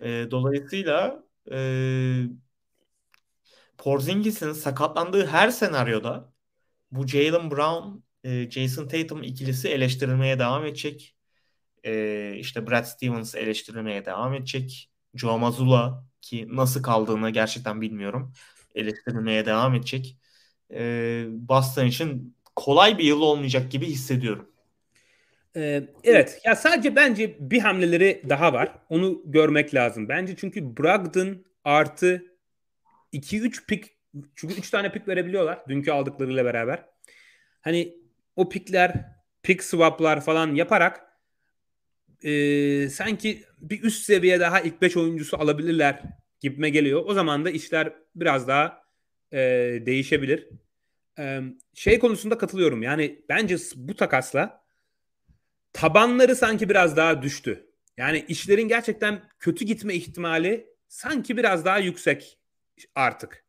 E, 0.00 0.30
dolayısıyla 0.30 1.24
e, 1.52 1.58
Porzingis'in 3.86 4.52
sakatlandığı 4.52 5.26
her 5.26 5.50
senaryoda 5.50 6.32
bu 6.90 7.06
Jalen 7.06 7.50
Brown, 7.50 7.98
e, 8.24 8.50
Jason 8.50 8.88
Tatum 8.88 9.22
ikilisi 9.22 9.68
eleştirilmeye 9.68 10.38
devam 10.38 10.66
edecek. 10.66 11.16
E, 11.84 12.32
işte 12.38 12.66
Brad 12.66 12.84
Stevens 12.84 13.34
eleştirilmeye 13.34 14.04
devam 14.04 14.34
edecek. 14.34 14.90
Joe 15.14 15.38
Mazzulla 15.38 16.04
ki 16.22 16.48
nasıl 16.50 16.82
kaldığını 16.82 17.30
gerçekten 17.30 17.80
bilmiyorum. 17.80 18.32
Eleştirilmeye 18.74 19.46
devam 19.46 19.74
edecek. 19.74 20.18
E, 20.72 21.24
Boston 21.28 21.86
için 21.86 22.36
kolay 22.56 22.98
bir 22.98 23.04
yıl 23.04 23.20
olmayacak 23.20 23.72
gibi 23.72 23.86
hissediyorum. 23.86 24.48
Evet. 26.04 26.40
Ya 26.44 26.56
sadece 26.56 26.96
bence 26.96 27.36
bir 27.40 27.60
hamleleri 27.60 28.22
daha 28.28 28.52
var. 28.52 28.78
Onu 28.88 29.22
görmek 29.24 29.74
lazım. 29.74 30.08
Bence 30.08 30.36
çünkü 30.36 30.76
Brogdon 30.76 31.44
artı 31.64 32.35
2-3 33.12 33.66
pik 33.66 33.96
çünkü 34.34 34.54
3 34.54 34.70
tane 34.70 34.92
pik 34.92 35.08
verebiliyorlar 35.08 35.68
dünkü 35.68 35.90
aldıklarıyla 35.90 36.44
beraber. 36.44 36.84
Hani 37.60 37.96
o 38.36 38.48
pikler, 38.48 39.04
pick 39.42 39.64
swaplar 39.64 40.20
falan 40.20 40.54
yaparak 40.54 41.06
e, 42.22 42.88
sanki 42.88 43.44
bir 43.58 43.82
üst 43.82 44.04
seviye 44.04 44.40
daha 44.40 44.60
ilk 44.60 44.82
5 44.82 44.96
oyuncusu 44.96 45.36
alabilirler 45.36 46.02
gibime 46.40 46.70
geliyor. 46.70 47.02
O 47.06 47.14
zaman 47.14 47.44
da 47.44 47.50
işler 47.50 47.92
biraz 48.14 48.48
daha 48.48 48.82
e, 49.32 49.38
değişebilir. 49.86 50.48
E, 51.18 51.40
şey 51.74 51.98
konusunda 51.98 52.38
katılıyorum. 52.38 52.82
Yani 52.82 53.24
bence 53.28 53.56
bu 53.76 53.96
takasla 53.96 54.64
tabanları 55.72 56.36
sanki 56.36 56.68
biraz 56.68 56.96
daha 56.96 57.22
düştü. 57.22 57.66
Yani 57.96 58.24
işlerin 58.28 58.68
gerçekten 58.68 59.22
kötü 59.38 59.64
gitme 59.64 59.94
ihtimali 59.94 60.66
sanki 60.88 61.36
biraz 61.36 61.64
daha 61.64 61.78
yüksek 61.78 62.38
artık. 62.94 63.44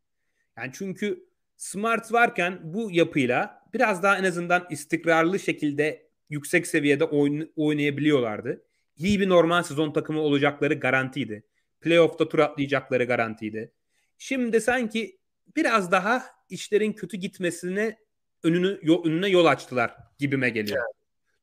Yani 0.57 0.71
çünkü 0.73 1.27
Smart 1.57 2.13
varken 2.13 2.59
bu 2.63 2.91
yapıyla 2.91 3.63
biraz 3.73 4.03
daha 4.03 4.17
en 4.17 4.23
azından 4.23 4.67
istikrarlı 4.69 5.39
şekilde 5.39 6.07
yüksek 6.29 6.67
seviyede 6.67 7.03
oyn- 7.03 7.51
oynayabiliyorlardı. 7.55 8.63
İyi 8.97 9.19
bir 9.19 9.29
normal 9.29 9.63
sezon 9.63 9.93
takımı 9.93 10.19
olacakları 10.19 10.73
garantiydi. 10.73 11.43
Playoff'ta 11.81 12.29
tur 12.29 12.39
atlayacakları 12.39 13.03
garantiydi. 13.03 13.71
Şimdi 14.17 14.61
sanki 14.61 15.17
biraz 15.55 15.91
daha 15.91 16.23
işlerin 16.49 16.93
kötü 16.93 17.17
gitmesine 17.17 17.97
önünü 18.43 18.79
yol, 18.81 19.05
önüne 19.05 19.27
yol 19.27 19.45
açtılar 19.45 19.95
gibime 20.19 20.49
geliyor. 20.49 20.77
Evet. 20.77 20.95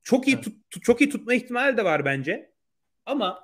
Çok 0.03 0.29
iyi 0.29 0.41
tut, 0.41 0.83
çok 0.83 1.01
iyi 1.01 1.11
tutma 1.11 1.35
ihtimali 1.35 1.77
de 1.77 1.85
var 1.85 2.05
bence. 2.05 2.53
Ama 3.07 3.44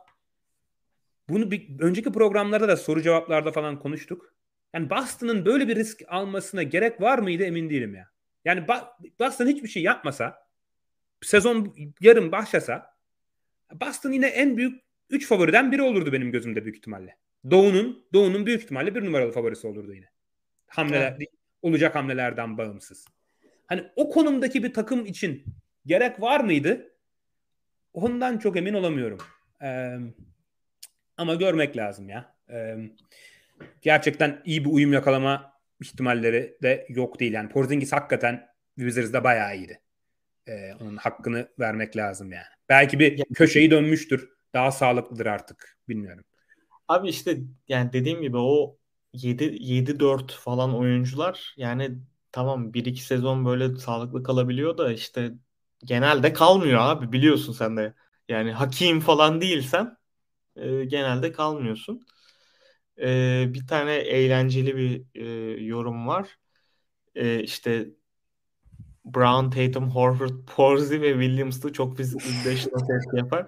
bunu 1.30 1.50
bir 1.50 1.80
önceki 1.80 2.12
programlarda 2.12 2.68
da 2.68 2.76
soru 2.76 3.02
cevaplarda 3.02 3.52
falan 3.52 3.78
konuştuk. 3.78 4.34
Yani 4.74 4.90
Boston'ın 4.90 5.44
böyle 5.44 5.68
bir 5.68 5.76
risk 5.76 6.02
almasına 6.08 6.62
gerek 6.62 7.00
var 7.00 7.18
mıydı 7.18 7.42
emin 7.42 7.70
değilim 7.70 7.94
ya. 7.94 8.10
Yani 8.44 8.66
Boston 9.20 9.46
hiçbir 9.46 9.68
şey 9.68 9.82
yapmasa 9.82 10.46
sezon 11.22 11.74
yarım 12.00 12.32
başlasa 12.32 12.96
Boston 13.80 14.12
yine 14.12 14.26
en 14.26 14.56
büyük 14.56 14.82
3 15.10 15.26
favoriden 15.26 15.72
biri 15.72 15.82
olurdu 15.82 16.12
benim 16.12 16.32
gözümde 16.32 16.64
büyük 16.64 16.76
ihtimalle. 16.76 17.16
Doğu'nun 17.50 18.06
Doğu'nun 18.12 18.46
büyük 18.46 18.62
ihtimalle 18.62 18.94
bir 18.94 19.04
numaralı 19.04 19.32
favorisi 19.32 19.66
olurdu 19.66 19.94
yine. 19.94 20.06
Hamleler 20.66 21.16
evet. 21.18 21.28
olacak 21.62 21.94
hamlelerden 21.94 22.58
bağımsız. 22.58 23.06
Hani 23.66 23.84
o 23.96 24.10
konumdaki 24.10 24.62
bir 24.62 24.74
takım 24.74 25.06
için 25.06 25.44
gerek 25.86 26.20
var 26.20 26.40
mıydı? 26.40 26.92
Ondan 27.92 28.38
çok 28.38 28.56
emin 28.56 28.74
olamıyorum. 28.74 29.18
Ee, 29.62 29.96
ama 31.20 31.34
görmek 31.34 31.76
lazım 31.76 32.08
ya. 32.08 32.34
Ee, 32.50 32.76
gerçekten 33.82 34.42
iyi 34.44 34.64
bir 34.64 34.70
uyum 34.70 34.92
yakalama 34.92 35.52
ihtimalleri 35.80 36.58
de 36.62 36.86
yok 36.88 37.20
değil. 37.20 37.32
Yani 37.32 37.48
Porzingis 37.48 37.92
hakikaten 37.92 38.48
Wizards'da 38.78 39.24
bayağı 39.24 39.56
iyiydi. 39.56 39.80
Ee, 40.48 40.74
onun 40.80 40.96
hakkını 40.96 41.48
vermek 41.58 41.96
lazım 41.96 42.32
yani. 42.32 42.46
Belki 42.68 42.98
bir 42.98 43.24
köşeyi 43.34 43.70
dönmüştür. 43.70 44.28
Daha 44.54 44.70
sağlıklıdır 44.70 45.26
artık. 45.26 45.78
Bilmiyorum. 45.88 46.24
Abi 46.88 47.08
işte 47.08 47.38
yani 47.68 47.92
dediğim 47.92 48.22
gibi 48.22 48.36
o 48.36 48.78
7 49.12 49.44
7-4 49.44 50.32
falan 50.32 50.76
oyuncular 50.78 51.54
yani 51.56 51.98
tamam 52.32 52.74
1-2 52.74 53.02
sezon 53.04 53.44
böyle 53.44 53.76
sağlıklı 53.76 54.22
kalabiliyor 54.22 54.78
da 54.78 54.92
işte 54.92 55.32
genelde 55.84 56.32
kalmıyor 56.32 56.80
abi 56.80 57.12
biliyorsun 57.12 57.52
sen 57.52 57.76
de. 57.76 57.94
Yani 58.28 58.52
hakim 58.52 59.00
falan 59.00 59.40
değilsen 59.40 59.96
e, 60.60 60.84
genelde 60.84 61.32
kalmıyorsun. 61.32 62.06
E, 62.98 63.44
bir 63.48 63.66
tane 63.66 63.94
eğlenceli 63.94 64.76
bir 64.76 65.02
e, 65.14 65.26
yorum 65.64 66.08
var. 66.08 66.38
E, 67.14 67.42
işte 67.42 67.86
Brown, 69.04 69.50
Tatum, 69.50 69.90
Horford, 69.90 70.46
Porzi 70.56 71.02
ve 71.02 71.12
Williams'ı 71.12 71.72
çok 71.72 71.96
fiziksel 71.96 72.50
beşli 72.50 72.70
test 72.70 73.14
yapar. 73.14 73.46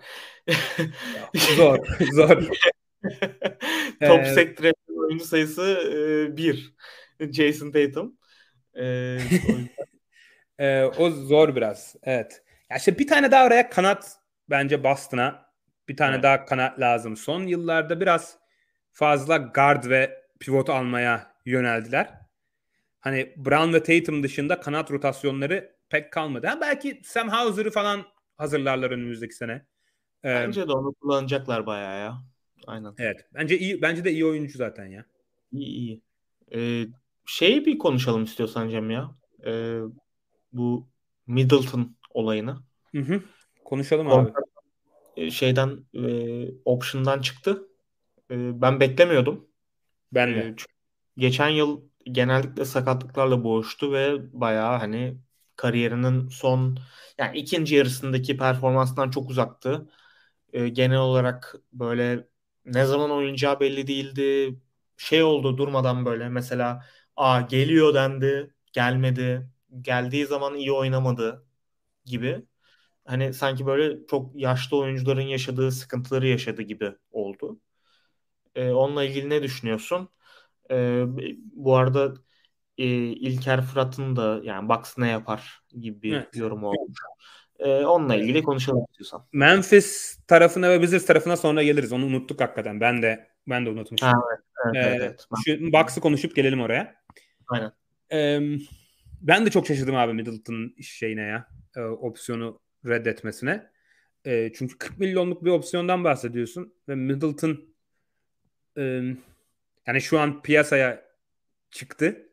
zor, 1.56 1.78
zor. 2.12 2.28
Top 4.00 4.20
ee... 4.20 4.34
sektöre 4.34 4.72
oyuncu 4.88 5.24
sayısı 5.24 5.62
e, 5.62 6.36
bir. 6.36 6.74
Jason 7.32 7.72
Tatum. 7.72 8.16
E, 8.74 9.18
o, 9.48 9.52
e, 10.62 10.84
o 10.84 11.10
zor 11.10 11.56
biraz. 11.56 11.96
Evet. 12.02 12.42
Ya 12.70 12.76
işte 12.76 12.98
bir 12.98 13.06
tane 13.06 13.30
daha 13.30 13.46
oraya 13.46 13.70
kanat 13.70 14.16
bence 14.50 14.84
Boston'a 14.84 15.51
bir 15.93 15.97
tane 15.97 16.14
evet. 16.14 16.22
daha 16.22 16.45
kanat 16.45 16.80
lazım. 16.80 17.16
Son 17.16 17.43
yıllarda 17.43 18.01
biraz 18.01 18.38
fazla 18.93 19.36
guard 19.36 19.84
ve 19.90 20.22
pivot 20.40 20.70
almaya 20.70 21.34
yöneldiler. 21.47 22.18
Hani 23.01 23.34
Brown 23.36 23.72
ve 23.72 23.82
Tatum 23.82 24.22
dışında 24.22 24.61
kanat 24.61 24.90
rotasyonları 24.90 25.76
pek 25.88 26.12
kalmadı. 26.12 26.47
Yani 26.47 26.61
belki 26.61 27.01
Sam 27.05 27.28
Hauser'ı 27.28 27.70
falan 27.70 28.03
hazırlarlar 28.36 28.90
önümüzdeki 28.90 29.34
sene. 29.34 29.53
Ee, 30.24 30.34
bence 30.34 30.68
de 30.68 30.72
onu 30.72 30.95
kullanacaklar 30.95 31.66
bayağı 31.66 32.01
ya. 32.01 32.22
Aynen. 32.66 32.95
Evet. 32.99 33.26
Bence 33.34 33.59
iyi 33.59 33.82
bence 33.82 34.05
de 34.05 34.12
iyi 34.12 34.26
oyuncu 34.26 34.59
zaten 34.59 34.86
ya. 34.86 35.05
İyi 35.53 35.66
iyi. 35.66 36.01
Ee, 36.55 36.86
şeyi 37.26 37.66
bir 37.66 37.78
konuşalım 37.78 38.24
istiyorsan 38.24 38.68
Cem 38.68 38.90
ya. 38.90 39.11
Ee, 39.47 39.78
bu 40.53 40.88
Middleton 41.26 41.97
olayını. 42.11 42.62
Hı 42.93 43.01
hı. 43.01 43.22
Konuşalım 43.64 44.09
Kon- 44.09 44.24
abi. 44.24 44.32
E, 45.16 45.30
şeyden 45.30 45.84
e, 45.94 46.50
option'dan 46.64 47.20
çıktı. 47.20 47.68
E, 48.30 48.62
ben 48.62 48.80
beklemiyordum. 48.80 49.48
Ben 50.12 50.34
de. 50.34 50.40
E, 50.40 50.54
geçen 51.18 51.48
yıl 51.48 51.82
genellikle 52.04 52.64
sakatlıklarla 52.64 53.44
boğuştu 53.44 53.92
ve 53.92 54.18
bayağı 54.40 54.78
hani 54.78 55.18
kariyerinin 55.56 56.28
son 56.28 56.78
yani 57.18 57.38
ikinci 57.38 57.74
yarısındaki 57.74 58.36
performansından 58.36 59.10
çok 59.10 59.30
uzaktı. 59.30 59.90
E, 60.52 60.68
genel 60.68 60.98
olarak 60.98 61.54
böyle 61.72 62.28
ne 62.64 62.84
zaman 62.86 63.10
oynayacağı 63.10 63.60
belli 63.60 63.86
değildi. 63.86 64.58
Şey 64.96 65.22
oldu 65.22 65.58
durmadan 65.58 66.06
böyle 66.06 66.28
mesela 66.28 66.84
a 67.16 67.40
geliyor 67.40 67.94
dendi, 67.94 68.54
gelmedi. 68.72 69.48
Geldiği 69.80 70.26
zaman 70.26 70.54
iyi 70.54 70.72
oynamadı 70.72 71.46
gibi 72.04 72.42
hani 73.05 73.34
sanki 73.34 73.66
böyle 73.66 74.07
çok 74.07 74.30
yaşlı 74.34 74.76
oyuncuların 74.76 75.20
yaşadığı 75.20 75.72
sıkıntıları 75.72 76.26
yaşadı 76.26 76.62
gibi 76.62 76.92
oldu. 77.11 77.61
E, 78.55 78.70
onunla 78.70 79.05
ilgili 79.05 79.30
ne 79.30 79.42
düşünüyorsun? 79.42 80.09
E, 80.70 81.05
bu 81.55 81.76
arada 81.76 82.14
e, 82.78 82.86
İlker 82.96 83.62
Fırat'ın 83.62 84.16
da 84.16 84.40
yani 84.42 84.68
Bucks 84.68 84.98
ne 84.98 85.09
yapar 85.09 85.62
gibi 85.80 86.03
bir 86.03 86.16
evet. 86.16 86.36
yorumu 86.36 86.66
olmuş. 86.68 86.98
E, 87.59 87.84
onunla 87.84 88.14
ilgili 88.14 88.42
konuşalım 88.42 88.84
istiyorsan. 88.90 89.26
Memphis 89.32 90.18
tarafına 90.26 90.70
ve 90.70 90.74
Wizards 90.74 91.07
tarafına 91.07 91.36
sonra 91.36 91.62
geliriz. 91.62 91.92
Onu 91.92 92.05
unuttuk 92.05 92.40
hakikaten. 92.40 92.80
Ben 92.80 93.03
de 93.03 93.28
ben 93.48 93.66
de 93.66 93.70
unutmuşum. 93.70 94.09
Ha, 94.09 94.14
evet, 94.66 94.74
evet, 94.76 95.00
ee, 95.00 95.05
evet. 95.05 95.26
Şu 95.44 95.72
Bucks'ı 95.72 96.00
konuşup 96.00 96.36
gelelim 96.36 96.61
oraya. 96.61 96.94
Aynen. 97.48 97.72
Ee, 98.12 98.40
ben 99.20 99.46
de 99.46 99.50
çok 99.50 99.66
şaşırdım 99.66 99.96
abi 99.96 100.12
Middleton'ın 100.12 100.74
şeyine 100.82 101.22
ya. 101.22 101.48
E, 101.76 101.80
opsiyonu 101.80 102.61
reddetmesine. 102.87 103.70
E, 104.24 104.53
çünkü 104.53 104.78
40 104.78 104.99
milyonluk 104.99 105.45
bir 105.45 105.51
opsiyondan 105.51 106.05
bahsediyorsun 106.05 106.74
ve 106.89 106.95
Middleton 106.95 107.61
e, 108.78 108.83
yani 109.87 110.01
şu 110.01 110.18
an 110.18 110.43
piyasaya 110.43 111.05
çıktı. 111.70 112.28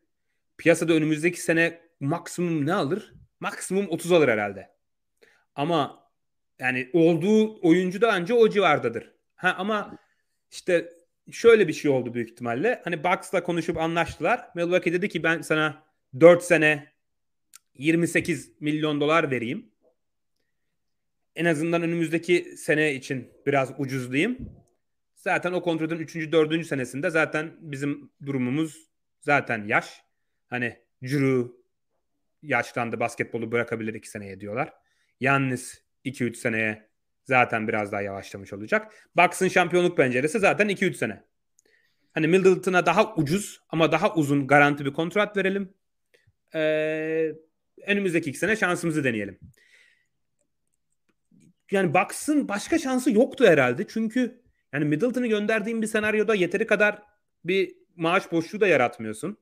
Piyasada 0.58 0.93
önümüzdeki 0.93 1.41
sene 1.41 1.82
maksimum 2.00 2.66
ne 2.66 2.74
alır? 2.74 3.14
Maksimum 3.39 3.88
30 3.89 4.12
alır 4.12 4.28
herhalde. 4.28 4.70
Ama 5.56 6.10
yani 6.60 6.89
olduğu 6.93 7.68
oyuncu 7.68 8.02
da 8.02 8.12
anca 8.12 8.36
o 8.36 8.50
civardadır. 8.50 9.12
Ha 9.36 9.56
ama 9.58 9.97
işte 10.52 10.89
şöyle 11.32 11.68
bir 11.68 11.74
şey 11.74 11.91
oldu 11.91 12.14
büyük 12.14 12.30
ihtimalle. 12.30 12.82
Hani 12.84 13.04
Bucks'la 13.04 13.43
konuşup 13.43 13.78
anlaştılar. 13.78 14.50
Milwaukee 14.56 14.93
dedi 14.93 15.10
ki 15.10 15.24
ben 15.24 15.41
sana 15.41 15.84
4 16.20 16.43
sene 16.43 16.88
28 17.74 18.52
milyon 18.60 19.02
dolar 19.02 19.32
vereyim 19.32 19.72
en 21.36 21.45
azından 21.45 21.82
önümüzdeki 21.82 22.57
sene 22.57 22.93
için 22.93 23.32
biraz 23.45 23.73
ucuzlayayım. 23.77 24.38
Zaten 25.15 25.53
o 25.53 25.61
kontratın 25.61 25.99
3. 25.99 26.15
4. 26.32 26.65
senesinde 26.65 27.09
zaten 27.09 27.51
bizim 27.59 28.11
durumumuz 28.25 28.89
zaten 29.21 29.67
yaş. 29.67 30.01
Hani 30.47 30.77
Drew 31.03 31.51
yaşlandı 32.43 32.99
basketbolu 32.99 33.51
bırakabilir 33.51 33.93
2 33.93 34.09
seneye 34.09 34.39
diyorlar. 34.39 34.73
Yannis 35.19 35.82
2-3 36.05 36.36
seneye 36.36 36.89
zaten 37.23 37.67
biraz 37.67 37.91
daha 37.91 38.01
yavaşlamış 38.01 38.53
olacak. 38.53 38.93
Bucks'ın 39.15 39.47
şampiyonluk 39.47 39.97
penceresi 39.97 40.39
zaten 40.39 40.69
2-3 40.69 40.93
sene. 40.93 41.23
Hani 42.13 42.27
Middleton'a 42.27 42.86
daha 42.86 43.15
ucuz 43.15 43.61
ama 43.69 43.91
daha 43.91 44.15
uzun 44.15 44.47
garanti 44.47 44.86
bir 44.86 44.93
kontrat 44.93 45.38
verelim. 45.38 45.73
Ee, 46.55 47.32
önümüzdeki 47.88 48.30
iki 48.30 48.39
sene 48.39 48.55
şansımızı 48.55 49.03
deneyelim 49.03 49.39
yani 51.72 51.93
Bucks'ın 51.93 52.47
başka 52.47 52.80
şansı 52.80 53.11
yoktu 53.11 53.45
herhalde. 53.47 53.88
Çünkü 53.88 54.41
yani 54.74 54.86
Middleton'ı 54.86 55.28
gönderdiğim 55.28 55.82
bir 55.82 55.88
senaryoda 55.88 56.36
yeteri 56.36 56.67
kadar 56.67 57.01
bir 57.43 57.76
maaş 57.95 58.32
boşluğu 58.32 58.61
da 58.61 58.67
yaratmıyorsun. 58.67 59.38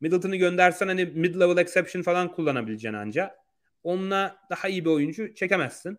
Middleton'ı 0.00 0.36
göndersen 0.36 0.88
hani 0.88 1.04
mid 1.04 1.34
level 1.34 1.56
exception 1.56 2.02
falan 2.02 2.32
kullanabileceksin 2.32 2.98
anca. 2.98 3.36
Onunla 3.82 4.36
daha 4.50 4.68
iyi 4.68 4.84
bir 4.84 4.90
oyuncu 4.90 5.34
çekemezsin. 5.34 5.98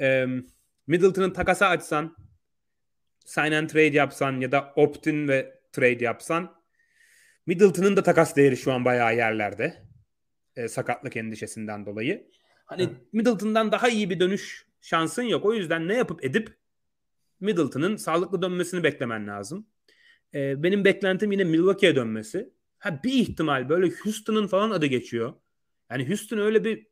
Ee, 0.00 0.26
Middleton'ın 0.86 1.30
takasa 1.30 1.68
açsan 1.68 2.16
sign 3.24 3.52
and 3.52 3.68
trade 3.68 3.96
yapsan 3.96 4.40
ya 4.40 4.52
da 4.52 4.72
opt-in 4.76 5.28
ve 5.28 5.60
trade 5.72 6.04
yapsan 6.04 6.62
Middleton'ın 7.46 7.96
da 7.96 8.02
takas 8.02 8.36
değeri 8.36 8.56
şu 8.56 8.72
an 8.72 8.84
bayağı 8.84 9.16
yerlerde. 9.16 9.82
E, 10.56 10.68
sakatlık 10.68 11.16
endişesinden 11.16 11.86
dolayı. 11.86 12.30
Hani 12.64 12.84
Hı. 12.84 12.90
Middleton'dan 13.12 13.72
daha 13.72 13.88
iyi 13.88 14.10
bir 14.10 14.20
dönüş 14.20 14.66
şansın 14.82 15.22
yok. 15.22 15.44
O 15.44 15.54
yüzden 15.54 15.88
ne 15.88 15.94
yapıp 15.94 16.24
edip 16.24 16.56
Middleton'ın 17.40 17.96
sağlıklı 17.96 18.42
dönmesini 18.42 18.82
beklemen 18.82 19.26
lazım. 19.26 19.66
E, 20.34 20.62
benim 20.62 20.84
beklentim 20.84 21.32
yine 21.32 21.44
Milwaukee'ye 21.44 21.96
dönmesi. 21.96 22.52
Ha 22.78 23.00
bir 23.04 23.12
ihtimal 23.12 23.68
böyle 23.68 23.90
Houston'ın 24.04 24.46
falan 24.46 24.70
adı 24.70 24.86
geçiyor. 24.86 25.32
Yani 25.90 26.08
Houston 26.08 26.38
öyle 26.38 26.64
bir 26.64 26.86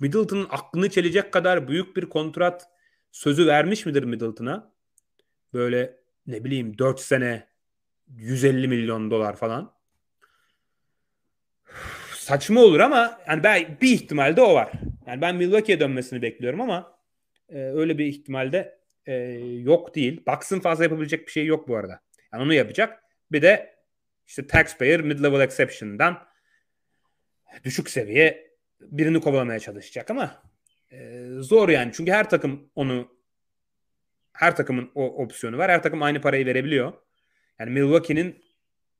Middleton'ın 0.00 0.46
aklını 0.50 0.90
çelecek 0.90 1.32
kadar 1.32 1.68
büyük 1.68 1.96
bir 1.96 2.08
kontrat 2.08 2.68
sözü 3.12 3.46
vermiş 3.46 3.86
midir 3.86 4.02
Middleton'a? 4.02 4.72
Böyle 5.52 6.00
ne 6.26 6.44
bileyim 6.44 6.78
4 6.78 7.00
sene 7.00 7.48
150 8.08 8.68
milyon 8.68 9.10
dolar 9.10 9.36
falan. 9.36 9.71
Saçma 12.22 12.60
olur 12.60 12.80
ama 12.80 13.20
yani 13.28 13.42
ben 13.42 13.76
bir 13.80 13.92
ihtimalde 13.92 14.40
o 14.40 14.54
var. 14.54 14.72
Yani 15.06 15.20
ben 15.20 15.36
Milwaukee'ye 15.36 15.80
dönmesini 15.80 16.22
bekliyorum 16.22 16.60
ama 16.60 16.98
e, 17.48 17.58
öyle 17.58 17.98
bir 17.98 18.06
ihtimalde 18.06 18.78
e, 19.06 19.14
yok 19.62 19.94
değil. 19.94 20.22
Bucks'ın 20.26 20.60
fazla 20.60 20.84
yapabilecek 20.84 21.26
bir 21.26 21.32
şey 21.32 21.46
yok 21.46 21.68
bu 21.68 21.76
arada. 21.76 22.00
Yani 22.32 22.42
onu 22.42 22.54
yapacak. 22.54 23.02
Bir 23.32 23.42
de 23.42 23.74
işte 24.26 24.46
taxpayer 24.46 25.00
mid-level 25.00 25.44
exception'dan 25.44 26.26
düşük 27.64 27.90
seviye 27.90 28.50
birini 28.80 29.20
kovalamaya 29.20 29.58
çalışacak 29.58 30.10
ama 30.10 30.42
e, 30.92 31.26
zor 31.38 31.68
yani. 31.68 31.92
Çünkü 31.94 32.12
her 32.12 32.30
takım 32.30 32.70
onu 32.74 33.08
her 34.32 34.56
takımın 34.56 34.90
o 34.94 35.04
opsiyonu 35.04 35.58
var. 35.58 35.70
Her 35.70 35.82
takım 35.82 36.02
aynı 36.02 36.20
parayı 36.20 36.46
verebiliyor. 36.46 36.92
Yani 37.58 37.70
Milwaukee'nin 37.70 38.44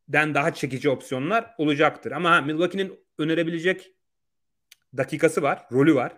den 0.09 0.35
daha 0.35 0.55
çekici 0.55 0.91
opsiyonlar 0.91 1.55
olacaktır. 1.59 2.13
Ama 2.13 2.41
Milwaukee'nin 2.41 3.02
önerebilecek 3.19 3.93
dakikası 4.97 5.43
var, 5.43 5.67
rolü 5.73 5.95
var. 5.95 6.13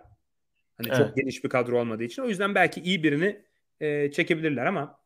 Hani 0.77 0.87
evet. 0.87 0.97
çok 0.97 1.15
geniş 1.15 1.43
bir 1.43 1.49
kadro 1.49 1.79
olmadığı 1.79 2.03
için. 2.03 2.21
O 2.21 2.27
yüzden 2.27 2.55
belki 2.55 2.81
iyi 2.81 3.03
birini 3.03 3.45
e, 3.79 4.11
çekebilirler 4.11 4.65
ama 4.65 4.99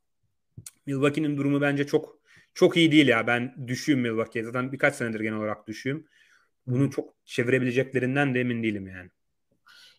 Milwaukee'nin 0.85 1.37
durumu 1.37 1.61
bence 1.61 1.87
çok 1.87 2.19
çok 2.53 2.77
iyi 2.77 2.91
değil 2.91 3.07
ya. 3.07 3.27
Ben 3.27 3.67
düşüyüm 3.67 3.99
Milwaukee'ye. 3.99 4.45
Zaten 4.45 4.71
birkaç 4.71 4.95
senedir 4.95 5.19
genel 5.19 5.37
olarak 5.37 5.67
düşüyüm. 5.67 6.07
Bunu 6.67 6.91
çok 6.91 7.13
çevirebileceklerinden 7.25 8.35
de 8.35 8.39
emin 8.39 8.63
değilim 8.63 8.87
yani. 8.87 9.09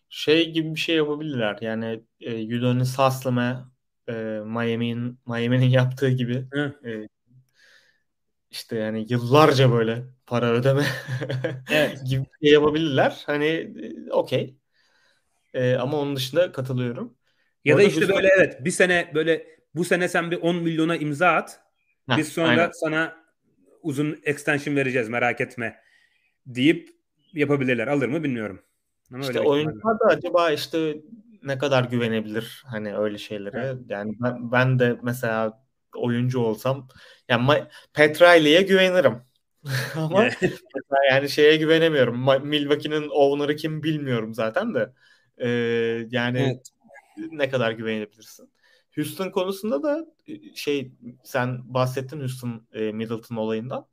Şey 0.09 0.51
gibi 0.51 0.75
bir 0.75 0.79
şey 0.79 0.95
yapabilirler. 0.95 1.57
Yani 1.61 2.03
e, 2.19 2.57
Udonis 2.57 2.97
Haslam'a 2.97 3.71
e, 4.07 4.13
Miami'nin 4.45 5.19
Miami'nin 5.27 5.69
yaptığı 5.69 6.09
gibi 6.09 6.45
e, 6.85 7.07
işte 8.51 8.75
yani 8.77 9.05
yıllarca 9.09 9.71
böyle 9.71 10.03
para 10.25 10.51
ödeme 10.51 10.85
evet. 11.71 12.01
gibi 12.09 12.25
şey 12.43 12.51
yapabilirler. 12.53 13.23
Hani 13.25 13.45
e, 13.45 14.11
okey. 14.11 14.57
E, 15.53 15.75
ama 15.75 15.99
onun 15.99 16.15
dışında 16.15 16.51
katılıyorum. 16.51 17.17
Ya 17.65 17.75
Orada 17.75 17.85
da 17.85 17.89
işte 17.89 18.09
böyle 18.09 18.29
evet 18.37 18.65
bir 18.65 18.71
sene 18.71 19.11
böyle 19.15 19.47
bu 19.75 19.85
sene 19.85 20.09
sen 20.09 20.31
bir 20.31 20.37
10 20.37 20.55
milyona 20.55 20.95
imza 20.95 21.31
at. 21.31 21.59
Heh, 22.09 22.17
biz 22.17 22.27
sonra 22.27 22.49
aynen. 22.49 22.71
sana 22.73 23.15
uzun 23.81 24.19
extension 24.23 24.75
vereceğiz 24.75 25.09
merak 25.09 25.41
etme 25.41 25.81
deyip 26.45 26.89
yapabilirler. 27.33 27.87
Alır 27.87 28.07
mı 28.07 28.23
bilmiyorum. 28.23 28.61
Ama 29.13 29.23
işte 29.23 29.39
oyuncular 29.39 29.99
da 29.99 30.05
acaba 30.05 30.51
işte 30.51 30.95
ne 31.43 31.57
kadar 31.57 31.83
güvenebilir 31.83 32.63
hani 32.65 32.97
öyle 32.97 33.17
şeylere. 33.17 33.61
Evet. 33.65 33.77
Yani 33.89 34.13
ben, 34.19 34.51
ben 34.51 34.79
de 34.79 34.99
mesela 35.03 35.63
oyuncu 35.95 36.39
olsam 36.39 36.87
yani 37.29 37.63
Petrali'ye 37.93 38.61
güvenirim. 38.61 39.21
Ama 39.95 40.29
yani 41.11 41.29
şeye 41.29 41.55
güvenemiyorum. 41.55 42.47
Milwaukee'nin 42.47 43.09
owner'ı 43.09 43.55
kim 43.55 43.83
bilmiyorum 43.83 44.33
zaten 44.33 44.75
de. 44.75 44.93
Ee, 45.37 45.47
yani 46.11 46.39
evet. 46.39 46.67
ne 47.31 47.49
kadar 47.49 47.71
güvenebilirsin. 47.71 48.49
Houston 48.95 49.29
konusunda 49.29 49.83
da 49.83 50.05
e, 50.27 50.55
şey 50.55 50.91
sen 51.23 51.73
bahsettin 51.73 52.19
Houston 52.19 52.67
e, 52.73 52.91
Middleton 52.91 53.35
olayından. 53.35 53.87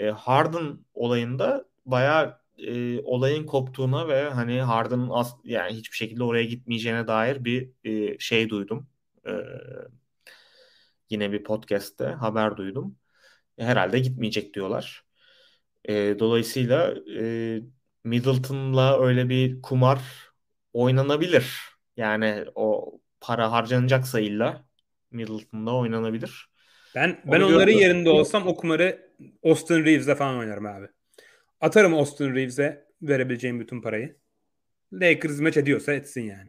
E, 0.00 0.08
Harden 0.10 0.78
olayında 0.94 1.64
bayağı 1.86 2.38
e, 2.58 3.00
olayın 3.00 3.46
koptuğuna 3.46 4.08
ve 4.08 4.30
hani 4.30 4.60
Harden'ın 4.60 5.10
as 5.10 5.34
yani 5.44 5.72
hiçbir 5.72 5.96
şekilde 5.96 6.24
oraya 6.24 6.44
gitmeyeceğine 6.44 7.06
dair 7.06 7.44
bir 7.44 7.70
e, 7.84 8.18
şey 8.18 8.48
duydum. 8.48 8.86
E, 9.26 9.32
yine 11.10 11.32
bir 11.32 11.44
podcast'te 11.44 12.04
haber 12.04 12.56
duydum. 12.56 12.96
Herhalde 13.58 13.98
gitmeyecek 13.98 14.54
diyorlar. 14.54 15.04
E, 15.84 16.18
dolayısıyla 16.18 16.94
e, 17.20 17.60
Middleton'la 18.04 19.00
öyle 19.06 19.28
bir 19.28 19.62
kumar 19.62 20.00
oynanabilir. 20.72 21.60
Yani 21.96 22.44
o 22.54 22.98
para 23.20 23.52
harcanacaksa 23.52 24.20
illa 24.20 24.64
Middleton'da 25.10 25.74
oynanabilir. 25.74 26.46
Ben 26.94 27.22
ben 27.24 27.40
Onu 27.40 27.46
onların 27.46 27.74
gördüm. 27.74 27.78
yerinde 27.78 28.10
olsam 28.10 28.46
o 28.46 28.56
kumarı 28.56 29.10
Austin 29.44 29.84
Reeves'e 29.84 30.14
falan 30.14 30.38
oynarım 30.38 30.66
abi. 30.66 30.86
Atarım 31.60 31.94
Austin 31.94 32.34
Reeves'e 32.34 32.86
verebileceğim 33.02 33.60
bütün 33.60 33.82
parayı. 33.82 34.16
Lakers 34.92 35.40
maç 35.40 35.56
ediyorsa 35.56 35.92
etsin 35.92 36.22
yani. 36.22 36.48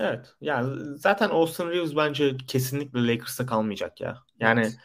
Evet. 0.00 0.34
Yani 0.40 0.98
zaten 0.98 1.28
Austin 1.28 1.68
Reeves 1.68 1.96
bence 1.96 2.36
kesinlikle 2.48 3.06
Lakers'ta 3.06 3.46
kalmayacak 3.46 4.00
ya. 4.00 4.18
Yani 4.40 4.60
evet. 4.60 4.76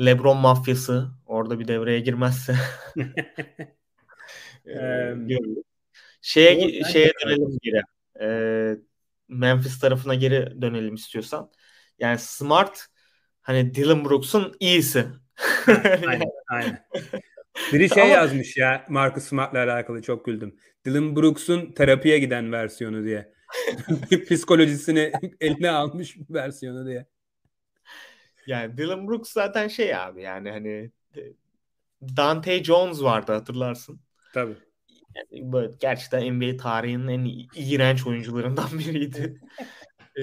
LeBron 0.00 0.36
mafyası 0.36 1.08
orada 1.26 1.58
bir 1.58 1.68
devreye 1.68 2.00
girmezse 2.00 2.54
ee, 4.66 5.14
şeye 6.22 6.84
şeye 6.84 7.12
dönelim 7.24 7.58
geri. 7.62 7.82
Ee, 8.20 8.76
Memphis 9.28 9.78
tarafına 9.78 10.14
geri 10.14 10.62
dönelim 10.62 10.94
istiyorsan. 10.94 11.50
Yani 11.98 12.18
Smart 12.18 12.86
hani 13.42 13.74
Dylan 13.74 14.04
Brooks'un 14.04 14.56
iyisi. 14.60 15.06
aynen, 16.06 16.30
aynen. 16.48 16.86
Biri 17.72 17.88
şey 17.88 18.02
Ama... 18.02 18.12
yazmış 18.12 18.56
ya 18.56 18.86
Marcus 18.88 19.24
Smart'la 19.24 19.58
alakalı 19.58 20.02
çok 20.02 20.24
güldüm. 20.24 20.56
Dylan 20.86 21.16
Brooks'un 21.16 21.72
terapiye 21.72 22.18
giden 22.18 22.52
versiyonu 22.52 23.04
diye. 23.04 23.32
Psikolojisini 24.30 25.12
eline 25.40 25.70
almış 25.70 26.16
versiyonu 26.30 26.86
diye. 26.86 27.06
Yani 28.46 28.76
Dylan 28.76 29.08
Brooks 29.08 29.32
zaten 29.32 29.68
şey 29.68 29.96
abi 29.96 30.22
yani 30.22 30.50
hani 30.50 30.90
Dante 32.02 32.64
Jones 32.64 33.02
vardı 33.02 33.32
hatırlarsın. 33.32 34.00
Tabii. 34.34 34.56
Yani 35.14 35.52
böyle 35.52 35.72
gerçekten 35.80 36.34
NBA 36.34 36.56
tarihinin 36.56 37.08
en 37.08 37.48
iğrenç 37.56 38.06
oyuncularından 38.06 38.78
biriydi. 38.78 39.40
ee, 40.16 40.22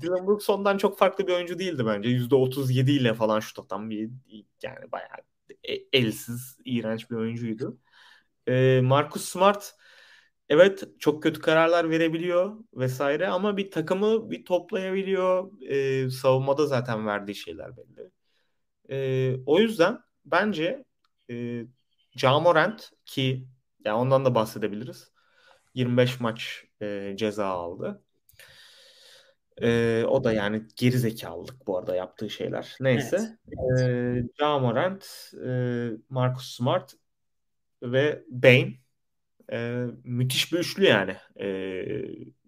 Dylan 0.00 0.26
Brooks 0.26 0.50
ondan 0.50 0.78
çok 0.78 0.98
farklı 0.98 1.26
bir 1.26 1.32
oyuncu 1.32 1.58
değildi 1.58 1.86
bence. 1.86 2.08
%37 2.08 2.90
ile 2.90 3.14
falan 3.14 3.40
şut 3.40 3.58
atan 3.58 3.90
bir 3.90 4.10
yani 4.62 4.92
bayağı 4.92 5.16
e, 5.64 5.74
elsiz, 5.92 6.58
iğrenç 6.64 7.10
bir 7.10 7.16
oyuncuydu. 7.16 7.78
Ee, 8.48 8.80
Marcus 8.82 9.24
Smart 9.24 9.74
evet 10.48 10.84
çok 10.98 11.22
kötü 11.22 11.40
kararlar 11.40 11.90
verebiliyor 11.90 12.56
vesaire 12.74 13.28
ama 13.28 13.56
bir 13.56 13.70
takımı 13.70 14.30
bir 14.30 14.44
toplayabiliyor. 14.44 15.62
Ee, 15.62 16.10
savunmada 16.10 16.66
zaten 16.66 17.06
verdiği 17.06 17.34
şeyler 17.34 17.76
belli. 17.76 18.10
Ee, 18.90 19.36
o 19.46 19.60
yüzden 19.60 19.98
bence 20.24 20.84
e, 21.30 21.64
Jamorant 22.16 22.90
ki 23.04 23.48
yani 23.84 23.96
ondan 23.96 24.24
da 24.24 24.34
bahsedebiliriz. 24.34 25.12
25 25.74 26.20
maç 26.20 26.64
e, 26.82 27.14
ceza 27.16 27.46
aldı. 27.46 28.02
E, 29.62 30.04
o 30.08 30.24
da 30.24 30.32
yani 30.32 30.62
geri 30.76 30.98
zekalılık 30.98 31.66
bu 31.66 31.78
arada 31.78 31.96
yaptığı 31.96 32.30
şeyler. 32.30 32.76
Neyse. 32.80 33.38
Evet. 33.48 33.80
E, 33.80 34.28
Jamorant, 34.38 35.32
e, 35.46 35.50
Marcus 36.08 36.56
Smart 36.56 36.94
ve 37.82 38.24
Bane 38.28 38.74
e, 39.52 39.84
müthiş 40.04 40.52
bir 40.52 40.58
üçlü 40.58 40.84
yani. 40.84 41.16
E, 41.40 41.46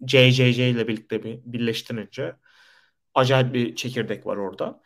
JJJ 0.07 0.59
ile 0.59 0.87
birlikte 0.87 1.23
bir 1.23 1.39
birleştirince 1.45 2.35
acayip 3.15 3.53
bir 3.53 3.75
çekirdek 3.75 4.25
var 4.25 4.37
orada. 4.37 4.81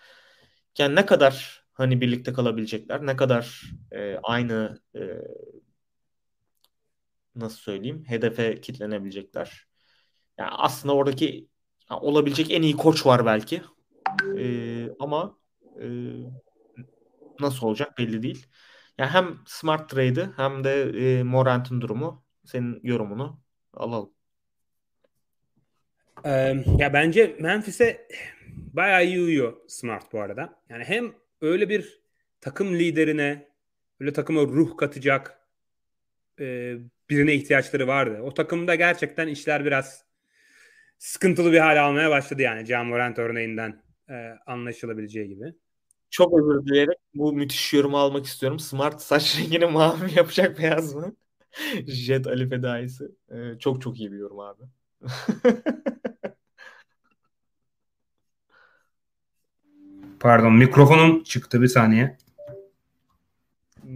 Yani 0.78 0.96
ne 0.96 1.06
kadar 1.06 1.66
hani 1.74 2.02
birlikte 2.02 2.34
kalabilecekler, 2.34 3.06
ne 3.06 3.16
kadar 3.16 3.62
e, 3.92 4.18
aynı 4.24 4.80
e, 4.96 5.02
nasıl 7.36 7.58
söyleyeyim 7.58 8.04
hedefe 8.08 8.62
kitlenebilecekler. 8.62 9.68
Yani 10.38 10.50
aslında 10.52 10.96
oradaki 10.96 11.48
yani 11.92 12.00
olabilecek 12.02 12.52
en 12.52 12.62
iyi 12.62 12.78
koç 12.78 13.06
var 13.06 13.26
belki. 13.26 13.62
E, 14.38 14.88
ama 15.00 15.38
e, 15.82 15.88
nasıl 17.40 17.68
olacak 17.68 17.98
belli 17.98 18.24
değil. 18.24 18.48
Yani 18.98 19.10
hem 19.10 19.38
Smart 19.46 19.90
trade'i 19.90 20.30
hem 20.36 20.64
de 20.64 20.84
e, 20.84 21.24
Morant'ın 21.24 21.82
durumu 21.82 22.26
senin 22.46 22.80
yorumunu 22.84 23.40
alalım. 23.74 24.16
Ee, 26.26 26.56
ya 26.78 26.94
bence 26.94 27.36
Memphis'e 27.40 28.08
bayağı 28.74 29.06
iyi 29.06 29.22
uyuyor 29.22 29.54
Smart 29.68 30.14
bu 30.14 30.22
arada. 30.22 30.62
Yani 30.70 30.84
hem 30.84 31.14
öyle 31.42 31.70
bir 31.70 32.02
takım 32.42 32.74
liderine 32.74 33.48
öyle 34.00 34.14
takıma 34.14 34.42
ruh 34.42 34.78
katacak 34.78 35.40
e, 36.40 36.76
birine 37.10 37.34
ihtiyaçları 37.34 37.88
vardı. 37.88 38.22
O 38.22 38.34
takımda 38.34 38.76
gerçekten 38.76 39.28
işler 39.28 39.66
biraz 39.66 40.06
sıkıntılı 40.98 41.52
bir 41.52 41.60
hale 41.60 41.80
almaya 41.80 42.10
başladı 42.10 42.42
yani 42.42 42.66
John 42.66 42.88
Morant 42.88 43.20
örneğinden 43.20 43.84
e, 44.10 44.14
anlaşılabileceği 44.46 45.28
gibi. 45.28 45.54
Çok 46.16 46.34
özür 46.40 46.66
dileyerek 46.66 46.98
bu 47.16 47.34
müthiş 47.34 47.74
yorumu 47.74 47.98
almak 47.98 48.26
istiyorum. 48.26 48.60
Smart 48.60 49.02
saç 49.02 49.40
rengini 49.40 49.66
mavi 49.66 50.16
yapacak 50.16 50.60
beyaz 50.60 50.94
mı? 50.94 51.16
Jet 51.88 52.28
Ali 52.28 52.50
Fedaisi. 52.50 53.06
Ee, 53.32 53.60
çok 53.60 53.82
çok 53.82 54.00
iyi 54.00 54.12
bir 54.12 54.18
yorum 54.18 54.40
abi. 54.40 54.64
Pardon 60.20 60.54
mikrofonum 60.54 61.24
çıktı 61.24 61.62
bir 61.62 61.68
saniye. 61.68 62.18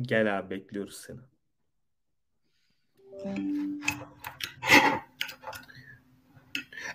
Gel 0.01 0.39
abi 0.39 0.49
bekliyoruz 0.49 0.95
seni. 0.95 1.19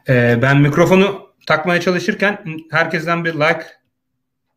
Ee, 0.09 0.39
ben 0.43 0.61
mikrofonu 0.61 1.35
takmaya 1.47 1.81
çalışırken 1.81 2.45
herkesten 2.71 3.25
bir 3.25 3.35
like 3.35 3.84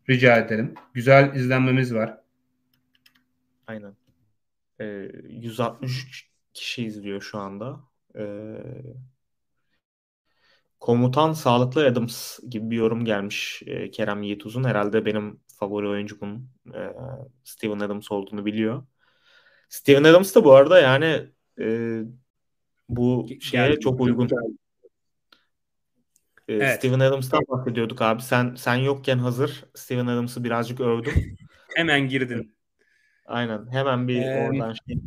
rica 0.09 0.37
ederim. 0.37 0.73
Güzel 0.93 1.35
izlenmemiz 1.35 1.93
var. 1.93 2.17
Aynen. 3.67 3.95
Ee, 4.79 5.11
163 5.29 6.29
kişi 6.53 6.85
izliyor 6.85 7.21
şu 7.21 7.37
anda. 7.37 7.79
Ee, 8.15 8.57
Komutan 10.79 11.33
Sağlıklı 11.33 11.85
Adams 11.85 12.39
gibi 12.49 12.69
bir 12.69 12.75
yorum 12.75 13.05
gelmiş 13.05 13.63
e, 13.65 13.91
Kerem 13.91 14.23
Yiğit 14.23 14.45
Uzun. 14.45 14.63
Herhalde 14.63 15.05
benim 15.05 15.39
favori 15.47 15.87
oyuncumun 15.87 16.49
e, 16.75 16.93
Steven 17.43 17.79
Adams 17.79 18.11
olduğunu 18.11 18.45
biliyor. 18.45 18.83
Steven 19.69 20.03
Adams 20.03 20.35
da 20.35 20.43
bu 20.43 20.53
arada 20.53 20.79
yani 20.79 21.29
e, 21.59 21.99
bu 22.89 23.27
şeye 23.41 23.67
Geldim, 23.67 23.79
çok 23.79 24.01
uygun. 24.01 24.29
E, 26.47 26.53
evet. 26.53 26.79
Steven 26.79 26.99
Adams'tan 26.99 27.41
bahsediyorduk 27.47 28.01
abi. 28.01 28.21
Sen 28.21 28.55
sen 28.55 28.75
yokken 28.75 29.17
hazır 29.17 29.65
Steven 29.75 30.07
Adams'ı 30.07 30.43
birazcık 30.43 30.79
övdüm. 30.79 31.13
Hemen 31.75 32.07
girdin. 32.07 32.55
Aynen. 33.25 33.71
Hemen 33.71 34.07
bir 34.07 34.21
ee, 34.21 34.47
oradan 34.47 34.75
şey 34.87 34.97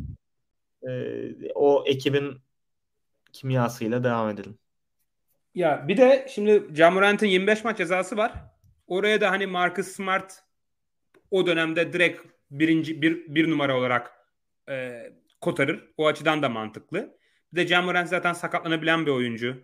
e, 0.87 1.53
o 1.55 1.83
ekibin 1.87 2.41
kimyasıyla 3.33 4.03
devam 4.03 4.29
edelim. 4.29 4.57
Ya 5.55 5.87
bir 5.87 5.97
de 5.97 6.27
şimdi 6.29 6.75
Camurant'ın 6.75 7.27
25 7.27 7.63
maç 7.63 7.77
cezası 7.77 8.17
var. 8.17 8.33
Oraya 8.87 9.21
da 9.21 9.31
hani 9.31 9.47
Marcus 9.47 9.87
Smart 9.87 10.43
o 11.31 11.45
dönemde 11.45 11.93
direkt 11.93 12.21
birinci 12.51 13.01
bir, 13.01 13.35
bir 13.35 13.49
numara 13.49 13.77
olarak 13.77 14.11
e, 14.69 15.03
kotarır. 15.41 15.93
O 15.97 16.07
açıdan 16.07 16.41
da 16.41 16.49
mantıklı. 16.49 17.17
Bir 17.53 17.61
de 17.61 17.67
Camurant 17.67 18.09
zaten 18.09 18.33
sakatlanabilen 18.33 19.05
bir 19.05 19.11
oyuncu. 19.11 19.63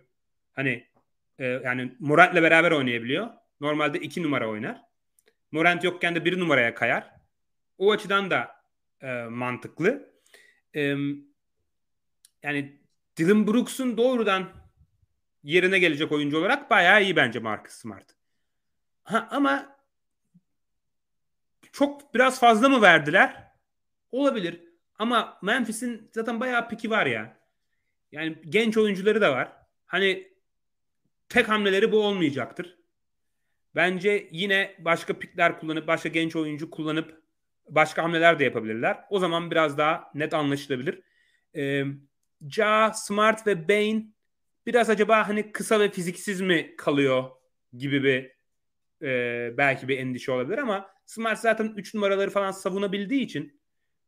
Hani 0.52 0.86
e, 1.38 1.46
yani 1.46 1.96
Morant'le 2.00 2.42
beraber 2.42 2.70
oynayabiliyor. 2.70 3.28
Normalde 3.60 3.98
iki 3.98 4.22
numara 4.22 4.48
oynar. 4.48 4.82
Morant 5.52 5.84
yokken 5.84 6.14
de 6.14 6.24
bir 6.24 6.40
numaraya 6.40 6.74
kayar. 6.74 7.10
O 7.78 7.92
açıdan 7.92 8.30
da 8.30 8.62
e, 9.00 9.22
mantıklı. 9.22 10.12
E, 10.74 10.80
yani 12.42 12.80
Dylan 13.16 13.46
Brooks'un 13.46 13.96
doğrudan 13.96 14.48
yerine 15.42 15.78
gelecek 15.78 16.12
oyuncu 16.12 16.38
olarak 16.38 16.70
bayağı 16.70 17.02
iyi 17.02 17.16
bence 17.16 17.38
Marcus 17.38 17.74
Smart. 17.74 18.14
Ha, 19.04 19.28
ama 19.30 19.76
çok 21.72 22.14
biraz 22.14 22.40
fazla 22.40 22.68
mı 22.68 22.82
verdiler? 22.82 23.52
Olabilir. 24.12 24.62
Ama 24.98 25.38
Memphis'in 25.42 26.10
zaten 26.14 26.40
bayağı 26.40 26.68
piki 26.68 26.90
var 26.90 27.06
ya. 27.06 27.38
Yani 28.12 28.38
genç 28.48 28.76
oyuncuları 28.76 29.20
da 29.20 29.32
var. 29.32 29.52
Hani 29.86 30.32
tek 31.28 31.48
hamleleri 31.48 31.92
bu 31.92 32.06
olmayacaktır. 32.06 32.78
Bence 33.74 34.28
yine 34.32 34.74
başka 34.78 35.18
pikler 35.18 35.60
kullanıp 35.60 35.86
başka 35.86 36.08
genç 36.08 36.36
oyuncu 36.36 36.70
kullanıp 36.70 37.22
başka 37.68 38.02
hamleler 38.02 38.38
de 38.38 38.44
yapabilirler. 38.44 38.98
O 39.10 39.18
zaman 39.18 39.50
biraz 39.50 39.78
daha 39.78 40.10
net 40.14 40.34
anlaşılabilir. 40.34 41.02
Ee, 41.56 41.84
Ja, 42.56 42.92
Smart 42.94 43.46
ve 43.46 43.68
Bain 43.68 44.14
biraz 44.66 44.90
acaba 44.90 45.28
hani 45.28 45.52
kısa 45.52 45.80
ve 45.80 45.90
fiziksiz 45.90 46.40
mi 46.40 46.76
kalıyor 46.76 47.24
gibi 47.76 48.04
bir 48.04 48.32
e, 49.06 49.58
belki 49.58 49.88
bir 49.88 49.98
endişe 49.98 50.32
olabilir 50.32 50.58
ama 50.58 50.90
Smart 51.06 51.38
zaten 51.38 51.72
3 51.76 51.94
numaraları 51.94 52.30
falan 52.30 52.50
savunabildiği 52.50 53.20
için 53.20 53.60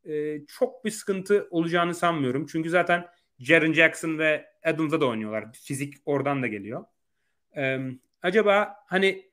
e, 0.05 0.47
çok 0.47 0.85
bir 0.85 0.91
sıkıntı 0.91 1.49
olacağını 1.51 1.95
sanmıyorum. 1.95 2.47
Çünkü 2.47 2.71
zaten 2.71 3.07
Jaren 3.39 3.73
Jackson 3.73 4.19
ve 4.19 4.47
Adams'a 4.65 5.01
da 5.01 5.07
oynuyorlar. 5.07 5.53
Fizik 5.53 5.95
oradan 6.05 6.43
da 6.43 6.47
geliyor. 6.47 6.85
E, 7.57 7.79
acaba 8.23 8.77
hani 8.87 9.31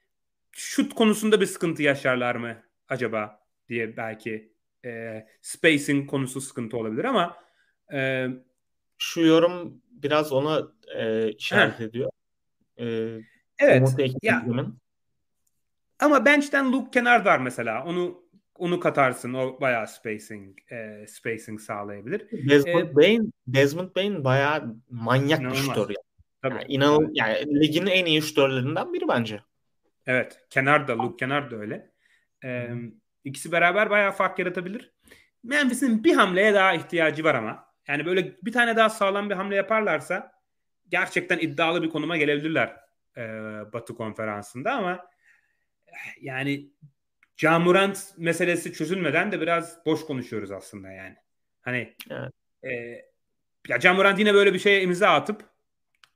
şut 0.51 0.95
konusunda 0.95 1.41
bir 1.41 1.45
sıkıntı 1.45 1.83
yaşarlar 1.83 2.35
mı 2.35 2.63
acaba 2.89 3.39
diye 3.69 3.97
belki 3.97 4.53
e, 4.85 5.25
spacing 5.41 6.09
konusu 6.09 6.41
sıkıntı 6.41 6.77
olabilir 6.77 7.05
ama 7.05 7.37
e, 7.93 8.27
şu 8.97 9.21
yorum 9.21 9.81
biraz 9.91 10.31
ona 10.31 10.61
e, 10.95 11.31
işaret 11.31 11.81
ediyor. 11.81 12.09
E, 12.79 12.85
evet. 13.59 13.95
Ya, 14.21 14.45
ama 15.99 16.25
bench'ten 16.25 16.71
Luke 16.71 16.91
Kennard 16.91 17.25
var 17.25 17.39
mesela. 17.39 17.83
Onu 17.85 18.27
onu 18.55 18.79
katarsın. 18.79 19.33
O 19.33 19.61
bayağı 19.61 19.87
spacing 19.87 20.57
e, 20.71 21.05
spacing 21.07 21.59
sağlayabilir. 21.59 22.49
Desmond 22.49 22.89
ee, 22.89 22.95
Bain 22.95 23.33
Desmond 23.47 23.95
Bain 23.95 24.23
bayağı 24.23 24.75
manyak 24.89 25.39
inanılmaz. 25.39 25.63
bir 25.63 25.67
şutör. 25.67 25.89
Yani. 25.89 26.06
Tabii. 26.41 26.53
Yani, 26.53 26.65
inan, 26.67 27.09
yani 27.13 27.59
ligin 27.59 27.87
en 27.87 28.05
iyi 28.05 28.21
şutörlerinden 28.21 28.93
biri 28.93 29.07
bence. 29.07 29.41
Evet. 30.05 30.39
Kenar 30.49 30.87
da 30.87 30.97
Luke 30.97 31.17
Kenar 31.17 31.51
da 31.51 31.55
öyle. 31.55 31.91
Ee, 32.43 32.69
ikisi 33.23 33.51
beraber 33.51 33.89
bayağı 33.89 34.11
fark 34.11 34.39
yaratabilir. 34.39 34.93
Memphis'in 35.43 36.03
bir 36.03 36.15
hamleye 36.15 36.53
daha 36.53 36.73
ihtiyacı 36.73 37.23
var 37.23 37.35
ama. 37.35 37.67
Yani 37.87 38.05
böyle 38.05 38.37
bir 38.41 38.51
tane 38.51 38.75
daha 38.75 38.89
sağlam 38.89 39.29
bir 39.29 39.35
hamle 39.35 39.55
yaparlarsa 39.55 40.31
gerçekten 40.89 41.39
iddialı 41.39 41.83
bir 41.83 41.89
konuma 41.89 42.17
gelebilirler 42.17 42.75
e, 43.17 43.21
Batı 43.73 43.95
konferansında 43.95 44.71
ama 44.71 45.09
yani 46.21 46.69
Camurant 47.37 48.13
meselesi 48.17 48.73
çözülmeden 48.73 49.31
de 49.31 49.41
biraz 49.41 49.85
boş 49.85 50.05
konuşuyoruz 50.05 50.51
aslında 50.51 50.91
yani. 50.91 51.15
Hani 51.61 51.95
evet. 52.09 52.33
e, 52.63 52.71
ya 53.67 53.79
Camurant 53.79 54.19
yine 54.19 54.33
böyle 54.33 54.53
bir 54.53 54.59
şeye 54.59 54.81
imza 54.81 55.09
atıp 55.09 55.49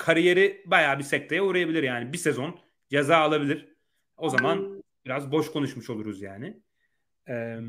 kariyeri 0.02 0.64
bayağı 0.66 0.98
bir 1.00 1.04
sekteye 1.04 1.42
uğrayabilir 1.42 1.84
yani. 1.84 2.14
Bir 2.14 2.18
sezon 2.18 2.60
ceza 2.90 3.18
alabilir. 3.18 3.76
O 4.18 4.30
zaman 4.30 4.84
biraz 5.06 5.32
boş 5.32 5.52
konuşmuş 5.52 5.90
oluruz 5.90 6.22
yani. 6.22 6.58
Ee, 7.30 7.60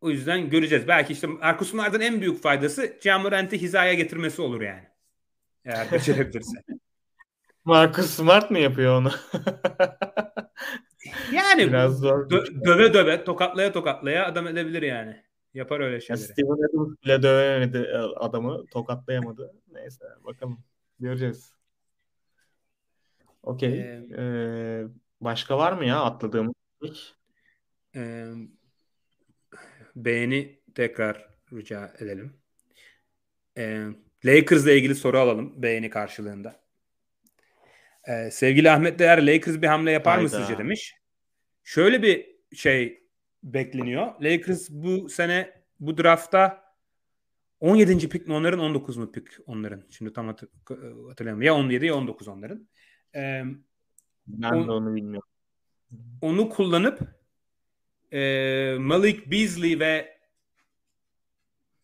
o 0.00 0.10
yüzden 0.10 0.50
göreceğiz. 0.50 0.88
Belki 0.88 1.12
işte 1.12 1.26
Marcus 1.26 1.70
Smart'ın 1.70 2.00
en 2.00 2.20
büyük 2.20 2.42
faydası 2.42 2.98
Camurant'i 3.02 3.60
hizaya 3.60 3.94
getirmesi 3.94 4.42
olur 4.42 4.60
yani. 4.60 4.84
Eğer 5.64 5.92
becerebilirse. 5.92 6.62
Marcus 7.64 8.10
Smart 8.10 8.50
mı 8.50 8.58
yapıyor 8.58 8.98
onu? 9.00 9.10
yani 11.32 11.68
Biraz 11.68 11.98
zor 11.98 12.30
dö- 12.30 12.46
şey. 12.46 12.64
döve 12.64 12.94
döve, 12.94 13.24
tokatlaya 13.24 13.72
tokatlaya 13.72 14.26
adam 14.26 14.46
edebilir 14.46 14.82
yani. 14.82 15.22
Yapar 15.54 15.80
öyle 15.80 16.00
şeyleri. 16.00 16.22
Ya 16.22 16.28
Steven 16.28 16.68
Adams 16.68 16.96
bile 17.04 17.22
dövemedi 17.22 17.78
e, 17.78 17.96
adamı. 17.96 18.66
Tokatlayamadı. 18.66 19.54
Neyse 19.72 20.04
bakalım. 20.24 20.64
Göreceğiz. 21.00 21.52
Okey. 23.42 23.80
Ee, 23.80 24.06
ee, 24.18 24.84
başka 25.20 25.58
var 25.58 25.72
mı 25.72 25.84
ya 25.84 26.00
atladığımız? 26.00 26.54
Ee, 27.96 28.26
beğeni 29.96 30.60
tekrar 30.74 31.28
rica 31.52 31.94
edelim. 31.98 32.36
Ee, 33.58 33.86
Lakers'la 34.24 34.72
ilgili 34.72 34.94
soru 34.94 35.18
alalım 35.18 35.62
beğeni 35.62 35.90
karşılığında. 35.90 36.62
Ee, 38.08 38.30
sevgili 38.30 38.70
Ahmet 38.70 38.98
Değer 38.98 39.26
Lakers 39.26 39.62
bir 39.62 39.66
hamle 39.66 39.90
yapar 39.90 40.14
Hayda. 40.14 40.22
mı 40.22 40.42
sizce 40.42 40.58
demiş. 40.58 40.94
Şöyle 41.64 42.02
bir 42.02 42.36
şey 42.56 43.01
bekleniyor. 43.42 44.20
Lakers 44.20 44.70
bu 44.70 45.08
sene 45.08 45.62
bu 45.80 45.98
draftta 45.98 46.62
17. 47.60 48.08
pik 48.08 48.26
mi 48.26 48.34
onların 48.34 48.60
19 48.60 48.96
mu 48.96 49.12
pik 49.12 49.26
onların? 49.46 49.84
Şimdi 49.90 50.12
tam 50.12 50.26
hatır, 50.26 50.48
hatırlamıyorum. 51.08 51.42
Ya 51.42 51.54
17 51.54 51.86
ya 51.86 51.94
19 51.94 52.28
onların. 52.28 52.68
Ee, 53.14 53.44
ben 54.26 54.52
on, 54.52 54.68
de 54.68 54.70
onu 54.70 54.94
bilmiyorum. 54.94 55.28
onu 56.20 56.48
kullanıp 56.48 57.00
e, 58.12 58.76
Malik 58.78 59.30
Beasley 59.30 59.80
ve 59.80 60.18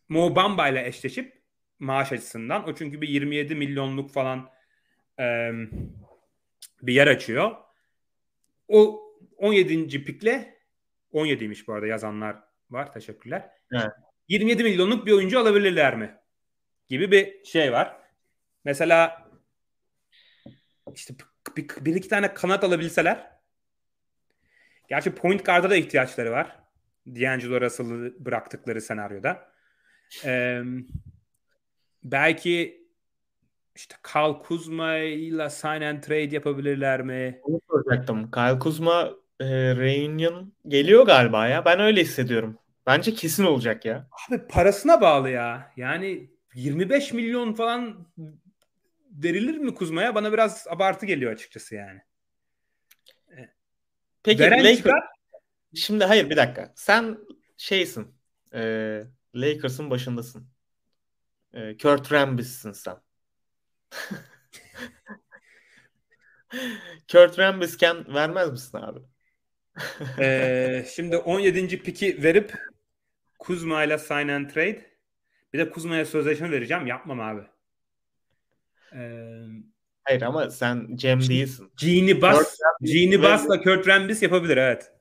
Mo 0.09 0.37
Bamba 0.37 0.69
ile 0.69 0.87
eşleşip 0.87 1.43
maaş 1.79 2.13
açısından 2.13 2.69
o 2.69 2.75
çünkü 2.75 3.01
bir 3.01 3.09
27 3.09 3.55
milyonluk 3.55 4.11
falan 4.11 4.51
e, 5.21 5.51
bir 6.83 6.95
yer 6.95 7.07
açıyor. 7.07 7.57
O 8.69 9.03
17. 9.37 10.05
pikle 10.05 10.58
17'ymiş 11.13 11.67
bu 11.67 11.73
arada 11.73 11.87
yazanlar 11.87 12.37
var. 12.71 12.93
Teşekkürler. 12.93 13.51
Evet. 13.73 13.93
27 14.29 14.65
milyonluk 14.65 15.07
bir 15.07 15.13
oyuncu 15.13 15.39
alabilirler 15.39 15.97
mi? 15.97 16.17
Gibi 16.89 17.11
bir 17.11 17.45
şey 17.45 17.73
var. 17.73 17.97
Mesela 18.65 19.29
işte 20.95 21.15
bir, 21.57 21.69
bir 21.81 21.95
iki 21.95 22.09
tane 22.09 22.35
kanat 22.35 22.65
alabilseler 22.65 23.31
gerçi 24.89 25.15
point 25.15 25.47
guard'a 25.47 25.71
da 25.71 25.77
ihtiyaçları 25.77 26.31
var. 26.31 26.59
D'Angelo 27.07 27.61
Russell'ı 27.61 28.15
bıraktıkları 28.19 28.81
senaryoda. 28.81 29.53
Ee, 30.25 30.63
belki 32.05 32.87
işte 33.77 33.97
Kyle 34.13 34.39
Kuzma 34.39 34.97
ile 34.99 35.51
sign 35.51 35.83
and 35.83 36.03
trade 36.03 36.35
yapabilirler 36.35 37.03
mi? 37.03 37.41
Onu 37.43 37.61
soracaktım. 37.71 38.31
Kyle 38.31 38.59
Kuzma 38.59 39.15
e, 39.41 39.47
reunion 39.77 40.53
geliyor 40.69 41.07
galiba 41.07 41.49
ya. 41.49 41.65
Ben 41.65 41.81
öyle 41.81 42.01
hissediyorum. 42.01 42.59
Bence 42.87 43.15
kesin 43.15 43.45
olacak 43.45 43.85
ya. 43.85 44.09
Abi 44.29 44.47
parasına 44.47 45.01
bağlı 45.01 45.31
ya. 45.31 45.73
Yani 45.77 46.31
25 46.55 47.13
milyon 47.13 47.55
falan 47.55 48.07
verilir 49.11 49.59
mi 49.59 49.75
Kuzma'ya? 49.75 50.15
Bana 50.15 50.33
biraz 50.33 50.67
abartı 50.69 51.07
geliyor 51.07 51.33
açıkçası 51.33 51.75
yani. 51.75 52.01
Peki 54.23 54.43
Veren 54.43 54.59
Lakers, 54.59 54.77
çıkar. 54.77 55.03
şimdi 55.75 56.05
hayır 56.05 56.31
bir 56.31 56.37
dakika. 56.37 56.73
Sen 56.77 57.19
şeysin. 57.57 58.15
E, 58.55 59.03
Lakers'ın 59.35 59.91
başındasın. 59.91 60.49
E, 61.53 61.77
Kurt 61.77 62.13
Rambis'sin 62.13 62.73
sen. 62.73 62.97
Kurt 67.13 67.39
Rambis'ken 67.39 68.15
vermez 68.15 68.51
misin 68.51 68.79
abi? 68.79 69.01
Ee, 70.19 70.85
şimdi 70.95 71.17
17. 71.17 71.83
piki 71.83 72.23
verip 72.23 72.53
Kuzma 73.39 73.85
ile 73.85 73.99
sign 73.99 74.29
and 74.29 74.51
trade 74.51 74.87
bir 75.53 75.59
de 75.59 75.71
Kuzma'ya 75.71 76.05
sözleşme 76.07 76.51
vereceğim. 76.51 76.87
Yapmam 76.87 77.21
abi. 77.21 77.41
Ee, 78.95 79.41
Hayır 80.05 80.23
ama 80.23 80.51
sen 80.51 80.89
Cem 80.97 81.21
değilsin. 81.21 81.73
Genie 81.77 82.23
Bass, 82.23 82.61
ve- 82.83 83.23
Bass'la 83.23 83.61
Kurt 83.63 83.89
Rambis 83.89 84.23
yapabilir 84.23 84.57
evet. 84.57 84.93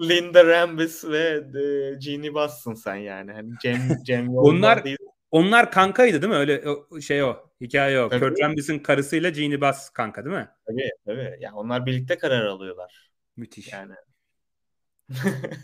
Linda 0.00 0.44
Rambis 0.46 1.04
ve 1.04 1.18
e, 1.60 2.00
Jeannie 2.00 2.34
Buss'ın 2.34 2.74
sen 2.74 2.94
yani. 2.94 3.32
Hani 3.32 3.50
Cem 3.62 3.78
Cem 4.04 4.28
Onlar- 4.36 4.84
değil. 4.84 4.96
Onlar 5.30 5.70
kankaydı 5.72 6.22
değil 6.22 6.32
mi? 6.32 6.38
Öyle 6.38 6.62
şey 7.02 7.22
o. 7.22 7.36
Hikaye 7.60 8.00
o. 8.00 8.08
Tabii. 8.08 8.20
Kurt 8.20 8.40
Rambis'in 8.40 8.78
karısıyla 8.78 9.30
Genie 9.30 9.60
Bass 9.60 9.90
kanka 9.90 10.24
değil 10.24 10.36
mi? 10.36 10.48
Tabii 10.66 10.90
tabii. 11.06 11.36
Ya 11.40 11.52
onlar 11.54 11.86
birlikte 11.86 12.18
karar 12.18 12.44
alıyorlar. 12.46 13.10
Müthiş. 13.36 13.72
Yani. 13.72 13.92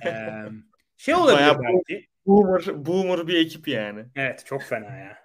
Ee, 0.07 0.43
şey 0.97 1.15
olabilir 1.15 1.37
Bayağı 1.37 1.59
bu- 1.59 1.63
belki. 1.63 2.09
boomer, 2.27 2.87
boomer 2.87 3.27
bir 3.29 3.35
ekip 3.47 3.69
yani. 3.69 4.05
Evet 4.17 4.43
çok 4.47 4.63
fena 4.63 4.97
ya. 4.97 5.19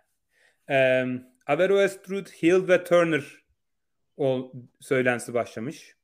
Ee, 0.70 1.06
Averroes, 1.48 2.02
Truth, 2.02 2.32
Hill 2.44 2.68
ve 2.68 2.84
Turner 2.84 3.24
o 4.18 4.52
söylentisi 4.80 5.34
başlamış. 5.34 5.96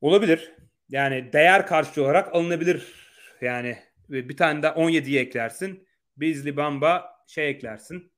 Olabilir. 0.00 0.52
Yani 0.88 1.32
değer 1.32 1.66
karşılığı 1.66 2.04
olarak 2.04 2.34
alınabilir. 2.34 3.08
Yani 3.40 3.78
bir 4.08 4.36
tane 4.36 4.62
de 4.62 4.66
17'yi 4.66 5.18
eklersin. 5.18 5.88
Beasley 6.16 6.56
Bamba 6.56 7.10
şey 7.26 7.50
eklersin. 7.50 8.12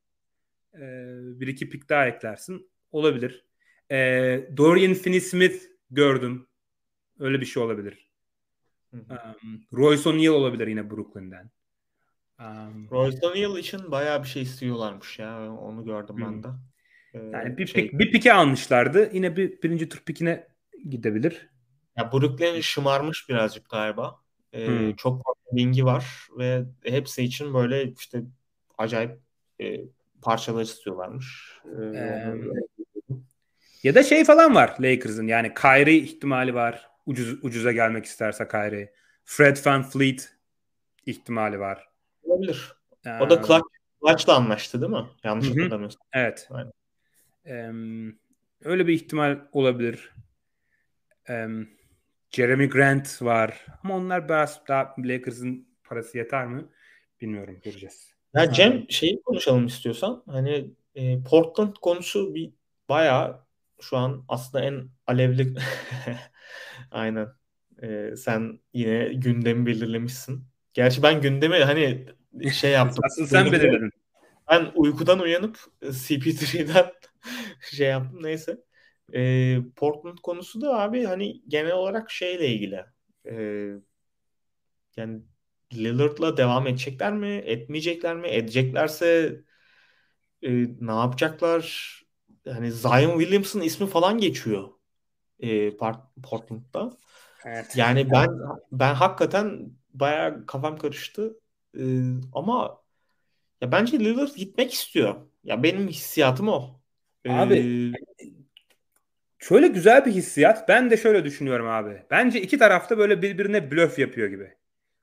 Ee, 0.74 0.80
bir 1.40 1.46
iki 1.46 1.68
pik 1.70 1.88
daha 1.88 2.06
eklersin. 2.06 2.70
Olabilir. 2.92 3.44
Ee, 3.90 4.40
Dorian 4.56 4.92
Finney-Smith 4.94 5.60
gördüm. 5.90 6.48
Öyle 7.18 7.40
bir 7.40 7.46
şey 7.46 7.62
olabilir. 7.62 8.09
Um, 8.92 9.60
Royce 9.72 10.08
O'Neal 10.08 10.32
olabilir 10.34 10.66
yine 10.66 10.90
Brooklyn'den. 10.90 11.50
Um, 12.40 12.88
Royce 12.90 13.18
O'Neal 13.26 13.56
için 13.58 13.90
bayağı 13.90 14.22
bir 14.22 14.28
şey 14.28 14.42
istiyorlarmış 14.42 15.18
ya. 15.18 15.52
Onu 15.52 15.84
gördüm 15.84 16.16
Hı. 16.16 16.20
ben 16.20 16.42
de. 16.42 16.48
Ee, 17.14 17.18
Yani 17.18 17.58
bir, 17.58 17.66
şey, 17.66 17.90
pik, 17.90 17.98
bir 17.98 18.12
pike 18.12 18.32
almışlardı. 18.32 19.10
Yine 19.12 19.36
bir 19.36 19.62
birinci 19.62 19.88
tur 19.88 19.98
pikine 19.98 20.48
gidebilir. 20.88 21.48
ya 21.96 22.12
Brooklyn 22.12 22.60
şımarmış 22.60 23.28
birazcık 23.28 23.70
galiba. 23.70 24.16
Ee, 24.52 24.66
Hı. 24.66 24.96
çok 24.96 25.24
fazla 25.24 25.50
wingi 25.50 25.84
var 25.84 26.28
ve 26.38 26.64
hepsi 26.84 27.22
için 27.22 27.54
böyle 27.54 27.92
işte 27.98 28.22
acayip 28.78 29.18
e, 29.60 29.80
parçalar 30.22 30.62
istiyorlarmış. 30.62 31.58
Ee, 31.64 31.96
Ee, 31.96 32.34
Ya 33.82 33.94
da 33.94 34.02
şey 34.02 34.24
falan 34.24 34.54
var 34.54 34.76
Lakers'ın. 34.80 35.26
Yani 35.26 35.54
Kyrie 35.54 35.96
ihtimali 35.96 36.54
var. 36.54 36.89
Ucuz, 37.10 37.44
ucuza 37.44 37.72
gelmek 37.72 38.04
isterse 38.04 38.48
Kyrie. 38.48 38.92
Fred 39.24 39.56
VanVleet 39.66 40.36
ihtimali 41.06 41.60
var. 41.60 41.88
olabilir. 42.22 42.72
O 43.20 43.30
da 43.30 43.34
Ee, 43.34 43.42
Clutch, 43.46 43.66
Clutch'la 44.00 44.34
anlaştı 44.36 44.80
değil 44.80 44.92
mi? 44.92 45.06
Yanlış 45.24 45.46
Hı 45.46 45.50
hatırlamıyorsam. 45.50 46.02
Evet. 46.12 46.48
Aynen. 46.50 48.14
Öyle 48.64 48.86
bir 48.86 48.94
ihtimal 48.94 49.40
olabilir. 49.52 50.12
Em, 51.28 51.68
Jeremy 52.30 52.68
Grant 52.68 53.22
var. 53.22 53.66
Ama 53.84 53.96
onlar 53.96 54.28
biraz 54.28 54.62
daha 54.68 54.94
Lakers'ın 54.98 55.68
parası 55.84 56.18
yeter 56.18 56.46
mi? 56.46 56.64
Bilmiyorum. 57.20 57.60
Göreceğiz. 57.64 58.14
Ya 58.34 58.52
Cem 58.52 58.90
şeyi 58.90 59.22
konuşalım 59.22 59.66
istiyorsan. 59.66 60.22
Hani 60.26 60.70
e, 60.94 61.22
Portland 61.22 61.76
konusu 61.76 62.34
bir 62.34 62.52
bayağı 62.88 63.49
şu 63.80 63.96
an 63.96 64.24
aslında 64.28 64.64
en 64.64 64.88
alevli 65.06 65.54
aynen. 66.90 67.28
E, 67.82 68.16
sen 68.16 68.60
yine 68.74 69.04
gündemi 69.14 69.66
belirlemişsin. 69.66 70.44
Gerçi 70.74 71.02
ben 71.02 71.20
gündemi 71.20 71.56
hani 71.56 72.06
şey 72.52 72.70
yaptım. 72.70 73.04
Asıl 73.04 73.26
sen 73.26 73.52
belirledin. 73.52 73.90
Ben 74.50 74.72
uykudan 74.74 75.20
uyanıp 75.20 75.58
e, 75.82 75.92
CP3'den 75.92 76.86
şey 77.70 77.88
yaptım 77.88 78.22
neyse. 78.22 78.60
E, 79.14 79.56
Portland 79.76 80.18
konusu 80.18 80.60
da 80.60 80.78
abi 80.78 81.04
hani 81.04 81.42
genel 81.48 81.72
olarak 81.72 82.10
şeyle 82.10 82.48
ilgili. 82.48 82.84
E, 83.26 83.34
yani 84.96 85.22
Lillard'la 85.74 86.36
devam 86.36 86.66
edecekler 86.66 87.12
mi? 87.12 87.28
Etmeyecekler 87.28 88.16
mi? 88.16 88.28
Edeceklerse 88.28 89.40
e, 90.42 90.50
ne 90.80 90.92
yapacaklar? 90.92 91.96
Hani 92.48 92.72
Zion 92.72 93.18
Williamson 93.18 93.60
ismi 93.60 93.86
falan 93.86 94.18
geçiyor 94.18 94.68
e, 95.40 95.76
Portland'da. 96.22 96.90
Evet. 97.44 97.76
Yani 97.76 98.10
ben 98.10 98.28
ben 98.72 98.94
hakikaten 98.94 99.70
bayağı 99.94 100.46
kafam 100.46 100.78
karıştı. 100.78 101.36
E, 101.78 101.82
ama 102.32 102.80
ya 103.60 103.72
bence 103.72 103.98
Lillard 104.00 104.34
gitmek 104.36 104.72
istiyor. 104.74 105.14
Ya 105.44 105.62
benim 105.62 105.88
hissiyatım 105.88 106.48
o. 106.48 106.80
E, 107.24 107.32
Abi, 107.32 107.92
Şöyle 109.38 109.68
güzel 109.68 110.06
bir 110.06 110.12
hissiyat. 110.12 110.68
Ben 110.68 110.90
de 110.90 110.96
şöyle 110.96 111.24
düşünüyorum 111.24 111.68
abi. 111.68 112.02
Bence 112.10 112.40
iki 112.40 112.58
tarafta 112.58 112.98
böyle 112.98 113.22
birbirine 113.22 113.70
blöf 113.70 113.98
yapıyor 113.98 114.28
gibi. 114.28 114.54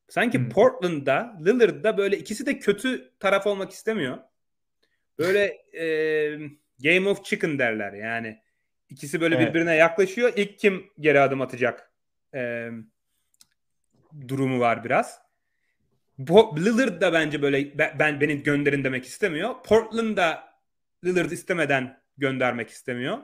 Sanki 0.09 0.37
Hmm. 0.37 0.49
Portland'da, 0.49 1.37
Lillard'da 1.45 1.97
böyle 1.97 2.17
ikisi 2.17 2.45
de 2.45 2.59
kötü 2.59 3.11
taraf 3.19 3.47
olmak 3.47 3.71
istemiyor. 3.71 4.17
Böyle 5.19 5.43
e, 5.79 5.85
Game 6.79 7.09
of 7.09 7.25
Chicken 7.25 7.59
derler 7.59 7.93
yani. 7.93 8.41
İkisi 8.89 9.21
böyle 9.21 9.35
Evet. 9.35 9.49
birbirine 9.49 9.75
yaklaşıyor. 9.75 10.33
İlk 10.35 10.59
kim 10.59 10.89
geri 10.99 11.19
adım 11.19 11.41
atacak 11.41 11.91
e, 12.33 12.69
durumu 14.27 14.59
var 14.59 14.83
biraz. 14.83 15.19
Bo- 16.19 16.65
Lillard 16.65 17.01
da 17.01 17.13
bence 17.13 17.41
böyle 17.41 17.77
ben, 17.77 17.99
ben 17.99 18.21
beni 18.21 18.43
gönderin 18.43 18.83
demek 18.83 19.05
istemiyor. 19.05 19.63
Portland 19.63 20.17
da 20.17 20.43
Lillard 21.03 21.31
istemeden 21.31 22.01
göndermek 22.17 22.69
istemiyor. 22.69 23.17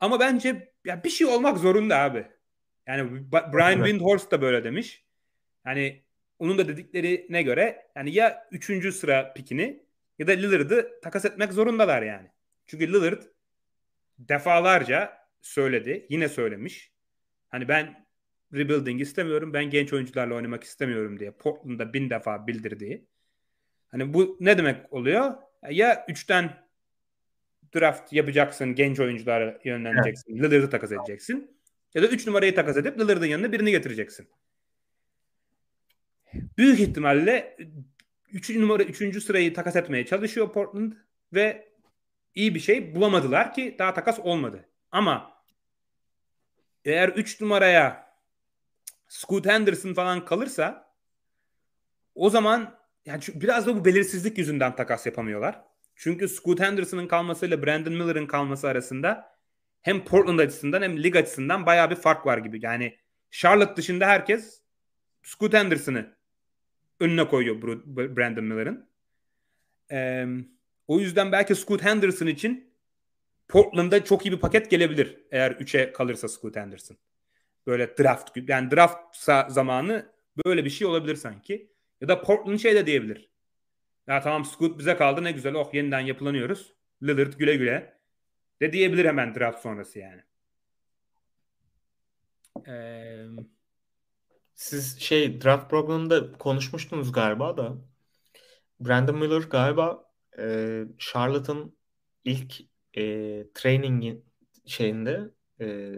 Ama 0.00 0.20
bence 0.20 0.72
ya 0.84 1.04
bir 1.04 1.10
şey 1.10 1.26
olmak 1.26 1.58
zorunda 1.58 1.98
abi. 1.98 2.26
Yani 2.86 3.10
Brian 3.32 3.78
Evet. 3.78 3.86
Windhorst 3.86 4.30
da 4.30 4.42
böyle 4.42 4.64
demiş. 4.64 5.04
Yani 5.66 6.02
onun 6.38 6.58
da 6.58 6.68
dediklerine 6.68 7.42
göre 7.42 7.86
yani 7.96 8.14
ya 8.14 8.48
3. 8.50 8.94
sıra 8.94 9.32
pikini 9.32 9.82
ya 10.18 10.26
da 10.26 10.32
Lillard'ı 10.32 11.00
takas 11.02 11.24
etmek 11.24 11.52
zorundalar 11.52 12.02
yani. 12.02 12.28
Çünkü 12.66 12.92
Lillard 12.92 13.22
defalarca 14.18 15.18
söyledi. 15.42 16.06
Yine 16.10 16.28
söylemiş. 16.28 16.92
Hani 17.48 17.68
ben 17.68 18.06
rebuilding 18.54 19.00
istemiyorum. 19.00 19.52
Ben 19.52 19.70
genç 19.70 19.92
oyuncularla 19.92 20.34
oynamak 20.34 20.64
istemiyorum 20.64 21.18
diye 21.18 21.30
Portland'da 21.30 21.92
bin 21.92 22.10
defa 22.10 22.46
bildirdiği. 22.46 23.06
Hani 23.88 24.14
bu 24.14 24.36
ne 24.40 24.58
demek 24.58 24.92
oluyor? 24.92 25.34
Ya 25.70 26.04
üçten 26.08 26.66
draft 27.74 28.12
yapacaksın, 28.12 28.74
genç 28.74 29.00
oyunculara 29.00 29.60
yönleneceksin, 29.64 30.36
Lillard'ı 30.36 30.70
takas 30.70 30.92
edeceksin. 30.92 31.56
Ya 31.94 32.02
da 32.02 32.06
3 32.06 32.26
numarayı 32.26 32.54
takas 32.54 32.76
edip 32.76 33.00
Lillard'ın 33.00 33.26
yanına 33.26 33.52
birini 33.52 33.70
getireceksin. 33.70 34.28
Büyük 36.58 36.80
ihtimalle 36.80 37.56
3. 38.32 38.50
numara 38.50 38.82
3. 38.82 39.22
sırayı 39.22 39.54
takas 39.54 39.76
etmeye 39.76 40.06
çalışıyor 40.06 40.52
Portland 40.52 40.92
ve 41.34 41.68
iyi 42.36 42.54
bir 42.54 42.60
şey 42.60 42.94
bulamadılar 42.94 43.54
ki 43.54 43.76
daha 43.78 43.94
takas 43.94 44.18
olmadı. 44.18 44.68
Ama 44.90 45.42
eğer 46.84 47.08
3 47.08 47.40
numaraya 47.40 48.06
Scoot 49.08 49.46
Henderson 49.46 49.94
falan 49.94 50.24
kalırsa 50.24 50.94
o 52.14 52.30
zaman 52.30 52.78
yani 53.04 53.22
biraz 53.34 53.66
da 53.66 53.76
bu 53.76 53.84
belirsizlik 53.84 54.38
yüzünden 54.38 54.76
takas 54.76 55.06
yapamıyorlar. 55.06 55.62
Çünkü 55.94 56.28
Scoot 56.28 56.60
Henderson'ın 56.60 57.08
kalmasıyla 57.08 57.62
Brandon 57.62 57.92
Miller'ın 57.92 58.26
kalması 58.26 58.68
arasında 58.68 59.36
hem 59.82 60.04
Portland 60.04 60.38
açısından 60.38 60.82
hem 60.82 61.02
lig 61.02 61.16
açısından 61.16 61.66
bayağı 61.66 61.90
bir 61.90 61.96
fark 61.96 62.26
var 62.26 62.38
gibi. 62.38 62.58
Yani 62.62 62.98
Charlotte 63.30 63.76
dışında 63.76 64.06
herkes 64.06 64.62
Scoot 65.22 65.54
Henderson'ı 65.54 66.16
önüne 67.00 67.28
koyuyor 67.28 67.62
Brandon 68.16 68.44
Miller'ın. 68.44 68.90
Ee, 69.90 70.26
o 70.88 71.00
yüzden 71.00 71.32
belki 71.32 71.54
Scoot 71.54 71.82
Henderson 71.82 72.26
için 72.26 72.74
Portland'da 73.48 74.04
çok 74.04 74.26
iyi 74.26 74.32
bir 74.32 74.40
paket 74.40 74.70
gelebilir 74.70 75.18
eğer 75.30 75.50
3'e 75.50 75.92
kalırsa 75.92 76.28
Scoot 76.28 76.56
Henderson. 76.56 76.96
Böyle 77.66 77.96
draft 77.98 78.36
yani 78.48 78.70
draft 78.70 79.16
zamanı 79.48 80.12
böyle 80.46 80.64
bir 80.64 80.70
şey 80.70 80.86
olabilir 80.86 81.16
sanki. 81.16 81.70
Ya 82.00 82.08
da 82.08 82.22
Portland 82.22 82.58
şey 82.58 82.74
de 82.74 82.86
diyebilir. 82.86 83.30
Ya 84.06 84.20
tamam 84.20 84.44
Scoot 84.44 84.78
bize 84.78 84.96
kaldı 84.96 85.24
ne 85.24 85.32
güzel 85.32 85.54
oh 85.54 85.74
yeniden 85.74 86.00
yapılanıyoruz. 86.00 86.72
Lillard 87.02 87.32
güle 87.32 87.56
güle. 87.56 87.96
De 88.60 88.72
diyebilir 88.72 89.04
hemen 89.04 89.34
draft 89.34 89.62
sonrası 89.62 89.98
yani. 89.98 90.22
Ee, 92.68 93.26
Siz 94.56 95.00
şey 95.00 95.42
draft 95.42 95.70
programında 95.70 96.32
konuşmuştunuz 96.32 97.12
galiba 97.12 97.56
da 97.56 97.76
Brandon 98.80 99.16
Miller 99.16 99.40
galiba 99.40 100.05
e, 100.38 100.82
Charlotte'ın 100.98 101.76
ilk 102.24 102.60
e, 102.96 103.02
training 103.54 104.18
şeyinde 104.66 105.20
e, 105.60 105.92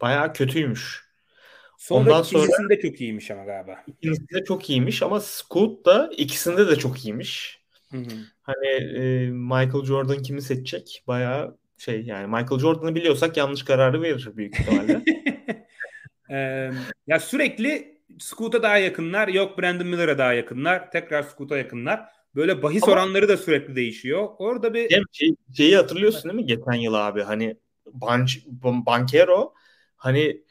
bayağı 0.00 0.32
kötüymüş. 0.32 1.12
Sonra 1.78 2.00
Ondan 2.00 2.22
sonra 2.22 2.44
ikincisinde 2.44 2.80
çok 2.80 3.00
iyiymiş 3.00 3.30
ama 3.30 3.44
galiba. 3.44 3.84
İkincisinde 3.86 4.44
çok 4.44 4.70
iyiymiş 4.70 5.02
ama 5.02 5.20
Scoot 5.20 5.86
da 5.86 6.10
ikisinde 6.16 6.68
de 6.68 6.76
çok 6.76 7.04
iyiymiş. 7.04 7.62
Hı 7.90 7.98
hı. 7.98 8.10
Hani 8.42 8.68
e, 8.68 9.30
Michael 9.30 9.84
Jordan 9.84 10.22
kimi 10.22 10.42
seçecek? 10.42 11.04
Bayağı 11.06 11.58
şey 11.78 12.02
yani 12.02 12.26
Michael 12.26 12.60
Jordan'ı 12.60 12.94
biliyorsak 12.94 13.36
yanlış 13.36 13.62
kararı 13.62 14.02
verir 14.02 14.30
büyük 14.36 14.60
ihtimalle. 14.60 15.02
ee, 16.30 16.70
ya 17.06 17.20
sürekli 17.20 18.02
Scoot'a 18.18 18.62
daha 18.62 18.78
yakınlar. 18.78 19.28
Yok 19.28 19.58
Brandon 19.58 19.86
Miller'a 19.86 20.18
daha 20.18 20.32
yakınlar. 20.32 20.90
Tekrar 20.90 21.22
Scoot'a 21.22 21.56
yakınlar. 21.56 22.08
Böyle 22.34 22.62
bahis 22.62 22.82
Ama, 22.82 22.92
oranları 22.92 23.28
da 23.28 23.36
sürekli 23.36 23.76
değişiyor. 23.76 24.28
Orada 24.38 24.74
bir 24.74 24.88
Cem, 24.88 25.02
şey, 25.12 25.34
şeyi 25.56 25.76
hatırlıyorsun 25.76 26.24
değil 26.24 26.34
mi 26.34 26.46
geçen 26.46 26.72
yıl 26.72 26.94
abi? 26.94 27.22
Hani 27.22 27.56
Banch, 27.86 28.32
Bankero 28.86 29.54
hani 29.96 30.42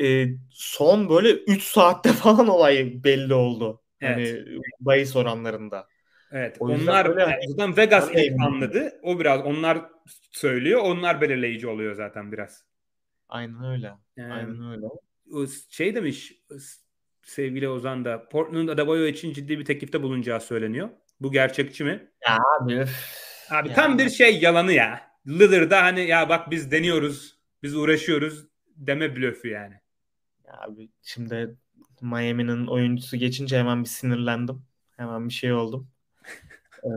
e, 0.00 0.26
son 0.50 1.08
böyle 1.08 1.32
3 1.32 1.62
saatte 1.62 2.08
falan 2.12 2.48
olay 2.48 3.04
belli 3.04 3.34
oldu. 3.34 3.82
Hani 4.00 4.22
evet. 4.22 4.46
Hani 4.46 4.60
bahis 4.80 5.16
oranlarında. 5.16 5.86
Evet. 6.32 6.56
O 6.60 6.64
onlar 6.64 7.08
böyle, 7.08 7.20
yani, 7.20 7.48
zaten 7.48 7.76
Vegas 7.76 8.10
ilk 8.14 8.40
anladı. 8.40 8.92
O 9.02 9.20
biraz 9.20 9.40
onlar 9.44 9.78
söylüyor. 10.30 10.80
Onlar 10.84 11.20
belirleyici 11.20 11.68
oluyor 11.68 11.94
zaten 11.94 12.32
biraz. 12.32 12.64
Aynen 13.28 13.64
öyle. 13.64 13.92
Yani, 14.16 14.32
Aynen 14.32 14.70
öyle. 14.70 14.86
O 15.32 15.46
şey 15.68 15.94
demiş 15.94 16.32
sevgili 17.22 17.68
Ozan 17.68 18.04
da 18.04 18.28
Portland 18.28 18.68
Adebayo 18.68 19.06
için 19.06 19.32
ciddi 19.32 19.58
bir 19.58 19.64
teklifte 19.64 20.02
bulunacağı 20.02 20.40
söyleniyor. 20.40 20.88
Bu 21.20 21.32
gerçekçi 21.32 21.84
mi? 21.84 22.10
Ya 22.26 22.38
abi. 22.60 22.84
Abi 23.50 23.68
ya. 23.68 23.74
tam 23.74 23.98
bir 23.98 24.10
şey 24.10 24.40
yalanı 24.40 24.72
ya. 24.72 25.00
Lillard'da 25.26 25.82
hani 25.82 26.06
ya 26.06 26.28
bak 26.28 26.50
biz 26.50 26.70
deniyoruz, 26.70 27.38
biz 27.62 27.76
uğraşıyoruz 27.76 28.46
deme 28.76 29.16
blöfü 29.16 29.48
yani. 29.48 29.74
Abi 30.48 30.88
şimdi 31.02 31.56
Miami'nin 32.00 32.66
oyuncusu 32.66 33.16
geçince 33.16 33.58
hemen 33.58 33.84
bir 33.84 33.88
sinirlendim. 33.88 34.62
Hemen 34.96 35.28
bir 35.28 35.32
şey 35.32 35.52
oldum. 35.52 35.90
ee, 36.84 36.88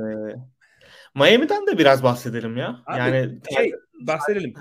Miami'den 1.16 1.68
de 1.68 1.78
biraz 1.78 2.04
bahsedelim 2.04 2.58
ya. 2.58 2.84
Abi, 2.86 3.00
yani 3.00 3.40
şey 3.56 3.72
bahsedelim. 4.02 4.54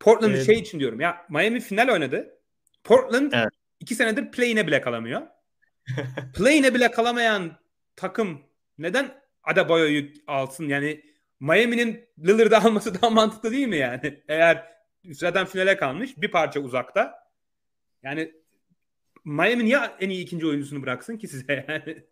Portland 0.00 0.34
ee, 0.34 0.44
şey 0.44 0.58
için 0.58 0.80
diyorum 0.80 1.00
ya 1.00 1.26
Miami 1.28 1.60
final 1.60 1.88
oynadı. 1.88 2.38
Portland 2.84 3.32
evet. 3.32 3.48
iki 3.80 3.94
senedir 3.94 4.30
play'ine 4.30 4.66
bile 4.66 4.80
kalamıyor. 4.80 5.22
play'ine 6.34 6.74
bile 6.74 6.90
kalamayan 6.90 7.58
takım 7.96 8.42
neden 8.78 9.22
Adebayo'yu 9.42 10.12
alsın? 10.26 10.68
Yani 10.68 11.02
Miami'nin 11.40 12.08
Lillard'ı 12.18 12.58
alması 12.66 13.02
daha 13.02 13.10
mantıklı 13.10 13.50
değil 13.50 13.66
mi 13.68 13.76
yani? 13.76 14.22
Eğer 14.28 14.74
zaten 15.04 15.46
finale 15.46 15.76
kalmış 15.76 16.18
bir 16.18 16.30
parça 16.30 16.60
uzakta 16.60 17.24
yani 18.02 18.32
Miami 19.24 19.64
niye 19.64 19.78
en 20.00 20.08
iyi 20.08 20.22
ikinci 20.22 20.46
oyuncusunu 20.46 20.82
bıraksın 20.82 21.16
ki 21.16 21.28
size 21.28 21.52
yani? 21.68 22.04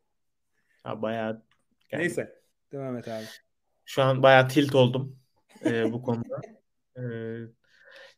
Ha 0.82 1.02
bayağı 1.02 1.42
yani, 1.90 2.02
Neyse. 2.02 2.42
Devam 2.72 2.96
et 2.96 3.08
abi. 3.08 3.24
Şu 3.84 4.02
an 4.02 4.22
bayağı 4.22 4.48
tilt 4.48 4.74
oldum 4.74 5.18
e, 5.64 5.92
bu 5.92 6.02
konuda. 6.02 6.40
E, 6.96 7.02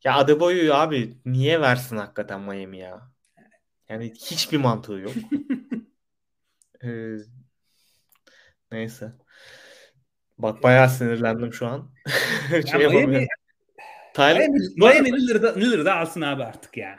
ya 0.04 0.14
Adebayo'yu 0.14 0.74
abi 0.74 1.18
niye 1.24 1.60
versin 1.60 1.96
hakikaten 1.96 2.40
Miami 2.40 2.78
ya? 2.78 3.10
Yani 3.88 4.10
hiçbir 4.10 4.56
mantığı 4.56 4.92
yok. 4.92 5.12
e, 6.84 7.16
neyse. 8.74 9.12
Bak 10.38 10.62
bayağı 10.62 10.88
sinirlendim 10.88 11.52
şu 11.52 11.66
an. 11.66 11.90
şey 12.70 12.80
ya 12.80 12.90
Miami, 12.90 13.26
Tyler, 14.14 14.48
Miami, 14.48 14.60
Miami 14.76 15.12
Lillard'ı 15.60 15.92
alsın 15.92 16.20
abi 16.20 16.44
artık 16.44 16.76
ya. 16.76 16.96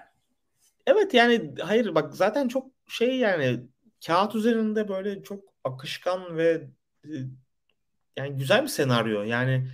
Evet 0.87 1.13
yani 1.13 1.53
hayır 1.61 1.95
bak 1.95 2.15
zaten 2.15 2.47
çok 2.47 2.67
şey 2.87 3.17
yani 3.17 3.59
kağıt 4.05 4.35
üzerinde 4.35 4.87
böyle 4.87 5.23
çok 5.23 5.43
akışkan 5.63 6.37
ve 6.37 6.67
e, 7.03 7.13
yani 8.17 8.37
güzel 8.37 8.63
bir 8.63 8.67
senaryo. 8.67 9.23
Yani 9.23 9.67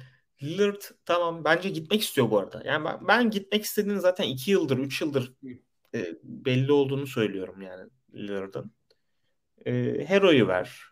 Lillard 0.43 0.81
tamam 1.05 1.43
bence 1.45 1.69
gitmek 1.69 2.01
istiyor 2.01 2.31
bu 2.31 2.39
arada. 2.39 2.61
Yani 2.65 2.85
ben, 2.85 3.07
ben 3.07 3.29
gitmek 3.29 3.63
istediğini 3.63 3.99
zaten 3.99 4.23
2 4.23 4.51
yıldır 4.51 4.77
3 4.77 5.01
yıldır 5.01 5.33
e, 5.95 6.15
belli 6.23 6.71
olduğunu 6.71 7.07
söylüyorum 7.07 7.61
yani 7.61 7.89
Lillard'ın. 8.13 8.71
E, 9.65 9.73
Hero'yu 10.07 10.47
ver. 10.47 10.90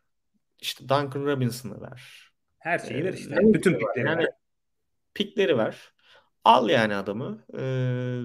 İşte 0.59 0.83
Duncan 0.83 1.25
Robinson'ı 1.25 1.81
ver. 1.81 2.31
Her 2.59 2.79
şeyi 2.79 3.03
ver 3.03 3.13
işte. 3.13 3.35
E, 3.35 3.53
Bütün 3.53 3.73
pikleri 3.73 4.07
yani, 4.07 4.19
ver. 4.19 4.29
Pikleri 5.13 5.57
ver. 5.57 5.93
Al 6.43 6.69
yani 6.69 6.95
adamı. 6.95 7.45
Ee, 7.59 8.21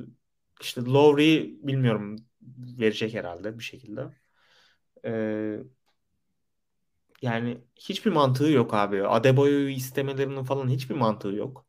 işte 0.61 0.81
Lowry 0.81 1.59
bilmiyorum 1.63 2.17
verecek 2.79 3.15
herhalde 3.15 3.59
bir 3.59 3.65
şekilde. 3.65 4.03
Ee, 5.05 5.59
yani 7.23 7.59
hiçbir 7.77 8.11
mantığı 8.11 8.51
yok 8.51 8.75
abi. 8.75 9.07
Adebayo'yu 9.07 9.69
istemelerinin 9.69 10.45
falan 10.45 10.69
hiçbir 10.69 10.95
mantığı 10.95 11.29
yok. 11.29 11.67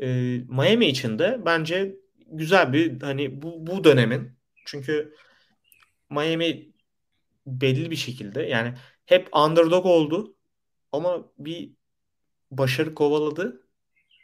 Ee, 0.00 0.40
Miami 0.48 0.86
için 0.86 1.18
de 1.18 1.40
bence 1.46 1.96
güzel 2.26 2.72
bir 2.72 3.00
hani 3.02 3.42
bu, 3.42 3.66
bu 3.66 3.84
dönemin 3.84 4.38
çünkü 4.66 5.14
Miami 6.10 6.72
belli 7.46 7.90
bir 7.90 7.96
şekilde 7.96 8.42
yani 8.42 8.74
hep 9.12 9.36
underdog 9.36 9.86
oldu 9.86 10.36
ama 10.92 11.24
bir 11.38 11.72
başarı 12.50 12.94
kovaladı 12.94 13.66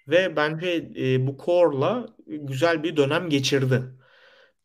ve 0.09 0.37
bence 0.37 0.91
e, 0.97 1.27
bu 1.27 1.39
core'la 1.45 2.07
güzel 2.27 2.83
bir 2.83 2.97
dönem 2.97 3.29
geçirdi. 3.29 3.83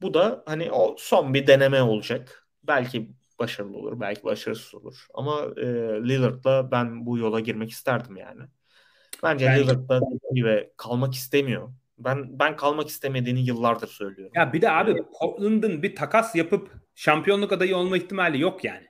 Bu 0.02 0.14
da 0.14 0.44
hani 0.46 0.72
o 0.72 0.96
son 1.00 1.34
bir 1.34 1.48
deneme 1.48 1.82
olacak. 1.82 2.48
Belki 2.64 3.12
başarılı 3.40 3.78
olur, 3.78 4.00
belki 4.00 4.24
başarısız 4.24 4.76
olur. 4.76 5.08
Ama 5.14 5.42
e, 5.58 5.66
Lillard'la 6.04 6.72
ben 6.72 7.06
bu 7.06 7.18
yola 7.18 7.40
girmek 7.40 7.72
isterdim 7.72 8.18
yani. 8.18 8.42
Bence 9.24 9.46
belki... 9.46 9.64
Lillard'da 9.64 10.02
ve 10.36 10.74
kalmak 10.78 11.14
istemiyor. 11.14 11.74
Ben 11.98 12.40
ben 12.40 12.56
kalmak 12.56 12.88
istemediğini 12.88 13.46
yıllardır 13.46 13.88
söylüyorum. 13.88 14.34
Ya 14.36 14.54
bir 14.54 14.62
de 14.62 14.72
abi 14.72 15.04
Portland'ın 15.20 15.84
bir 15.84 15.96
takas 15.96 16.36
yapıp 16.36 16.72
şampiyonluk 16.96 17.52
adayı 17.52 17.78
olma 17.78 17.98
ihtimali 17.98 18.42
yok 18.42 18.64
yani. 18.64 18.88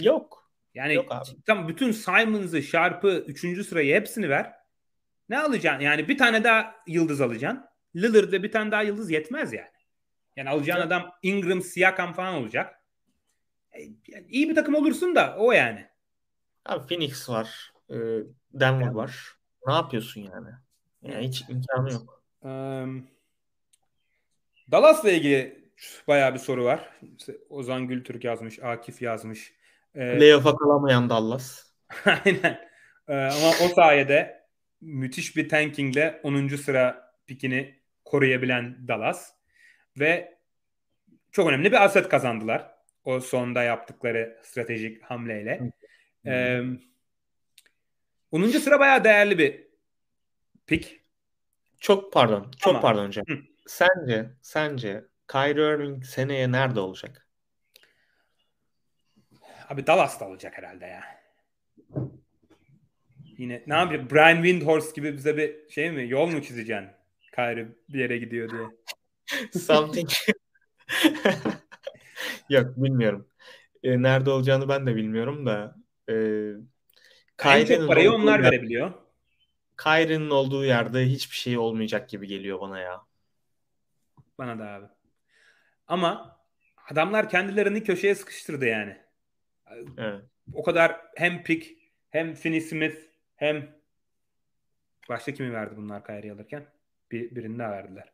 Yok. 0.00 0.39
Yani 0.74 0.94
yok 0.94 1.06
abi. 1.12 1.24
tam 1.46 1.68
bütün 1.68 1.92
Simons'ı, 1.92 2.62
Sharp'ı, 2.62 3.24
3. 3.26 3.66
sırayı 3.66 3.94
hepsini 3.94 4.28
ver. 4.28 4.52
Ne 5.28 5.38
alacaksın? 5.38 5.84
Yani 5.84 6.08
bir 6.08 6.18
tane 6.18 6.44
daha 6.44 6.74
yıldız 6.86 7.20
alacaksın. 7.20 7.64
Lillard'da 7.96 8.42
bir 8.42 8.52
tane 8.52 8.70
daha 8.70 8.82
yıldız 8.82 9.10
yetmez 9.10 9.52
yani. 9.52 9.70
Yani 10.36 10.50
alacağın 10.50 10.78
evet. 10.78 10.86
adam 10.86 11.12
Ingram, 11.22 11.62
Siakam 11.62 12.12
falan 12.12 12.34
olacak. 12.34 12.74
E, 13.72 13.80
yani 13.82 14.26
iyi 14.28 14.48
bir 14.48 14.54
takım 14.54 14.74
olursun 14.74 15.14
da 15.14 15.36
o 15.38 15.52
yani. 15.52 15.86
Abi 16.66 16.86
Phoenix 16.86 17.28
var. 17.28 17.72
E, 17.90 17.96
Denver 18.52 18.90
var. 18.90 19.36
Ne 19.66 19.72
yapıyorsun 19.72 20.20
yani? 20.20 20.48
Yani 21.02 21.28
hiç 21.28 21.44
imkanı 21.48 21.92
yok. 21.92 22.22
Um, 22.42 23.06
Dallas'la 24.70 25.10
ilgili 25.10 25.70
bayağı 26.08 26.34
bir 26.34 26.38
soru 26.38 26.64
var. 26.64 26.90
İşte 27.18 27.36
Ozan 27.48 27.88
Gültürk 27.88 28.24
yazmış, 28.24 28.58
Akif 28.58 29.02
yazmış. 29.02 29.54
Ee, 29.94 30.18
Playoff'a 30.18 30.56
kalamayan 30.56 31.10
Dallas. 31.10 31.64
Aynen. 32.04 32.60
Ee, 33.08 33.14
ama 33.14 33.48
o 33.64 33.68
sayede 33.68 34.46
müthiş 34.80 35.36
bir 35.36 35.48
tankingle 35.48 36.20
10. 36.22 36.56
sıra 36.56 37.14
pikini 37.26 37.80
koruyabilen 38.04 38.88
Dallas 38.88 39.32
ve 39.98 40.38
çok 41.32 41.48
önemli 41.48 41.72
bir 41.72 41.84
aset 41.84 42.08
kazandılar. 42.08 42.74
O 43.04 43.20
sonda 43.20 43.62
yaptıkları 43.62 44.38
stratejik 44.42 45.02
hamleyle. 45.02 45.72
Ee, 46.26 46.62
10. 48.30 48.48
sıra 48.48 48.80
bayağı 48.80 49.04
değerli 49.04 49.38
bir 49.38 49.66
pik. 50.66 51.00
Çok 51.80 52.12
pardon. 52.12 52.50
Çok 52.58 52.70
Ama, 52.70 52.80
pardon 52.80 53.06
hocam. 53.06 53.24
Hı. 53.28 53.38
Sence 53.66 54.30
sence 54.42 55.04
Kyrie 55.28 55.74
Irving 55.74 56.04
seneye 56.04 56.52
nerede 56.52 56.80
olacak? 56.80 57.29
Abi 59.70 59.86
Dallas'ta 59.86 60.28
olacak 60.28 60.58
herhalde 60.58 60.86
ya. 60.86 61.02
Yine 63.38 63.62
ne 63.66 63.74
yapıyor? 63.74 64.10
Brian 64.10 64.42
Windhorst 64.42 64.96
gibi 64.96 65.12
bize 65.12 65.36
bir 65.36 65.70
şey 65.70 65.90
mi? 65.90 66.08
Yol 66.08 66.26
mu 66.26 66.42
çizeceksin? 66.42 66.88
Kyrie 67.34 67.68
bir 67.88 67.98
yere 67.98 68.18
gidiyor 68.18 68.50
diye. 68.50 68.62
Something. 69.52 70.10
Yok 72.48 72.76
bilmiyorum. 72.76 73.28
E, 73.82 74.02
nerede 74.02 74.30
olacağını 74.30 74.68
ben 74.68 74.86
de 74.86 74.96
bilmiyorum 74.96 75.46
da. 75.46 75.76
E, 76.08 76.14
en 77.44 77.64
çok 77.64 77.88
parayı 77.88 78.12
onlar 78.12 78.40
yer, 78.40 78.52
verebiliyor. 78.52 78.92
Kyrie'nin 79.82 80.30
olduğu 80.30 80.64
yerde 80.64 81.06
hiçbir 81.06 81.36
şey 81.36 81.58
olmayacak 81.58 82.08
gibi 82.08 82.26
geliyor 82.26 82.60
bana 82.60 82.78
ya. 82.78 83.00
Bana 84.38 84.58
da 84.58 84.68
abi. 84.68 84.86
Ama 85.86 86.40
adamlar 86.90 87.28
kendilerini 87.28 87.84
köşeye 87.84 88.14
sıkıştırdı 88.14 88.66
yani. 88.66 89.09
Evet. 89.98 90.24
O 90.52 90.62
kadar 90.62 91.00
hem 91.16 91.42
Pick 91.42 91.78
hem 92.10 92.34
Finney 92.34 92.60
Smith 92.60 92.96
hem 93.36 93.80
başta 95.08 95.32
kimi 95.34 95.52
verdi 95.52 95.76
bunlar 95.76 96.04
Kyrie 96.04 96.32
alırken? 96.32 96.66
Bir, 97.10 97.36
birini 97.36 97.58
daha 97.58 97.70
verdiler. 97.70 98.12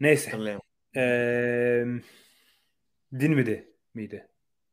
Neyse. 0.00 0.58
Ee, 0.96 1.84
Dinmidi 3.20 3.72
miydi? 3.94 4.28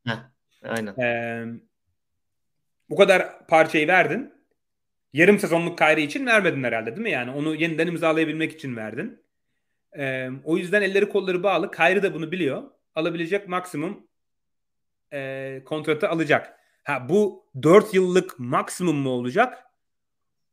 Heh, 0.08 0.18
aynen. 0.64 0.96
Ee, 1.00 1.46
bu 2.90 2.96
kadar 2.96 3.48
parçayı 3.48 3.88
verdin. 3.88 4.34
Yarım 5.14 5.40
sezonluk 5.40 5.78
Kyrie 5.78 6.04
için 6.04 6.26
vermedin 6.26 6.64
herhalde 6.64 6.92
değil 6.92 7.02
mi? 7.02 7.12
Yani 7.12 7.32
onu 7.32 7.56
yeniden 7.56 7.88
imzalayabilmek 7.88 8.52
için 8.52 8.76
verdin. 8.76 9.24
Ee, 9.98 10.30
o 10.44 10.58
yüzden 10.58 10.82
elleri 10.82 11.10
kolları 11.10 11.44
bağlı. 11.44 11.72
Kyrie 11.72 12.04
de 12.04 12.14
bunu 12.14 12.32
biliyor. 12.32 12.72
Alabilecek 12.96 13.48
maksimum 13.48 14.08
e, 15.14 15.62
kontratı 15.66 16.10
alacak. 16.10 16.60
Ha 16.84 17.10
bu 17.10 17.50
4 17.64 17.94
yıllık 17.94 18.40
maksimum 18.40 18.96
mu 18.96 19.10
olacak? 19.10 19.66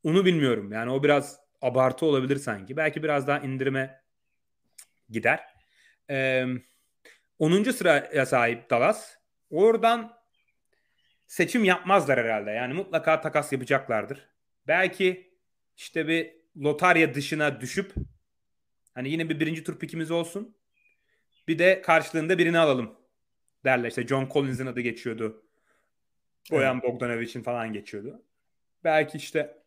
Onu 0.02 0.24
bilmiyorum. 0.24 0.72
Yani 0.72 0.90
o 0.90 1.02
biraz 1.02 1.40
abartı 1.62 2.06
olabilir 2.06 2.36
sanki. 2.36 2.76
Belki 2.76 3.02
biraz 3.02 3.26
daha 3.26 3.38
indirime 3.38 4.02
gider. 5.10 5.40
Ee, 6.10 6.46
10. 7.38 7.62
sıraya 7.64 8.26
sahip 8.26 8.70
Dallas. 8.70 9.16
Oradan 9.50 10.18
seçim 11.26 11.64
yapmazlar 11.64 12.18
herhalde. 12.18 12.50
Yani 12.50 12.74
mutlaka 12.74 13.20
takas 13.20 13.52
yapacaklardır. 13.52 14.28
Belki 14.66 15.34
işte 15.76 16.08
bir 16.08 16.32
lotarya 16.56 17.14
dışına 17.14 17.60
düşüp 17.60 17.92
hani 18.94 19.10
yine 19.10 19.28
bir 19.28 19.40
birinci 19.40 19.64
tur 19.64 19.78
pikimiz 19.78 20.10
olsun. 20.10 20.56
Bir 21.48 21.58
de 21.58 21.82
karşılığında 21.82 22.38
birini 22.38 22.58
alalım 22.58 22.98
derler. 23.64 23.88
İşte 23.88 24.06
John 24.06 24.28
Collins'in 24.32 24.66
adı 24.66 24.80
geçiyordu. 24.80 25.44
Boyan 26.50 26.82
Bogdanovic'in 26.82 27.42
falan 27.42 27.72
geçiyordu. 27.72 28.22
Belki 28.84 29.18
işte 29.18 29.62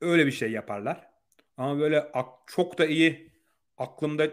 öyle 0.00 0.26
bir 0.26 0.32
şey 0.32 0.50
yaparlar. 0.50 1.10
Ama 1.56 1.78
böyle 1.78 2.12
çok 2.46 2.78
da 2.78 2.86
iyi 2.86 3.32
aklımda 3.78 4.30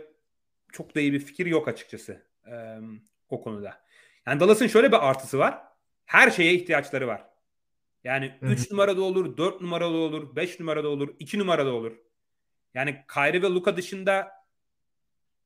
çok 0.71 0.95
da 0.95 0.99
iyi 0.99 1.13
bir 1.13 1.19
fikir 1.19 1.45
yok 1.45 1.67
açıkçası 1.67 2.23
e, 2.47 2.77
o 3.29 3.41
konuda. 3.41 3.83
Yani 4.27 4.39
Dallas'ın 4.39 4.67
şöyle 4.67 4.91
bir 4.91 5.09
artısı 5.09 5.39
var. 5.39 5.61
Her 6.05 6.31
şeye 6.31 6.53
ihtiyaçları 6.53 7.07
var. 7.07 7.25
Yani 8.03 8.37
3 8.41 8.71
numarada 8.71 9.01
olur, 9.01 9.37
4 9.37 9.61
numarada 9.61 9.97
olur, 9.97 10.35
5 10.35 10.59
numarada 10.59 10.87
olur, 10.87 11.15
2 11.19 11.39
numarada 11.39 11.73
olur. 11.73 11.97
Yani 12.73 13.05
Kyrie 13.13 13.41
ve 13.41 13.47
Luka 13.47 13.77
dışında 13.77 14.31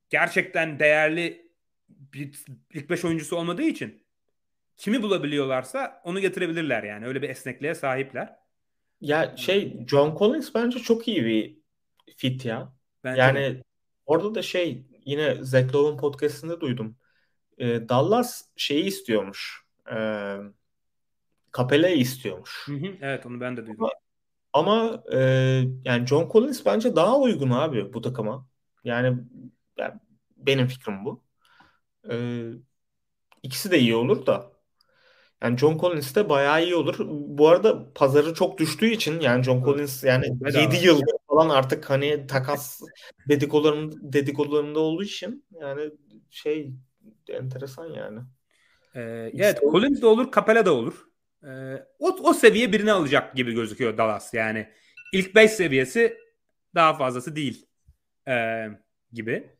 gerçekten 0.10 0.80
değerli 0.80 1.47
bir 1.90 2.46
ilk 2.74 2.90
5 2.90 3.06
oyuncusu 3.06 3.36
olmadığı 3.36 3.64
için 3.64 4.04
kimi 4.78 5.02
bulabiliyorlarsa 5.02 6.02
onu 6.04 6.20
getirebilirler 6.20 6.84
yani. 6.84 7.06
Öyle 7.08 7.22
bir 7.22 7.30
esnekliğe 7.30 7.76
sahipler. 7.76 8.36
Ya 9.02 9.38
şey 9.38 9.86
John 9.88 10.18
Collins 10.18 10.56
bence 10.56 10.80
çok 10.80 11.08
iyi 11.08 11.26
bir 11.26 11.58
fit 12.18 12.46
ya. 12.46 12.74
Bence 13.04 13.22
yani 13.22 13.40
de. 13.40 13.64
orada 14.06 14.36
da 14.36 14.42
şey 14.42 14.86
yine 15.06 15.44
Zach 15.44 15.76
Lowe'un 15.76 15.98
podcastinde 15.98 16.62
duydum. 16.62 16.98
E, 17.58 17.90
Dallas 17.90 18.46
şeyi 18.56 18.84
istiyormuş. 18.84 19.66
E, 19.92 19.98
Capella'yı 21.58 21.98
istiyormuş. 21.98 22.64
Hı 22.68 22.74
hı, 22.74 22.96
evet 23.02 23.26
onu 23.26 23.42
ben 23.42 23.58
de 23.58 23.66
duydum. 23.66 23.84
Ama, 23.84 23.92
ama 24.54 25.04
e, 25.14 25.20
yani 25.86 26.08
John 26.08 26.30
Collins 26.32 26.66
bence 26.66 26.96
daha 26.96 27.20
uygun 27.20 27.50
abi 27.50 27.94
bu 27.94 28.02
takıma. 28.02 28.48
Yani, 28.84 29.18
yani 29.78 29.94
benim 30.38 30.68
fikrim 30.68 31.06
bu. 31.06 31.27
E, 32.12 32.16
ikisi 33.44 33.72
de 33.72 33.80
iyi 33.80 33.96
olur 33.96 34.26
da. 34.26 34.52
Yani 35.44 35.58
John 35.58 35.78
Collins 35.78 36.16
de 36.16 36.30
bayağı 36.30 36.64
iyi 36.64 36.76
olur. 36.76 36.96
Bu 37.10 37.50
arada 37.50 37.94
pazarı 37.94 38.34
çok 38.34 38.58
düştüğü 38.58 38.90
için 38.90 39.20
yani 39.20 39.44
John 39.44 39.64
Collins 39.64 40.04
yani 40.04 40.26
Bedava. 40.42 40.62
7 40.62 40.86
yıl 40.86 41.02
falan 41.28 41.50
artık 41.50 41.90
hani 41.90 42.28
takas 42.28 42.82
dedikodularında, 43.30 43.96
dedikodularında 44.02 44.80
olduğu 44.80 45.04
için 45.04 45.46
yani 45.62 45.92
şey 46.30 46.72
enteresan 47.30 47.86
yani. 47.86 48.20
Ee, 48.96 49.32
evet 49.34 49.60
Collins 49.72 50.02
de 50.02 50.06
olur, 50.06 50.32
Capella 50.32 50.66
da 50.66 50.74
olur. 50.74 51.08
Ee, 51.44 51.84
o, 52.00 52.08
o 52.24 52.34
seviye 52.34 52.74
birini 52.74 52.92
alacak 52.92 53.36
gibi 53.36 53.54
gözüküyor 53.54 53.98
Dallas. 53.98 54.34
Yani 54.34 54.70
ilk 55.14 55.36
5 55.36 55.52
seviyesi 55.52 56.18
daha 56.76 56.94
fazlası 56.94 57.36
değil 57.36 57.66
ee, 58.28 58.68
gibi. 59.14 59.57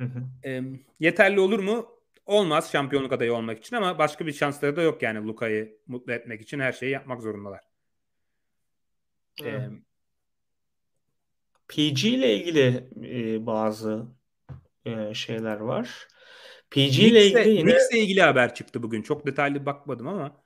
Hı 0.00 0.04
hı. 0.04 0.22
Ee, 0.44 0.62
yeterli 1.00 1.40
olur 1.40 1.58
mu? 1.58 1.86
Olmaz 2.26 2.72
şampiyonluk 2.72 3.12
adayı 3.12 3.34
olmak 3.34 3.58
için 3.58 3.76
ama 3.76 3.98
başka 3.98 4.26
bir 4.26 4.32
şansları 4.32 4.76
da 4.76 4.82
yok 4.82 5.02
yani 5.02 5.26
Luka'yı 5.26 5.78
mutlu 5.86 6.12
etmek 6.12 6.40
için 6.40 6.60
her 6.60 6.72
şeyi 6.72 6.92
yapmak 6.92 7.22
zorundalar. 7.22 7.60
PG 11.68 12.04
ile 12.04 12.36
ilgili 12.36 12.88
e, 13.04 13.46
bazı 13.46 14.06
e, 14.84 15.14
şeyler 15.14 15.56
var. 15.56 16.08
PG 16.70 16.78
ile 16.78 17.26
ilgili 17.26 17.48
yine 17.48 17.62
Knicks'le 17.62 17.94
ilgili 17.94 18.22
haber 18.22 18.54
çıktı 18.54 18.82
bugün. 18.82 19.02
Çok 19.02 19.26
detaylı 19.26 19.66
bakmadım 19.66 20.08
ama 20.08 20.42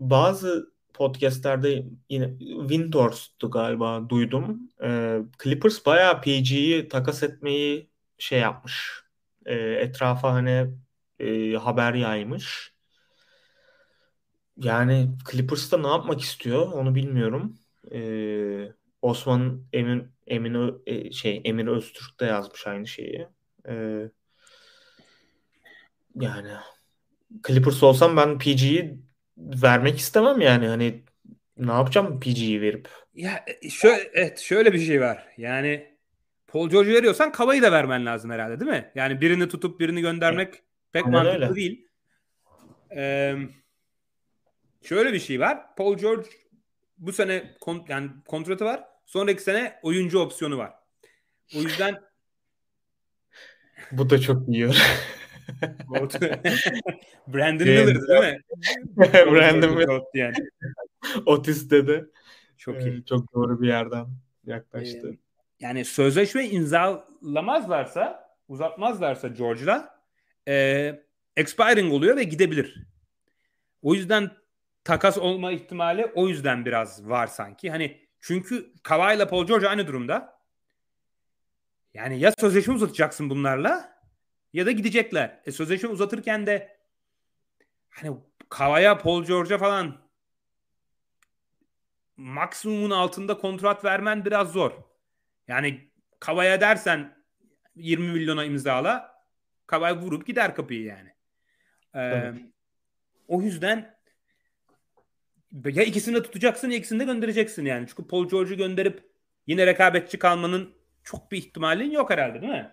bazı 0.00 0.74
podcastlerde 0.94 1.84
yine 2.08 2.38
Windhorst'tu 2.38 3.50
galiba 3.50 4.08
duydum. 4.08 4.70
E, 4.82 5.18
Clippers 5.42 5.86
bayağı 5.86 6.20
PG'yi 6.20 6.88
takas 6.88 7.22
etmeyi 7.22 7.93
şey 8.18 8.40
yapmış. 8.40 9.04
E, 9.46 9.54
etrafa 9.56 10.32
hani 10.32 10.70
e, 11.20 11.52
haber 11.54 11.94
yaymış. 11.94 12.74
Yani 14.56 15.08
Clippers'ta 15.30 15.78
ne 15.78 15.88
yapmak 15.88 16.20
istiyor 16.20 16.72
onu 16.72 16.94
bilmiyorum. 16.94 17.58
E, 17.92 17.98
Osman 19.02 19.64
Emin 19.72 20.12
Emin 20.26 20.82
e, 20.86 21.12
şey 21.12 21.40
Emir 21.44 21.66
Öztürk 21.66 22.20
de 22.20 22.24
yazmış 22.24 22.66
aynı 22.66 22.86
şeyi. 22.86 23.28
E, 23.68 23.74
yani 26.14 26.50
Clippers 27.46 27.82
olsam 27.82 28.16
ben 28.16 28.38
PG'yi 28.38 28.98
vermek 29.38 29.98
istemem 29.98 30.40
yani 30.40 30.66
hani 30.66 31.04
ne 31.56 31.72
yapacağım 31.72 32.20
PG'yi 32.20 32.60
verip? 32.60 32.88
Ya 33.14 33.44
e, 33.62 33.70
şöyle 33.70 34.10
evet 34.14 34.38
şöyle 34.38 34.72
bir 34.72 34.78
şey 34.78 35.00
var. 35.00 35.28
Yani 35.36 35.93
Paul 36.54 36.70
George'u 36.70 36.94
veriyorsan 36.94 37.32
Kava'yı 37.32 37.62
da 37.62 37.72
vermen 37.72 38.06
lazım 38.06 38.30
herhalde 38.30 38.60
değil 38.60 38.70
mi? 38.70 38.90
Yani 38.94 39.20
birini 39.20 39.48
tutup 39.48 39.80
birini 39.80 40.00
göndermek 40.00 40.48
evet. 40.48 40.62
pek 40.92 41.06
Aynen 41.06 41.24
mantıklı 41.24 41.44
öyle. 41.44 41.54
değil. 41.54 41.88
Ee, 42.96 43.36
şöyle 44.82 45.12
bir 45.12 45.18
şey 45.18 45.40
var. 45.40 45.74
Paul 45.76 45.96
George 45.96 46.28
bu 46.98 47.12
sene 47.12 47.54
kont 47.60 47.90
yani 47.90 48.10
kontratı 48.28 48.64
var. 48.64 48.84
Sonraki 49.06 49.42
sene 49.42 49.78
oyuncu 49.82 50.18
opsiyonu 50.18 50.58
var. 50.58 50.72
O 51.56 51.58
yüzden 51.58 52.00
bu 53.92 54.10
da 54.10 54.20
çok 54.20 54.48
iyi. 54.48 54.66
Brandon 57.28 57.68
Miller 57.68 57.86
değil 57.86 58.34
mi? 58.34 58.40
Brandon 59.32 59.74
Miller. 59.74 60.02
Yani. 60.14 60.34
Otis 61.26 61.70
dedi. 61.70 62.04
Çok 62.58 62.82
iyi. 62.82 62.98
Ee, 62.98 63.04
çok 63.04 63.34
doğru 63.34 63.62
bir 63.62 63.68
yerden 63.68 64.06
yaklaştı. 64.46 65.10
Ee, 65.12 65.23
yani 65.60 65.84
sözleşme 65.84 66.48
imza 66.48 67.08
uzatlamazlarsa 67.20 68.36
uzatmazlarsa 68.48 69.28
George'la 69.28 70.00
e, 70.48 71.04
expiring 71.36 71.92
oluyor 71.92 72.16
ve 72.16 72.24
gidebilir. 72.24 72.86
O 73.82 73.94
yüzden 73.94 74.30
takas 74.84 75.18
olma 75.18 75.52
ihtimali 75.52 76.06
o 76.14 76.28
yüzden 76.28 76.64
biraz 76.64 77.08
var 77.08 77.26
sanki. 77.26 77.70
Hani 77.70 78.00
çünkü 78.20 78.72
Kawhi 78.82 79.16
ile 79.16 79.28
Paul 79.28 79.46
George 79.46 79.68
aynı 79.68 79.86
durumda. 79.86 80.40
Yani 81.94 82.18
ya 82.18 82.32
sözleşme 82.38 82.74
uzatacaksın 82.74 83.30
bunlarla 83.30 83.98
ya 84.52 84.66
da 84.66 84.70
gidecekler. 84.70 85.40
E, 85.46 85.52
sözleşme 85.52 85.88
uzatırken 85.88 86.46
de 86.46 86.76
hani 87.90 88.16
Kawhi'ya 88.48 88.98
Paul 88.98 89.24
George'a 89.24 89.58
falan 89.58 90.04
maksimumun 92.16 92.90
altında 92.90 93.38
kontrat 93.38 93.84
vermen 93.84 94.24
biraz 94.24 94.52
zor. 94.52 94.72
Yani 95.48 95.90
Kawhi'ya 96.20 96.60
dersen 96.60 97.24
20 97.76 98.12
milyona 98.12 98.44
imzala 98.44 99.14
Kawhi 99.66 100.00
vurup 100.00 100.26
gider 100.26 100.54
kapıyı 100.54 100.82
yani. 100.82 101.14
Ee, 101.94 102.32
o 103.28 103.42
yüzden 103.42 103.98
ya 105.64 105.82
ikisini 105.82 106.14
de 106.14 106.22
tutacaksın 106.22 106.70
ya 106.70 106.76
ikisini 106.76 107.00
de 107.00 107.04
göndereceksin 107.04 107.64
yani. 107.64 107.86
Çünkü 107.88 108.06
Paul 108.06 108.28
George'u 108.28 108.56
gönderip 108.56 109.10
yine 109.46 109.66
rekabetçi 109.66 110.18
kalmanın 110.18 110.74
çok 111.02 111.32
bir 111.32 111.38
ihtimalin 111.38 111.90
yok 111.90 112.10
herhalde 112.10 112.42
değil 112.42 112.52
mi? 112.52 112.70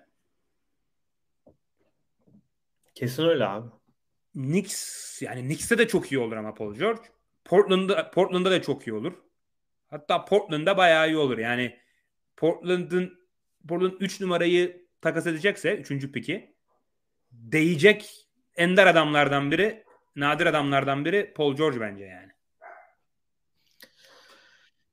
Kesin 2.96 3.24
öyle 3.24 3.46
abi. 3.46 3.70
Knicks 4.34 5.22
yani 5.22 5.42
Knicks'te 5.42 5.78
de 5.78 5.88
çok 5.88 6.12
iyi 6.12 6.20
olur 6.20 6.38
ama 6.38 6.54
Paul 6.54 6.76
George. 6.76 7.02
Portland'da 7.46 8.12
Portland'da 8.12 8.52
da 8.52 8.62
çok 8.62 8.88
iyi 8.88 8.94
olur. 8.94 9.14
Hatta 9.88 10.26
Portland'da 10.26 10.78
bayağı 10.78 11.08
iyi 11.08 11.18
olur. 11.18 11.38
Yani 11.38 11.80
Portland'ın 12.42 13.20
Portland 13.68 13.94
3 14.00 14.22
numarayı 14.22 14.86
takas 15.02 15.28
edecekse 15.28 15.78
3. 15.78 16.12
piki 16.12 16.56
değecek 17.32 18.28
ender 18.56 18.88
adamlardan 18.88 19.52
biri, 19.52 19.84
nadir 20.16 20.46
adamlardan 20.46 21.06
biri 21.06 21.34
Paul 21.36 21.56
George 21.56 21.80
bence 21.80 22.04
yani. 22.04 22.32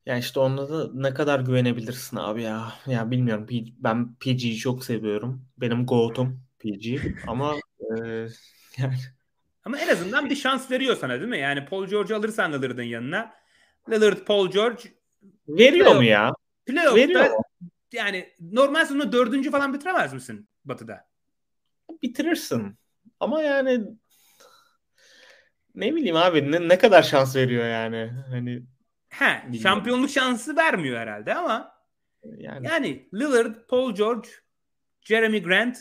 Yani 0.06 0.20
işte 0.20 0.40
onda 0.40 0.68
da 0.68 0.90
ne 0.94 1.14
kadar 1.14 1.40
güvenebilirsin 1.40 2.16
abi 2.16 2.42
ya. 2.42 2.72
Ya 2.86 3.10
bilmiyorum. 3.10 3.46
Ben 3.78 4.14
PG'yi 4.14 4.56
çok 4.56 4.84
seviyorum. 4.84 5.44
Benim 5.58 5.86
GOAT'um 5.86 6.42
PG. 6.58 7.00
Ama 7.26 7.54
e, 7.80 7.96
yani 8.78 8.94
ama 9.64 9.78
en 9.78 9.88
azından 9.88 10.30
bir 10.30 10.36
şans 10.36 10.70
veriyor 10.70 10.96
sana 10.96 11.14
değil 11.14 11.30
mi? 11.30 11.38
Yani 11.38 11.64
Paul 11.64 11.86
George 11.86 12.14
alırsan 12.14 12.52
Lillard'ın 12.52 12.82
yanına. 12.82 13.34
Lillard, 13.90 14.18
Paul 14.18 14.50
George 14.50 14.82
veriyor 15.48 15.96
mu 15.96 16.04
ya? 16.04 16.32
Playoff'ta 16.68 17.30
yani 17.92 18.34
normal 18.40 18.80
sezonu 18.80 19.12
dördüncü 19.12 19.50
falan 19.50 19.74
bitiremez 19.74 20.12
misin 20.12 20.48
Batı'da? 20.64 21.08
Bitirirsin. 22.02 22.78
Ama 23.20 23.42
yani 23.42 23.80
ne 25.74 25.94
bileyim 25.94 26.16
abi 26.16 26.52
ne, 26.52 26.68
ne 26.68 26.78
kadar 26.78 27.02
şans 27.02 27.36
veriyor 27.36 27.68
yani. 27.68 28.12
Hani 28.30 28.62
He, 29.08 29.24
bilmiyorum. 29.24 29.60
şampiyonluk 29.62 30.10
şansı 30.10 30.56
vermiyor 30.56 30.98
herhalde 30.98 31.34
ama 31.34 31.74
yani. 32.24 32.66
yani 32.66 33.08
Lillard, 33.14 33.54
Paul 33.68 33.94
George, 33.94 34.28
Jeremy 35.00 35.42
Grant 35.42 35.78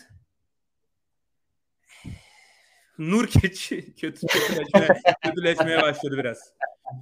Nurkic 2.97 3.85
kötü 3.95 4.27
kötüleşmeye, 4.27 5.01
kötüleşmeye 5.23 5.81
başladı 5.81 6.17
biraz. 6.17 6.53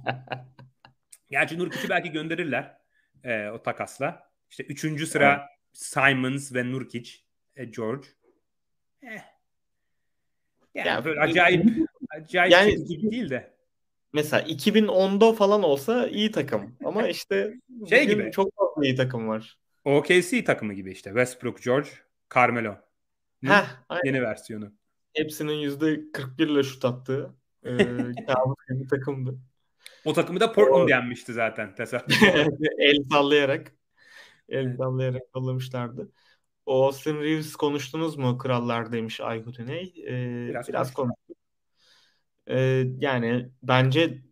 Gerçi 1.30 1.58
Nurkic'i 1.58 1.88
belki 1.88 2.10
gönderirler 2.12 2.85
e, 3.24 3.48
o 3.48 3.62
takasla. 3.62 4.30
İşte 4.50 4.64
üçüncü 4.64 5.06
sıra 5.06 5.32
evet. 5.32 5.46
Simons 5.72 6.54
ve 6.54 6.72
Nurkic, 6.72 7.12
e, 7.56 7.64
George. 7.64 8.06
Eh. 9.02 9.20
Yani, 10.74 10.88
yani 10.88 11.04
böyle 11.04 11.20
acayip 11.20 11.64
acayip 12.18 12.52
yani, 12.52 12.84
gibi 12.84 13.10
değil 13.10 13.30
de. 13.30 13.56
Mesela 14.12 14.42
2010'da 14.42 15.32
falan 15.32 15.62
olsa 15.62 16.08
iyi 16.08 16.30
takım 16.30 16.76
ama 16.84 17.08
işte 17.08 17.54
şey 17.88 18.06
gibi 18.06 18.30
çok 18.32 18.54
fazla 18.56 18.84
iyi 18.84 18.96
takım 18.96 19.28
var. 19.28 19.58
OKC 19.84 20.44
takımı 20.44 20.74
gibi 20.74 20.92
işte 20.92 21.10
Westbrook, 21.10 21.62
George, 21.62 21.88
Carmelo. 22.34 22.74
Heh, 23.44 23.64
Yeni 24.04 24.22
versiyonu. 24.22 24.72
Hepsinin 25.14 25.52
yüzde 25.52 26.12
41 26.12 26.48
ile 26.48 26.62
şut 26.62 26.84
attığı 26.84 27.34
e, 27.64 27.78
bir 28.70 28.88
takımdı. 28.88 29.38
O 30.06 30.12
takımı 30.12 30.40
da 30.40 30.52
Portland 30.52 30.88
yenmişti 30.88 31.32
zaten 31.32 31.74
El 32.78 33.02
sallayarak 33.12 33.72
el 34.48 34.76
sallayarak 34.76 35.22
yollamışlardı. 35.36 36.10
Austin 36.66 37.20
Reeves 37.20 37.56
konuştunuz 37.56 38.16
mu 38.16 38.38
krallar 38.38 38.92
demiş 38.92 39.20
Aykut 39.20 39.60
Üney. 39.60 39.94
Ee, 40.06 40.48
biraz, 40.48 40.68
biraz 40.68 40.94
konuştuk. 40.94 41.36
Ee, 42.46 42.84
yani 42.98 43.50
bence 43.62 44.22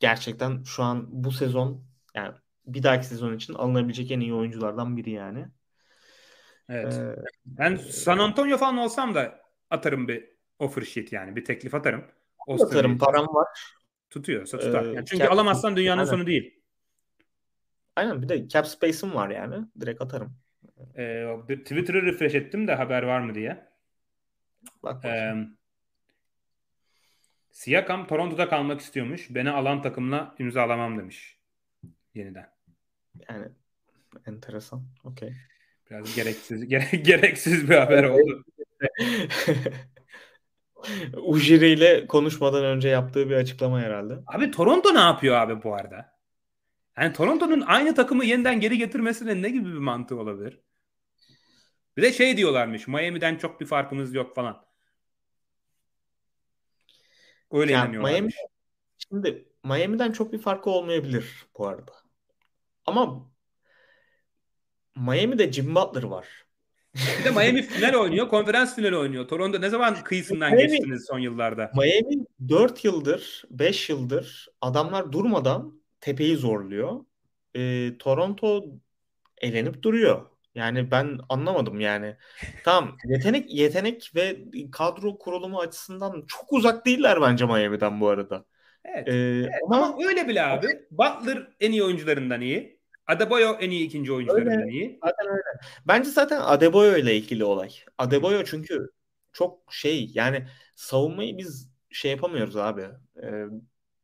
gerçekten 0.00 0.62
şu 0.62 0.82
an 0.82 1.06
bu 1.10 1.32
sezon 1.32 1.84
yani 2.14 2.34
bir 2.66 2.82
dahaki 2.82 3.06
sezon 3.06 3.36
için 3.36 3.54
alınabilecek 3.54 4.10
en 4.10 4.20
iyi 4.20 4.34
oyunculardan 4.34 4.96
biri 4.96 5.10
yani. 5.10 5.46
Evet. 6.68 6.94
Ee, 6.94 7.16
ben 7.46 7.76
San 7.76 8.18
Antonio 8.18 8.58
falan 8.58 8.76
olsam 8.76 9.14
da 9.14 9.40
atarım 9.70 10.08
bir 10.08 10.30
offer 10.58 10.82
sheet 10.82 11.12
yani 11.12 11.36
bir 11.36 11.44
teklif 11.44 11.74
atarım. 11.74 12.04
Austin 12.48 12.66
atarım 12.66 12.98
param 12.98 13.26
var. 13.26 13.48
Tutuyorsa 14.10 14.58
tutar. 14.58 14.84
Ee, 14.84 14.88
yani 14.88 15.06
çünkü 15.06 15.24
cap, 15.24 15.32
alamazsan 15.32 15.76
dünyanın 15.76 15.98
aynen. 15.98 16.10
sonu 16.10 16.26
değil. 16.26 16.60
Aynen 17.96 18.22
bir 18.22 18.28
de 18.28 18.48
cap 18.48 18.66
space'im 18.66 19.14
var 19.14 19.30
yani. 19.30 19.66
Direkt 19.80 20.02
atarım. 20.02 20.36
Ee, 20.96 21.36
Twitter'ı 21.48 22.02
refresh 22.02 22.34
ettim 22.34 22.68
de 22.68 22.74
haber 22.74 23.02
var 23.02 23.20
mı 23.20 23.34
diye. 23.34 23.68
Bak 24.82 25.04
ee, 25.04 25.34
Siakam 27.50 28.06
Toronto'da 28.06 28.48
kalmak 28.48 28.80
istiyormuş. 28.80 29.26
Beni 29.30 29.50
alan 29.50 29.82
takımla 29.82 30.34
imzalamam 30.38 30.98
demiş. 30.98 31.38
Yeniden. 32.14 32.50
Yani 33.28 33.48
enteresan. 34.26 34.86
Okey. 35.04 35.32
Biraz 35.90 36.16
gereksiz 36.16 36.68
gere, 36.68 36.96
gereksiz 36.96 37.70
bir 37.70 37.76
haber 37.76 38.04
oldu. 38.04 38.44
Ujiri 41.22 41.68
ile 41.68 42.06
konuşmadan 42.06 42.64
önce 42.64 42.88
yaptığı 42.88 43.30
bir 43.30 43.34
açıklama 43.34 43.80
herhalde. 43.80 44.18
Abi 44.26 44.50
Toronto 44.50 44.94
ne 44.94 44.98
yapıyor 44.98 45.36
abi 45.36 45.62
bu 45.62 45.74
arada? 45.74 46.18
Yani 46.98 47.12
Toronto'nun 47.12 47.60
aynı 47.60 47.94
takımı 47.94 48.24
yeniden 48.24 48.60
geri 48.60 48.78
getirmesine 48.78 49.42
ne 49.42 49.48
gibi 49.50 49.68
bir 49.68 49.78
mantığı 49.78 50.16
olabilir? 50.16 50.60
Bir 51.96 52.02
de 52.02 52.12
şey 52.12 52.36
diyorlarmış. 52.36 52.88
Miami'den 52.88 53.36
çok 53.36 53.60
bir 53.60 53.66
farkımız 53.66 54.14
yok 54.14 54.34
falan. 54.34 54.64
Öyle 57.52 57.72
yani 57.72 57.98
Miami, 57.98 58.30
şimdi 58.98 59.48
Miami'den 59.64 60.12
çok 60.12 60.32
bir 60.32 60.38
farkı 60.38 60.70
olmayabilir 60.70 61.46
bu 61.58 61.68
arada. 61.68 61.92
Ama 62.86 63.30
Miami'de 64.96 65.52
Jim 65.52 65.74
Butler 65.74 66.02
var. 66.02 66.28
Bir 66.94 67.24
de 67.24 67.30
Miami 67.30 67.62
final 67.62 67.94
oynuyor. 67.94 68.28
Konferans 68.28 68.76
finali 68.76 68.96
oynuyor. 68.96 69.28
Toronto 69.28 69.60
ne 69.60 69.68
zaman 69.68 69.94
kıyısından 70.04 70.52
Miami, 70.54 70.68
geçtiniz 70.68 71.06
son 71.10 71.18
yıllarda? 71.18 71.70
Miami 71.74 72.26
4 72.48 72.84
yıldır, 72.84 73.44
5 73.50 73.90
yıldır 73.90 74.48
adamlar 74.60 75.12
durmadan 75.12 75.80
tepeyi 76.00 76.36
zorluyor. 76.36 77.00
Ee, 77.56 77.98
Toronto 77.98 78.64
elenip 79.40 79.82
duruyor. 79.82 80.26
Yani 80.54 80.90
ben 80.90 81.18
anlamadım 81.28 81.80
yani. 81.80 82.16
Tamam 82.64 82.96
yetenek 83.04 83.54
yetenek 83.54 84.10
ve 84.14 84.36
kadro 84.72 85.18
kurulumu 85.18 85.60
açısından 85.60 86.24
çok 86.28 86.52
uzak 86.52 86.86
değiller 86.86 87.20
bence 87.20 87.46
Miami'den 87.46 88.00
bu 88.00 88.08
arada. 88.08 88.44
Evet. 88.84 89.08
Ee, 89.08 89.12
evet 89.12 89.50
ama, 89.66 89.76
ama 89.76 89.96
öyle 90.08 90.28
bile 90.28 90.42
abi. 90.42 90.66
Butler 90.90 91.48
en 91.60 91.72
iyi 91.72 91.84
oyuncularından 91.84 92.40
iyi. 92.40 92.79
Adebayo 93.10 93.56
en 93.60 93.70
iyi 93.70 93.86
ikinci 93.86 94.12
oyuncularından 94.12 94.68
iyi. 94.68 94.98
Zaten 95.04 95.28
öyle. 95.28 95.42
Bence 95.86 96.10
zaten 96.10 96.40
Adebayo 96.40 96.96
ile 96.96 97.16
ilgili 97.16 97.44
olay. 97.44 97.70
Adebayo 97.98 98.44
çünkü 98.44 98.90
çok 99.32 99.74
şey 99.74 100.10
yani 100.14 100.46
savunmayı 100.76 101.38
biz 101.38 101.70
şey 101.90 102.10
yapamıyoruz 102.10 102.56
abi. 102.56 102.88
Ee, 103.22 103.44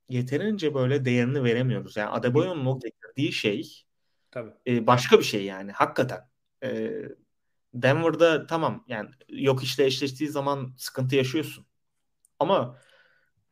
yeterince 0.09 0.75
böyle 0.75 1.05
değerini 1.05 1.45
veremiyoruz. 1.45 1.97
Yani 1.97 2.11
Adebayo'nun 2.11 2.67
o 2.67 2.81
getirdiği 2.81 3.33
şey 3.33 3.87
Tabii. 4.31 4.51
E, 4.67 4.87
başka 4.87 5.19
bir 5.19 5.25
şey 5.25 5.45
yani 5.45 5.73
hakikaten. 5.73 6.21
E, 6.63 6.93
Denver'da 7.75 8.47
tamam 8.47 8.85
yani 8.89 9.11
yok 9.29 9.63
işte 9.63 9.85
eşleştiği 9.85 10.31
zaman 10.31 10.75
sıkıntı 10.79 11.17
yaşıyorsun. 11.17 11.67
Ama 12.39 12.79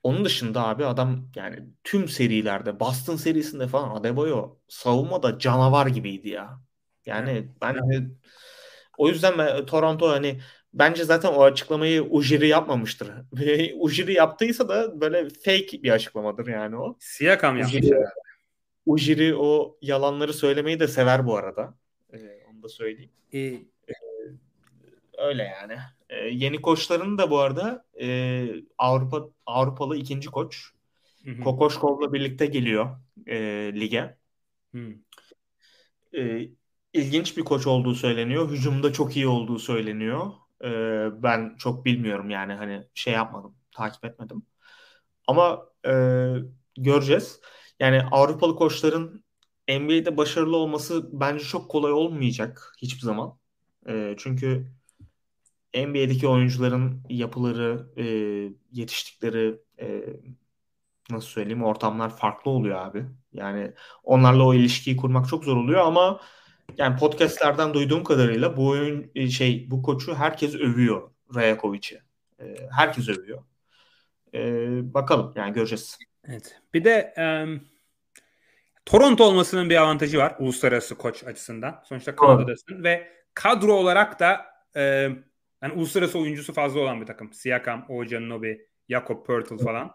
onun 0.05 0.25
dışında 0.25 0.67
abi 0.67 0.85
adam 0.85 1.29
yani 1.37 1.59
tüm 1.85 2.09
serilerde 2.09 2.81
Boston 2.81 3.17
serisinde 3.17 3.67
falan 3.69 3.97
Adebayo 3.97 4.57
savunmada 4.69 5.39
canavar 5.39 5.87
gibiydi 5.87 6.29
ya. 6.29 6.61
Yani 7.07 7.49
ben 7.61 7.75
hani, 7.75 8.09
o 8.99 9.09
yüzden 9.09 9.39
ben, 9.39 9.67
Toronto 9.67 10.09
hani 10.09 10.41
bence 10.75 11.05
zaten 11.05 11.29
o 11.29 11.43
açıklamayı 11.43 12.03
Ujiri 12.03 12.49
yapmamıştır. 12.49 13.11
Ujiri 13.75 14.13
yaptıysa 14.13 14.69
da 14.69 15.01
böyle 15.01 15.29
fake 15.29 15.83
bir 15.83 15.91
açıklamadır 15.91 16.47
yani 16.47 16.77
o. 16.77 16.97
Siakam 17.01 17.57
yapmış 17.57 17.75
Ujiri, 17.75 17.99
Ujiri 18.87 19.35
o 19.35 19.79
yalanları 19.81 20.33
söylemeyi 20.33 20.81
de 20.81 20.89
sever 20.89 21.27
bu 21.27 21.37
arada. 21.37 21.75
Ee, 22.13 22.45
da 22.63 22.69
söyleyeyim. 22.69 23.11
Ee, 23.33 23.39
ee, 23.39 23.63
öyle 25.19 25.43
yani. 25.43 25.77
Ee, 26.15 26.29
yeni 26.29 26.63
koçların 26.63 27.19
da 27.19 27.31
bu 27.31 27.39
arada 27.39 27.85
e, 28.01 28.47
Avrupa 28.79 29.29
Avrupalı 29.47 29.97
ikinci 29.97 30.29
koç. 30.29 30.71
Kokoşkov'la 31.45 32.13
birlikte 32.13 32.47
geliyor 32.47 32.97
e, 33.27 33.37
lige. 33.75 34.17
Hı. 34.75 34.95
E, 36.17 36.49
ilginç 36.93 37.37
bir 37.37 37.43
koç 37.43 37.67
olduğu 37.67 37.95
söyleniyor. 37.95 38.51
Hücumda 38.51 38.93
çok 38.93 39.17
iyi 39.17 39.27
olduğu 39.27 39.59
söyleniyor. 39.59 40.33
E, 40.65 40.69
ben 41.23 41.57
çok 41.59 41.85
bilmiyorum 41.85 42.31
yani 42.31 42.53
hani 42.53 42.89
şey 42.95 43.15
yapmadım, 43.15 43.55
takip 43.73 44.05
etmedim. 44.05 44.43
Ama 45.27 45.67
e, 45.87 45.93
göreceğiz. 46.77 47.41
Yani 47.81 48.03
Avrupalı 48.03 48.57
koçların 48.57 49.25
NBA'de 49.69 50.17
başarılı 50.17 50.57
olması 50.57 51.21
bence 51.21 51.45
çok 51.45 51.71
kolay 51.71 51.93
olmayacak 51.93 52.75
hiçbir 52.83 53.03
zaman. 53.03 53.39
E, 53.89 54.15
çünkü 54.19 54.73
NBA'deki 55.75 56.29
oyuncuların 56.29 57.03
yapıları, 57.09 57.87
e, 57.97 58.05
yetiştikleri 58.73 59.61
e, 59.81 60.05
nasıl 61.11 61.29
söyleyeyim 61.29 61.65
ortamlar 61.65 62.17
farklı 62.17 62.51
oluyor 62.51 62.87
abi. 62.87 63.05
Yani 63.33 63.73
onlarla 64.05 64.45
o 64.45 64.55
ilişkiyi 64.55 64.97
kurmak 64.97 65.29
çok 65.29 65.45
zor 65.45 65.57
oluyor 65.57 65.81
ama 65.81 66.21
yani 66.77 66.97
podcastlerden 66.97 67.75
duyduğum 67.75 68.05
kadarıyla 68.05 68.57
bu 68.57 68.69
oyun 68.69 69.11
e, 69.15 69.31
şey 69.31 69.71
bu 69.71 69.83
koçu 69.83 70.15
herkes 70.15 70.55
övüyor 70.55 71.11
Rajakovic'i. 71.35 72.03
E, 72.41 72.45
herkes 72.71 73.09
övüyor. 73.09 73.43
E, 74.35 74.41
bakalım 74.95 75.33
yani 75.37 75.53
göreceğiz. 75.53 75.99
Evet. 76.29 76.61
Bir 76.75 76.85
de 76.85 77.15
um, 77.19 77.61
Toronto 78.87 79.25
olmasının 79.25 79.71
bir 79.71 79.77
avantajı 79.77 80.19
var 80.19 80.37
uluslararası 80.39 80.95
koç 80.95 81.25
açısından. 81.25 81.83
Sonuçta 81.85 82.17
Kanada'dasın 82.17 82.85
ve 82.85 83.09
kadro 83.35 83.73
olarak 83.73 84.21
da 84.21 84.47
e, 84.77 85.11
yani 85.65 85.75
uluslararası 85.75 86.19
oyuncusu 86.19 86.53
fazla 86.53 86.81
olan 86.81 87.01
bir 87.01 87.07
takım. 87.07 87.33
Siakam, 87.33 87.87
Ojan 87.89 88.29
Nobi, 88.29 88.67
Jakob 88.89 89.27
Pertl 89.27 89.65
falan. 89.65 89.93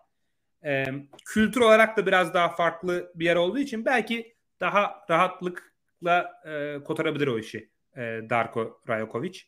E, 0.66 0.86
kültür 1.26 1.62
olarak 1.62 1.98
da 1.98 2.06
biraz 2.06 2.34
daha 2.34 2.50
farklı 2.50 3.12
bir 3.16 3.26
yer 3.26 3.36
olduğu 3.36 3.60
için 3.60 3.86
belki 3.86 4.36
daha 4.60 5.06
rahatlıkla 5.10 6.42
e, 6.46 6.84
kotarabilir 6.84 7.28
o 7.28 7.40
işi 7.40 7.70
e, 7.98 8.02
Darko 8.30 8.82
Rajakovic. 8.90 9.40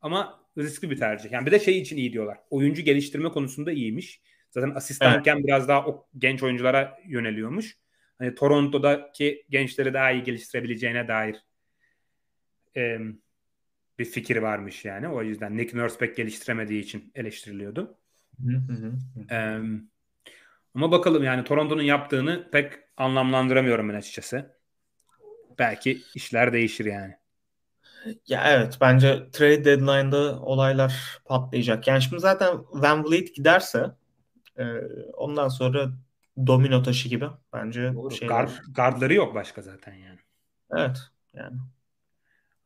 Ama 0.00 0.40
riskli 0.58 0.90
bir 0.90 0.96
tercih. 0.96 1.32
Yani 1.32 1.46
bir 1.46 1.50
de 1.50 1.60
şey 1.60 1.80
için 1.80 1.96
iyi 1.96 2.12
diyorlar. 2.12 2.38
Oyuncu 2.50 2.82
geliştirme 2.82 3.28
konusunda 3.28 3.72
iyiymiş. 3.72 4.20
Zaten 4.50 4.70
asistanken 4.70 5.36
evet. 5.36 5.46
biraz 5.46 5.68
daha 5.68 5.86
o 5.86 6.08
genç 6.18 6.42
oyunculara 6.42 6.98
yöneliyormuş. 7.06 7.76
Hani 8.18 8.34
Toronto'daki 8.34 9.46
gençleri 9.50 9.94
daha 9.94 10.10
iyi 10.10 10.22
geliştirebileceğine 10.22 11.08
dair 11.08 11.36
e, 12.76 12.98
bir 13.98 14.04
fikir 14.04 14.36
varmış 14.36 14.84
yani. 14.84 15.08
O 15.08 15.22
yüzden 15.22 15.56
Nick 15.56 15.78
Nurse 15.78 15.98
pek 15.98 16.16
geliştiremediği 16.16 16.82
için 16.82 17.12
eleştiriliyordu. 17.14 17.98
Hı 18.44 18.56
hı 18.56 18.72
hı. 18.72 19.34
E, 19.34 19.60
ama 20.74 20.92
bakalım 20.92 21.24
yani 21.24 21.44
Toronto'nun 21.44 21.82
yaptığını 21.82 22.50
pek 22.52 22.72
anlamlandıramıyorum 22.96 23.88
ben 23.88 23.94
açıkçası. 23.94 24.56
Belki 25.58 26.02
işler 26.14 26.52
değişir 26.52 26.84
yani. 26.84 27.14
Ya 28.26 28.50
evet 28.52 28.78
bence 28.80 29.30
trade 29.32 29.64
deadline'da 29.64 30.40
olaylar 30.40 31.20
patlayacak. 31.24 31.88
Yani 31.88 32.02
şimdi 32.02 32.20
zaten 32.20 32.58
Van 32.72 33.04
Vliet 33.04 33.34
giderse 33.34 33.90
e, 34.58 34.64
ondan 35.12 35.48
sonra 35.48 35.90
domino 36.46 36.82
taşı 36.82 37.08
gibi 37.08 37.26
bence 37.52 37.94
Doğru. 37.94 38.10
şeyler. 38.10 38.34
Guard, 38.34 38.50
guardları 38.74 39.14
yok 39.14 39.34
başka 39.34 39.62
zaten 39.62 39.94
yani. 39.94 40.18
Evet 40.70 40.98
yani. 41.34 41.56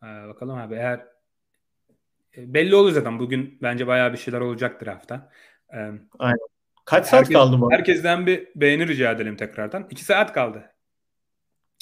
Ee, 0.03 0.29
bakalım 0.29 0.59
abi 0.59 0.75
eğer 0.75 1.07
belli 2.37 2.75
olur 2.75 2.91
zaten 2.91 3.19
bugün 3.19 3.59
bence 3.63 3.87
bayağı 3.87 4.13
bir 4.13 4.19
şeyler 4.19 4.41
olacaktır 4.41 4.87
hafta. 4.87 5.31
Ee, 5.75 5.91
Aynen. 6.19 6.39
Kaç 6.85 7.07
saat 7.07 7.21
herkes, 7.21 7.37
kaldı 7.37 7.61
bu? 7.61 7.73
Herkesten 7.73 8.27
bir 8.27 8.49
beğeni 8.57 8.89
rica 8.89 9.13
edelim 9.13 9.37
tekrardan. 9.37 9.87
İki 9.91 10.05
saat 10.05 10.33
kaldı. 10.33 10.75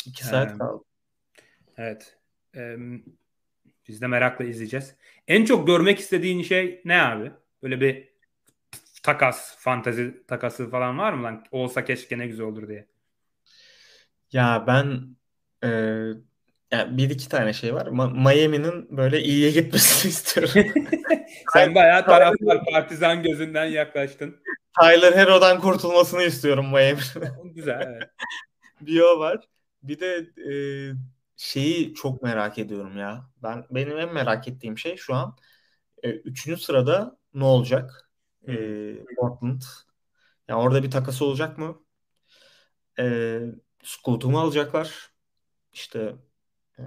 İki 0.07 0.25
saat 0.25 0.55
ee, 0.55 0.59
kaldı. 0.59 0.85
Evet. 1.77 2.19
Ee, 2.57 2.77
biz 3.89 4.03
de 4.03 4.07
merakla 4.07 4.45
izleyeceğiz. 4.45 4.95
En 5.29 5.45
çok 5.45 5.67
görmek 5.67 5.99
istediğin 5.99 6.43
şey 6.43 6.81
ne 6.85 7.03
abi? 7.03 7.33
Böyle 7.63 7.81
bir 7.81 8.09
takas, 9.03 9.57
fantezi 9.59 10.27
takası 10.27 10.71
falan 10.71 10.99
var 10.99 11.13
mı 11.13 11.23
lan? 11.23 11.45
Olsa 11.51 11.85
keşke 11.85 12.19
ne 12.19 12.27
güzel 12.27 12.47
olur 12.47 12.69
diye. 12.69 12.87
Ya 14.33 14.65
ben 14.67 15.17
e, 15.65 15.71
yani 16.75 16.99
bir 16.99 17.11
iki 17.11 17.29
tane 17.29 17.53
şey 17.53 17.75
var. 17.75 17.87
Ma- 17.87 18.35
Miami'nin 18.35 18.97
böyle 18.97 19.23
iyiye 19.23 19.51
gitmesini 19.51 20.11
istiyorum. 20.11 20.73
Sen 21.53 21.75
bayağı 21.75 22.05
taraftar 22.05 22.65
partizan 22.73 23.23
gözünden 23.23 23.65
yaklaştın. 23.65 24.37
Tyler 24.81 25.13
Hero'dan 25.13 25.61
kurtulmasını 25.61 26.23
istiyorum 26.23 26.67
Miami'nin. 26.67 27.55
Güzel 27.55 27.81
evet. 27.87 28.11
bir 28.81 29.01
o 29.01 29.19
var. 29.19 29.49
Bir 29.83 30.01
de 30.01 30.27
e, 30.51 30.55
şeyi 31.37 31.95
çok 31.95 32.23
merak 32.23 32.59
ediyorum 32.59 32.99
ya. 32.99 33.31
Ben 33.43 33.65
benim 33.71 33.99
en 33.99 34.15
merak 34.15 34.49
ettiğim 34.49 34.79
şey 34.79 34.97
şu 34.97 35.15
an 35.15 35.37
e, 36.03 36.11
üçüncü 36.11 36.63
sırada 36.63 37.17
ne 37.35 37.45
olacak? 37.45 38.11
E, 38.49 38.55
Portland. 39.17 39.63
Yani 40.49 40.61
orada 40.61 40.83
bir 40.83 40.91
takası 40.91 41.25
olacak 41.25 41.59
mı? 41.59 41.85
E, 42.99 43.39
Scott'u 43.85 44.31
mu 44.31 44.41
alacaklar? 44.41 45.11
İşte 45.73 46.15
e, 46.79 46.85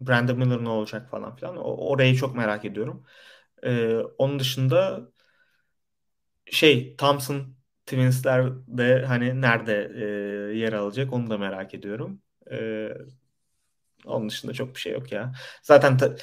Brandon 0.00 0.38
Miller 0.38 0.64
ne 0.64 0.68
olacak 0.68 1.10
falan 1.10 1.36
filan. 1.36 1.56
O, 1.56 1.90
orayı 1.90 2.14
çok 2.14 2.36
merak 2.36 2.64
ediyorum. 2.64 3.04
E, 3.64 3.96
onun 4.18 4.38
dışında 4.38 5.08
şey 6.50 6.96
Thompson 6.96 7.56
Twins'ler 7.86 8.50
de 8.66 9.04
hani 9.06 9.40
nerede 9.40 9.92
e, 9.96 10.58
yer 10.58 10.72
alacak 10.72 11.12
onu 11.12 11.30
da 11.30 11.38
merak 11.38 11.74
ediyorum. 11.74 12.22
E, 12.50 12.88
onun 14.04 14.28
dışında 14.28 14.52
çok 14.52 14.74
bir 14.74 14.80
şey 14.80 14.92
yok 14.92 15.12
ya. 15.12 15.32
Zaten 15.62 15.96
ta, 15.96 16.16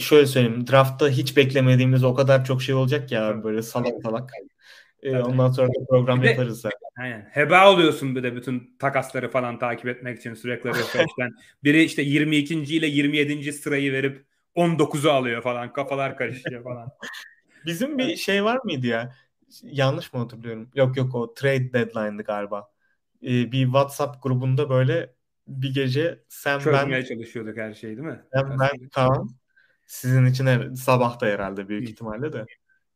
şöyle 0.00 0.26
söyleyeyim. 0.26 0.66
Draftta 0.66 1.08
hiç 1.08 1.36
beklemediğimiz 1.36 2.04
o 2.04 2.14
kadar 2.14 2.44
çok 2.44 2.62
şey 2.62 2.74
olacak 2.74 3.12
ya 3.12 3.44
böyle 3.44 3.62
salak 3.62 4.02
salak. 4.02 4.30
Ee, 5.02 5.18
ondan 5.18 5.50
sonra 5.50 5.68
da 5.68 5.86
program 5.88 6.22
bir 6.22 6.28
yaparız 6.28 6.60
zaten. 6.60 6.81
Aynen. 7.02 7.28
Heba 7.30 7.72
oluyorsun 7.72 8.16
bir 8.16 8.22
de 8.22 8.36
bütün 8.36 8.76
takasları 8.78 9.30
falan 9.30 9.58
takip 9.58 9.86
etmek 9.86 10.18
için 10.18 10.34
sürekli 10.34 10.68
refresh'ten. 10.68 11.30
Biri 11.64 11.82
işte 11.82 12.02
22. 12.02 12.54
ile 12.54 12.86
27. 12.86 13.52
sırayı 13.52 13.92
verip 13.92 14.24
19'u 14.54 15.10
alıyor 15.10 15.42
falan. 15.42 15.72
Kafalar 15.72 16.16
karışıyor 16.16 16.64
falan. 16.64 16.88
Bizim 17.66 17.98
bir 17.98 18.16
şey 18.16 18.44
var 18.44 18.58
mıydı 18.64 18.86
ya? 18.86 19.14
Yanlış 19.62 20.12
mı 20.12 20.20
hatırlıyorum? 20.20 20.70
Yok 20.74 20.96
yok 20.96 21.14
o 21.14 21.34
trade 21.34 21.72
deadline'dı 21.72 22.22
galiba. 22.22 22.70
Ee, 23.22 23.52
bir 23.52 23.64
WhatsApp 23.64 24.22
grubunda 24.22 24.70
böyle 24.70 25.14
bir 25.48 25.74
gece 25.74 26.24
sen 26.28 26.58
Çözmeye 26.58 27.00
ben 27.00 27.04
çalışıyorduk 27.04 27.56
her 27.56 27.74
şeyi 27.74 27.96
değil 27.96 28.08
mi? 28.08 28.20
Sen 28.32 28.58
ben 28.60 28.88
Kaan 28.88 29.28
sizin 29.86 30.26
için 30.26 30.46
her, 30.46 30.74
sabah 30.74 31.20
da 31.20 31.26
herhalde 31.26 31.68
büyük 31.68 31.88
ihtimalle 31.88 32.32
de 32.32 32.46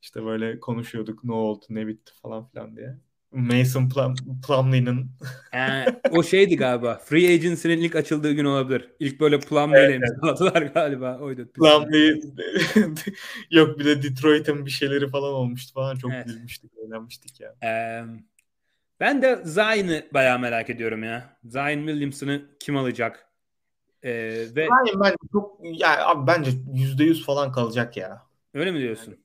işte 0.02 0.24
böyle 0.24 0.60
konuşuyorduk 0.60 1.24
ne 1.24 1.32
oldu 1.32 1.64
ne 1.68 1.86
bitti 1.86 2.12
falan 2.22 2.48
filan 2.48 2.76
diye. 2.76 3.05
Mason 3.36 3.88
Plum, 3.88 4.14
Plumlee'nin 4.46 5.10
yani, 5.52 5.86
o 6.10 6.22
şeydi 6.22 6.56
galiba. 6.56 6.98
Free 7.04 7.34
Agency'nin 7.34 7.78
ilk 7.78 7.96
açıldığı 7.96 8.32
gün 8.32 8.44
olabilir. 8.44 8.90
İlk 9.00 9.20
böyle 9.20 9.40
Plumlee 9.40 9.86
ile 9.86 9.94
evet, 9.94 10.10
imzaladılar 10.10 10.62
galiba. 10.62 11.18
Oydu. 11.18 11.48
Plumlee 11.52 12.20
yok 13.50 13.78
bir 13.78 13.84
de 13.84 14.02
Detroit'in 14.02 14.66
bir 14.66 14.70
şeyleri 14.70 15.08
falan 15.08 15.32
olmuştu 15.32 15.74
falan. 15.74 15.96
Çok 15.96 16.12
evet. 16.12 16.26
gülmüştük, 16.26 16.72
eğlenmiştik 16.86 17.40
ya. 17.40 17.54
Yani. 17.62 18.16
Ee, 18.16 18.22
ben 19.00 19.22
de 19.22 19.40
Zion'ı 19.44 20.06
bayağı 20.14 20.38
merak 20.38 20.70
ediyorum 20.70 21.02
ya. 21.02 21.38
Zion 21.44 21.86
Williamson'ı 21.86 22.42
kim 22.60 22.76
alacak? 22.76 23.26
Ee, 24.02 24.10
ve 24.56 24.66
Zion 24.66 25.00
bence 25.00 25.16
çok 25.32 25.60
ya 25.62 26.06
abi 26.06 26.26
bence 26.26 26.50
%100 26.50 27.24
falan 27.24 27.52
kalacak 27.52 27.96
ya. 27.96 28.22
Öyle 28.54 28.70
mi 28.70 28.80
diyorsun? 28.80 29.16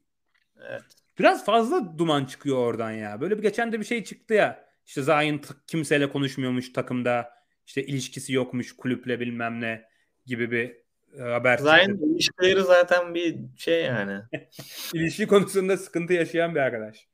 Evet. 0.69 1.00
Biraz 1.21 1.45
fazla 1.45 1.97
duman 1.97 2.25
çıkıyor 2.25 2.57
oradan 2.57 2.91
ya. 2.91 3.21
Böyle 3.21 3.37
bir 3.37 3.41
geçen 3.41 3.71
de 3.71 3.79
bir 3.79 3.85
şey 3.85 4.03
çıktı 4.03 4.33
ya. 4.33 4.65
İşte 4.85 5.01
Zion 5.01 5.41
kimseyle 5.67 6.09
konuşmuyormuş 6.09 6.73
takımda. 6.73 7.29
İşte 7.67 7.83
ilişkisi 7.85 8.33
yokmuş 8.33 8.75
kulüple 8.75 9.19
bilmem 9.19 9.61
ne 9.61 9.85
gibi 10.25 10.51
bir 10.51 10.75
e, 11.19 11.21
haber 11.21 11.57
Zion 11.57 11.97
ilişkileri 11.97 12.61
zaten 12.61 13.15
bir 13.15 13.37
şey 13.57 13.83
yani. 13.83 14.21
İlişki 14.93 15.27
konusunda 15.27 15.77
sıkıntı 15.77 16.13
yaşayan 16.13 16.55
bir 16.55 16.59
arkadaş. 16.59 17.07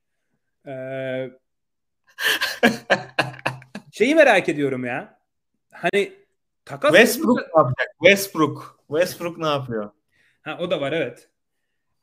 Ee, 0.68 1.32
Şeyi 3.92 4.16
merak 4.16 4.50
ediyorum 4.50 4.86
ya. 4.86 5.20
Hani 5.72 6.14
takas 6.66 6.92
Westbrook 6.92 7.38
ne 7.38 7.44
yapacak? 7.58 7.88
Westbrook. 8.00 8.80
Westbrook 8.88 9.38
ne 9.38 9.48
yapıyor? 9.48 9.92
Ha 10.42 10.58
o 10.62 10.72
da 10.72 10.82
var 10.82 10.92
evet. 10.92 11.30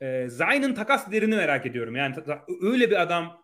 Ee, 0.05 0.29
Zayn'ın 0.29 0.75
takas 0.75 1.11
değerini 1.11 1.37
merak 1.37 1.67
ediyorum. 1.67 1.97
Yani 1.97 2.15
öyle 2.61 2.91
bir 2.91 3.03
adama 3.03 3.41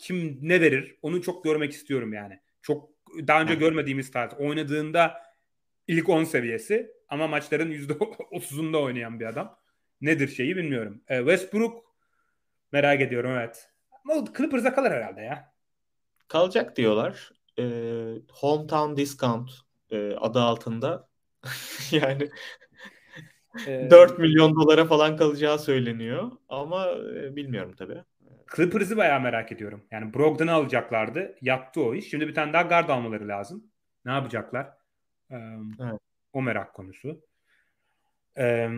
kim 0.00 0.38
ne 0.42 0.60
verir? 0.60 0.96
Onu 1.02 1.22
çok 1.22 1.44
görmek 1.44 1.72
istiyorum 1.72 2.12
yani. 2.12 2.40
Çok 2.62 2.90
daha 3.26 3.42
önce 3.42 3.54
görmediğimiz 3.54 4.10
tarz. 4.10 4.34
Oynadığında 4.34 5.22
ilk 5.86 6.08
10 6.08 6.24
seviyesi 6.24 6.90
ama 7.08 7.26
maçların 7.26 7.72
%30'unda 7.72 8.76
oynayan 8.82 9.20
bir 9.20 9.26
adam. 9.26 9.58
Nedir 10.00 10.28
şeyi 10.28 10.56
bilmiyorum. 10.56 11.02
E, 11.08 11.18
Westbrook 11.18 11.84
merak 12.72 13.00
ediyorum 13.00 13.30
evet. 13.30 13.68
Ama 14.04 14.24
Clippers'a 14.36 14.74
kalır 14.74 14.90
herhalde 14.90 15.20
ya. 15.20 15.52
Kalacak 16.28 16.76
diyorlar. 16.76 17.32
E, 17.58 17.64
hometown 18.32 18.96
discount 18.96 19.50
e, 19.90 20.12
adı 20.12 20.40
altında. 20.40 21.08
yani 21.90 22.30
e, 23.66 23.90
4 23.90 24.18
milyon 24.18 24.56
dolara 24.56 24.84
falan 24.84 25.16
kalacağı 25.16 25.58
söyleniyor. 25.58 26.30
Ama 26.48 26.86
e, 26.86 27.36
bilmiyorum 27.36 27.74
tabii. 27.78 28.02
Clippers'ı 28.56 28.96
bayağı 28.96 29.20
merak 29.20 29.52
ediyorum. 29.52 29.84
Yani 29.90 30.14
Brogdon'u 30.14 30.50
alacaklardı. 30.50 31.36
Yattı 31.40 31.82
o 31.82 31.94
iş. 31.94 32.10
Şimdi 32.10 32.28
bir 32.28 32.34
tane 32.34 32.52
daha 32.52 32.62
guard 32.62 32.88
almaları 32.88 33.28
lazım. 33.28 33.64
Ne 34.04 34.12
yapacaklar? 34.12 34.66
Ee, 35.30 35.36
evet. 35.80 36.00
O 36.32 36.42
merak 36.42 36.74
konusu. 36.74 37.24
Ee, 38.38 38.68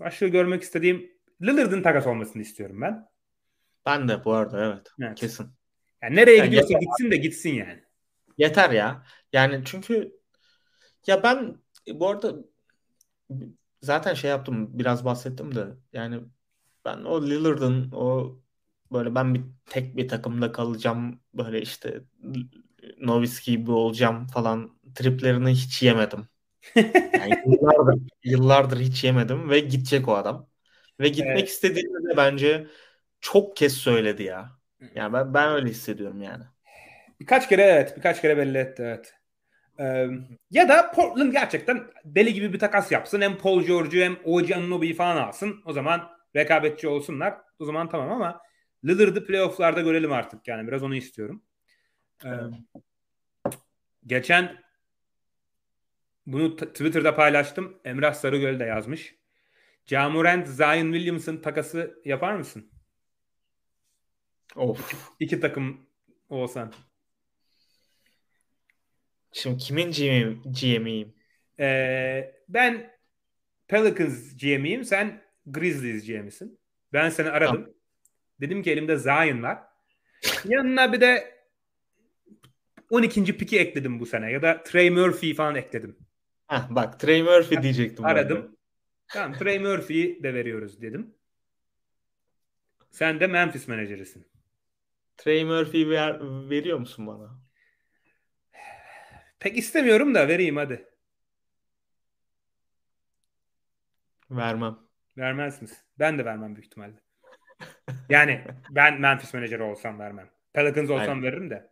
başka 0.00 0.28
görmek 0.28 0.62
istediğim 0.62 1.10
Lillard'ın 1.42 1.82
takas 1.82 2.06
olmasını 2.06 2.42
istiyorum 2.42 2.80
ben. 2.80 3.08
Ben 3.86 4.08
de 4.08 4.24
bu 4.24 4.32
arada 4.32 4.66
evet. 4.66 4.86
evet. 5.00 5.18
Kesin. 5.18 5.46
Yani 6.02 6.16
nereye 6.16 6.36
yani 6.36 6.46
gidiyorsa 6.46 6.72
yeter. 6.72 6.80
gitsin 6.80 7.10
de 7.10 7.16
gitsin 7.16 7.54
yani. 7.54 7.82
Yeter 8.38 8.70
ya. 8.70 9.02
Yani 9.32 9.62
çünkü 9.64 10.12
ya 11.06 11.22
ben 11.22 11.56
bu 11.94 12.08
arada 12.08 12.34
zaten 13.82 14.14
şey 14.14 14.30
yaptım 14.30 14.78
biraz 14.78 15.04
bahsettim 15.04 15.54
de 15.54 15.66
yani 15.92 16.20
ben 16.84 16.98
o 16.98 17.22
Lillard'ın 17.26 17.92
o 17.92 18.38
böyle 18.92 19.14
ben 19.14 19.34
bir 19.34 19.42
tek 19.66 19.96
bir 19.96 20.08
takımda 20.08 20.52
kalacağım 20.52 21.20
böyle 21.34 21.62
işte 21.62 22.02
Noviski 23.00 23.50
gibi 23.50 23.70
olacağım 23.70 24.26
falan 24.26 24.78
triplerini 24.94 25.50
hiç 25.50 25.82
yemedim. 25.82 26.28
Yani 27.14 27.42
yıllardır, 27.46 28.02
yıllardır 28.24 28.80
hiç 28.80 29.04
yemedim 29.04 29.50
ve 29.50 29.60
gidecek 29.60 30.08
o 30.08 30.14
adam. 30.16 30.48
Ve 31.00 31.08
gitmek 31.08 31.38
evet. 31.38 31.48
istediğini 31.48 32.10
de 32.10 32.16
bence 32.16 32.66
çok 33.20 33.56
kez 33.56 33.72
söyledi 33.72 34.22
ya. 34.22 34.50
Yani 34.94 35.12
ben, 35.12 35.34
ben 35.34 35.52
öyle 35.52 35.68
hissediyorum 35.68 36.22
yani. 36.22 36.44
Birkaç 37.20 37.48
kere 37.48 37.62
evet. 37.62 37.96
Birkaç 37.96 38.20
kere 38.22 38.36
belli 38.36 38.58
etti 38.58 38.82
evet. 38.82 39.14
Ee, 39.80 40.08
ya 40.50 40.68
da 40.68 40.90
Portland 40.90 41.32
gerçekten 41.32 41.84
deli 42.04 42.34
gibi 42.34 42.52
bir 42.52 42.58
takas 42.58 42.92
yapsın. 42.92 43.20
Hem 43.20 43.38
Paul 43.38 43.62
George'u 43.62 44.02
hem 44.02 44.16
OG 44.24 44.52
Anunoby'yi 44.52 44.94
falan 44.94 45.16
alsın. 45.16 45.62
O 45.64 45.72
zaman 45.72 46.10
rekabetçi 46.36 46.88
olsunlar. 46.88 47.34
O 47.58 47.64
zaman 47.64 47.88
tamam 47.88 48.12
ama 48.12 48.40
Lillard'ı 48.84 49.26
playofflarda 49.26 49.80
görelim 49.80 50.12
artık 50.12 50.48
yani. 50.48 50.68
Biraz 50.68 50.82
onu 50.82 50.96
istiyorum. 50.96 51.42
Ee, 52.24 52.28
geçen 54.06 54.62
bunu 56.26 56.56
Twitter'da 56.56 57.14
paylaştım. 57.14 57.80
Emrah 57.84 58.14
Sarıgöl 58.14 58.60
de 58.60 58.64
yazmış. 58.64 59.14
Camurent, 59.86 60.48
Zion 60.48 60.92
Williamson 60.92 61.36
takası 61.36 62.02
yapar 62.04 62.34
mısın? 62.34 62.70
Of. 64.56 64.92
İki, 64.92 64.96
iki 65.20 65.40
takım 65.40 65.86
olsan. 66.28 66.72
Şimdi 69.32 69.58
kimin 69.58 69.90
GM, 69.92 70.50
GM'iyim? 70.52 71.14
Ee, 71.60 72.34
ben 72.48 72.90
Pelicans 73.68 74.36
GM'iyim. 74.36 74.84
Sen 74.84 75.22
Grizzlies 75.46 76.06
GM'isin. 76.06 76.60
Ben 76.92 77.08
seni 77.08 77.30
aradım. 77.30 77.54
Tamam. 77.54 77.70
Dedim 78.40 78.62
ki 78.62 78.70
elimde 78.70 78.96
Zion 78.96 79.42
var. 79.42 79.58
Yanına 80.44 80.92
bir 80.92 81.00
de 81.00 81.38
12. 82.90 83.36
piki 83.36 83.58
ekledim 83.58 84.00
bu 84.00 84.06
sene. 84.06 84.32
Ya 84.32 84.42
da 84.42 84.62
Trey 84.62 84.90
Murphy 84.90 85.34
falan 85.34 85.54
ekledim. 85.54 85.98
Heh, 86.46 86.66
bak 86.70 87.00
Trey 87.00 87.22
Murphy 87.22 87.62
diyecektim. 87.62 88.04
Aradım. 88.04 88.56
Tamam 89.08 89.38
Trey 89.38 89.58
Murphy'yi 89.58 90.22
de 90.22 90.34
veriyoruz 90.34 90.82
dedim. 90.82 91.14
Sen 92.90 93.20
de 93.20 93.26
Memphis 93.26 93.68
menajerisin. 93.68 94.26
Trey 95.16 95.44
Murphy 95.44 95.88
ver, 95.88 96.20
veriyor 96.50 96.78
musun 96.78 97.06
bana? 97.06 97.40
Pek 99.40 99.58
istemiyorum 99.58 100.14
da 100.14 100.28
vereyim 100.28 100.56
hadi. 100.56 100.88
Vermem. 104.30 104.78
Vermez 105.16 105.62
misin? 105.62 105.78
Ben 105.98 106.18
de 106.18 106.24
vermem 106.24 106.54
büyük 106.54 106.66
ihtimalle. 106.66 107.00
Yani 108.08 108.44
ben 108.70 109.00
Memphis 109.00 109.34
menajeri 109.34 109.62
olsam 109.62 109.98
vermem. 109.98 110.30
Pelicans 110.52 110.90
olsam 110.90 111.08
yani, 111.08 111.22
veririm 111.22 111.50
de. 111.50 111.70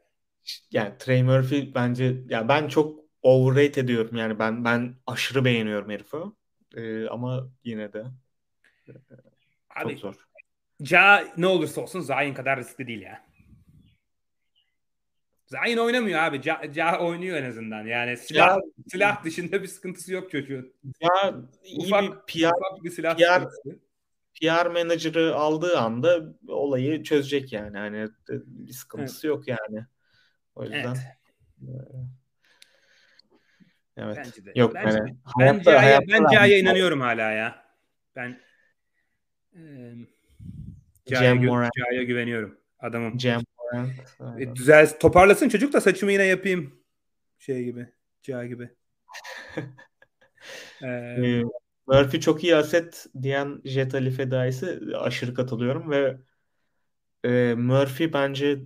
Yani 0.70 0.98
Trey 0.98 1.22
Murphy 1.22 1.74
bence 1.74 2.16
ya 2.28 2.48
ben 2.48 2.68
çok 2.68 3.00
overrate 3.22 3.80
ediyorum 3.80 4.16
yani 4.16 4.38
ben 4.38 4.64
ben 4.64 4.94
aşırı 5.06 5.44
beğeniyorum 5.44 5.90
herifi. 5.90 6.16
Ee, 6.76 7.08
ama 7.08 7.48
yine 7.64 7.92
de 7.92 8.04
e, 8.88 8.92
Abi, 9.76 9.90
çok 9.90 9.98
zor. 9.98 10.14
Ja 10.80 11.24
ne 11.36 11.46
olursa 11.46 11.80
olsun 11.80 12.00
Zion 12.00 12.34
kadar 12.34 12.58
riskli 12.58 12.86
değil 12.86 13.02
ya. 13.02 13.26
Zion 15.46 15.76
oynamıyor 15.76 16.20
abi. 16.20 16.40
Ja, 16.44 16.62
ja 16.74 16.98
oynuyor 17.00 17.36
en 17.36 17.50
azından. 17.50 17.86
Yani 17.86 18.16
silah 18.16 18.48
ya, 18.48 18.60
silah 18.90 19.24
dışında 19.24 19.62
bir 19.62 19.68
sıkıntısı 19.68 20.12
yok 20.12 20.30
çocuğun. 20.30 20.72
Ya 21.00 21.34
iyi 21.64 21.86
ufak, 21.86 22.28
bir 22.28 22.42
PR, 22.42 22.46
ufak 22.46 22.84
bir 22.84 22.90
silah 22.90 23.16
PR, 23.16 23.44
PR 24.40 24.66
menajeri 24.66 25.20
aldığı 25.20 25.78
anda 25.78 26.20
olayı 26.48 27.02
çözecek 27.02 27.52
yani. 27.52 27.78
Hani 27.78 28.08
bir 28.46 28.72
sıkıntısı 28.72 29.26
evet. 29.26 29.36
yok 29.36 29.48
yani. 29.48 29.86
O 30.54 30.62
yüzden 30.62 30.78
evet. 30.78 30.98
Evet. 33.96 34.16
Bence 34.16 34.44
de. 34.44 34.52
Yok 34.54 34.74
bence, 34.74 34.98
yani. 34.98 35.16
Ben 35.40 35.60
Caha'ya 35.60 36.00
ben 36.08 36.26
Caha'ya 36.32 36.58
inanıyorum 36.58 37.00
hala 37.00 37.32
ya. 37.32 37.66
Ben 38.16 38.40
e, 39.54 39.60
Caha'ya 41.10 41.34
gü- 41.34 42.02
güveniyorum. 42.02 42.58
Adamım. 42.78 43.16
Cem 43.18 43.40
Morant. 43.72 44.40
E, 44.40 44.54
düzel 44.54 44.98
toparlasın 44.98 45.48
çocuk 45.48 45.72
da 45.72 45.80
saçımı 45.80 46.12
yine 46.12 46.24
yapayım. 46.24 46.74
Şey 47.38 47.64
gibi. 47.64 47.88
Caha 48.22 48.46
gibi. 48.46 48.70
ee, 50.82 51.42
Murphy 51.86 52.20
çok 52.20 52.44
iyi 52.44 52.56
aset 52.56 53.06
diyen 53.22 53.60
Jet 53.64 53.94
Ali 53.94 54.10
fedaisi 54.10 54.80
aşırı 54.96 55.34
katılıyorum 55.34 55.90
ve 55.90 56.18
e, 57.24 57.54
Murphy 57.54 58.12
bence 58.12 58.58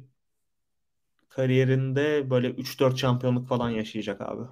kariyerinde 1.28 2.30
böyle 2.30 2.50
3-4 2.50 2.96
şampiyonluk 2.96 3.48
falan 3.48 3.70
yaşayacak 3.70 4.20
abi. 4.20 4.42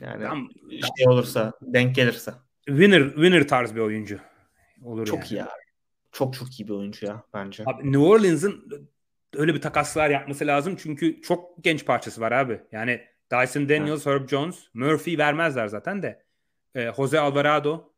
Yani 0.00 0.24
Tam, 0.24 0.48
şey 0.70 1.08
olursa, 1.08 1.52
denk 1.62 1.94
gelirse. 1.94 2.32
Winner 2.66 3.08
winner 3.08 3.48
tarz 3.48 3.74
bir 3.74 3.80
oyuncu. 3.80 4.18
Olur 4.84 5.06
çok 5.06 5.18
yani. 5.18 5.28
iyi 5.28 5.42
abi. 5.42 5.62
Çok 6.12 6.34
çok 6.34 6.60
iyi 6.60 6.68
bir 6.68 6.72
oyuncu 6.72 7.06
ya 7.06 7.24
bence. 7.34 7.62
Abi 7.66 7.92
New 7.92 7.98
Orleans'ın 7.98 8.88
öyle 9.34 9.54
bir 9.54 9.60
takaslar 9.60 10.10
yapması 10.10 10.46
lazım 10.46 10.76
çünkü 10.76 11.22
çok 11.22 11.64
genç 11.64 11.86
parçası 11.86 12.20
var 12.20 12.32
abi. 12.32 12.60
Yani 12.72 13.00
Dyson 13.32 13.68
Daniels. 13.68 14.06
Herb 14.06 14.28
Jones, 14.28 14.66
Murphy 14.74 15.18
vermezler 15.18 15.66
zaten 15.66 16.02
de. 16.02 16.24
E, 16.74 16.92
Jose 16.96 17.20
Alvarado, 17.20 17.92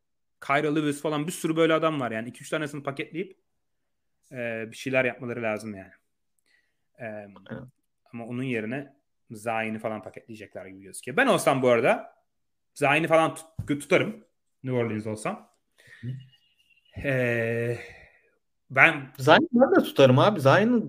Kyra 0.46 0.74
Lewis 0.74 1.02
falan 1.02 1.26
bir 1.26 1.32
sürü 1.32 1.56
böyle 1.56 1.74
adam 1.74 2.00
var. 2.00 2.10
Yani 2.10 2.28
2-3 2.28 2.50
tanesini 2.50 2.82
paketleyip 2.82 3.38
e, 4.32 4.64
bir 4.70 4.76
şeyler 4.76 5.04
yapmaları 5.04 5.42
lazım 5.42 5.74
yani. 5.74 5.92
E, 6.98 7.06
evet. 7.50 7.62
Ama 8.12 8.26
onun 8.26 8.42
yerine 8.42 8.94
Zayn'i 9.30 9.78
falan 9.78 10.02
paketleyecekler 10.02 10.66
gibi 10.66 10.82
gözüküyor. 10.82 11.16
Ben 11.16 11.26
olsam 11.26 11.62
bu 11.62 11.68
arada 11.68 12.14
Zayn'i 12.74 13.06
falan 13.06 13.34
tut- 13.34 13.80
tutarım. 13.80 14.24
New 14.64 14.78
Orleans 14.78 15.06
olsam. 15.06 15.50
Ee, 17.04 17.78
ben 18.70 19.12
Zayn'i 19.18 19.48
ben 19.52 19.80
de 19.80 19.84
tutarım 19.84 20.18
abi. 20.18 20.40
Zayn'ı 20.40 20.82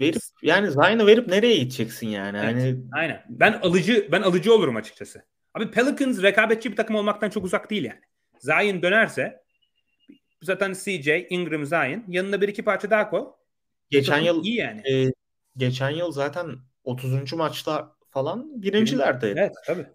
verip 0.00 0.22
yani 0.42 0.70
Zayn'ı 0.70 1.06
verip 1.06 1.28
nereye 1.28 1.56
gideceksin 1.56 2.08
yani? 2.08 2.38
Evet, 2.38 2.46
hani 2.46 2.76
aynen. 2.92 3.24
Ben 3.28 3.52
alıcı 3.62 4.08
ben 4.12 4.22
alıcı 4.22 4.54
olurum 4.54 4.76
açıkçası. 4.76 5.22
Abi 5.54 5.70
Pelicans 5.70 6.22
rekabetçi 6.22 6.70
bir 6.70 6.76
takım 6.76 6.96
olmaktan 6.96 7.30
çok 7.30 7.44
uzak 7.44 7.70
değil 7.70 7.84
yani. 7.84 8.00
Zion 8.38 8.82
dönerse 8.82 9.42
zaten 10.42 10.72
CJ, 10.72 11.08
Ingram, 11.30 11.66
Zion 11.66 12.04
yanına 12.08 12.40
bir 12.40 12.48
iki 12.48 12.64
parça 12.64 12.90
daha 12.90 13.10
koy. 13.10 13.24
Geçen 13.90 14.18
yıl 14.18 14.44
iyi 14.44 14.56
yani. 14.56 14.80
E, 14.90 15.12
geçen 15.56 15.90
yıl 15.90 16.12
zaten 16.12 16.56
30. 16.84 17.32
maçta 17.32 17.96
falan 18.10 18.62
birincilerde. 18.62 19.34
Evet 19.36 19.52
tabii. 19.66 19.86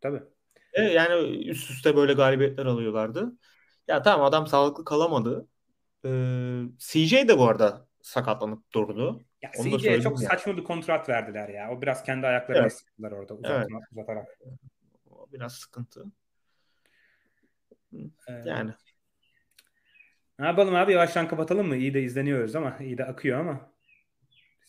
Tabii. 0.00 0.22
E, 0.72 0.82
yani 0.82 1.38
üst 1.48 1.70
üste 1.70 1.96
böyle 1.96 2.12
galibiyetler 2.12 2.66
alıyorlardı. 2.66 3.32
Ya 3.88 4.02
tamam 4.02 4.26
adam 4.26 4.46
sağlıklı 4.46 4.84
kalamadı. 4.84 5.48
Ee, 6.04 6.62
CJ 6.78 7.28
de 7.28 7.38
bu 7.38 7.48
arada 7.48 7.86
sakatlanıp 8.02 8.72
durdu. 8.72 9.24
Ya 9.42 9.50
CJ'ye 9.62 10.00
çok 10.00 10.22
ya. 10.22 10.28
saçma 10.28 10.56
bir 10.56 10.64
kontrat 10.64 11.08
verdiler 11.08 11.48
ya. 11.48 11.70
O 11.70 11.82
biraz 11.82 12.02
kendi 12.02 12.26
ayaklarına 12.26 12.62
evet. 12.62 12.72
sıktılar 12.72 13.12
orada 13.12 13.34
uzatma, 13.34 13.56
evet. 13.56 13.88
uzatarak. 13.92 14.26
O 15.10 15.26
biraz 15.32 15.54
sıkıntı. 15.54 16.04
Yani. 18.44 18.70
Ne 20.38 20.46
yapalım 20.46 20.74
abi 20.74 20.92
yavaştan 20.92 21.28
kapatalım 21.28 21.68
mı? 21.68 21.76
İyi 21.76 21.94
de 21.94 22.02
izleniyoruz 22.02 22.56
ama 22.56 22.76
iyi 22.80 22.98
de 22.98 23.04
akıyor 23.04 23.40
ama. 23.40 23.70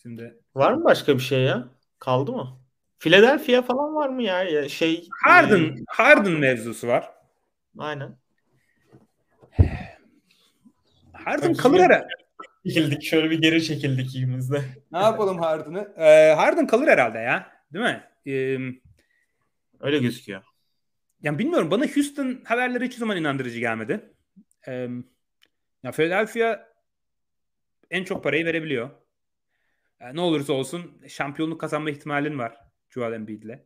Şimdi 0.02 0.40
Var 0.54 0.72
mı 0.72 0.84
başka 0.84 1.14
bir 1.14 1.22
şey 1.22 1.42
ya? 1.42 1.68
Kaldı 1.98 2.32
mı? 2.32 2.60
Philadelphia 2.98 3.62
falan 3.62 3.94
var 3.94 4.08
mı 4.08 4.22
ya? 4.22 4.42
ya 4.42 4.68
şey 4.68 5.08
Harden 5.24 5.64
e... 5.64 5.74
Harden 5.88 6.32
mevzusu 6.32 6.88
var. 6.88 7.12
Aynen. 7.78 8.16
Harden 11.24 11.54
kalır 11.54 11.80
herhalde. 11.80 12.08
Çekildik. 12.66 13.02
Şöyle 13.02 13.30
bir 13.30 13.42
geri 13.42 13.64
çekildik 13.64 14.06
ikimiz 14.06 14.50
de. 14.52 14.62
Ne 14.92 14.98
yapalım 14.98 15.38
Harden'ı? 15.38 15.94
Ee, 15.96 16.32
Harden 16.36 16.66
kalır 16.66 16.88
herhalde 16.88 17.18
ya. 17.18 17.52
Değil 17.72 17.84
mi? 17.84 18.04
Ee, 18.26 18.58
Öyle 19.80 19.98
gözüküyor. 19.98 20.42
yani 21.22 21.38
bilmiyorum. 21.38 21.70
Bana 21.70 21.86
Houston 21.86 22.40
haberleri 22.44 22.84
hiçbir 22.84 22.98
zaman 22.98 23.16
inandırıcı 23.16 23.58
gelmedi. 23.60 24.12
Ee, 24.68 24.88
ya 25.82 25.92
Philadelphia 25.92 26.68
en 27.90 28.04
çok 28.04 28.24
parayı 28.24 28.44
verebiliyor. 28.44 28.90
Yani 30.00 30.16
ne 30.16 30.20
olursa 30.20 30.52
olsun 30.52 31.02
şampiyonluk 31.08 31.60
kazanma 31.60 31.90
ihtimalin 31.90 32.38
var 32.38 32.56
Joel 32.90 33.12
Embiid'le. 33.12 33.58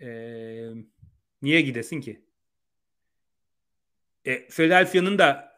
Ee, 0.00 0.70
niye 1.42 1.60
gidesin 1.60 2.00
ki? 2.00 2.24
E, 4.24 4.48
Philadelphia'nın 4.48 5.18
da 5.18 5.49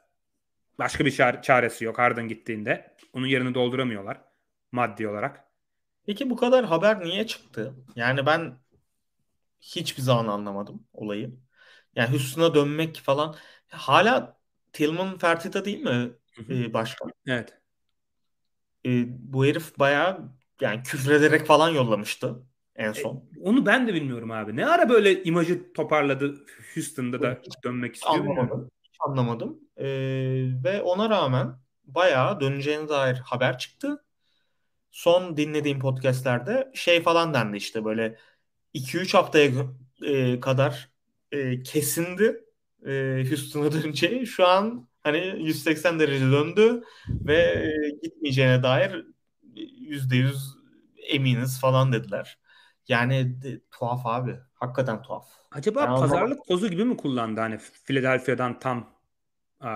başka 0.78 1.04
bir 1.04 1.10
çare- 1.10 1.42
çaresi 1.42 1.84
yok 1.84 1.98
Harden 1.98 2.28
gittiğinde. 2.28 2.96
Onun 3.12 3.26
yerini 3.26 3.54
dolduramıyorlar 3.54 4.20
maddi 4.72 5.08
olarak. 5.08 5.44
Peki 6.06 6.30
bu 6.30 6.36
kadar 6.36 6.64
haber 6.64 7.00
niye 7.04 7.26
çıktı? 7.26 7.74
Yani 7.96 8.26
ben 8.26 8.58
hiçbir 9.60 10.02
zaman 10.02 10.26
anlamadım 10.26 10.86
olayı. 10.92 11.34
Yani 11.96 12.10
Houston'a 12.10 12.54
dönmek 12.54 12.96
falan. 12.96 13.36
Hala 13.68 14.36
Tillman 14.72 15.18
Fertitta 15.18 15.64
değil 15.64 15.80
mi 15.80 16.12
e, 16.50 16.72
başkan? 16.74 17.12
Evet. 17.26 17.58
E, 18.86 19.04
bu 19.32 19.46
herif 19.46 19.78
bayağı 19.78 20.32
yani 20.60 20.82
küfrederek 20.82 21.46
falan 21.46 21.68
yollamıştı 21.68 22.42
en 22.76 22.92
son. 22.92 23.24
Onu 23.42 23.66
ben 23.66 23.88
de 23.88 23.94
bilmiyorum 23.94 24.30
abi. 24.30 24.56
Ne 24.56 24.66
ara 24.66 24.88
böyle 24.88 25.22
imajı 25.24 25.72
toparladı 25.72 26.44
Houston'da 26.74 27.22
da 27.22 27.42
dönmek 27.64 27.96
istiyor 27.96 28.24
anlamadım. 28.24 28.70
Anlamadım. 29.06 29.60
E, 29.76 29.86
ve 30.64 30.82
ona 30.82 31.10
rağmen 31.10 31.56
bayağı 31.84 32.40
döneceğine 32.40 32.88
dair 32.88 33.16
haber 33.16 33.58
çıktı. 33.58 34.04
Son 34.90 35.36
dinlediğim 35.36 35.80
podcastlerde 35.80 36.70
şey 36.74 37.02
falan 37.02 37.34
dendi 37.34 37.56
işte 37.56 37.84
böyle 37.84 38.18
2-3 38.74 39.14
haftaya 39.14 39.50
e, 40.02 40.40
kadar 40.40 40.90
e, 41.32 41.62
kesindi 41.62 42.44
e, 42.86 43.24
Houston'a 43.28 43.72
döneceği. 43.72 44.26
Şu 44.26 44.46
an 44.46 44.88
hani 45.00 45.34
180 45.38 46.00
derece 46.00 46.24
döndü 46.24 46.82
ve 47.08 47.36
e, 47.36 47.90
gitmeyeceğine 48.02 48.62
dair 48.62 49.06
%100 49.54 50.34
eminiz 51.10 51.60
falan 51.60 51.92
dediler. 51.92 52.38
Yani 52.88 53.42
de, 53.42 53.60
tuhaf 53.70 54.06
abi. 54.06 54.36
Hakikaten 54.54 55.02
tuhaf. 55.02 55.28
Acaba 55.50 55.80
anlamadım. 55.80 56.10
pazarlık 56.10 56.40
kozu 56.46 56.68
gibi 56.68 56.84
mi 56.84 56.96
kullandı 56.96 57.40
hani 57.40 57.58
Philadelphia'dan 57.84 58.58
tam 58.58 58.91
e, 59.62 59.70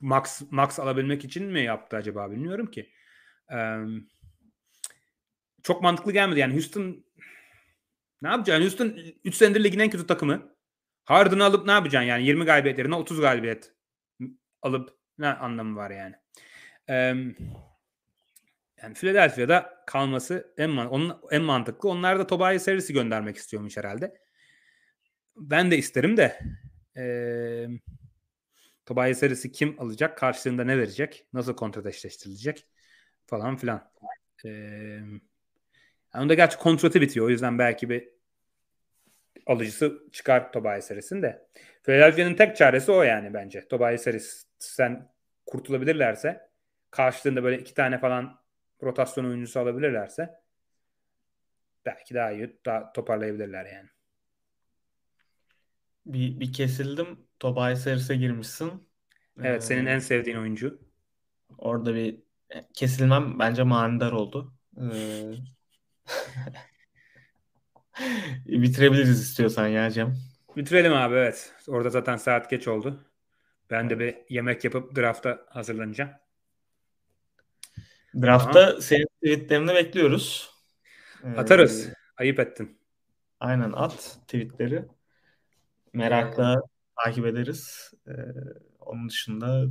max 0.00 0.42
max 0.50 0.80
alabilmek 0.80 1.24
için 1.24 1.46
mi 1.46 1.60
yaptı 1.60 1.96
acaba 1.96 2.30
bilmiyorum 2.30 2.66
ki. 2.66 2.90
E, 3.52 3.58
çok 5.62 5.82
mantıklı 5.82 6.12
gelmedi 6.12 6.40
yani 6.40 6.54
Houston 6.54 7.04
ne 8.22 8.28
yapacaksın? 8.28 8.62
Houston 8.62 8.98
3 9.24 9.34
senedir 9.34 9.64
ligin 9.64 9.78
en 9.78 9.90
kötü 9.90 10.06
takımı. 10.06 10.54
Harden'ı 11.04 11.44
alıp 11.44 11.66
ne 11.66 11.72
yapacaksın 11.72 12.08
yani 12.08 12.26
20 12.26 12.44
galibiyet 12.44 12.78
yerine 12.78 12.94
30 12.94 13.20
galibiyet 13.20 13.72
alıp 14.62 14.90
ne 15.18 15.28
anlamı 15.28 15.76
var 15.76 15.90
yani. 15.90 16.14
E, 16.88 16.94
yani 18.82 18.94
Philadelphia'da 18.94 19.84
kalması 19.86 20.54
en, 20.58 20.68
onun, 20.68 21.20
en 21.30 21.42
mantıklı. 21.42 21.88
Onlar 21.88 22.18
da 22.18 22.26
Tobias 22.26 22.68
Harris'i 22.68 22.92
göndermek 22.92 23.36
istiyormuş 23.36 23.76
herhalde. 23.76 24.14
Ben 25.36 25.70
de 25.70 25.78
isterim 25.78 26.16
de 26.16 26.38
eee 26.96 27.68
Tobias 28.90 29.22
Harris'i 29.22 29.52
kim 29.52 29.76
alacak? 29.80 30.18
Karşılığında 30.18 30.64
ne 30.64 30.78
verecek? 30.78 31.26
Nasıl 31.32 31.56
kontrat 31.56 31.86
eşleştirilecek? 31.86 32.66
Falan 33.26 33.56
filan. 33.56 33.90
Eee 34.44 34.50
yani 36.14 36.22
onda 36.24 36.34
gerçi 36.34 36.58
kontratı 36.58 37.00
bitiyor. 37.00 37.26
O 37.26 37.30
yüzden 37.30 37.58
belki 37.58 37.90
bir 37.90 38.08
alıcısı 39.46 40.02
çıkar 40.12 40.52
Tobias 40.52 40.90
Harris'in 40.90 41.22
de. 41.22 41.46
Philadelphia'nın 41.82 42.34
tek 42.34 42.56
çaresi 42.56 42.92
o 42.92 43.02
yani 43.02 43.34
bence. 43.34 43.68
Tobias 43.68 44.06
Harris 44.06 44.46
sen 44.58 45.12
kurtulabilirlerse 45.46 46.48
karşılığında 46.90 47.42
böyle 47.44 47.58
iki 47.58 47.74
tane 47.74 47.98
falan 47.98 48.40
rotasyon 48.82 49.24
oyuncusu 49.24 49.60
alabilirlerse 49.60 50.40
belki 51.86 52.14
daha 52.14 52.30
iyi 52.30 52.56
daha 52.66 52.92
toparlayabilirler 52.92 53.64
yani. 53.64 53.88
Bir, 56.12 56.40
bir 56.40 56.52
kesildim. 56.52 57.06
Tobias 57.38 57.86
Harris'e 57.86 58.16
girmişsin. 58.16 58.88
Evet 59.42 59.64
senin 59.64 59.86
Ee, 59.86 59.90
en 59.90 59.98
sevdiğin 59.98 60.36
oyuncu. 60.36 60.80
Orada 61.58 61.94
bir 61.94 62.18
kesilmem 62.74 63.38
bence 63.38 63.62
manidar 63.62 64.12
oldu. 64.12 64.54
Ee, 64.80 65.32
bitirebiliriz 68.46 69.20
istiyorsan 69.22 69.66
ya 69.66 69.90
Cem. 69.90 70.16
Bitirelim 70.56 70.92
abi 70.92 71.14
evet. 71.14 71.54
Orada 71.68 71.90
zaten 71.90 72.16
saat 72.16 72.50
geç 72.50 72.68
oldu. 72.68 73.04
Ben 73.70 73.90
de 73.90 73.98
bir 73.98 74.16
yemek 74.28 74.64
yapıp 74.64 74.96
drafta 74.96 75.46
hazırlanacağım. 75.48 76.10
Draftta 78.22 78.80
senin 78.80 79.06
tweetlerini 79.24 79.74
bekliyoruz. 79.74 80.50
Ee, 81.24 81.28
Atarız. 81.28 81.88
Ayıp 82.16 82.40
ettin. 82.40 82.78
aynen 83.40 83.72
at 83.72 84.18
tweetleri. 84.26 84.84
Merakla 85.92 86.62
takip 87.04 87.26
ederiz. 87.26 87.92
Ee, 88.08 88.12
onun 88.80 89.08
dışında 89.08 89.66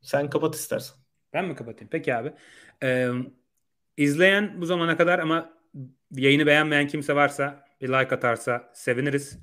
sen 0.00 0.30
kapat 0.30 0.54
istersen. 0.54 0.96
Ben 1.32 1.44
mi 1.44 1.54
kapatayım? 1.54 1.88
Peki 1.90 2.14
abi. 2.14 2.32
Ee, 2.82 3.10
izleyen 3.96 4.60
bu 4.60 4.66
zamana 4.66 4.96
kadar 4.96 5.18
ama 5.18 5.52
yayını 6.10 6.46
beğenmeyen 6.46 6.86
kimse 6.86 7.14
varsa 7.14 7.64
bir 7.80 7.88
like 7.88 8.14
atarsa 8.14 8.70
seviniriz. 8.74 9.38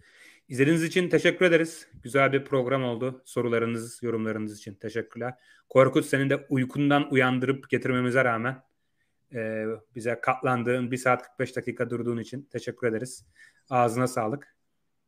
İzlediğiniz 0.47 0.83
için 0.83 1.09
teşekkür 1.09 1.45
ederiz. 1.45 1.87
Güzel 2.03 2.33
bir 2.33 2.45
program 2.45 2.83
oldu. 2.83 3.21
Sorularınız, 3.25 4.03
yorumlarınız 4.03 4.57
için 4.57 4.73
teşekkürler. 4.73 5.33
Korkut 5.69 6.05
senin 6.05 6.29
de 6.29 6.45
uykundan 6.49 7.11
uyandırıp 7.13 7.69
getirmemize 7.69 8.25
rağmen 8.25 8.63
e, 9.33 9.65
bize 9.95 10.19
katlandığın 10.21 10.91
1 10.91 10.97
saat 10.97 11.23
45 11.23 11.55
dakika 11.55 11.89
durduğun 11.89 12.17
için 12.17 12.43
teşekkür 12.51 12.87
ederiz. 12.87 13.25
Ağzına 13.69 14.07
sağlık. 14.07 14.56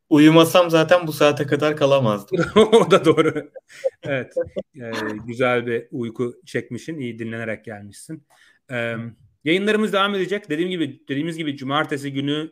Uyumasam 0.09 0.69
zaten 0.69 1.07
bu 1.07 1.13
saate 1.13 1.47
kadar 1.47 1.77
kalamazdım. 1.77 2.45
o 2.55 2.91
da 2.91 3.05
doğru. 3.05 3.51
evet. 4.03 4.33
Ee, 4.75 4.91
güzel 5.27 5.65
bir 5.65 5.87
uyku 5.91 6.33
çekmişsin. 6.45 6.99
iyi 6.99 7.19
dinlenerek 7.19 7.65
gelmişsin. 7.65 8.27
Ee, 8.71 8.95
yayınlarımız 9.43 9.93
devam 9.93 10.15
edecek. 10.15 10.49
Dediğim 10.49 10.69
gibi 10.69 11.03
dediğimiz 11.09 11.37
gibi 11.37 11.57
cumartesi 11.57 12.13
günü 12.13 12.51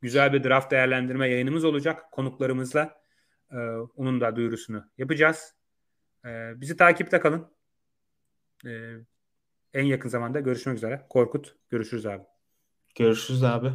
güzel 0.00 0.32
bir 0.32 0.44
draft 0.44 0.70
değerlendirme 0.70 1.28
yayınımız 1.28 1.64
olacak 1.64 2.12
konuklarımızla. 2.12 3.00
Ee, 3.52 3.56
onun 3.96 4.20
da 4.20 4.36
duyurusunu 4.36 4.84
yapacağız. 4.98 5.54
Ee, 6.24 6.52
bizi 6.56 6.76
takipte 6.76 7.20
kalın. 7.20 7.46
Ee, 8.66 8.94
en 9.74 9.84
yakın 9.84 10.08
zamanda 10.08 10.40
görüşmek 10.40 10.76
üzere. 10.76 11.06
Korkut 11.08 11.56
görüşürüz 11.70 12.06
abi. 12.06 12.22
Görüşürüz 12.94 13.44
abi. 13.44 13.72